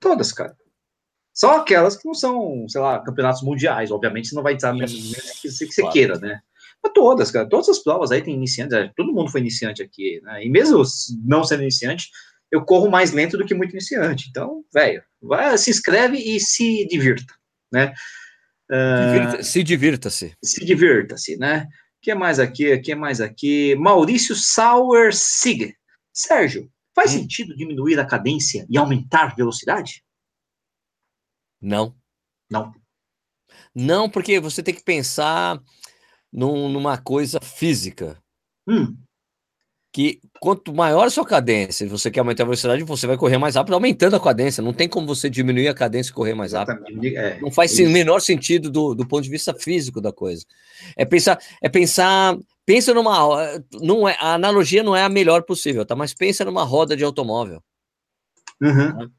Todas, 0.00 0.32
cara. 0.32 0.56
Só 1.32 1.58
aquelas 1.60 1.96
que 1.96 2.06
não 2.06 2.14
são, 2.14 2.66
sei 2.68 2.80
lá, 2.80 2.98
campeonatos 3.02 3.42
mundiais. 3.42 3.90
Obviamente, 3.90 4.28
você 4.28 4.34
não 4.34 4.42
vai 4.42 4.54
entrar 4.54 4.74
Isso. 4.76 5.38
que 5.40 5.50
você, 5.50 5.80
Claro. 5.82 5.92
queira, 5.92 6.18
né? 6.18 6.40
Mas 6.82 6.92
todas, 6.94 7.30
cara. 7.30 7.48
Todas 7.48 7.68
as 7.68 7.78
provas 7.78 8.10
aí 8.10 8.22
tem 8.22 8.34
iniciantes. 8.34 8.76
é, 8.76 8.90
Todo 8.96 9.12
mundo 9.12 9.30
foi 9.30 9.40
iniciante 9.40 9.82
aqui, 9.82 10.20
né? 10.22 10.44
E 10.44 10.50
mesmo 10.50 10.82
não 11.24 11.44
sendo 11.44 11.62
iniciante, 11.62 12.08
eu 12.50 12.64
corro 12.64 12.90
mais 12.90 13.12
lento 13.12 13.36
do 13.38 13.44
que 13.46 13.54
muito 13.54 13.72
iniciante. 13.72 14.26
Então, 14.30 14.64
velho, 14.72 15.02
se 15.58 15.70
inscreve 15.70 16.16
e 16.18 16.40
se 16.40 16.86
divirta, 16.88 17.32
né? 17.72 17.92
Divirta- 18.68 19.42
se 19.42 19.62
divirta-se. 19.62 20.32
se 20.42 20.64
divirta-se, 20.64 21.36
né? 21.36 21.66
O 21.98 22.02
que 22.02 22.14
mais 22.14 22.38
aqui? 22.38 22.72
O 22.72 22.80
que 22.82 22.94
mais 22.94 23.20
aqui? 23.20 23.74
Maurício 23.76 24.34
Sauer 24.34 25.12
Sig. 25.14 25.74
Sérgio, 26.12 26.68
faz 26.94 27.12
Hum. 27.14 27.18
sentido 27.20 27.54
diminuir 27.56 27.98
a 28.00 28.06
cadência 28.06 28.66
e 28.70 28.78
aumentar 28.78 29.34
velocidade? 29.36 30.02
Não. 31.60 31.94
Não. 32.50 32.72
Não, 33.74 34.08
porque 34.08 34.40
você 34.40 34.62
tem 34.62 34.74
que 34.74 34.82
pensar 34.82 35.60
num- 36.32 36.68
numa 36.68 36.96
coisa 36.98 37.40
física. 37.40 38.16
Hum, 38.68 38.96
Que 39.92 40.20
quanto 40.40 40.72
maior 40.72 41.08
a 41.08 41.10
sua 41.10 41.26
cadência, 41.26 41.84
e 41.84 41.88
você 41.88 42.12
quer 42.12 42.20
aumentar 42.20 42.44
a 42.44 42.46
velocidade, 42.46 42.84
você 42.84 43.08
vai 43.08 43.16
correr 43.16 43.38
mais 43.38 43.56
rápido, 43.56 43.74
aumentando 43.74 44.14
a 44.14 44.20
cadência. 44.20 44.62
Não 44.62 44.72
tem 44.72 44.88
como 44.88 45.04
você 45.04 45.28
diminuir 45.28 45.66
a 45.66 45.74
cadência 45.74 46.12
e 46.12 46.14
correr 46.14 46.32
mais 46.32 46.52
rápido. 46.52 46.78
É, 47.16 47.40
Não 47.40 47.50
faz 47.50 47.76
o 47.76 47.88
menor 47.88 48.20
sentido 48.20 48.70
do, 48.70 48.94
do 48.94 49.04
ponto 49.04 49.24
de 49.24 49.30
vista 49.30 49.52
físico 49.52 50.00
da 50.00 50.12
coisa. 50.12 50.44
É 50.96 51.04
pensar, 51.04 51.40
é 51.60 51.68
pensar, 51.68 52.38
pensa 52.64 52.94
numa, 52.94 53.36
não 53.82 54.08
é, 54.08 54.16
a 54.20 54.34
analogia 54.34 54.84
não 54.84 54.94
é 54.94 55.02
a 55.02 55.08
melhor 55.08 55.42
possível, 55.42 55.84
tá? 55.84 55.96
Mas 55.96 56.14
pensa 56.14 56.44
numa 56.44 56.62
roda 56.62 56.96
de 56.96 57.02
automóvel. 57.02 57.60
Uhum. 58.62 59.10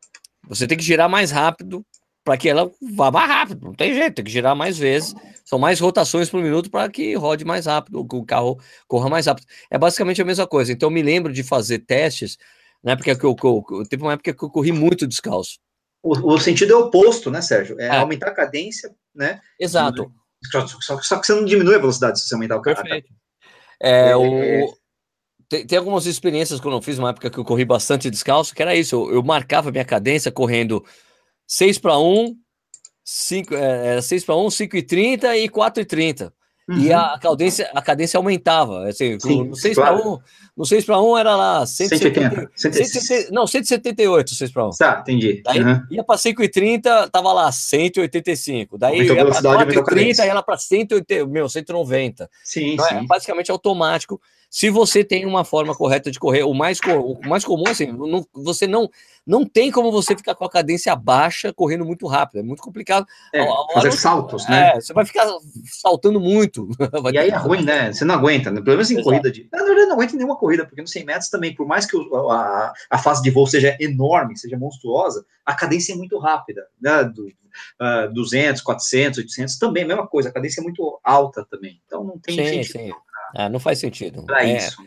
Você 0.47 0.65
tem 0.67 0.77
que 0.77 0.83
girar 0.85 1.09
mais 1.09 1.31
rápido 1.31 1.85
para 2.23 2.37
que 2.37 2.47
ela 2.49 2.71
vá 2.95 3.09
mais 3.11 3.27
rápido. 3.29 3.65
Não 3.65 3.73
tem 3.73 3.93
jeito, 3.93 4.15
tem 4.15 4.25
que 4.25 4.31
girar 4.31 4.55
mais 4.55 4.77
vezes. 4.77 5.13
São 5.43 5.57
mais 5.57 5.79
rotações 5.79 6.29
por 6.29 6.41
minuto 6.41 6.69
para 6.69 6.89
que 6.89 7.15
rode 7.15 7.43
mais 7.43 7.65
rápido, 7.65 8.07
que 8.07 8.15
o 8.15 8.23
carro 8.23 8.59
corra 8.87 9.09
mais 9.09 9.25
rápido. 9.25 9.47
É 9.69 9.77
basicamente 9.77 10.21
a 10.21 10.25
mesma 10.25 10.45
coisa. 10.47 10.71
Então, 10.71 10.87
eu 10.87 10.93
me 10.93 11.01
lembro 11.01 11.33
de 11.33 11.43
fazer 11.43 11.79
testes, 11.79 12.37
na 12.83 12.91
época 12.93 13.15
que 13.15 13.23
eu, 13.25 13.35
que 13.35 13.45
eu- 13.45 13.63
eu- 13.71 13.85
teve 13.87 14.03
uma 14.03 14.13
época 14.13 14.33
que 14.33 14.43
eu 14.43 14.49
corri 14.49 14.71
muito 14.71 15.07
descalço. 15.07 15.57
O, 16.03 16.33
o 16.33 16.39
sentido 16.39 16.73
é 16.73 16.75
oposto, 16.75 17.29
né, 17.29 17.41
Sérgio? 17.41 17.79
É, 17.79 17.85
É. 17.85 17.97
aumentar 17.97 18.29
a 18.29 18.33
cadência, 18.33 18.89
né? 19.13 19.39
Exato. 19.59 20.11
Só, 20.51 20.65
só- 20.67 21.01
só 21.01 21.19
que 21.19 21.27
você 21.27 21.33
não 21.35 21.45
diminui 21.45 21.75
a 21.75 21.79
velocidade 21.79 22.19
se 22.19 22.27
você 22.27 22.33
aumentar 22.35 22.57
o 22.57 22.61
carro. 22.61 22.77
Perfeito. 22.81 23.09
É, 23.79 24.09
É, 24.11 24.15
o... 24.15 24.73
tem, 25.49 25.65
tem 25.65 25.77
algumas 25.77 26.05
experiências 26.05 26.59
quando 26.59 26.77
eu 26.77 26.81
fiz 26.81 26.97
uma 26.97 27.09
época 27.09 27.29
que 27.29 27.37
eu 27.37 27.45
corri 27.45 27.65
bastante 27.65 28.09
descalço, 28.09 28.53
que 28.55 28.61
era 28.61 28.75
isso. 28.75 28.95
Eu, 28.95 29.15
eu 29.15 29.23
marcava 29.23 29.71
minha 29.71 29.85
cadência 29.85 30.31
correndo 30.31 30.83
6 31.53 31.79
para 31.79 31.99
1, 31.99 32.33
5, 33.03 33.53
é, 33.55 33.87
era 33.87 34.01
6 34.01 34.23
para 34.23 34.37
1, 34.37 34.49
5 34.49 34.77
e 34.77 34.81
30 34.83 35.35
e 35.37 35.49
4 35.49 35.81
e 35.81 35.85
30. 35.85 36.33
E 36.69 36.89
Uhum. 36.89 36.97
a 36.97 37.19
cadência, 37.19 37.69
a 37.73 37.81
cadência 37.81 38.17
aumentava. 38.17 38.87
Assim, 38.87 39.19
Sim, 39.19 39.43
no 39.49 39.55
6 39.57 39.75
claro. 39.75 39.97
para 39.97 40.07
1, 40.09 40.19
no 40.55 40.65
6 40.65 40.85
para 40.85 41.01
1 41.01 41.17
era 41.17 41.35
lá 41.35 41.65
180. 41.65 42.49
170, 42.55 42.99
170, 43.03 43.31
não, 43.33 43.45
178, 43.45 44.33
6 44.35 44.51
para 44.53 44.67
1. 44.67 44.69
Tá, 44.79 44.99
entendi. 45.01 45.41
Daí 45.43 45.59
Uhum. 45.61 45.81
ia 45.91 46.03
para 46.05 46.17
5,30, 46.17 47.09
tava 47.09 47.33
lá 47.33 47.51
185. 47.51 48.77
Daí 48.77 48.93
Aumentou 48.93 49.15
ia 49.17 49.21
para 49.23 49.31
velocidade, 49.31 49.55
aumentou 49.63 49.81
a 49.81 49.85
4,30, 49.85 49.89
cadência. 49.99 50.25
ia 50.25 50.33
lá 50.33 50.43
para 50.43 50.57
180, 50.57 51.27
meu, 51.27 51.49
190. 51.49 52.29
Sim, 52.45 52.73
Então, 52.75 52.85
é 52.85 52.99
sim. 52.99 53.05
basicamente 53.07 53.51
automático. 53.51 54.21
Se 54.51 54.69
você 54.69 55.01
tem 55.01 55.25
uma 55.25 55.45
forma 55.45 55.73
correta 55.73 56.11
de 56.11 56.19
correr, 56.19 56.43
o 56.43 56.53
mais, 56.53 56.77
o 56.85 57.21
mais 57.25 57.45
comum, 57.45 57.63
assim, 57.69 57.87
não- 57.87 58.27
você 58.33 58.67
não, 58.67 58.89
não 59.25 59.45
tem 59.45 59.71
como 59.71 59.89
você 59.93 60.13
ficar 60.13 60.35
com 60.35 60.43
a 60.43 60.49
cadência 60.49 60.93
baixa 60.93 61.53
correndo 61.53 61.85
muito 61.85 62.05
rápido. 62.05 62.41
É 62.41 62.43
muito 62.43 62.61
complicado. 62.61 63.07
É, 63.33 63.47
fazer 63.73 63.93
saltos, 63.93 64.45
né? 64.49 64.71
É, 64.71 64.81
você 64.81 64.91
vai 64.91 65.05
ficar 65.05 65.25
saltando 65.63 66.19
muito 66.19 66.67
e 67.13 67.17
aí 67.17 67.29
é 67.29 67.35
ruim, 67.37 67.63
né? 67.63 67.93
Você 67.93 68.03
não 68.03 68.15
aguenta, 68.15 68.51
né? 68.51 68.59
Pelo 68.59 68.75
menos 68.75 68.91
em 68.91 68.95
Exato. 68.95 69.05
corrida 69.05 69.31
de. 69.31 69.47
Na 69.53 69.63
verdade, 69.63 69.85
não 69.85 69.93
aguenta 69.93 70.17
nenhuma 70.17 70.35
corrida, 70.35 70.65
porque 70.65 70.81
nos 70.81 70.91
100 70.91 71.05
metros 71.05 71.29
também, 71.29 71.55
por 71.55 71.65
mais 71.65 71.85
que 71.85 71.95
o, 71.95 72.29
a, 72.29 72.73
a 72.89 72.97
fase 72.97 73.23
de 73.23 73.31
voo 73.31 73.47
seja 73.47 73.77
enorme, 73.79 74.37
seja 74.37 74.57
monstruosa, 74.57 75.25
a 75.45 75.55
cadência 75.55 75.93
é 75.93 75.95
muito 75.95 76.19
rápida. 76.19 76.67
Né? 76.81 77.05
Do, 77.05 77.25
uh, 77.27 78.13
200, 78.13 78.61
400, 78.61 79.19
800, 79.19 79.57
também, 79.57 79.83
a 79.83 79.87
mesma 79.87 80.07
coisa, 80.07 80.29
a 80.29 80.31
cadência 80.31 80.61
é 80.61 80.63
muito 80.63 80.99
alta 81.03 81.45
também. 81.49 81.81
Então 81.85 82.03
não 82.03 82.19
tem 82.19 82.35
sim, 82.35 82.63
sentido. 82.63 82.83
Sim. 82.83 82.93
Ah, 83.35 83.49
não 83.49 83.59
faz 83.59 83.79
sentido. 83.79 84.23
Para 84.23 84.47
é, 84.47 84.57
isso. 84.57 84.77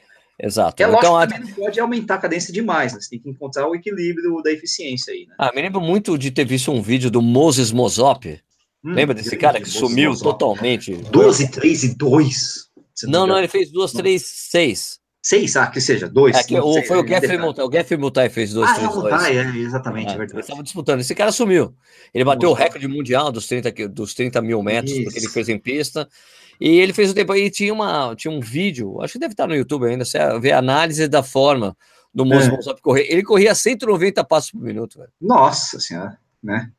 Exato. 0.40 0.82
É 0.82 0.86
lógico 0.86 1.06
então, 1.06 1.20
que 1.20 1.34
também 1.34 1.48
não 1.48 1.64
pode 1.64 1.80
aumentar 1.80 2.14
a 2.16 2.18
cadência 2.18 2.52
demais, 2.52 2.92
né? 2.92 3.00
Você 3.00 3.10
tem 3.10 3.20
que 3.20 3.30
encontrar 3.30 3.68
o 3.68 3.74
equilíbrio 3.74 4.42
da 4.42 4.50
eficiência 4.50 5.12
aí, 5.12 5.26
né? 5.26 5.34
Ah, 5.38 5.52
me 5.54 5.62
lembro 5.62 5.80
muito 5.80 6.18
de 6.18 6.30
ter 6.30 6.44
visto 6.44 6.72
um 6.72 6.82
vídeo 6.82 7.10
do 7.10 7.22
Moses 7.22 7.70
Mozop. 7.70 8.40
Hum, 8.84 8.92
Lembra 8.92 9.14
desse 9.14 9.36
cara 9.36 9.60
que 9.60 9.68
sumiu 9.68 10.10
Mozop. 10.10 10.38
totalmente? 10.38 10.94
12, 10.94 11.50
3 11.50 11.84
e 11.84 11.94
2. 11.96 12.64
Não, 13.04 13.26
não, 13.26 13.38
ele 13.38 13.48
fez 13.48 13.70
2, 13.70 13.92
3, 13.92 14.22
6. 14.22 15.04
6, 15.22 15.56
ah, 15.56 15.66
que 15.68 15.80
seja, 15.80 16.06
2. 16.06 16.36
É, 16.36 16.60
o, 16.60 16.82
foi 16.82 17.02
o 17.02 17.06
Geoffrey 17.06 17.38
Mutai, 17.38 17.64
o 17.64 17.72
Geoffrey 17.72 17.98
Mutai 17.98 18.28
fez 18.28 18.52
2, 18.52 18.70
3, 18.74 18.94
2. 18.94 19.12
Ah, 19.14 19.32
é, 19.32 19.36
é, 19.36 19.56
exatamente, 19.56 20.10
é, 20.10 20.14
é 20.14 20.18
verdade. 20.18 20.34
Eles 20.34 20.44
estavam 20.44 20.62
disputando, 20.62 21.00
esse 21.00 21.14
cara 21.14 21.32
sumiu. 21.32 21.74
Ele 22.12 22.24
bateu 22.24 22.50
Mozop. 22.50 22.60
o 22.60 22.64
recorde 22.64 22.88
mundial 22.88 23.32
dos 23.32 23.46
30, 23.46 23.88
dos 23.88 24.12
30 24.12 24.42
mil 24.42 24.62
metros, 24.62 24.92
Isso. 24.92 25.04
porque 25.04 25.18
ele 25.20 25.28
fez 25.28 25.48
em 25.48 25.58
pista. 25.58 26.06
E 26.60 26.68
ele 26.78 26.92
fez 26.92 27.10
o 27.10 27.14
tempo 27.14 27.32
aí, 27.32 27.50
tinha, 27.50 27.72
uma, 27.72 28.14
tinha 28.14 28.32
um 28.32 28.40
vídeo, 28.40 29.00
acho 29.02 29.14
que 29.14 29.18
deve 29.18 29.32
estar 29.32 29.46
no 29.46 29.54
YouTube 29.54 29.86
ainda, 29.86 30.04
você 30.04 30.18
vê 30.38 30.52
a 30.52 30.58
análise 30.58 31.08
da 31.08 31.22
forma 31.22 31.76
do 32.14 32.24
Moço 32.24 32.70
é. 32.70 32.74
correr. 32.80 33.06
Ele 33.10 33.22
corria 33.22 33.54
190 33.54 34.22
passos 34.24 34.52
por 34.52 34.60
minuto. 34.60 34.98
Velho. 34.98 35.10
Nossa 35.20 35.80
senhora, 35.80 36.16
né? 36.42 36.70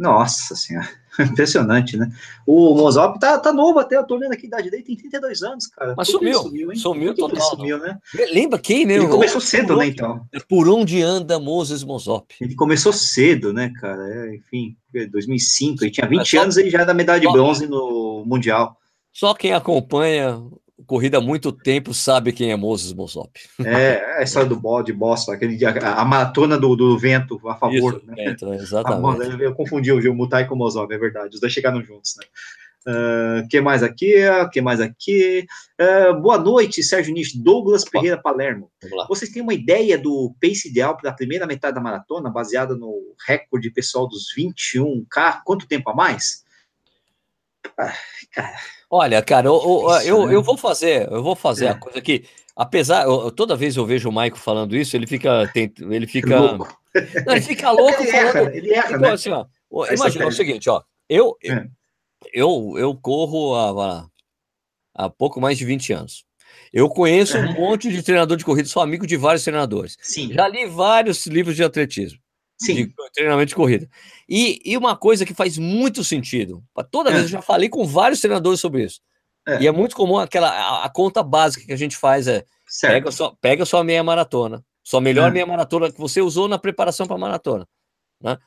Nossa 0.00 0.56
senhora, 0.56 0.88
impressionante, 1.20 1.94
né? 1.94 2.10
O 2.46 2.74
Mozop 2.74 3.20
tá, 3.20 3.38
tá 3.38 3.52
novo 3.52 3.78
até, 3.78 3.98
eu 3.98 4.06
tô 4.06 4.14
olhando 4.14 4.32
aqui 4.32 4.46
idade 4.46 4.70
dele, 4.70 4.82
tem 4.82 4.96
32 4.96 5.42
anos, 5.42 5.66
cara. 5.66 5.94
Mas 5.94 6.08
sumiu, 6.08 6.40
sumiu, 6.40 6.74
sumiu 6.74 7.14
total. 7.14 7.50
Sumiu, 7.50 7.78
né? 7.78 7.98
Lembra 8.32 8.58
quem, 8.58 8.86
né? 8.86 8.94
Ele 8.94 9.08
começou 9.08 9.42
cedo, 9.42 9.76
né, 9.76 9.88
então? 9.88 10.26
Por 10.48 10.70
onde 10.70 11.02
anda 11.02 11.38
Moses 11.38 11.84
Mozop? 11.84 12.34
Ele 12.40 12.54
começou 12.54 12.94
cedo, 12.94 13.52
né, 13.52 13.70
cara? 13.78 14.08
É, 14.08 14.36
enfim, 14.36 14.74
2005, 15.10 15.84
ele 15.84 15.90
tinha 15.90 16.08
20 16.08 16.36
anos 16.38 16.56
e 16.56 16.70
já 16.70 16.80
era 16.80 16.94
medalha 16.94 17.20
de 17.20 17.30
bronze 17.30 17.66
no 17.66 18.24
Mundial. 18.26 18.79
Só 19.12 19.34
quem 19.34 19.52
acompanha 19.52 20.40
corrida 20.90 21.18
há 21.18 21.20
muito 21.20 21.52
tempo 21.52 21.94
sabe 21.94 22.32
quem 22.32 22.50
é 22.50 22.56
Moses 22.56 22.92
Mosop. 22.92 23.40
É, 23.64 24.18
a 24.18 24.22
história 24.22 24.48
do 24.48 24.58
bode, 24.58 24.92
Boston, 24.92 25.30
aquele 25.32 25.56
dia, 25.56 25.70
a 25.70 26.04
maratona 26.04 26.58
do, 26.58 26.74
do 26.74 26.98
vento 26.98 27.40
a 27.48 27.54
favor. 27.54 27.96
Isso, 27.96 28.06
né? 28.06 28.14
vento, 28.26 28.52
exatamente. 28.54 29.22
Eu, 29.22 29.38
eu 29.38 29.54
confundi 29.54 29.92
o 29.92 30.14
Mutai 30.14 30.48
com 30.48 30.56
o 30.56 30.58
Mosop, 30.58 30.92
é 30.92 30.98
verdade. 30.98 31.34
Os 31.34 31.40
dois 31.40 31.52
chegaram 31.52 31.80
juntos, 31.80 32.16
né? 32.18 32.26
Uh, 32.88 33.46
que 33.48 33.60
mais 33.60 33.82
aqui? 33.82 34.14
que 34.52 34.60
mais 34.60 34.80
aqui? 34.80 35.46
Uh, 35.78 36.18
boa 36.20 36.38
noite, 36.38 36.82
Sérgio 36.82 37.14
Nish. 37.14 37.34
Douglas 37.34 37.84
Pereira 37.84 38.16
Palermo. 38.16 38.70
Vocês 39.06 39.30
têm 39.30 39.42
uma 39.42 39.54
ideia 39.54 39.96
do 39.96 40.34
pace 40.40 40.68
ideal 40.68 40.96
para 40.96 41.10
a 41.10 41.14
primeira 41.14 41.46
metade 41.46 41.74
da 41.74 41.80
maratona, 41.80 42.30
baseada 42.30 42.74
no 42.74 43.14
recorde 43.28 43.70
pessoal 43.70 44.08
dos 44.08 44.34
21K? 44.36 45.42
Quanto 45.44 45.68
tempo 45.68 45.90
a 45.90 45.94
mais? 45.94 46.42
Ah, 47.78 47.94
cara 48.32 48.56
Olha, 48.90 49.22
cara, 49.22 49.46
eu, 49.46 49.54
eu, 49.54 50.00
eu, 50.02 50.32
eu, 50.32 50.42
vou 50.42 50.56
fazer, 50.56 51.08
eu 51.08 51.22
vou 51.22 51.36
fazer 51.36 51.66
é. 51.66 51.68
a 51.68 51.74
coisa 51.76 52.00
que, 52.00 52.24
apesar, 52.56 53.04
eu, 53.04 53.30
toda 53.30 53.54
vez 53.54 53.76
eu 53.76 53.86
vejo 53.86 54.08
o 54.08 54.12
Maico 54.12 54.36
falando 54.36 54.76
isso, 54.76 54.96
ele 54.96 55.06
fica, 55.06 55.48
tem, 55.54 55.72
ele 55.78 56.08
fica, 56.08 56.36
não, 56.36 56.66
ele 57.28 57.40
fica 57.40 57.70
louco 57.70 58.02
ele 58.02 58.10
falando. 58.10 58.36
Erra, 58.36 58.56
ele 58.56 58.74
erra, 58.74 58.88
então, 58.88 59.00
né? 59.00 59.12
assim, 59.12 59.30
ó, 59.30 59.46
imagina 59.92 60.26
o 60.26 60.32
seguinte, 60.32 60.68
ó, 60.68 60.82
eu, 61.08 61.36
é. 61.44 61.66
eu, 62.34 62.74
eu 62.76 62.92
corro 62.96 63.54
há, 63.54 64.08
há 64.96 65.08
pouco 65.08 65.40
mais 65.40 65.56
de 65.56 65.64
20 65.64 65.92
anos. 65.92 66.24
Eu 66.72 66.88
conheço 66.88 67.38
um 67.38 67.52
monte 67.52 67.90
de 67.90 68.02
treinador 68.02 68.36
de 68.36 68.44
corrida, 68.44 68.68
sou 68.68 68.82
amigo 68.82 69.06
de 69.06 69.16
vários 69.16 69.44
treinadores. 69.44 69.96
Sim. 70.00 70.32
Já 70.32 70.48
li 70.48 70.66
vários 70.66 71.26
livros 71.26 71.54
de 71.54 71.62
atletismo. 71.62 72.18
Sim. 72.60 72.74
de 72.74 72.94
treinamento 73.14 73.48
de 73.48 73.54
corrida. 73.54 73.88
E, 74.28 74.60
e 74.64 74.76
uma 74.76 74.96
coisa 74.96 75.24
que 75.24 75.34
faz 75.34 75.56
muito 75.56 76.04
sentido, 76.04 76.62
toda 76.90 77.10
vez 77.10 77.22
é. 77.22 77.24
eu 77.24 77.28
já 77.28 77.42
falei 77.42 77.68
com 77.68 77.86
vários 77.86 78.20
treinadores 78.20 78.60
sobre 78.60 78.84
isso. 78.84 79.00
É. 79.48 79.62
E 79.62 79.66
é 79.66 79.72
muito 79.72 79.96
comum 79.96 80.18
aquela 80.18 80.50
a, 80.50 80.84
a, 80.84 80.88
conta 80.90 81.22
básica 81.22 81.64
que 81.64 81.72
a 81.72 81.76
gente 81.76 81.96
faz 81.96 82.28
é 82.28 82.44
pega 82.82 83.10
só 83.10 83.34
pega 83.40 83.64
sua 83.64 83.82
meia 83.82 84.04
maratona, 84.04 84.62
sua 84.84 85.00
melhor 85.00 85.28
é. 85.28 85.30
meia 85.32 85.46
maratona 85.46 85.90
que 85.90 85.98
você 85.98 86.20
usou 86.20 86.46
na 86.46 86.58
preparação 86.58 87.06
para 87.06 87.16
maratona, 87.16 87.66
né? 88.20 88.38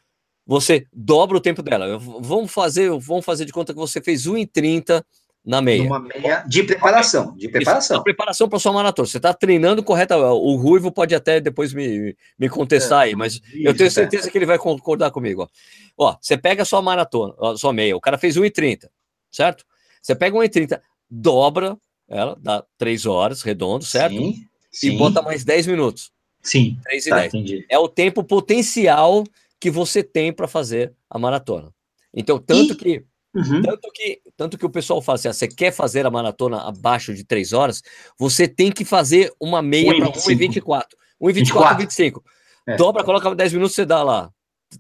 Você 0.45 0.86
dobra 0.93 1.38
o 1.38 1.41
tempo 1.41 1.64
dela. 1.64 1.97
Vamos 1.97 2.51
fazer, 2.51 2.89
vamos 2.99 3.24
fazer 3.24 3.45
de 3.45 3.53
conta 3.53 3.74
que 3.74 3.80
você 3.80 4.01
fez 4.01 4.28
1,30 4.28 5.03
na 5.46 5.62
meia. 5.62 5.84
Uma 5.84 6.00
meia 6.00 6.44
de 6.48 6.64
preparação, 6.64 7.36
de 7.36 7.50
preparação. 7.50 7.98
Isso, 7.98 8.04
preparação 8.04 8.48
para 8.48 8.60
sua 8.60 8.72
maratona. 8.72 9.08
Você 9.08 9.18
está 9.18 9.34
treinando 9.34 9.84
correta. 9.84 10.18
O 10.18 10.56
Ruivo 10.56 10.91
pode 10.91 11.14
até 11.14 11.41
depois 11.41 11.74
me, 11.74 12.16
me 12.39 12.48
contestar 12.48 13.02
é, 13.02 13.10
aí, 13.10 13.16
mas 13.16 13.36
isso, 13.36 13.68
eu 13.68 13.76
tenho 13.76 13.91
certeza 13.91 14.28
é. 14.28 14.32
que 14.32 14.38
ele 14.38 14.46
vai 14.46 14.58
concordar 14.58 15.12
comigo. 15.12 15.50
Ó. 15.98 16.10
ó, 16.10 16.18
você 16.22 16.38
pega 16.38 16.64
a 16.64 16.66
sua 16.66 16.82
maratona, 16.82 17.34
a 17.41 17.58
sua 17.58 17.74
meia, 17.74 17.96
o 17.96 18.02
cara 18.02 18.18
fez 18.18 18.38
1,30, 18.38 18.88
certo? 19.32 19.66
Você 20.02 20.16
pega 20.16 20.38
1,30, 20.38 20.80
dobra 21.10 21.78
ela, 22.08 22.38
dá 22.41 22.64
3 22.78 23.06
horas, 23.06 23.41
redondo, 23.41 23.84
certo? 23.84 24.16
Sim, 24.16 24.46
sim. 24.72 24.96
E 24.96 24.98
bota 24.98 25.22
mais 25.22 25.44
10 25.44 25.68
minutos. 25.68 26.12
Sim. 26.41 26.78
3 26.84 27.06
e 27.06 27.10
tá, 27.10 27.16
10. 27.18 27.34
Entendi. 27.34 27.66
É 27.70 27.78
o 27.78 27.88
tempo 27.88 28.24
potencial 28.24 29.24
que 29.60 29.72
você 29.72 30.04
tem 30.04 30.32
para 30.32 30.48
fazer 30.48 30.94
a 31.10 31.18
maratona. 31.18 31.74
Então, 32.14 32.38
tanto 32.38 32.74
e... 32.74 32.76
que 32.76 33.06
Uhum. 33.36 33.62
Tanto, 33.64 33.92
que, 33.92 34.22
tanto 34.38 34.58
que 34.58 34.66
o 34.66 34.70
pessoal 34.70 35.02
fala 35.02 35.16
assim: 35.16 35.28
ah, 35.28 35.34
você 35.34 35.48
quer 35.48 35.72
fazer 35.72 36.06
a 36.06 36.12
maratona 36.12 36.62
abaixo 36.62 37.14
de 37.14 37.24
3 37.24 37.52
horas, 37.54 37.82
você 38.18 38.48
tem 38.48 38.72
que 38.72 38.86
fazer 38.86 39.34
uma 39.40 39.62
meia 39.62 39.96
para 39.96 40.12
1,24. 40.12 40.84
1,24, 41.22 41.78
25. 41.78 42.24
É. 42.68 42.76
Dobra, 42.76 43.04
coloca 43.04 43.34
10 43.34 43.54
minutos, 43.54 43.76
você 43.76 43.86
dá 43.86 44.04
lá 44.04 44.30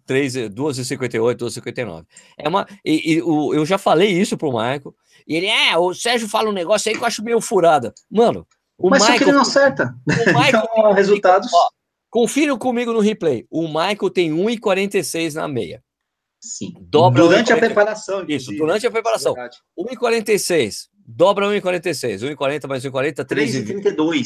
2,58, 0.07 1.35
2,59. 1.35 2.05
É 2.37 2.47
uma. 2.47 2.67
E, 2.85 3.13
e 3.13 3.21
o, 3.21 3.53
eu 3.53 3.65
já 3.65 3.77
falei 3.77 4.11
isso 4.11 4.37
pro 4.37 4.53
Marco. 4.53 4.95
E 5.27 5.35
ele, 5.35 5.47
é, 5.47 5.77
o 5.77 5.93
Sérgio 5.93 6.27
fala 6.27 6.49
um 6.49 6.53
negócio 6.53 6.89
aí 6.89 6.95
que 6.95 7.03
eu 7.03 7.07
acho 7.07 7.23
meio 7.23 7.39
furada. 7.41 7.93
Mano, 8.09 8.45
o 8.77 8.89
Mas 8.89 9.03
Michael, 9.03 9.17
só 9.17 9.23
que 9.23 9.29
ele 9.29 9.35
não 9.35 9.41
acerta. 9.41 9.95
O 10.05 10.39
Michael, 10.39 10.67
então, 10.71 10.93
resultados. 10.93 11.49
Ó, 11.53 11.69
confira 12.09 12.55
comigo 12.57 12.91
no 12.91 12.99
replay. 12.99 13.45
O 13.49 13.67
Michael 13.67 14.09
tem 14.09 14.31
1,46 14.31 15.35
na 15.35 15.47
meia. 15.47 15.83
Sim. 16.43 16.73
Dobra 16.81 17.23
durante 17.23 17.53
a 17.53 17.57
preparação. 17.57 18.25
Isso, 18.27 18.51
durante 18.51 18.85
a 18.85 18.91
preparação. 18.91 19.33
1,46. 19.79 20.89
Dobra 21.07 21.47
1,46. 21.47 22.35
1,40 22.35 22.67
mais 22.67 22.83
1,40, 22.83 23.25
3,32. 23.25 24.25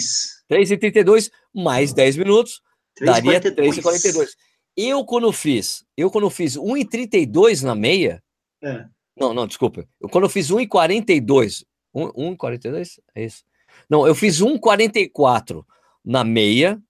3,32 0.49 1.31
mais 1.53 1.93
10 1.93 2.17
minutos, 2.17 2.59
3, 2.95 3.11
daria 3.11 3.39
3,42. 3.39 4.29
Eu, 4.75 5.05
quando 5.05 5.31
fiz, 5.31 5.85
eu, 5.95 6.09
quando 6.09 6.27
fiz 6.31 6.57
1,32 6.57 7.61
na 7.61 7.75
meia. 7.75 8.23
É. 8.63 8.85
Não, 9.15 9.31
não, 9.31 9.45
desculpa. 9.45 9.87
Eu, 10.01 10.09
quando 10.09 10.23
eu 10.23 10.29
fiz 10.29 10.49
1,42. 10.49 11.65
1,42? 11.95 12.99
É 13.13 13.25
isso? 13.25 13.43
Não, 13.87 14.07
eu 14.07 14.15
fiz 14.15 14.41
1,44 14.41 15.63
na 16.03 16.23
meia. 16.23 16.81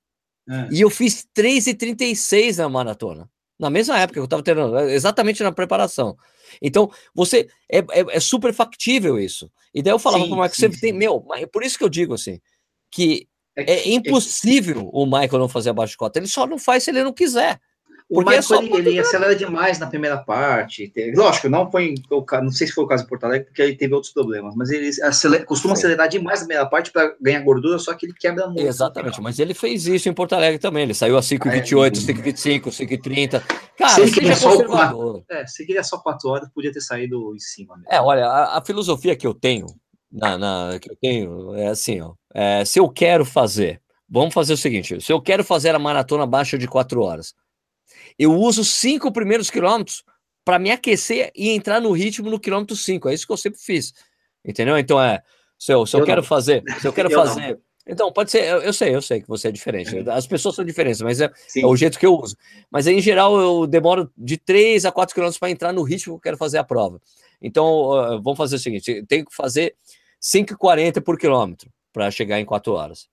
É. 0.50 0.70
E 0.72 0.80
eu 0.80 0.90
fiz 0.90 1.28
3,36 1.36 2.60
na 2.60 2.70
maratona 2.70 3.30
na 3.60 3.70
mesma 3.70 3.97
época 3.99 4.14
que 4.14 4.20
eu 4.20 4.26
estava 4.26 4.43
treinando, 4.43 4.78
é, 4.78 4.93
exatamente 4.93 5.41
na 5.43 5.51
preparação. 5.51 6.18
Então, 6.62 6.91
você 7.14 7.47
é, 7.72 7.80
é, 7.80 8.05
é 8.10 8.20
super 8.20 8.53
factível 8.53 9.20
isso. 9.20 9.51
E 9.74 9.82
daí 9.82 9.93
eu 9.93 9.99
falava 9.99 10.26
para 10.26 10.34
o 10.34 10.41
Michael, 10.41 10.74
sim. 10.74 10.80
tem, 10.80 10.93
meu, 10.93 11.26
é 11.36 11.45
por 11.45 11.64
isso 11.64 11.78
que 11.78 11.84
eu 11.84 11.89
digo 11.89 12.14
assim, 12.14 12.39
que 12.91 13.28
é, 13.55 13.74
é 13.74 13.89
impossível 13.89 14.89
o 14.93 15.05
Michael 15.05 15.39
não 15.39 15.49
fazer 15.49 15.72
abaixo 15.72 15.91
de 15.91 15.97
cota. 15.97 16.20
Ele 16.20 16.28
só 16.28 16.45
não 16.45 16.60
faz 16.60 16.84
se 16.84 16.91
ele 16.91 17.03
não 17.03 17.14
quiser. 17.14 17.60
O 18.10 18.20
Michael, 18.20 18.39
é 18.39 18.41
só 18.41 18.62
ele, 18.62 18.78
ele 18.78 18.99
acelera 18.99 19.36
demais 19.36 19.80
na 19.80 19.88
primeira 19.88 20.18
parte. 20.18 20.91
Lógico, 21.14 21.49
não 21.49 21.70
foi 21.70 21.95
não 22.41 22.51
sei 22.51 22.68
se 22.68 22.74
foi 22.74 22.86
o 22.86 22.88
caso 22.88 23.03
em 23.03 23.08
Porto 23.08 23.26
Alegre, 23.26 23.47
porque 23.47 23.62
ele 23.62 23.76
teve 23.76 23.93
outros 23.93 24.14
problemas, 24.14 24.55
mas 24.55 24.70
ele 24.70 24.89
acelera, 25.03 25.43
costuma 25.45 25.76
Sim. 25.76 25.82
acelerar 25.82 26.08
demais 26.08 26.39
na 26.39 26.45
primeira 26.45 26.70
parte 26.70 26.89
para 26.89 27.14
ganhar 27.20 27.41
gordura, 27.41 27.78
só 27.80 27.93
que 27.93 28.05
ele 28.05 28.14
quebra 28.14 28.47
muito. 28.47 28.62
Exatamente, 28.62 29.22
mas 29.22 29.39
ele 29.39 29.53
fez 29.53 29.88
isso 29.88 30.08
em 30.08 30.14
Porto 30.14 30.34
Alegre 30.34 30.58
também. 30.58 30.84
Ele 30.84 30.93
saiu 30.93 31.18
a 31.18 31.22
5,28, 31.22 31.97
5,25, 32.05 32.62
5,30. 32.68 33.43
Cara, 33.78 33.89
se 33.89 34.01
ele 34.01 34.12
queria 34.12 34.36
só 34.36 34.64
quatro, 34.64 35.26
é, 35.30 35.45
se 35.45 35.66
queria 35.66 35.84
só 35.84 35.97
4 35.97 36.30
horas, 36.30 36.49
podia 36.53 36.72
ter 36.72 36.82
saído 36.82 37.36
em 37.36 37.39
cima. 37.39 37.76
Mesmo. 37.76 37.91
É, 37.91 38.01
olha, 38.01 38.26
a, 38.26 38.58
a, 38.58 38.62
filosofia 38.62 39.18
que 39.18 39.28
eu 39.28 39.34
tenho, 39.34 39.66
na, 40.10 40.38
na, 40.38 40.80
que 40.80 40.89
eu 40.89 40.95
tenho 40.95 41.55
é 41.55 41.68
assim, 41.68 41.99
ó. 41.99 42.14
É, 42.34 42.64
se 42.64 42.80
eu 42.80 42.88
quero 42.88 43.26
fazer, 43.26 43.82
vamos 44.10 44.34
fazer 44.34 44.53
o 44.53 44.58
seguinte: 44.58 45.01
se 45.01 45.12
eu 45.12 45.22
quero 45.22 45.43
fazer 45.43 45.76
a 45.76 45.80
maratona 45.80 46.24
abaixo 46.24 46.58
de 46.58 46.70
4 46.70 47.01
horas 47.01 47.36
eu 48.18 48.34
uso 48.34 48.63
cinco 48.63 49.11
primeiros 49.11 49.49
quilômetros 49.49 50.03
para 50.43 50.57
me 50.57 50.72
aquecer 50.72 51.32
e 51.36 51.49
entrar 51.49 51.82
no 51.82 51.91
ritmo 51.91 52.30
no 52.30 52.39
quilômetro 52.39 52.76
5. 52.76 53.09
É 53.09 53.13
isso 53.13 53.28
que 53.28 53.34
eu 53.34 53.38
sempre 53.38 53.59
fiz. 53.59 53.93
Entendeu? 54.45 54.78
Então 54.78 55.01
é, 55.01 55.22
se 55.59 55.74
eu, 55.74 55.86
se 55.86 55.95
eu, 55.95 56.01
eu 56.01 56.05
quero 56.05 56.22
não. 56.22 56.28
fazer, 56.28 56.63
se 56.80 56.88
eu 56.88 56.93
quero 56.93 57.11
eu 57.11 57.20
fazer. 57.20 57.51
Não. 57.51 57.68
Então, 57.89 58.11
pode 58.11 58.30
ser, 58.30 58.43
eu, 58.43 58.61
eu, 58.61 58.74
sei, 58.74 58.93
eu 58.93 59.01
sei 59.01 59.22
que 59.22 59.28
você 59.28 59.47
é 59.47 59.51
diferente. 59.51 59.95
Uhum. 59.95 60.11
As 60.11 60.28
pessoas 60.28 60.55
são 60.55 60.65
diferentes, 60.65 61.01
mas 61.01 61.22
é, 61.22 61.32
é, 61.55 61.65
o 61.65 61.76
jeito 61.76 61.97
que 61.97 62.05
eu 62.05 62.13
uso. 62.13 62.36
Mas 62.70 62.86
em 62.86 62.99
geral 62.99 63.39
eu 63.39 63.65
demoro 63.65 64.11
de 64.18 64.38
3 64.38 64.86
a 64.86 64.91
4 64.91 65.13
quilômetros 65.13 65.39
para 65.39 65.49
entrar 65.49 65.72
no 65.72 65.84
ritmo 65.84 66.13
que 66.13 66.18
eu 66.18 66.22
quero 66.22 66.38
fazer 66.38 66.57
a 66.57 66.63
prova. 66.63 67.01
Então, 67.41 67.65
uh, 67.65 68.22
vamos 68.22 68.38
fazer 68.38 68.57
o 68.57 68.59
seguinte: 68.59 69.05
tem 69.07 69.24
que 69.24 69.34
fazer 69.34 69.74
5,40 70.22 71.01
por 71.01 71.18
quilômetro 71.18 71.70
para 71.93 72.11
chegar 72.11 72.39
em 72.39 72.45
4 72.45 72.74
horas. 72.74 73.07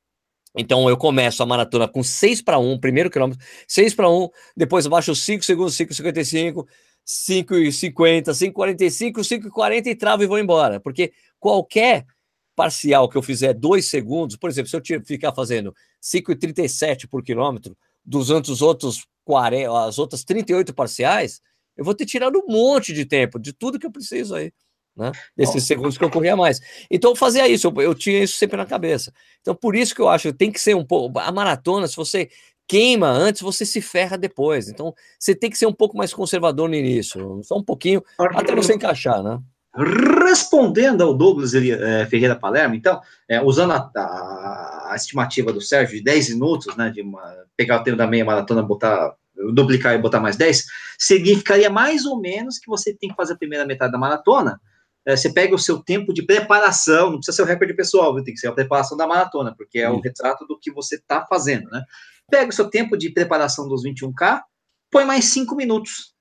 Então 0.56 0.88
eu 0.88 0.96
começo 0.96 1.42
a 1.42 1.46
maratona 1.46 1.88
com 1.88 2.02
6 2.02 2.40
para 2.42 2.58
1, 2.58 2.78
primeiro 2.78 3.10
quilômetro, 3.10 3.44
6 3.66 3.94
para 3.94 4.08
1, 4.08 4.28
depois 4.56 4.86
abaixo 4.86 5.14
5 5.14 5.44
segundos, 5.44 5.74
5,55, 5.74 6.66
5,50, 7.04 8.32
5,45, 8.32 9.12
5,40 9.50 9.86
e 9.86 9.94
travo 9.94 10.22
e 10.22 10.26
vou 10.26 10.38
embora. 10.38 10.78
Porque 10.78 11.12
qualquer 11.40 12.06
parcial 12.54 13.08
que 13.08 13.16
eu 13.16 13.22
fizer 13.22 13.52
2 13.52 13.84
segundos, 13.84 14.36
por 14.36 14.48
exemplo, 14.48 14.70
se 14.70 14.76
eu 14.76 15.04
ficar 15.04 15.34
fazendo 15.34 15.74
5,37 16.00 17.08
por 17.08 17.22
quilômetro, 17.22 17.76
dos 18.04 18.30
outros 18.30 19.06
40, 19.24 19.86
as 19.86 19.98
outras 19.98 20.22
38 20.22 20.72
parciais, 20.72 21.40
eu 21.76 21.84
vou 21.84 21.94
ter 21.94 22.06
tirado 22.06 22.38
um 22.38 22.52
monte 22.52 22.92
de 22.92 23.04
tempo, 23.04 23.40
de 23.40 23.52
tudo 23.52 23.78
que 23.78 23.86
eu 23.86 23.90
preciso 23.90 24.36
aí 24.36 24.52
né? 24.96 25.12
Desses 25.36 25.64
segundos 25.64 25.98
que 25.98 26.04
eu 26.04 26.10
corria 26.10 26.36
mais. 26.36 26.60
Então 26.90 27.10
eu 27.10 27.16
fazia 27.16 27.48
isso, 27.48 27.66
eu, 27.68 27.82
eu, 27.82 27.94
tinha 27.94 28.22
isso 28.22 28.36
sempre 28.36 28.56
na 28.56 28.66
cabeça. 28.66 29.12
Então 29.40 29.54
por 29.54 29.74
isso 29.74 29.94
que 29.94 30.00
eu 30.00 30.08
acho 30.08 30.28
que 30.28 30.38
tem 30.38 30.52
que 30.52 30.60
ser 30.60 30.74
um 30.74 30.84
pouco. 30.84 31.18
A 31.18 31.32
maratona, 31.32 31.88
se 31.88 31.96
você 31.96 32.28
queima 32.66 33.08
antes, 33.08 33.42
você 33.42 33.64
se 33.64 33.80
ferra 33.80 34.16
depois. 34.16 34.68
Então 34.68 34.94
você 35.18 35.34
tem 35.34 35.50
que 35.50 35.58
ser 35.58 35.66
um 35.66 35.72
pouco 35.72 35.96
mais 35.96 36.12
conservador 36.12 36.68
no 36.68 36.74
início, 36.74 37.40
só 37.42 37.56
um 37.56 37.64
pouquinho, 37.64 38.02
até 38.18 38.54
você 38.54 38.74
encaixar, 38.74 39.22
né? 39.22 39.38
Respondendo 39.76 41.02
ao 41.02 41.12
Douglas 41.12 41.52
é, 41.52 42.06
Ferreira 42.06 42.36
Palermo, 42.36 42.76
então, 42.76 43.00
é, 43.28 43.42
usando 43.42 43.72
a, 43.72 43.90
a, 43.96 44.88
a, 44.92 44.94
estimativa 44.94 45.52
do 45.52 45.60
Sérgio 45.60 45.98
de 45.98 46.04
10 46.04 46.28
minutos, 46.30 46.76
né, 46.76 46.90
de 46.90 47.02
uma, 47.02 47.20
pegar 47.56 47.80
o 47.80 47.82
tempo 47.82 47.96
da 47.96 48.06
meia 48.06 48.24
maratona, 48.24 48.62
botar, 48.62 49.16
duplicar 49.52 49.96
e 49.96 49.98
botar 49.98 50.20
mais 50.20 50.36
10, 50.36 50.64
significaria 50.96 51.68
mais 51.68 52.06
ou 52.06 52.20
menos 52.20 52.56
que 52.56 52.68
você 52.68 52.94
tem 52.94 53.10
que 53.10 53.16
fazer 53.16 53.32
a 53.32 53.36
primeira 53.36 53.66
metade 53.66 53.90
da 53.90 53.98
maratona 53.98 54.60
é, 55.06 55.16
você 55.16 55.32
pega 55.32 55.54
o 55.54 55.58
seu 55.58 55.82
tempo 55.82 56.12
de 56.12 56.22
preparação, 56.24 57.10
não 57.10 57.18
precisa 57.18 57.36
ser 57.36 57.42
o 57.42 57.46
recorde 57.46 57.74
pessoal, 57.74 58.14
tem 58.22 58.34
que 58.34 58.40
ser 58.40 58.48
a 58.48 58.52
preparação 58.52 58.96
da 58.96 59.06
maratona, 59.06 59.54
porque 59.56 59.78
é 59.78 59.90
o 59.90 60.00
retrato 60.00 60.46
do 60.46 60.58
que 60.58 60.72
você 60.72 60.96
está 60.96 61.26
fazendo, 61.26 61.68
né? 61.70 61.82
Pega 62.30 62.50
o 62.50 62.54
seu 62.54 62.70
tempo 62.70 62.96
de 62.96 63.10
preparação 63.10 63.68
dos 63.68 63.84
21K, 63.84 64.42
põe 64.90 65.04
mais 65.04 65.26
5 65.26 65.54
minutos. 65.54 66.14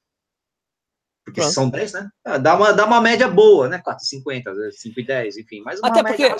Porque 1.26 1.40
Pronto. 1.40 1.54
são 1.54 1.70
10, 1.70 1.94
né? 1.94 2.10
Ah, 2.26 2.38
dá 2.38 2.54
uma, 2.54 2.74
dá 2.74 2.86
uma 2.86 3.00
média 3.00 3.30
boa, 3.30 3.70
né? 3.70 3.82
4,50, 3.82 4.44
5,10, 4.44 5.38
enfim. 5.40 5.62
Mas 5.62 5.82
até 5.82 6.04
porque, 6.04 6.24
é, 6.26 6.34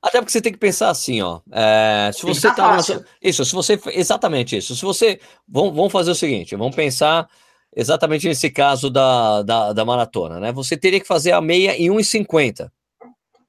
até 0.00 0.18
porque 0.18 0.32
você 0.32 0.40
tem 0.40 0.52
que 0.52 0.58
pensar 0.58 0.88
assim, 0.88 1.20
ó. 1.20 1.40
É, 1.52 2.10
se 2.14 2.22
você 2.22 2.50
tá. 2.54 2.78
Isso, 3.20 3.44
se 3.44 3.52
você. 3.52 3.78
Exatamente 3.88 4.56
isso. 4.56 4.74
Se 4.74 4.82
você. 4.82 5.20
Vamos, 5.46 5.76
vamos 5.76 5.92
fazer 5.92 6.10
o 6.10 6.14
seguinte: 6.14 6.56
vamos 6.56 6.74
pensar 6.74 7.28
exatamente 7.74 8.26
nesse 8.26 8.50
caso 8.50 8.90
da, 8.90 9.42
da, 9.42 9.72
da 9.72 9.84
maratona, 9.84 10.40
né? 10.40 10.52
Você 10.52 10.76
teria 10.76 11.00
que 11.00 11.06
fazer 11.06 11.32
a 11.32 11.40
meia 11.40 11.76
em 11.76 11.88
1,50 11.88 12.70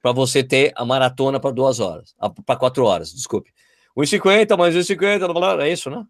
para 0.00 0.12
você 0.12 0.42
ter 0.42 0.72
a 0.74 0.84
maratona 0.84 1.38
para 1.38 1.50
duas 1.50 1.80
horas, 1.80 2.14
para 2.44 2.56
quatro 2.56 2.84
horas, 2.84 3.12
desculpe. 3.12 3.50
1,50 3.96 4.56
mais 4.56 4.74
1,50, 4.74 5.60
é 5.60 5.72
isso, 5.72 5.90
né? 5.90 6.04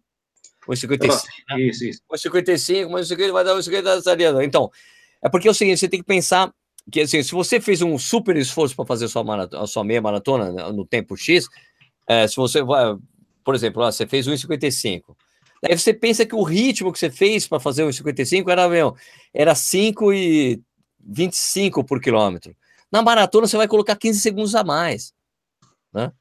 1,55. 0.67 1.23
Né? 1.49 1.61
Isso, 1.61 1.85
isso. 1.85 2.01
1,55 2.11 2.89
mais 2.89 3.09
1,50 3.09 3.31
vai 3.31 3.43
dar 3.43 3.55
1,50. 3.55 4.43
Então, 4.43 4.71
é 5.21 5.29
porque 5.29 5.47
é 5.47 5.51
o 5.51 5.53
seguinte, 5.53 5.79
você 5.79 5.87
tem 5.87 5.99
que 5.99 6.05
pensar 6.05 6.51
que 6.91 7.01
assim, 7.01 7.21
se 7.23 7.31
você 7.31 7.61
fez 7.61 7.81
um 7.81 7.97
super 7.97 8.35
esforço 8.35 8.75
para 8.75 8.85
fazer 8.85 9.05
a 9.05 9.07
sua, 9.07 9.23
maratona, 9.23 9.63
a 9.63 9.67
sua 9.67 9.83
meia 9.83 10.01
maratona 10.01 10.51
né, 10.51 10.71
no 10.71 10.85
tempo 10.85 11.15
X, 11.15 11.47
é, 12.07 12.27
se 12.27 12.35
você 12.35 12.61
vai, 12.61 12.95
por 13.43 13.55
exemplo, 13.55 13.83
você 13.83 14.05
fez 14.05 14.27
1,55, 14.27 15.15
Daí 15.63 15.77
você 15.77 15.93
pensa 15.93 16.25
que 16.25 16.35
o 16.35 16.43
ritmo 16.43 16.91
que 16.91 16.99
você 16.99 17.09
fez 17.09 17.47
para 17.47 17.57
fazer 17.57 17.85
o 17.85 17.93
55 17.93 18.51
era, 18.51 18.67
meu, 18.67 18.97
era 19.33 19.55
5 19.55 20.11
e 20.11 20.61
25 20.99 21.85
por 21.85 22.01
quilômetro. 22.01 22.53
Na 22.91 23.01
maratona 23.01 23.47
você 23.47 23.55
vai 23.55 23.65
colocar 23.65 23.95
15 23.95 24.19
segundos 24.19 24.55
a 24.55 24.63
mais, 24.65 25.13
né? 25.93 26.11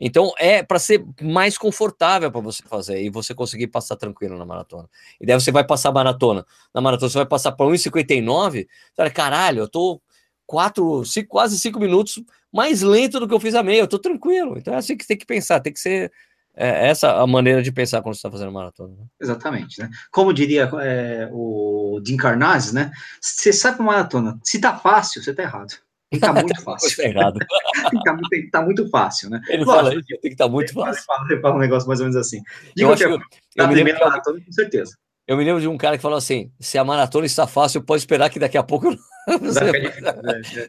Então 0.00 0.32
é 0.38 0.62
para 0.62 0.78
ser 0.78 1.04
mais 1.20 1.58
confortável 1.58 2.32
para 2.32 2.40
você 2.40 2.62
fazer 2.62 3.02
e 3.02 3.10
você 3.10 3.34
conseguir 3.34 3.66
passar 3.66 3.96
tranquilo 3.96 4.38
na 4.38 4.46
maratona. 4.46 4.88
E 5.20 5.26
daí 5.26 5.38
você 5.38 5.52
vai 5.52 5.64
passar 5.64 5.90
a 5.90 5.92
maratona. 5.92 6.46
Na 6.74 6.80
maratona 6.80 7.10
você 7.10 7.18
vai 7.18 7.26
passar 7.26 7.52
para 7.52 7.66
1,59. 7.66 8.52
Você 8.52 8.66
fala, 8.96 9.10
caralho, 9.10 9.58
eu 9.60 9.68
tô 9.68 10.00
quatro, 10.46 11.04
cinco, 11.04 11.28
quase 11.28 11.58
cinco 11.58 11.78
minutos 11.78 12.22
mais 12.50 12.80
lento 12.80 13.20
do 13.20 13.28
que 13.28 13.34
eu 13.34 13.40
fiz 13.40 13.54
a 13.54 13.62
meia. 13.62 13.80
Eu 13.80 13.88
tô 13.88 13.98
tranquilo. 13.98 14.56
Então 14.56 14.72
é 14.72 14.78
assim 14.78 14.96
que 14.96 15.06
tem 15.06 15.18
que 15.18 15.26
pensar, 15.26 15.60
tem 15.60 15.72
que 15.72 15.80
ser 15.80 16.10
é 16.56 16.88
essa 16.88 17.20
a 17.20 17.26
maneira 17.26 17.62
de 17.62 17.70
pensar 17.70 18.00
quando 18.00 18.14
você 18.14 18.18
está 18.18 18.30
fazendo 18.30 18.50
maratona. 18.50 18.94
Né? 18.96 19.04
Exatamente, 19.20 19.78
né? 19.78 19.90
Como 20.10 20.32
diria 20.32 20.70
é, 20.80 21.28
o 21.30 22.00
Jim 22.04 22.16
Carnazes, 22.16 22.72
né? 22.72 22.90
Você 23.20 23.52
sabe 23.52 23.82
maratona, 23.82 24.38
se 24.42 24.58
tá 24.58 24.76
fácil, 24.76 25.22
você 25.22 25.34
tá 25.34 25.42
errado. 25.42 25.74
Tem 26.10 26.20
que 26.20 26.26
tá 26.26 26.32
muito 26.32 26.60
fácil. 26.62 26.96
tá 26.96 27.08
errado. 27.08 27.38
tem, 27.90 28.00
que 28.00 28.04
tá, 28.04 28.18
que 28.30 28.50
tá 28.50 28.62
muito 28.62 28.88
fácil, 28.88 29.28
né? 29.28 29.40
Ele 29.48 29.64
Lógico, 29.64 29.84
fala 29.84 29.94
isso, 29.94 30.08
tem 30.08 30.18
que 30.20 30.28
estar 30.28 30.46
tá 30.46 30.50
muito 30.50 30.72
fácil. 30.72 30.98
Ele 30.98 31.04
fala, 31.04 31.32
ele 31.32 31.40
fala, 31.40 31.54
um 31.54 31.58
negócio 31.58 31.88
mais 31.88 32.00
ou 32.00 32.06
menos 32.06 32.16
assim. 32.16 32.42
Digo 32.74 32.92
eu 32.92 33.10
eu, 33.10 33.20
eu 33.56 33.68
me 33.68 33.74
lembro 33.74 34.00
maratona, 34.00 34.40
com 34.40 34.52
certeza. 34.52 34.96
Eu 35.26 35.36
me 35.36 35.44
lembro 35.44 35.60
de 35.60 35.66
um 35.66 35.76
cara 35.76 35.96
que 35.96 36.02
falou 36.02 36.16
assim: 36.16 36.52
se 36.60 36.78
a 36.78 36.84
maratona 36.84 37.26
está 37.26 37.46
fácil, 37.46 37.82
pode 37.82 38.02
esperar 38.02 38.30
que 38.30 38.38
daqui 38.38 38.56
a 38.56 38.62
pouco. 38.62 38.96
Você... 39.40 39.72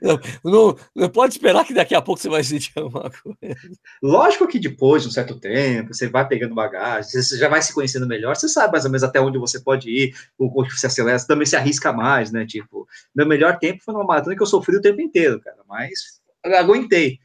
não, 0.01 0.19
não, 0.43 0.77
não, 0.95 1.09
pode 1.09 1.33
esperar 1.33 1.63
que 1.63 1.75
daqui 1.75 1.93
a 1.93 2.01
pouco 2.01 2.19
você 2.19 2.27
vai 2.27 2.43
sentir 2.43 2.71
alguma 2.81 3.03
coisa. 3.03 3.55
Lógico 4.01 4.47
que 4.47 4.57
depois 4.57 5.03
de 5.03 5.09
um 5.09 5.11
certo 5.11 5.39
tempo, 5.39 5.93
você 5.93 6.07
vai 6.07 6.27
pegando 6.27 6.55
bagagem, 6.55 7.21
você 7.21 7.37
já 7.37 7.47
vai 7.47 7.61
se 7.61 7.71
conhecendo 7.71 8.07
melhor, 8.07 8.35
você 8.35 8.49
sabe 8.49 8.71
mais 8.71 8.83
ou 8.83 8.89
menos 8.89 9.03
até 9.03 9.21
onde 9.21 9.37
você 9.37 9.59
pode 9.59 9.91
ir, 9.91 10.15
o 10.39 10.49
quanto 10.49 10.75
você 10.75 10.87
acelera, 10.87 11.19
você 11.19 11.27
também 11.27 11.45
se 11.45 11.55
arrisca 11.55 11.93
mais, 11.93 12.31
né? 12.31 12.47
Tipo, 12.47 12.87
meu 13.15 13.27
melhor 13.27 13.59
tempo 13.59 13.83
foi 13.83 13.93
numa 13.93 14.03
maratona 14.03 14.35
que 14.35 14.41
eu 14.41 14.47
sofri 14.47 14.75
o 14.75 14.81
tempo 14.81 14.99
inteiro, 15.01 15.39
cara, 15.39 15.57
mas 15.69 16.19
aguentei. 16.43 17.19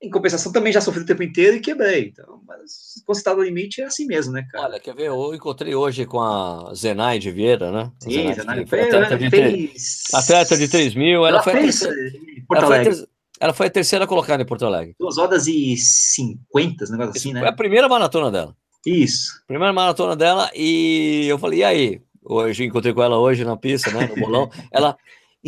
Em 0.00 0.10
compensação, 0.10 0.52
também 0.52 0.72
já 0.72 0.80
sofri 0.80 1.02
o 1.02 1.06
tempo 1.06 1.24
inteiro 1.24 1.56
e 1.56 1.60
quebrei. 1.60 2.12
Então, 2.12 2.40
mas 2.46 3.02
quando 3.04 3.18
você 3.18 3.34
no 3.34 3.42
limite, 3.42 3.80
é 3.80 3.86
assim 3.86 4.06
mesmo, 4.06 4.32
né, 4.32 4.46
cara? 4.50 4.66
Olha, 4.66 4.80
quer 4.80 4.94
ver? 4.94 5.08
Eu 5.08 5.34
encontrei 5.34 5.74
hoje 5.74 6.06
com 6.06 6.20
a 6.20 6.72
Zenaide 6.72 7.32
Vieira, 7.32 7.72
né? 7.72 7.90
Sim, 7.98 8.10
Zenaide, 8.10 8.40
Zenaide 8.40 8.70
foi 8.70 8.80
atleta, 8.82 9.18
de 9.18 9.30
fez... 9.30 10.02
atleta 10.14 10.56
de 10.56 10.68
3 10.68 10.94
mil. 10.94 11.26
Ela, 11.26 11.28
ela 11.28 11.42
foi 11.42 11.52
fez 11.54 11.80
terceira... 11.80 12.12
ela, 12.50 12.66
foi 12.66 12.84
ter... 12.84 13.08
ela 13.40 13.52
foi 13.52 13.66
a 13.66 13.70
terceira 13.70 14.06
colocada 14.06 14.42
em 14.42 14.46
Porto 14.46 14.66
Alegre. 14.66 14.94
Duas 15.00 15.18
horas 15.18 15.48
e 15.48 15.76
cinquenta, 15.76 16.84
negócio 16.90 17.12
assim, 17.16 17.32
né? 17.32 17.40
Foi 17.40 17.48
a 17.48 17.52
primeira 17.52 17.88
maratona 17.88 18.30
dela. 18.30 18.56
Isso. 18.86 19.42
Primeira 19.48 19.72
maratona 19.72 20.14
dela, 20.14 20.48
e 20.54 21.26
eu 21.28 21.38
falei, 21.38 21.58
e 21.58 21.64
aí? 21.64 22.00
Hoje 22.22 22.64
encontrei 22.64 22.92
com 22.92 23.02
ela 23.02 23.18
hoje 23.18 23.44
na 23.44 23.56
pista, 23.56 23.90
né? 23.90 24.06
No 24.06 24.14
bolão. 24.14 24.50
ela, 24.70 24.96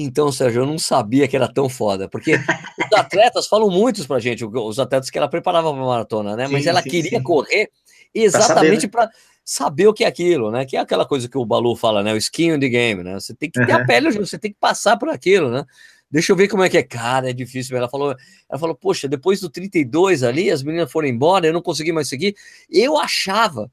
então, 0.02 0.30
Sérgio, 0.30 0.62
eu 0.62 0.66
não 0.66 0.78
sabia 0.78 1.26
que 1.26 1.36
era 1.36 1.52
tão 1.52 1.68
foda, 1.68 2.08
porque 2.08 2.32
os 2.92 2.98
atletas 2.98 3.46
falam 3.46 3.70
muitos 3.70 4.06
pra 4.06 4.18
gente, 4.18 4.44
os 4.44 4.78
atletas 4.78 5.10
que 5.10 5.18
ela 5.18 5.28
preparava 5.28 5.72
para 5.72 5.82
maratona, 5.82 6.36
né? 6.36 6.46
Sim, 6.46 6.52
Mas 6.52 6.66
ela 6.66 6.82
sim, 6.82 6.90
queria 6.90 7.18
sim. 7.18 7.22
correr 7.22 7.70
exatamente 8.14 8.88
para 8.88 9.02
saber, 9.02 9.14
né? 9.14 9.20
saber, 9.44 9.86
o 9.88 9.94
que 9.94 10.04
é 10.04 10.06
aquilo, 10.06 10.50
né? 10.50 10.64
Que 10.64 10.76
é 10.76 10.80
aquela 10.80 11.06
coisa 11.06 11.28
que 11.28 11.38
o 11.38 11.44
Balu 11.44 11.74
fala, 11.76 12.02
né? 12.02 12.12
O 12.12 12.16
skin 12.16 12.54
in 12.54 12.60
the 12.60 12.68
game, 12.68 13.02
né? 13.02 13.14
Você 13.14 13.34
tem 13.34 13.50
que 13.50 13.64
ter 13.64 13.72
uhum. 13.72 13.82
a 13.82 13.84
pele, 13.86 14.10
você 14.12 14.38
tem 14.38 14.52
que 14.52 14.58
passar 14.58 14.96
por 14.96 15.08
aquilo, 15.08 15.50
né? 15.50 15.64
Deixa 16.10 16.32
eu 16.32 16.36
ver 16.36 16.48
como 16.48 16.62
é 16.62 16.68
que 16.68 16.76
é. 16.76 16.82
Cara, 16.82 17.30
é 17.30 17.32
difícil. 17.32 17.76
Ela 17.76 17.88
falou, 17.88 18.14
ela 18.48 18.58
falou, 18.58 18.74
poxa, 18.74 19.06
depois 19.06 19.40
do 19.40 19.48
32 19.48 20.24
ali, 20.24 20.50
as 20.50 20.62
meninas 20.62 20.90
foram 20.90 21.06
embora, 21.06 21.46
eu 21.46 21.52
não 21.52 21.62
consegui 21.62 21.92
mais 21.92 22.08
seguir. 22.08 22.34
Eu 22.68 22.98
achava 22.98 23.70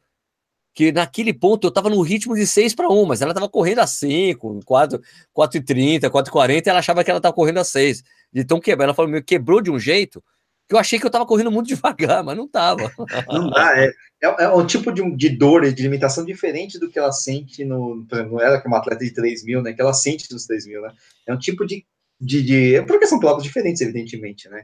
que 0.77 0.91
naquele 0.91 1.33
ponto 1.33 1.65
eu 1.65 1.69
estava 1.69 1.89
no 1.89 1.99
ritmo 2.01 2.35
de 2.35 2.45
6 2.45 2.75
para 2.75 2.87
1, 2.87 3.05
mas 3.07 3.19
ela 3.19 3.31
estava 3.31 3.49
correndo 3.49 3.79
a 3.79 3.87
5, 3.87 4.59
4, 4.63 5.01
4 5.33 5.57
e 5.57 5.61
30, 5.63 6.07
4 6.07 6.29
e 6.29 6.31
40, 6.31 6.53
e 6.59 6.69
ela 6.69 6.77
achava 6.77 7.03
que 7.03 7.09
ela 7.09 7.17
estava 7.17 7.33
correndo 7.33 7.57
a 7.57 7.63
6. 7.63 8.03
De 8.31 8.45
tão 8.45 8.59
quebrar, 8.59 8.85
ela 8.85 8.93
falou, 8.93 9.09
meu, 9.09 9.23
quebrou 9.23 9.59
de 9.59 9.71
um 9.71 9.79
jeito 9.79 10.23
que 10.69 10.75
eu 10.75 10.77
achei 10.77 10.99
que 10.99 11.05
eu 11.05 11.07
estava 11.07 11.25
correndo 11.25 11.51
muito 11.51 11.65
devagar, 11.73 12.23
mas 12.23 12.37
não 12.37 12.45
estava. 12.45 12.91
Não 13.27 13.49
dá, 13.49 13.75
é, 13.75 13.87
é, 14.21 14.43
é, 14.43 14.49
um 14.49 14.67
tipo 14.67 14.91
de, 14.91 15.01
de 15.15 15.29
dor 15.29 15.73
de 15.73 15.81
limitação 15.81 16.23
diferente 16.23 16.77
do 16.77 16.91
que 16.91 16.99
ela 16.99 17.11
sente 17.11 17.65
no, 17.65 18.05
por 18.07 18.19
exemplo, 18.19 18.39
ela 18.39 18.61
que 18.61 18.67
é 18.67 18.69
uma 18.69 18.77
atleta 18.77 19.03
de 19.03 19.11
3 19.15 19.45
mil, 19.45 19.63
né, 19.63 19.73
que 19.73 19.81
ela 19.81 19.93
sente 19.93 20.31
nos 20.31 20.45
3 20.45 20.67
mil, 20.67 20.81
né, 20.83 20.93
é 21.25 21.33
um 21.33 21.39
tipo 21.39 21.65
de 21.65 21.87
de, 22.19 22.41
de, 22.41 22.81
porque 22.83 23.05
são 23.05 23.19
provas 23.19 23.43
diferentes, 23.43 23.81
evidentemente, 23.81 24.49
né? 24.49 24.63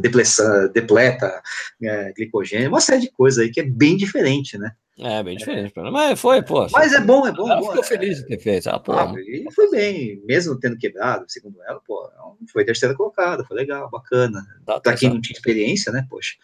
Depressão, 0.00 0.70
depleta, 0.72 1.42
é, 1.82 2.12
glicogênio, 2.12 2.68
uma 2.68 2.80
série 2.80 3.02
de 3.02 3.10
coisas 3.10 3.42
aí 3.42 3.50
que 3.50 3.60
é 3.60 3.64
bem 3.64 3.96
diferente, 3.96 4.56
né? 4.56 4.72
É, 4.98 5.22
bem 5.24 5.36
diferente. 5.36 5.72
É. 5.76 5.90
Mas 5.90 6.20
foi, 6.20 6.40
pô. 6.40 6.68
Mas 6.70 6.92
é 6.92 7.00
bom, 7.00 7.26
é 7.26 7.32
bom. 7.32 7.50
Ela 7.50 7.60
bom, 7.60 7.66
ficou 7.66 7.82
é, 7.82 7.86
feliz 7.86 8.18
de 8.18 8.26
ter 8.26 8.38
feito. 8.38 8.68
Ah, 8.70 8.78
pô, 8.78 8.92
ah, 8.92 9.12
e 9.18 9.44
foi 9.52 9.68
bem, 9.70 10.22
mesmo 10.24 10.58
tendo 10.58 10.78
quebrado, 10.78 11.24
segundo 11.26 11.60
ela, 11.66 11.80
pô, 11.84 12.08
foi 12.52 12.64
terceira 12.64 12.94
colocada, 12.94 13.44
foi 13.44 13.56
legal, 13.56 13.90
bacana. 13.90 14.40
Tá, 14.64 14.78
pra 14.78 14.94
quem 14.94 15.10
não 15.10 15.20
tinha 15.20 15.34
experiência, 15.34 15.90
né, 15.90 16.06
poxa. 16.08 16.34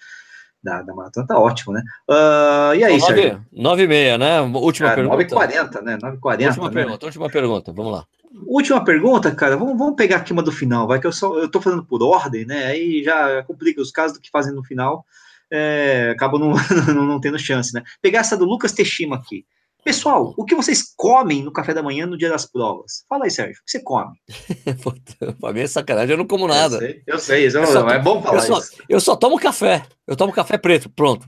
Da, 0.63 0.83
da 0.83 0.93
maratona 0.93 1.27
tá 1.27 1.39
ótimo, 1.39 1.73
né? 1.73 1.83
Uh, 2.07 2.75
e 2.75 2.85
aí, 2.85 2.97
então, 2.97 3.09
9, 3.09 3.39
9 3.51 3.83
e 3.83 3.87
meia, 3.87 4.19
né? 4.19 4.41
Última 4.43 4.95
pergunta. 4.95 5.17
9 5.17 5.23
e 5.23 5.29
40, 5.29 5.81
né? 5.81 5.99
9 6.03 6.17
e 6.17 6.21
40. 6.21 6.49
Última 6.51 6.69
né? 6.69 6.75
pergunta, 6.75 7.07
última 7.07 7.31
pergunta, 7.31 7.73
vamos 7.73 7.93
lá. 7.93 8.07
Última 8.47 8.85
pergunta, 8.85 9.35
cara. 9.35 9.57
Vamos, 9.57 9.77
vamos 9.77 9.97
pegar 9.97 10.17
aqui 10.17 10.33
uma 10.33 10.43
do 10.43 10.53
final, 10.53 10.87
vai, 10.87 11.01
que 11.01 11.07
eu 11.07 11.13
só 11.13 11.37
eu 11.39 11.51
tô 11.51 11.61
fazendo 11.61 11.85
por 11.85 12.03
ordem, 12.03 12.45
né? 12.45 12.67
Aí 12.67 13.03
já 13.03 13.43
complica 13.43 13.81
os 13.81 13.91
casos 13.91 14.17
do 14.17 14.21
que 14.21 14.31
fazem 14.31 14.55
no 14.55 14.65
final, 14.65 15.05
é, 15.51 16.11
acabam 16.15 16.41
não, 16.41 16.55
não, 16.95 17.07
não, 17.07 17.21
tendo 17.21 17.39
chance, 17.39 17.75
né? 17.75 17.83
Pegar 18.01 18.21
essa 18.21 18.37
do 18.37 18.45
Lucas 18.45 18.73
Teixeira 18.73 19.17
aqui. 19.17 19.45
Pessoal, 19.83 20.35
o 20.37 20.45
que 20.45 20.55
vocês 20.55 20.93
comem 20.95 21.43
no 21.43 21.53
café 21.53 21.73
da 21.73 21.83
manhã 21.83 22.07
no 22.07 22.19
dia 22.19 22.29
das 22.29 22.45
provas? 22.45 23.03
Fala 23.09 23.25
aí, 23.25 23.31
Sérgio, 23.31 23.61
o 23.63 23.65
que 23.65 23.71
você 23.71 23.83
come? 23.83 24.15
pra 25.41 25.53
mim 25.53 25.61
é 25.61 25.67
sacanagem, 25.67 26.13
eu 26.13 26.19
não 26.19 26.27
como 26.27 26.47
nada. 26.47 26.77
Eu 26.77 26.81
sei, 26.81 27.03
eu 27.07 27.19
sei, 27.19 27.47
eu 27.47 27.67
só, 27.67 27.89
é 27.89 27.99
bom 27.99 28.23
falar 28.23 28.37
eu 28.37 28.41
só, 28.43 28.59
isso. 28.59 28.83
Eu 28.89 29.01
só 29.01 29.17
tomo 29.17 29.39
café, 29.39 29.83
eu 30.07 30.17
tomo 30.17 30.33
café 30.33 30.59
preto, 30.59 30.91
pronto. 30.91 31.27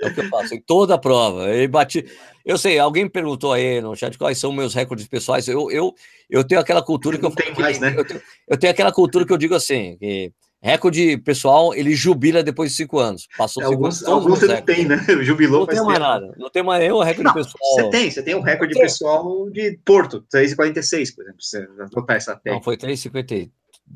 É 0.00 0.08
o 0.08 0.14
que 0.14 0.20
eu 0.20 0.28
faço 0.28 0.54
em 0.54 0.60
toda 0.60 0.94
a 0.94 0.98
prova. 0.98 1.48
Eu, 1.54 1.68
bati... 1.68 2.04
eu 2.44 2.56
sei, 2.56 2.78
alguém 2.78 3.04
me 3.04 3.10
perguntou 3.10 3.52
aí 3.52 3.80
no 3.80 3.94
chat 3.94 4.16
quais 4.16 4.38
são 4.38 4.52
meus 4.52 4.74
recordes 4.74 5.06
pessoais. 5.06 5.46
Eu, 5.48 5.70
eu, 5.70 5.94
eu 6.28 6.42
tenho 6.44 6.60
aquela 6.60 6.82
cultura 6.82 7.18
que 7.18 7.24
eu, 7.24 7.30
tenho 7.30 7.58
mais, 7.58 7.78
né? 7.78 7.94
eu, 7.96 8.04
tenho, 8.04 8.22
eu 8.48 8.58
tenho 8.58 8.70
aquela 8.72 8.92
cultura 8.92 9.26
que 9.26 9.32
eu 9.32 9.38
digo 9.38 9.54
assim, 9.54 9.96
que 9.98 10.32
Recorde 10.62 11.16
pessoal, 11.16 11.74
ele 11.74 11.94
jubila 11.94 12.42
depois 12.42 12.72
de 12.72 12.76
cinco 12.76 12.98
anos. 12.98 13.26
Passou 13.36 13.62
é, 13.62 13.66
alguns, 13.66 14.04
alguns 14.04 14.40
você 14.40 14.46
não 14.46 14.60
tem, 14.60 14.86
né? 14.86 14.98
Jubilou 15.24 15.60
Não 15.60 15.66
tem 15.66 15.82
mais 15.82 15.98
nada. 15.98 16.34
Não 16.36 16.50
tem 16.50 16.62
mais 16.62 16.82
nenhum 16.82 16.98
recorde 16.98 17.24
não, 17.24 17.32
pessoal. 17.32 17.74
Você 17.76 17.90
tem, 17.90 18.10
você 18.10 18.22
tem 18.22 18.34
um 18.34 18.42
recorde 18.42 18.74
pessoal 18.74 19.48
de 19.48 19.78
Porto, 19.82 20.22
3,46, 20.32 21.14
por 21.14 21.24
exemplo. 21.24 21.40
Você 21.40 21.66
botar 21.94 22.14
essa 22.16 22.34
técnica. 22.34 22.56
Não, 22.56 22.62
foi 22.62 22.76
3,52. 22.76 23.50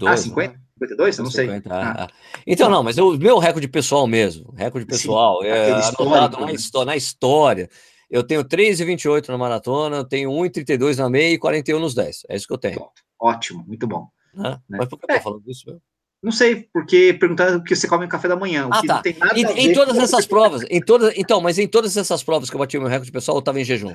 Ah, 0.07 0.17
50? 0.17 0.55
Né? 0.55 0.61
52? 0.79 1.19
Eu 1.19 1.25
não 1.25 1.31
50, 1.31 1.69
sei. 1.69 1.79
Ah. 1.79 2.05
Ah. 2.05 2.09
Então, 2.47 2.69
não, 2.69 2.83
mas 2.83 2.99
o 2.99 3.17
meu 3.17 3.39
recorde 3.39 3.69
pessoal 3.69 4.07
mesmo, 4.07 4.53
recorde 4.57 4.87
pessoal, 4.87 5.41
Sim, 5.43 5.49
é 5.49 5.73
anotado 5.73 6.41
na, 6.41 6.47
né? 6.47 6.55
história, 6.55 6.87
na 6.87 6.97
história. 6.97 7.69
Eu 8.11 8.23
tenho 8.23 8.45
3,28 8.45 9.29
na 9.29 9.39
maratona, 9.39 9.97
eu 9.97 10.05
tenho 10.05 10.31
1,32 10.31 10.99
na 10.99 11.09
meia 11.09 11.35
e 11.35 11.39
41 11.39 11.79
nos 11.79 11.95
10. 11.95 12.27
É 12.29 12.37
isso 12.37 12.47
que 12.47 12.53
eu 12.53 12.59
tenho. 12.59 12.87
Ótimo, 13.21 13.65
muito 13.67 13.87
bom. 13.87 14.09
Né? 14.35 14.59
Mas 14.69 14.89
por 14.89 14.99
que 14.99 15.05
eu 15.05 15.09
tô 15.09 15.15
é. 15.15 15.21
falando 15.21 15.43
disso, 15.43 15.65
meu? 15.67 15.81
Não 16.23 16.33
sei, 16.33 16.69
porque 16.73 17.13
perguntaram 17.13 17.59
o 17.59 17.63
que 17.63 17.77
você 17.77 17.87
come 17.87 18.05
no 18.05 18.11
café 18.11 18.29
da 18.29 18.37
manhã. 18.37 18.67
ah, 18.71 18.83
tá. 18.83 19.03
em, 19.37 19.45
em 19.45 19.73
todas 19.75 19.99
essas 19.99 20.27
provas, 20.27 20.65
em 20.71 20.81
todas, 20.81 21.13
então, 21.19 21.39
mas 21.39 21.59
em 21.59 21.69
todas 21.69 21.97
essas 21.99 22.23
provas 22.23 22.49
que 22.49 22.57
eu 22.57 22.59
bati 22.59 22.79
o 22.79 22.81
meu 22.81 22.89
recorde 22.89 23.13
pessoal, 23.13 23.37
eu 23.37 23.41
estava 23.41 23.61
em 23.61 23.65
jejum. 23.65 23.95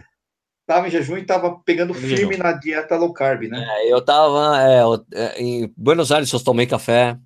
Estava 0.70 0.88
em 0.88 0.92
jejum 0.92 1.18
e 1.18 1.22
estava 1.22 1.60
pegando 1.66 1.96
firme 1.96 2.38
na 2.38 2.52
dieta 2.52 2.96
low 2.96 3.12
carb, 3.12 3.50
né? 3.50 3.66
É, 3.68 3.92
eu 3.92 3.98
estava 3.98 4.62
é, 4.62 4.84
é, 5.16 5.42
em 5.42 5.74
Buenos 5.76 6.12
Aires, 6.12 6.32
eu 6.32 6.40
tomei 6.44 6.68
café, 6.68 7.18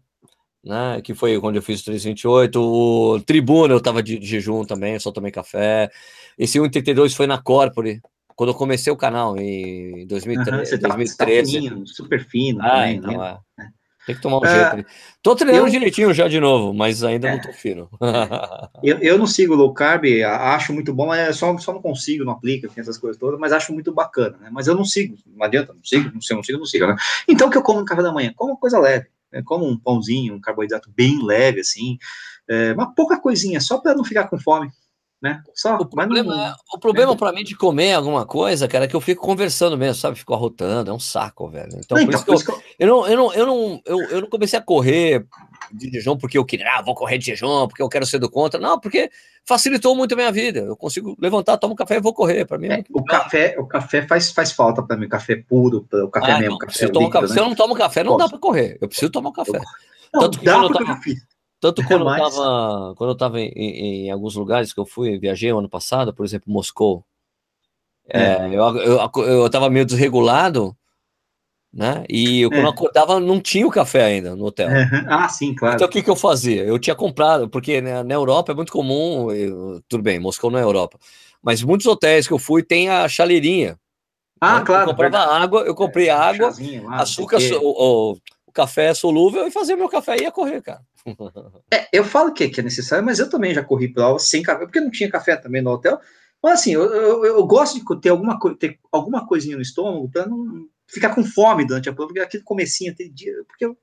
né? 0.63 1.01
Que 1.03 1.13
foi 1.13 1.37
quando 1.41 1.57
eu 1.57 1.61
fiz 1.61 1.81
o 1.81 1.83
328. 1.83 2.55
O 2.55 3.19
Tribuna 3.19 3.73
eu 3.73 3.79
estava 3.79 4.01
de, 4.01 4.17
de, 4.17 4.25
jejum 4.25 4.63
também, 4.63 4.97
só 4.97 5.11
tomei 5.11 5.29
café. 5.29 5.91
Esse 6.37 6.53
132 6.53 7.13
foi 7.13 7.27
na 7.27 7.37
Corpore, 7.37 8.01
quando 8.33 8.51
eu 8.51 8.55
comecei 8.55 8.93
o 8.93 8.97
canal 8.97 9.35
em 9.37 10.07
2013. 10.07 10.75
Uhum, 10.75 10.79
2013. 10.79 11.17
Tá, 11.17 11.25
tá 11.25 11.69
fino, 11.69 11.85
super 11.85 12.25
fino. 12.25 12.61
Ah, 12.61 12.69
também, 12.69 12.95
então, 12.95 13.17
né? 13.17 13.37
é. 13.59 13.63
Tem 14.05 14.15
que 14.15 14.21
tomar 14.21 14.39
um 14.39 14.45
jeito. 14.45 14.81
Uh, 14.81 14.93
tô 15.21 15.35
treinando 15.35 15.67
eu, 15.67 15.71
direitinho 15.71 16.13
já 16.13 16.27
de 16.27 16.39
novo, 16.39 16.73
mas 16.73 17.03
ainda 17.03 17.29
é, 17.29 17.31
não 17.31 17.41
tô 17.41 17.53
fino. 17.53 17.89
eu, 18.83 18.97
eu 18.99 19.17
não 19.17 19.25
sigo 19.25 19.55
low 19.55 19.73
carb, 19.73 20.05
acho 20.25 20.73
muito 20.73 20.93
bom, 20.93 21.07
mas 21.07 21.37
só, 21.37 21.57
só 21.57 21.73
não 21.73 21.81
consigo, 21.81 22.25
não 22.25 22.33
aplica, 22.33 22.69
essas 22.75 22.97
coisas 22.97 23.17
todas, 23.17 23.39
mas 23.39 23.53
acho 23.53 23.71
muito 23.73 23.93
bacana, 23.93 24.37
né? 24.41 24.49
Mas 24.51 24.67
eu 24.67 24.75
não 24.75 24.83
sigo, 24.83 25.15
não 25.25 25.45
adianta, 25.45 25.73
não 25.73 25.83
sigo, 25.83 26.11
não 26.13 26.21
sei, 26.21 26.35
não 26.35 26.43
sigo, 26.43 26.59
não 26.59 26.65
sigo, 26.65 26.87
né? 26.87 26.95
Então 27.27 27.47
o 27.47 27.51
que 27.51 27.57
eu 27.57 27.63
como 27.63 27.79
no 27.79 27.85
café 27.85 28.01
da 28.01 28.11
manhã? 28.11 28.33
Como 28.35 28.57
coisa 28.57 28.77
leve, 28.77 29.07
né? 29.31 29.41
como 29.45 29.65
um 29.65 29.77
pãozinho, 29.77 30.33
um 30.33 30.41
carboidrato 30.41 30.91
bem 30.95 31.23
leve, 31.23 31.61
assim, 31.61 31.97
é, 32.47 32.73
uma 32.73 32.93
pouca 32.93 33.17
coisinha, 33.17 33.61
só 33.61 33.77
para 33.77 33.95
não 33.95 34.03
ficar 34.03 34.27
com 34.27 34.37
fome 34.37 34.69
né? 35.23 35.41
Só, 35.55 35.77
o 35.77 35.85
problema, 35.85 36.35
não... 36.35 36.55
o 36.73 36.77
problema 36.77 37.15
para 37.15 37.31
mim 37.31 37.45
de 37.45 37.55
comer 37.55 37.93
alguma 37.93 38.25
coisa, 38.25 38.67
cara, 38.67 38.83
é 38.83 38.87
que 38.89 38.95
eu 38.95 38.99
fico 38.99 39.25
conversando 39.25 39.77
mesmo, 39.77 39.95
sabe? 39.95 40.17
Fico 40.17 40.33
arrotando, 40.33 40.91
é 40.91 40.93
um 40.93 40.99
saco, 40.99 41.47
velho. 41.47 41.79
Então, 41.79 41.97
não, 41.97 42.05
por, 42.05 42.13
então, 42.13 42.17
isso, 42.17 42.25
por 42.25 42.31
eu, 42.31 42.35
isso, 42.35 42.45
que 42.45 42.51
eu... 42.51 42.61
eu, 42.77 42.87
não, 42.87 43.07
eu, 43.07 43.17
não, 43.17 43.33
eu, 43.33 43.45
não, 43.45 43.81
eu, 43.85 44.01
eu 44.09 44.21
não 44.21 44.29
comecei 44.29 44.59
a 44.59 44.61
correr 44.61 45.25
de 45.71 45.89
jejum 45.89 46.17
porque 46.17 46.37
eu 46.37 46.43
queria, 46.43 46.69
ah, 46.75 46.81
vou 46.81 46.93
correr 46.93 47.17
de 47.17 47.27
jejum, 47.27 47.69
porque 47.69 47.81
eu 47.81 47.87
quero 47.87 48.05
ser 48.05 48.19
do 48.19 48.29
contra. 48.29 48.59
Não, 48.59 48.77
porque 48.77 49.09
facilitou 49.45 49.95
muito 49.95 50.11
a 50.11 50.17
minha 50.17 50.31
vida. 50.31 50.59
Eu 50.59 50.75
consigo 50.75 51.15
levantar, 51.17 51.57
tomo 51.57 51.73
café 51.73 51.95
e 51.95 52.01
vou 52.01 52.13
correr. 52.13 52.43
Para 52.43 52.57
mim, 52.57 52.67
é, 52.67 52.79
é 52.79 52.83
o 52.91 53.01
café, 53.05 53.55
o 53.57 53.65
café 53.65 54.05
faz, 54.05 54.29
faz 54.29 54.51
falta 54.51 54.83
para 54.83 54.97
mim, 54.97 55.07
café 55.07 55.37
puro, 55.37 55.87
o 55.89 56.09
café 56.09 56.33
ah, 56.33 56.39
mesmo. 56.39 56.51
Não, 56.51 56.57
café 56.57 56.85
líquido, 56.85 57.09
café, 57.09 57.27
né? 57.27 57.33
Se 57.33 57.39
eu 57.39 57.45
não 57.45 57.55
tomo 57.55 57.75
café, 57.75 58.03
não 58.03 58.17
Posso. 58.17 58.25
dá 58.25 58.29
para 58.29 58.39
correr. 58.39 58.77
Eu 58.81 58.89
preciso 58.89 59.09
tomar 59.09 59.31
café. 59.31 59.61
Não, 60.13 60.21
Tanto 60.21 60.39
que 60.39 60.45
dá 60.45 60.57
eu 60.57 60.69
tava... 60.69 60.99
Tanto 61.63 61.81
quando, 61.87 62.09
eu 62.09 62.17
tava, 62.17 62.93
quando 62.97 63.09
eu 63.11 63.13
estava 63.13 63.39
em, 63.39 63.47
em, 63.55 64.11
alguns 64.11 64.35
lugares 64.35 64.73
que 64.73 64.79
eu 64.81 64.85
fui, 64.85 65.17
viajei 65.17 65.49
ano 65.49 65.69
passado, 65.69 66.13
por 66.13 66.25
exemplo, 66.25 66.51
Moscou, 66.51 67.05
é. 68.05 68.19
É, 68.19 68.47
eu, 68.47 68.77
eu, 68.79 69.23
eu 69.23 69.49
tava 69.49 69.69
meio 69.69 69.85
desregulado, 69.85 70.75
né? 71.73 72.03
E 72.09 72.41
eu, 72.41 72.49
quando 72.49 72.63
é. 72.63 72.65
eu 72.65 72.69
acordava, 72.69 73.17
não 73.17 73.39
tinha 73.39 73.65
o 73.65 73.71
café 73.71 74.03
ainda 74.03 74.35
no 74.35 74.43
hotel. 74.43 74.67
Ah, 75.07 75.29
sim, 75.29 75.55
claro. 75.55 75.75
Então 75.75 75.87
o 75.87 75.89
que, 75.89 76.03
que 76.03 76.09
eu 76.09 76.17
fazia? 76.17 76.65
Eu 76.65 76.77
tinha 76.77 76.97
comprado, 76.97 77.47
porque 77.47 77.79
né, 77.79 78.03
na 78.03 78.13
Europa 78.13 78.51
é 78.51 78.55
muito 78.55 78.73
comum, 78.73 79.31
eu, 79.31 79.81
tudo 79.87 80.03
bem, 80.03 80.19
Moscou 80.19 80.51
não 80.51 80.59
é 80.59 80.63
Europa, 80.63 80.99
mas 81.41 81.63
muitos 81.63 81.87
hotéis 81.87 82.27
que 82.27 82.33
eu 82.33 82.39
fui 82.39 82.61
tem 82.61 82.89
a 82.89 83.07
chaleirinha. 83.07 83.79
Ah, 84.41 84.55
então, 84.55 84.65
claro. 84.65 84.91
Eu 84.91 84.95
comprava 84.95 85.17
água, 85.17 85.61
eu 85.61 85.73
comprei 85.73 86.09
é, 86.09 86.11
água, 86.11 86.53
lá, 86.83 86.97
açúcar, 86.97 87.39
o, 87.61 88.11
o, 88.11 88.17
o, 88.47 88.51
café 88.51 88.93
solúvel 88.93 89.47
e 89.47 89.51
fazia 89.51 89.77
meu 89.77 89.87
café 89.87 90.17
e 90.17 90.23
ia 90.23 90.31
correr, 90.31 90.61
cara. 90.61 90.81
É, 91.73 91.87
eu 91.91 92.03
falo 92.03 92.33
que, 92.33 92.49
que 92.49 92.59
é 92.59 92.63
necessário, 92.63 93.03
mas 93.03 93.19
eu 93.19 93.29
também 93.29 93.53
já 93.53 93.63
corri 93.63 93.91
prova 93.91 94.19
sem 94.19 94.43
café, 94.43 94.65
porque 94.65 94.79
não 94.79 94.91
tinha 94.91 95.09
café 95.09 95.35
também 95.35 95.61
no 95.61 95.71
hotel. 95.71 95.99
Mas 96.41 96.59
assim, 96.59 96.73
eu, 96.73 96.83
eu, 96.83 97.25
eu 97.25 97.45
gosto 97.47 97.79
de 97.79 98.01
ter 98.01 98.09
alguma, 98.09 98.37
ter 98.59 98.79
alguma 98.91 99.25
coisinha 99.25 99.55
no 99.55 99.61
estômago 99.61 100.09
para 100.09 100.27
não 100.27 100.67
ficar 100.87 101.15
com 101.15 101.23
fome 101.23 101.65
durante 101.65 101.89
a 101.89 101.93
prova, 101.93 102.09
porque 102.09 102.19
aquele 102.19 102.43
comecinho, 102.43 102.95
tem 102.95 103.11
dia, 103.11 103.33
porque 103.47 103.65
o 103.65 103.75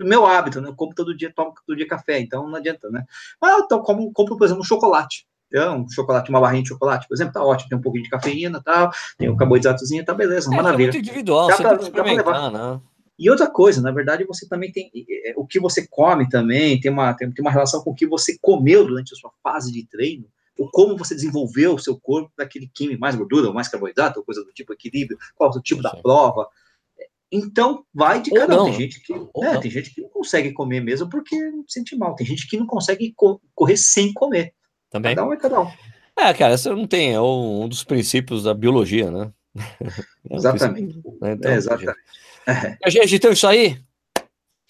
meu 0.00 0.26
hábito, 0.26 0.60
né? 0.60 0.68
Eu 0.68 0.74
como 0.74 0.94
todo 0.94 1.16
dia, 1.16 1.32
tomo 1.34 1.54
todo 1.66 1.76
dia 1.76 1.86
café, 1.86 2.20
então 2.20 2.48
não 2.48 2.56
adianta, 2.56 2.90
né? 2.90 3.04
Ah, 3.40 3.60
então 3.64 3.80
como, 3.80 4.12
compro, 4.12 4.36
por 4.36 4.44
exemplo, 4.44 4.62
um 4.62 4.66
chocolate. 4.66 5.26
Então, 5.50 5.80
um 5.80 5.88
chocolate, 5.88 6.28
uma 6.28 6.40
barrinha 6.40 6.62
de 6.62 6.68
chocolate, 6.68 7.08
por 7.08 7.14
exemplo, 7.14 7.32
tá 7.32 7.42
ótimo, 7.42 7.70
tem 7.70 7.78
um 7.78 7.80
pouquinho 7.80 8.04
de 8.04 8.10
cafeína 8.10 8.60
tal, 8.62 8.90
tem 9.16 9.30
um 9.30 9.36
carboidratozinho, 9.36 10.04
tá 10.04 10.12
beleza, 10.12 10.52
é, 10.52 10.56
maravilha. 10.56 10.90
É 10.90 10.92
muito 10.92 10.98
individual, 10.98 11.48
dá 11.48 11.56
você 11.56 11.62
pra, 11.62 11.70
tem 11.70 11.78
que 11.78 11.84
experimentar, 11.84 12.50
né? 12.52 12.80
E 13.18 13.28
outra 13.28 13.50
coisa, 13.50 13.82
na 13.82 13.90
verdade, 13.90 14.24
você 14.24 14.46
também 14.46 14.70
tem 14.70 14.90
o 15.36 15.46
que 15.46 15.58
você 15.58 15.86
come 15.88 16.28
também, 16.28 16.78
tem 16.80 16.90
uma, 16.90 17.12
tem, 17.14 17.30
tem 17.30 17.44
uma 17.44 17.50
relação 17.50 17.82
com 17.82 17.90
o 17.90 17.94
que 17.94 18.06
você 18.06 18.38
comeu 18.40 18.86
durante 18.86 19.12
a 19.12 19.16
sua 19.16 19.32
fase 19.42 19.72
de 19.72 19.84
treino, 19.84 20.26
ou 20.56 20.70
como 20.70 20.96
você 20.96 21.14
desenvolveu 21.14 21.74
o 21.74 21.78
seu 21.78 21.98
corpo 21.98 22.30
daquele 22.36 22.70
químico, 22.72 23.00
mais 23.00 23.16
gordura 23.16 23.48
ou 23.48 23.54
mais 23.54 23.68
carboidrato, 23.68 24.20
ou 24.20 24.24
coisa 24.24 24.44
do 24.44 24.52
tipo, 24.52 24.72
equilíbrio, 24.72 25.18
qual 25.34 25.50
é 25.52 25.56
o 25.56 25.60
tipo 25.60 25.82
Sim. 25.82 25.88
da 25.88 25.96
prova. 25.96 26.48
Então, 27.30 27.84
vai 27.92 28.22
de 28.22 28.30
cada 28.30 28.62
um. 28.62 28.66
Tem 28.66 28.74
gente, 28.74 29.00
que, 29.00 29.12
é, 29.12 29.58
tem 29.58 29.70
gente 29.70 29.94
que 29.94 30.00
não 30.00 30.08
consegue 30.08 30.52
comer 30.52 30.80
mesmo 30.80 31.10
porque 31.10 31.36
sente 31.66 31.96
mal. 31.96 32.14
Tem 32.14 32.26
gente 32.26 32.48
que 32.48 32.56
não 32.56 32.66
consegue 32.66 33.12
co 33.14 33.40
correr 33.54 33.76
sem 33.76 34.12
comer. 34.12 34.54
Também. 34.90 35.14
Cada 35.14 35.28
um 35.28 35.32
é 35.32 35.36
cada 35.36 35.60
um. 35.60 35.70
É, 36.16 36.34
cara, 36.34 36.54
isso 36.54 36.74
não 36.74 36.86
tem, 36.86 37.14
é 37.14 37.20
um 37.20 37.68
dos 37.68 37.84
princípios 37.84 38.44
da 38.44 38.54
biologia, 38.54 39.10
né? 39.10 39.32
É 40.30 40.36
exatamente. 40.36 41.00
Né? 41.20 41.32
Então, 41.32 41.50
é, 41.50 41.54
exatamente. 41.54 41.98
A 42.84 42.88
gente, 42.88 43.14
então, 43.14 43.30
isso 43.30 43.46
aí. 43.46 43.78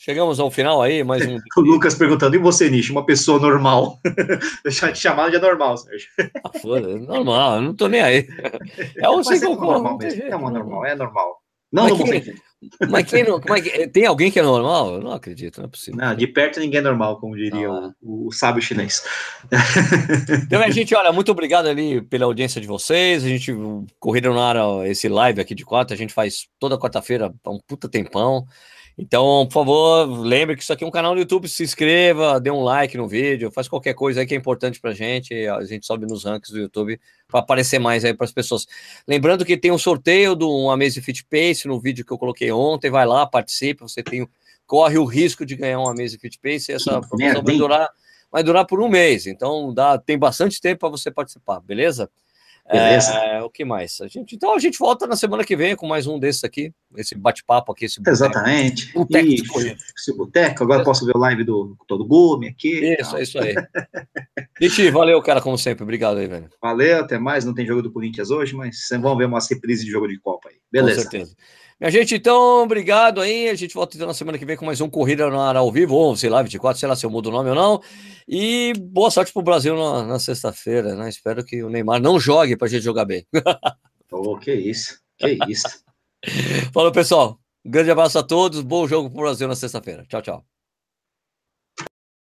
Chegamos 0.00 0.38
ao 0.38 0.50
final 0.50 0.80
aí, 0.80 1.02
mais 1.02 1.26
um. 1.26 1.38
o 1.56 1.60
Lucas 1.60 1.94
perguntando, 1.94 2.36
e 2.36 2.38
você, 2.38 2.70
Nish, 2.70 2.90
uma 2.90 3.04
pessoa 3.04 3.40
normal? 3.40 3.98
Deixar 4.62 4.92
de 4.92 4.98
chamar 4.98 5.30
de 5.30 5.36
anormal, 5.36 5.76
Sérgio. 5.76 6.08
Ah, 6.44 6.58
foda, 6.60 6.90
é 6.90 6.98
normal, 6.98 7.56
eu 7.56 7.62
não 7.62 7.74
tô 7.74 7.88
nem 7.88 8.00
aí. 8.00 8.28
É 8.96 9.08
o 9.08 9.20
é 9.20 9.38
normal. 9.40 9.98
É 10.02 10.36
uma 10.36 10.50
normal, 10.50 10.86
é 10.86 10.94
normal. 10.94 11.42
Não, 11.72 11.88
mas, 11.96 12.24
quem, 12.24 12.34
mas 12.90 13.08
quem 13.08 13.22
não, 13.22 13.40
mas 13.48 13.62
tem 13.92 14.04
alguém 14.04 14.30
que 14.30 14.38
é 14.38 14.42
normal? 14.42 14.94
Eu 14.94 15.00
não 15.00 15.12
acredito, 15.12 15.58
não 15.58 15.66
é 15.66 15.68
possível. 15.68 16.00
Não, 16.00 16.14
de 16.14 16.26
perto 16.26 16.58
ninguém 16.58 16.80
é 16.80 16.82
normal, 16.82 17.20
como 17.20 17.36
diria 17.36 17.70
o, 17.70 18.26
o, 18.26 18.32
sábio 18.32 18.60
chinês. 18.60 19.02
Então, 20.44 20.60
a 20.60 20.70
gente, 20.70 20.94
olha, 20.94 21.12
muito 21.12 21.30
obrigado 21.30 21.66
ali 21.66 22.00
pela 22.02 22.24
audiência 22.24 22.60
de 22.60 22.66
vocês. 22.66 23.24
A 23.24 23.28
gente 23.28 23.54
correram 24.00 24.34
na 24.34 24.44
área 24.44 24.88
esse 24.88 25.08
live 25.08 25.40
aqui 25.40 25.54
de 25.54 25.64
quarta, 25.64 25.94
a 25.94 25.96
gente 25.96 26.12
faz 26.12 26.48
toda 26.58 26.78
quarta-feira 26.78 27.32
há 27.44 27.50
um 27.50 27.60
puta 27.66 27.88
tempão. 27.88 28.44
Então, 29.00 29.46
por 29.46 29.52
favor, 29.52 30.06
lembre 30.06 30.56
que 30.56 30.62
isso 30.64 30.72
aqui 30.72 30.82
é 30.82 30.86
um 30.86 30.90
canal 30.90 31.14
no 31.14 31.20
YouTube, 31.20 31.48
se 31.48 31.62
inscreva, 31.62 32.40
dê 32.40 32.50
um 32.50 32.64
like 32.64 32.96
no 32.96 33.06
vídeo, 33.06 33.48
faz 33.48 33.68
qualquer 33.68 33.94
coisa 33.94 34.20
aí 34.20 34.26
que 34.26 34.34
é 34.34 34.36
importante 34.36 34.80
pra 34.80 34.92
gente, 34.92 35.32
a 35.46 35.64
gente 35.64 35.86
sobe 35.86 36.04
nos 36.04 36.24
rankings 36.24 36.52
do 36.52 36.58
YouTube 36.58 37.00
para 37.28 37.38
aparecer 37.38 37.78
mais 37.78 38.04
aí 38.04 38.12
para 38.12 38.24
as 38.24 38.32
pessoas. 38.32 38.66
Lembrando 39.06 39.44
que 39.44 39.56
tem 39.56 39.70
um 39.70 39.78
sorteio 39.78 40.34
do 40.34 40.68
Amazing 40.68 41.00
Fit 41.00 41.24
Pace 41.24 41.68
no 41.68 41.78
vídeo 41.78 42.04
que 42.04 42.12
eu 42.12 42.18
coloquei 42.18 42.50
ontem, 42.50 42.90
vai 42.90 43.06
lá, 43.06 43.24
participe, 43.24 43.82
você 43.82 44.02
tem 44.02 44.28
corre 44.66 44.98
o 44.98 45.04
risco 45.04 45.46
de 45.46 45.54
ganhar 45.54 45.78
um 45.78 45.88
Amazing 45.88 46.18
Fit 46.18 46.36
Pace 46.42 46.72
e 46.72 46.74
essa 46.74 47.00
promoção 47.00 47.42
vai 47.42 47.56
durar 47.56 47.88
vai 48.30 48.42
durar 48.42 48.66
por 48.66 48.80
um 48.82 48.88
mês, 48.88 49.26
então 49.28 49.72
dá 49.72 49.96
tem 49.96 50.18
bastante 50.18 50.60
tempo 50.60 50.80
para 50.80 50.88
você 50.88 51.08
participar, 51.08 51.60
beleza? 51.60 52.10
Beleza. 52.70 53.12
É, 53.12 53.42
o 53.42 53.48
que 53.48 53.64
mais? 53.64 54.00
A 54.00 54.08
gente, 54.08 54.36
então 54.36 54.54
a 54.54 54.58
gente 54.58 54.78
volta 54.78 55.06
na 55.06 55.16
semana 55.16 55.44
que 55.44 55.56
vem 55.56 55.74
com 55.74 55.86
mais 55.86 56.06
um 56.06 56.18
desses 56.18 56.44
aqui, 56.44 56.72
esse 56.96 57.14
bate-papo 57.14 57.72
aqui. 57.72 57.86
Esse 57.86 58.00
Exatamente. 58.06 58.92
Boteco 58.92 59.28
esse 59.28 60.16
boteco, 60.16 60.64
agora 60.64 60.84
posso 60.84 61.06
ver 61.06 61.16
o 61.16 61.18
live 61.18 61.44
do 61.44 61.76
Todo 61.86 62.04
Gume 62.04 62.48
aqui. 62.48 62.96
Isso, 63.00 63.16
é 63.16 63.22
isso 63.22 63.38
aí. 63.38 63.54
Ixi, 64.60 64.90
valeu, 64.90 65.20
cara, 65.22 65.40
como 65.40 65.56
sempre. 65.56 65.82
Obrigado 65.82 66.18
aí, 66.18 66.26
velho. 66.26 66.50
Valeu, 66.60 67.00
até 67.00 67.18
mais. 67.18 67.44
Não 67.44 67.54
tem 67.54 67.66
jogo 67.66 67.82
do 67.82 67.90
Corinthians 67.90 68.30
hoje, 68.30 68.54
mas 68.54 68.76
vamos 68.90 69.18
ver 69.18 69.26
umas 69.26 69.48
reprises 69.48 69.84
de 69.84 69.90
jogo 69.90 70.08
de 70.08 70.18
Copa 70.18 70.48
aí. 70.48 70.56
Beleza. 70.70 71.04
Com 71.04 71.10
certeza. 71.10 71.36
Minha 71.80 71.92
gente, 71.92 72.16
então, 72.16 72.64
obrigado 72.64 73.20
aí. 73.20 73.48
A 73.48 73.54
gente 73.54 73.72
volta 73.72 73.96
então 73.96 74.08
na 74.08 74.14
semana 74.14 74.36
que 74.36 74.44
vem 74.44 74.56
com 74.56 74.66
mais 74.66 74.80
um 74.80 74.90
Corrida 74.90 75.30
no 75.30 75.40
Ar 75.40 75.56
ao 75.56 75.70
vivo, 75.70 75.94
ou 75.94 76.16
sei 76.16 76.28
lá, 76.28 76.42
24, 76.42 76.78
sei 76.78 76.88
lá 76.88 76.96
se 76.96 77.06
eu 77.06 77.10
mudo 77.10 77.28
o 77.28 77.32
nome 77.32 77.50
ou 77.50 77.54
não. 77.54 77.80
E 78.26 78.72
boa 78.76 79.12
sorte 79.12 79.32
pro 79.32 79.42
Brasil 79.42 79.76
na, 79.76 80.04
na 80.04 80.18
sexta-feira, 80.18 80.96
né? 80.96 81.08
Espero 81.08 81.44
que 81.44 81.62
o 81.62 81.70
Neymar 81.70 82.00
não 82.00 82.18
jogue 82.18 82.56
pra 82.56 82.66
gente 82.66 82.82
jogar 82.82 83.04
bem. 83.04 83.24
oh, 84.10 84.36
que 84.36 84.52
isso, 84.52 84.98
que 85.16 85.38
isso. 85.48 85.68
Falou, 86.74 86.90
pessoal. 86.90 87.38
Um 87.64 87.70
grande 87.70 87.90
abraço 87.92 88.18
a 88.18 88.24
todos. 88.24 88.60
Bom 88.60 88.88
jogo 88.88 89.08
pro 89.08 89.22
Brasil 89.22 89.46
na 89.46 89.54
sexta-feira. 89.54 90.04
Tchau, 90.08 90.22
tchau. 90.22 90.57